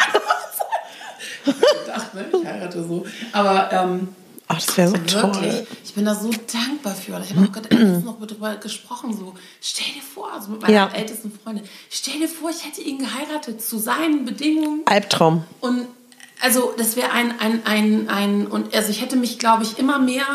Ich 1.46 1.54
gedacht, 1.84 2.14
ne? 2.14 2.24
Ich 2.32 2.44
heirate 2.46 2.82
so. 2.82 3.06
Aber 3.32 3.72
ähm, 3.72 4.08
Ach, 4.48 4.54
das 4.64 4.76
wäre 4.76 4.88
so 4.88 4.94
wirklich, 4.94 5.12
toll. 5.14 5.66
ich 5.84 5.94
bin 5.94 6.04
da 6.04 6.14
so 6.14 6.30
dankbar 6.30 6.94
für. 6.94 7.20
Ich 7.24 7.34
habe 7.34 7.48
auch 7.48 7.52
gerade 7.52 7.74
noch 8.04 8.16
darüber 8.24 8.54
gesprochen, 8.56 9.12
so, 9.16 9.34
stell 9.60 9.92
dir 9.94 10.02
vor, 10.02 10.32
also 10.32 10.50
mit 10.52 10.62
meiner 10.62 10.72
Ja. 10.72 10.88
ältesten 10.88 11.32
Freundin, 11.32 11.64
stell 11.90 12.20
dir 12.20 12.28
vor, 12.28 12.50
ich 12.50 12.64
hätte 12.64 12.80
ihn 12.80 12.98
geheiratet 12.98 13.60
zu 13.60 13.78
seinen 13.78 14.24
Bedingungen. 14.24 14.82
Albtraum. 14.84 15.44
Und 15.60 15.86
also 16.40 16.72
das 16.78 16.94
wäre 16.96 17.10
ein, 17.10 17.40
ein, 17.40 17.66
ein, 17.66 18.08
ein, 18.08 18.46
und 18.46 18.72
also 18.74 18.90
ich 18.90 19.00
hätte 19.00 19.16
mich, 19.16 19.38
glaube 19.40 19.64
ich, 19.64 19.78
immer 19.78 19.98
mehr 19.98 20.26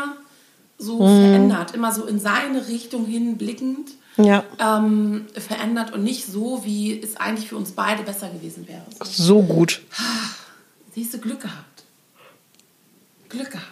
so 0.77 0.97
verändert, 1.05 1.73
immer 1.75 1.93
so 1.93 2.05
in 2.05 2.19
seine 2.19 2.67
Richtung 2.67 3.05
hin 3.05 3.37
blickend 3.37 3.91
Ja. 4.17 4.43
ähm, 4.59 5.27
verändert 5.37 5.93
und 5.93 6.03
nicht 6.03 6.25
so, 6.25 6.63
wie 6.65 6.99
es 7.01 7.15
eigentlich 7.17 7.47
für 7.49 7.55
uns 7.55 7.71
beide 7.73 8.03
besser 8.03 8.29
gewesen 8.29 8.67
wäre. 8.67 8.81
So, 8.99 9.05
So 9.23 9.41
gut. 9.43 9.81
siehst 10.95 11.13
du, 11.13 11.19
Glück 11.19 11.39
gehabt. 11.41 11.83
Glück 13.29 13.51
gehabt. 13.51 13.67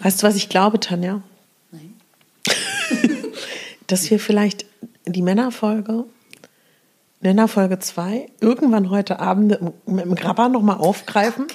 Weißt 0.00 0.22
du, 0.22 0.26
was 0.26 0.36
ich 0.36 0.48
glaube, 0.48 0.80
Tanja? 0.80 1.22
Nein. 1.70 1.94
Dass 3.86 4.10
wir 4.10 4.18
vielleicht 4.18 4.66
die 5.06 5.22
Männerfolge, 5.22 6.04
Männerfolge 7.20 7.78
2, 7.78 8.26
irgendwann 8.40 8.90
heute 8.90 9.20
Abend 9.20 9.58
mit, 9.86 10.04
dem 10.04 10.14
Grabber 10.14 10.48
nochmal 10.48 10.78
aufgreifen. 10.78 11.46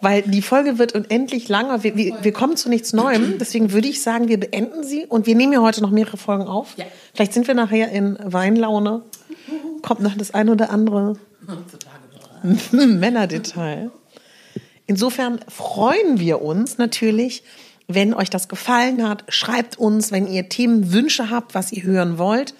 Weil 0.00 0.22
die 0.22 0.42
Folge 0.42 0.78
wird 0.78 0.94
unendlich 0.94 1.48
langer. 1.48 1.82
Wir, 1.82 1.96
wir, 1.96 2.18
wir 2.22 2.32
kommen 2.32 2.56
zu 2.56 2.68
nichts 2.68 2.92
Neuem. 2.92 3.38
Deswegen 3.38 3.72
würde 3.72 3.88
ich 3.88 4.02
sagen, 4.02 4.28
wir 4.28 4.38
beenden 4.38 4.84
sie. 4.84 5.06
Und 5.06 5.26
wir 5.26 5.34
nehmen 5.34 5.52
ja 5.52 5.60
heute 5.60 5.82
noch 5.82 5.90
mehrere 5.90 6.16
Folgen 6.16 6.44
auf. 6.44 6.76
Ja. 6.76 6.84
Vielleicht 7.14 7.34
sind 7.34 7.48
wir 7.48 7.54
nachher 7.54 7.90
in 7.90 8.16
Weinlaune. 8.22 9.02
Kommt 9.82 10.00
noch 10.00 10.16
das 10.16 10.34
eine 10.34 10.52
oder 10.52 10.70
andere. 10.70 11.16
Männerdetail. 12.72 13.90
Insofern 14.86 15.40
freuen 15.48 16.18
wir 16.18 16.42
uns 16.42 16.78
natürlich, 16.78 17.44
wenn 17.88 18.14
euch 18.14 18.30
das 18.30 18.48
gefallen 18.48 19.08
hat. 19.08 19.24
Schreibt 19.28 19.78
uns, 19.78 20.12
wenn 20.12 20.26
ihr 20.26 20.48
Themenwünsche 20.48 21.30
habt, 21.30 21.54
was 21.54 21.72
ihr 21.72 21.82
hören 21.82 22.18
wollt. 22.18 22.54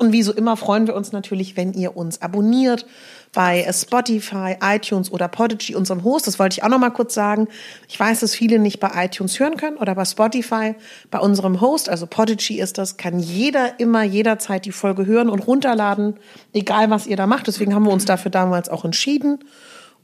Und 0.00 0.12
wie 0.12 0.22
so 0.22 0.32
immer 0.32 0.56
freuen 0.56 0.88
wir 0.88 0.96
uns 0.96 1.12
natürlich, 1.12 1.56
wenn 1.56 1.72
ihr 1.72 1.96
uns 1.96 2.20
abonniert 2.20 2.84
bei 3.32 3.66
Spotify, 3.72 4.56
iTunes 4.60 5.10
oder 5.10 5.28
Podigy, 5.28 5.74
unserem 5.74 6.04
Host. 6.04 6.26
Das 6.26 6.38
wollte 6.38 6.58
ich 6.58 6.64
auch 6.64 6.68
noch 6.68 6.78
mal 6.78 6.90
kurz 6.90 7.14
sagen. 7.14 7.48
Ich 7.88 7.98
weiß, 7.98 8.20
dass 8.20 8.34
viele 8.34 8.58
nicht 8.58 8.80
bei 8.80 8.90
iTunes 9.04 9.38
hören 9.38 9.56
können 9.56 9.76
oder 9.76 9.94
bei 9.94 10.04
Spotify. 10.04 10.74
Bei 11.10 11.18
unserem 11.18 11.60
Host, 11.60 11.88
also 11.88 12.06
Podigy 12.06 12.60
ist 12.60 12.76
das, 12.76 12.96
kann 12.96 13.20
jeder 13.20 13.78
immer 13.78 14.02
jederzeit 14.02 14.64
die 14.64 14.72
Folge 14.72 15.06
hören 15.06 15.30
und 15.30 15.46
runterladen, 15.46 16.16
egal 16.52 16.90
was 16.90 17.06
ihr 17.06 17.16
da 17.16 17.26
macht. 17.26 17.46
Deswegen 17.46 17.74
haben 17.74 17.86
wir 17.86 17.92
uns 17.92 18.04
dafür 18.04 18.30
damals 18.30 18.68
auch 18.68 18.84
entschieden. 18.84 19.38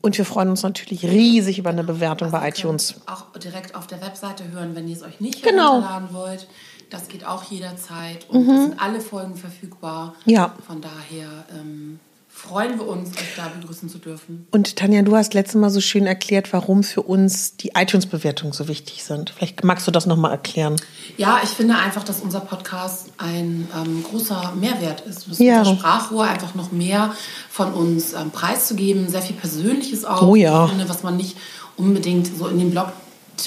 Und 0.01 0.17
wir 0.17 0.25
freuen 0.25 0.49
uns 0.51 0.63
natürlich 0.63 1.05
riesig 1.05 1.59
über 1.59 1.71
eine 1.71 1.83
Bewertung 1.85 2.31
bei 2.31 2.49
iTunes. 2.49 3.01
Auch 3.07 3.33
direkt 3.39 3.75
auf 3.75 3.87
der 3.87 4.01
Webseite 4.01 4.49
hören, 4.53 4.75
wenn 4.77 4.87
ihr 4.89 4.97
es 4.97 5.03
euch 5.03 5.21
nicht 5.21 5.43
Genau. 5.43 5.73
herunterladen 5.83 6.09
wollt. 6.13 6.49
Das 6.91 7.09
geht 7.09 7.27
auch 7.27 7.43
jederzeit. 7.45 8.29
Und 8.31 8.49
es 8.49 8.63
sind 8.63 8.81
alle 8.81 9.01
Folgen 9.01 9.37
verfügbar. 9.37 10.15
Ja. 10.25 10.55
Von 10.67 10.81
daher 10.81 11.29
ähm, 11.53 11.99
freuen 12.39 12.79
wir 12.79 12.87
uns, 12.87 13.11
euch 13.11 13.35
da 13.37 13.49
begrüßen 13.61 13.89
zu 13.89 13.99
dürfen. 13.99 14.47
Und 14.53 14.77
Tanja, 14.77 15.03
du 15.03 15.17
hast 15.17 15.35
letztes 15.35 15.57
Mal 15.57 15.71
so 15.71 15.81
schön 15.81 16.07
erklärt, 16.07 16.53
warum 16.53 16.85
für 16.85 17.03
uns 17.03 17.57
die 17.57 17.73
iTunes-Bewertungen 17.75 18.53
so 18.53 18.69
wichtig 18.69 19.03
sind. 19.03 19.31
Vielleicht 19.31 19.65
magst 19.65 19.87
du 19.87 19.91
das 19.91 20.07
nochmal 20.07 20.31
erklären. 20.31 20.77
Ja, 21.17 21.41
ich 21.43 21.51
finde 21.51 21.77
einfach, 21.77 22.05
dass 22.05 22.21
unser 22.21 22.41
Podcast 22.41 23.09
ein 23.19 23.67
ähm, 23.77 24.05
großer 24.05 24.53
Mehrwert 24.55 25.01
ist. 25.01 25.29
Das 25.29 25.39
Ja. 25.41 25.61
unser 25.61 25.75
Sprachrohr 25.77 26.25
einfach 26.25 26.55
noch 26.55 26.71
mehr 26.71 27.13
von 27.51 27.73
uns 27.73 28.13
ähm, 28.13 28.31
preiszugeben, 28.31 29.09
sehr 29.09 29.23
viel 29.23 29.37
Persönliches 29.37 30.05
auch. 30.05 30.23
Oh 30.23 30.37
ja. 30.37 30.65
Ich 30.67 30.71
finde, 30.71 30.89
was 30.89 31.03
man 31.03 31.17
nicht 31.17 31.37
unbedingt 31.77 32.29
so 32.39 32.47
in 32.47 32.59
den 32.61 32.71
Blog, 32.71 32.93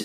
äh, 0.00 0.04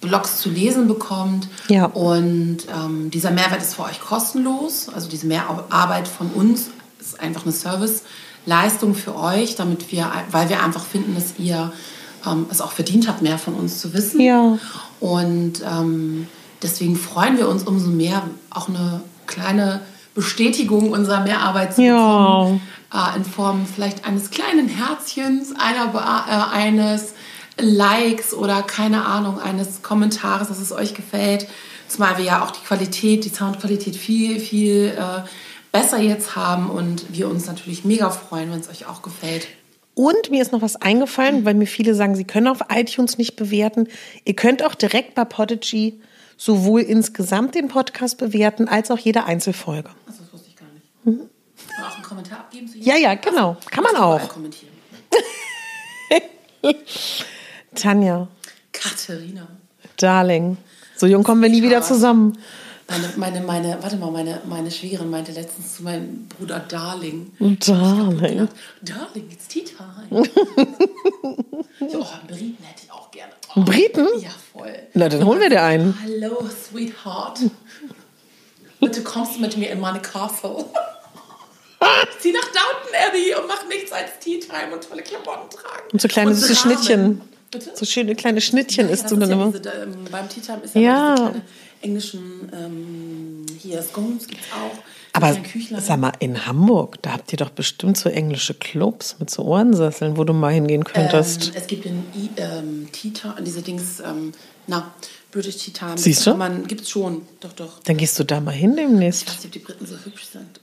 Blogs 0.00 0.38
zu 0.38 0.48
lesen 0.48 0.86
bekommt. 0.86 1.48
Ja. 1.68 1.86
Und 1.86 2.58
ähm, 2.72 3.10
dieser 3.10 3.32
Mehrwert 3.32 3.60
ist 3.62 3.74
für 3.74 3.82
euch 3.82 4.00
kostenlos. 4.00 4.88
Also 4.94 5.08
diese 5.08 5.26
Mehrarbeit 5.26 6.06
von 6.06 6.30
uns 6.30 6.70
ist 7.08 7.20
einfach 7.20 7.44
eine 7.44 7.52
Serviceleistung 7.52 8.94
für 8.94 9.16
euch, 9.16 9.56
damit 9.56 9.92
wir, 9.92 10.10
weil 10.30 10.48
wir 10.48 10.62
einfach 10.62 10.84
finden, 10.84 11.14
dass 11.14 11.34
ihr 11.38 11.72
ähm, 12.26 12.46
es 12.50 12.60
auch 12.60 12.72
verdient 12.72 13.08
habt, 13.08 13.22
mehr 13.22 13.38
von 13.38 13.54
uns 13.54 13.80
zu 13.80 13.92
wissen. 13.94 14.20
Ja. 14.20 14.58
Und 15.00 15.62
ähm, 15.64 16.26
deswegen 16.62 16.96
freuen 16.96 17.38
wir 17.38 17.48
uns 17.48 17.62
umso 17.64 17.88
mehr, 17.90 18.22
auch 18.50 18.68
eine 18.68 19.00
kleine 19.26 19.80
Bestätigung 20.14 20.90
unserer 20.90 21.20
Mehrarbeit 21.20 21.74
zu 21.74 21.82
Ja. 21.82 21.94
bekommen. 21.94 22.62
Äh, 22.92 23.16
in 23.16 23.24
Form 23.24 23.66
vielleicht 23.66 24.06
eines 24.06 24.30
kleinen 24.30 24.68
Herzchens, 24.68 25.52
einer, 25.58 25.92
äh, 25.94 26.56
eines 26.56 27.14
Likes 27.58 28.32
oder 28.34 28.62
keine 28.62 29.04
Ahnung, 29.04 29.40
eines 29.40 29.82
Kommentares, 29.82 30.48
dass 30.48 30.60
es 30.60 30.72
euch 30.72 30.94
gefällt. 30.94 31.46
Zumal 31.88 32.18
wir 32.18 32.24
ja 32.24 32.44
auch 32.44 32.50
die 32.50 32.64
Qualität, 32.66 33.24
die 33.24 33.28
Soundqualität 33.28 33.96
viel, 33.96 34.40
viel 34.40 34.96
äh, 34.96 35.22
besser 35.80 35.98
jetzt 35.98 36.36
haben 36.36 36.70
und 36.70 37.12
wir 37.12 37.28
uns 37.28 37.46
natürlich 37.46 37.84
mega 37.84 38.10
freuen, 38.10 38.50
wenn 38.50 38.60
es 38.60 38.68
euch 38.68 38.86
auch 38.86 39.02
gefällt. 39.02 39.48
Und 39.94 40.30
mir 40.30 40.42
ist 40.42 40.52
noch 40.52 40.62
was 40.62 40.76
eingefallen, 40.76 41.44
weil 41.44 41.54
mir 41.54 41.66
viele 41.66 41.94
sagen, 41.94 42.16
sie 42.16 42.24
können 42.24 42.48
auf 42.48 42.58
iTunes 42.70 43.18
nicht 43.18 43.36
bewerten. 43.36 43.88
Ihr 44.24 44.36
könnt 44.36 44.62
auch 44.64 44.74
direkt 44.74 45.14
bei 45.14 45.24
Podigy 45.24 46.00
sowohl 46.36 46.82
insgesamt 46.82 47.54
den 47.54 47.68
Podcast 47.68 48.18
bewerten, 48.18 48.68
als 48.68 48.90
auch 48.90 48.98
jede 48.98 49.24
Einzelfolge. 49.24 49.88
Also, 50.06 50.22
das 50.22 50.32
wusste 50.32 50.48
ich 50.50 50.56
gar 50.56 50.66
nicht. 50.74 50.86
Mhm. 51.04 51.30
auch 51.82 51.94
einen 51.94 52.04
Kommentar 52.04 52.40
abgeben 52.40 52.68
zu 52.68 52.78
jedem? 52.78 52.88
Ja, 52.88 52.96
ja, 52.96 53.14
genau. 53.14 53.56
Kann 53.70 53.84
man 53.84 53.96
auch. 53.96 54.28
kommentieren. 54.28 54.72
Tanja, 57.74 58.28
Katharina. 58.72 59.46
Darling, 59.96 60.58
so 60.96 61.06
jung 61.06 61.22
kommen 61.22 61.40
wir 61.42 61.48
nie 61.48 61.62
wieder 61.62 61.80
zusammen. 61.80 62.36
Meine, 62.88 63.12
meine, 63.16 63.40
meine, 63.40 63.82
warte 63.82 63.96
mal, 63.96 64.10
meine, 64.12 64.40
meine 64.44 64.70
Schwiegerin 64.70 65.10
meinte 65.10 65.32
letztens 65.32 65.76
zu 65.76 65.82
meinem 65.82 66.28
Bruder 66.28 66.60
Darling. 66.60 67.32
Darling. 67.40 68.38
Ja, 68.38 68.48
Darling, 68.82 69.28
it's 69.30 69.48
tea 69.48 69.64
time. 69.64 70.22
so, 71.90 72.00
oh, 72.00 72.06
einen 72.06 72.26
Briten 72.28 72.62
hätte 72.62 72.82
ich 72.84 72.92
auch 72.92 73.10
gerne. 73.10 73.32
Oh, 73.56 73.62
Briten? 73.62 74.06
Ja, 74.20 74.30
voll. 74.52 74.72
Na, 74.94 75.08
dann 75.08 75.24
holen 75.24 75.40
wir 75.40 75.48
dir 75.50 75.62
einen. 75.62 75.98
Hallo, 76.00 76.48
Sweetheart. 76.48 77.40
Bitte 78.78 79.02
kommst 79.02 79.36
du 79.36 79.40
mit 79.40 79.56
mir 79.56 79.70
in 79.70 79.80
meine 79.80 80.00
Castle. 80.00 80.64
Zieh 82.20 82.32
nach 82.32 82.44
Downton 82.44 82.94
Abbey 83.08 83.34
und 83.34 83.48
mach 83.48 83.66
nichts 83.66 83.90
als 83.90 84.18
Tea 84.20 84.38
Time 84.38 84.72
und 84.72 84.88
tolle 84.88 85.02
Klamotten 85.02 85.50
tragen. 85.50 85.88
Und 85.92 86.00
so 86.00 86.06
kleine 86.06 86.34
süße. 86.34 86.54
Schnittchen. 86.54 87.20
Bitte? 87.50 87.70
So 87.74 87.84
schöne 87.86 88.14
kleine 88.14 88.40
Schnittchen 88.40 88.86
Ja, 88.88 88.92
isst 88.94 89.10
du 89.10 89.14
ist 89.14 89.20
dann 89.20 89.28
ja 89.30 89.34
immer. 89.36 89.52
diese, 89.52 89.68
ähm, 89.70 89.94
beim 90.10 90.28
Tea 90.28 90.40
Time 90.40 90.60
ist 90.64 90.74
ja, 90.74 90.80
Ja. 90.80 91.14
diese 91.14 91.22
kleine 91.30 91.42
englischen, 91.82 92.20
ähm, 92.52 93.46
hier 93.60 93.82
Scones 93.82 94.26
gibt's 94.26 94.46
auch. 94.52 94.76
Aber 95.12 95.34
sag 95.78 95.98
mal, 96.00 96.12
in 96.18 96.46
Hamburg, 96.46 97.00
da 97.02 97.12
habt 97.12 97.32
ihr 97.32 97.38
doch 97.38 97.48
bestimmt 97.50 97.96
so 97.96 98.08
englische 98.10 98.52
Clubs 98.54 99.16
mit 99.18 99.30
so 99.30 99.44
Ohrensesseln, 99.44 100.16
wo 100.18 100.24
du 100.24 100.32
mal 100.34 100.52
hingehen 100.52 100.84
könntest. 100.84 101.48
Ähm, 101.48 101.52
es 101.56 101.66
gibt 101.66 101.84
den 101.86 102.02
I- 102.14 102.30
ähm, 102.36 102.88
Tea 102.92 103.10
Time, 103.12 103.36
diese 103.40 103.62
Dings, 103.62 104.00
ähm, 104.00 104.32
na, 104.66 104.92
British 105.30 105.56
Tea 105.58 105.70
Time. 105.72 105.96
Siehst 105.96 106.26
du? 106.26 106.34
Man, 106.34 106.66
gibt's 106.66 106.90
schon, 106.90 107.22
doch, 107.40 107.52
doch. 107.52 107.80
Dann 107.84 107.96
gehst 107.96 108.18
du 108.18 108.24
da 108.24 108.40
mal 108.40 108.50
hin 108.52 108.70
Ich 108.72 108.76
demnächst. 108.76 109.26
weiß 109.28 109.36
nicht, 109.36 109.46
ob 109.46 109.52
die 109.52 109.58
Briten 109.60 109.86
so 109.86 109.94
hübsch 110.04 110.26
sind. 110.32 110.60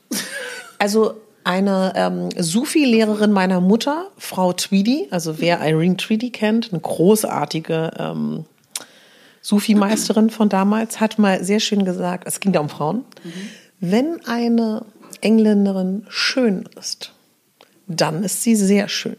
Also 0.77 1.15
eine 1.43 1.93
ähm, 1.95 2.29
Sufi-Lehrerin 2.37 3.31
meiner 3.31 3.61
Mutter, 3.61 4.07
Frau 4.17 4.53
Tweedy, 4.53 5.07
also 5.11 5.39
wer 5.39 5.59
Irene 5.59 5.97
Tweedy 5.97 6.29
kennt, 6.29 6.71
eine 6.71 6.81
großartige 6.81 7.91
ähm, 7.97 8.45
Sufi-Meisterin 9.41 10.29
von 10.29 10.49
damals, 10.49 10.99
hat 10.99 11.19
mal 11.19 11.43
sehr 11.43 11.59
schön 11.59 11.85
gesagt, 11.85 12.25
es 12.27 12.39
ging 12.39 12.53
da 12.53 12.59
um 12.59 12.69
Frauen, 12.69 13.03
wenn 13.79 14.25
eine 14.25 14.85
Engländerin 15.21 16.05
schön 16.09 16.69
ist, 16.79 17.11
dann 17.87 18.23
ist 18.23 18.43
sie 18.43 18.55
sehr 18.55 18.87
schön. 18.87 19.17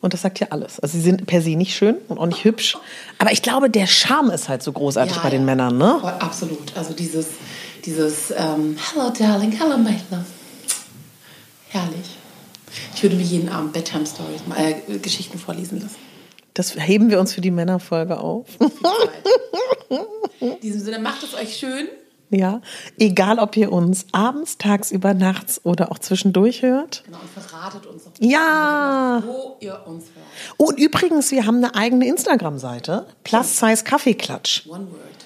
Und 0.00 0.14
das 0.14 0.22
sagt 0.22 0.38
ja 0.38 0.48
alles. 0.50 0.78
Also 0.78 0.96
sie 0.96 1.02
sind 1.02 1.26
per 1.26 1.42
se 1.42 1.56
nicht 1.56 1.74
schön 1.74 1.96
und 2.06 2.18
auch 2.18 2.26
nicht 2.26 2.44
hübsch. 2.44 2.78
Aber 3.18 3.32
ich 3.32 3.42
glaube, 3.42 3.68
der 3.68 3.88
Charme 3.88 4.30
ist 4.30 4.48
halt 4.48 4.62
so 4.62 4.70
großartig 4.70 5.16
Ja, 5.16 5.22
bei 5.22 5.30
den 5.30 5.40
ja. 5.40 5.46
Männern, 5.46 5.76
ne? 5.76 6.00
Absolut. 6.20 6.76
Also 6.76 6.94
dieses, 6.94 7.26
dieses 7.84 8.30
ähm, 8.30 8.76
Hello 8.78 9.10
Darling, 9.10 9.50
Hello 9.50 9.76
My 9.76 9.96
Love. 10.10 10.24
Herrlich. 11.70 12.16
Ich 12.94 13.02
würde 13.02 13.16
mir 13.16 13.22
jeden 13.22 13.48
Abend 13.48 13.72
Bedtime 13.72 14.04
Stories, 14.06 14.42
äh, 14.56 14.98
Geschichten 14.98 15.38
vorlesen 15.38 15.80
lassen. 15.80 15.96
Das 16.54 16.74
heben 16.76 17.10
wir 17.10 17.20
uns 17.20 17.32
für 17.32 17.40
die 17.40 17.50
Männerfolge 17.52 18.18
auf. 18.18 18.46
In 20.40 20.60
diesem 20.60 20.80
Sinne, 20.80 20.98
macht 20.98 21.22
es 21.22 21.34
euch 21.34 21.56
schön. 21.56 21.88
Ja, 22.32 22.60
egal 22.98 23.38
ob 23.40 23.56
ihr 23.56 23.72
uns 23.72 24.06
abends, 24.12 24.56
tagsüber, 24.58 25.14
nachts 25.14 25.60
oder 25.64 25.90
auch 25.90 25.98
zwischendurch 25.98 26.62
hört. 26.62 27.02
Genau, 27.06 27.18
und 27.18 27.28
verratet 27.30 27.86
uns 27.86 28.04
doch, 28.04 28.12
Ja. 28.20 29.22
wo 29.26 29.56
ihr 29.60 29.80
uns 29.86 30.04
hört. 30.14 30.26
Und 30.56 30.78
übrigens, 30.78 31.30
wir 31.32 31.44
haben 31.46 31.56
eine 31.56 31.74
eigene 31.74 32.06
Instagram-Seite, 32.06 33.06
Plus 33.24 33.58
Size 33.58 33.82
Kaffeeklatsch 33.84 34.66
One 34.68 34.86
word. 34.90 35.24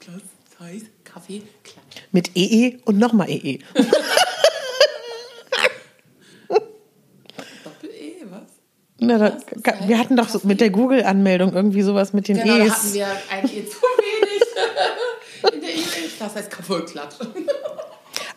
Plus, 0.00 0.22
Size, 0.58 0.86
Kaffee, 1.04 1.42
Klatsch. 1.64 2.02
mit 2.12 2.30
EE 2.34 2.78
und 2.86 2.98
nochmal 2.98 3.28
E 3.30 3.36
EE. 3.36 3.58
Doppel-E, 7.64 8.24
was? 8.30 8.48
Na, 9.00 9.16
da, 9.18 9.30
ka- 9.62 9.76
wir 9.86 9.98
hatten 9.98 10.16
doch 10.16 10.28
so 10.28 10.40
mit 10.42 10.60
der 10.60 10.70
Google-Anmeldung 10.70 11.52
irgendwie 11.52 11.82
sowas 11.82 12.12
mit 12.12 12.26
den 12.28 12.38
Genau, 12.38 12.58
da 12.58 12.64
E's. 12.64 12.72
hatten 12.72 12.94
wir 12.94 13.06
ein 13.30 13.44
E 13.44 13.64
zu 13.64 13.76
wenig. 13.80 14.42
In 15.54 15.60
der 15.60 15.70
E-Mail, 15.70 16.10
das 16.18 16.34
heißt 16.34 16.50
Kaffee-Klatsch. 16.50 17.14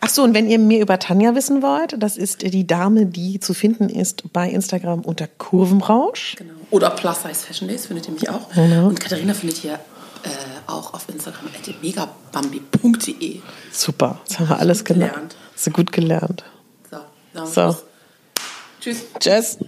Ach 0.00 0.08
so, 0.08 0.22
und 0.22 0.34
wenn 0.34 0.48
ihr 0.48 0.58
mehr 0.60 0.80
über 0.80 0.98
Tanja 1.00 1.34
wissen 1.34 1.62
wollt, 1.62 1.94
das 2.00 2.16
ist 2.16 2.42
die 2.42 2.66
Dame, 2.66 3.06
die 3.06 3.40
zu 3.40 3.54
finden 3.54 3.88
ist 3.88 4.32
bei 4.32 4.48
Instagram 4.50 5.00
unter 5.00 5.26
Kurvenrausch. 5.26 6.36
Genau. 6.36 6.54
Oder 6.70 6.90
Plus 6.90 7.22
Size 7.22 7.34
Fashion 7.34 7.68
Days 7.68 7.86
findet 7.86 8.06
ihr 8.06 8.12
mich 8.14 8.28
auch. 8.30 8.48
Genau. 8.54 8.86
Und 8.86 9.00
Katharina 9.00 9.34
findet 9.34 9.64
ihr 9.64 9.74
äh, 9.74 9.78
auch 10.68 10.94
auf 10.94 11.08
Instagram 11.08 11.46
at 11.48 11.82
megabambi.de. 11.82 13.40
Super, 13.72 14.20
das 14.28 14.38
haben 14.38 14.48
wir 14.48 14.58
alles 14.60 14.84
gelernt. 14.84 15.12
gelernt. 15.12 15.36
Hast 15.54 15.66
du 15.66 15.70
gut 15.72 15.92
gelernt. 15.92 16.44
So, 16.90 16.96
dann 17.34 17.46
So. 17.46 17.76
Tschüss. 18.80 19.02
Tschüss. 19.20 19.58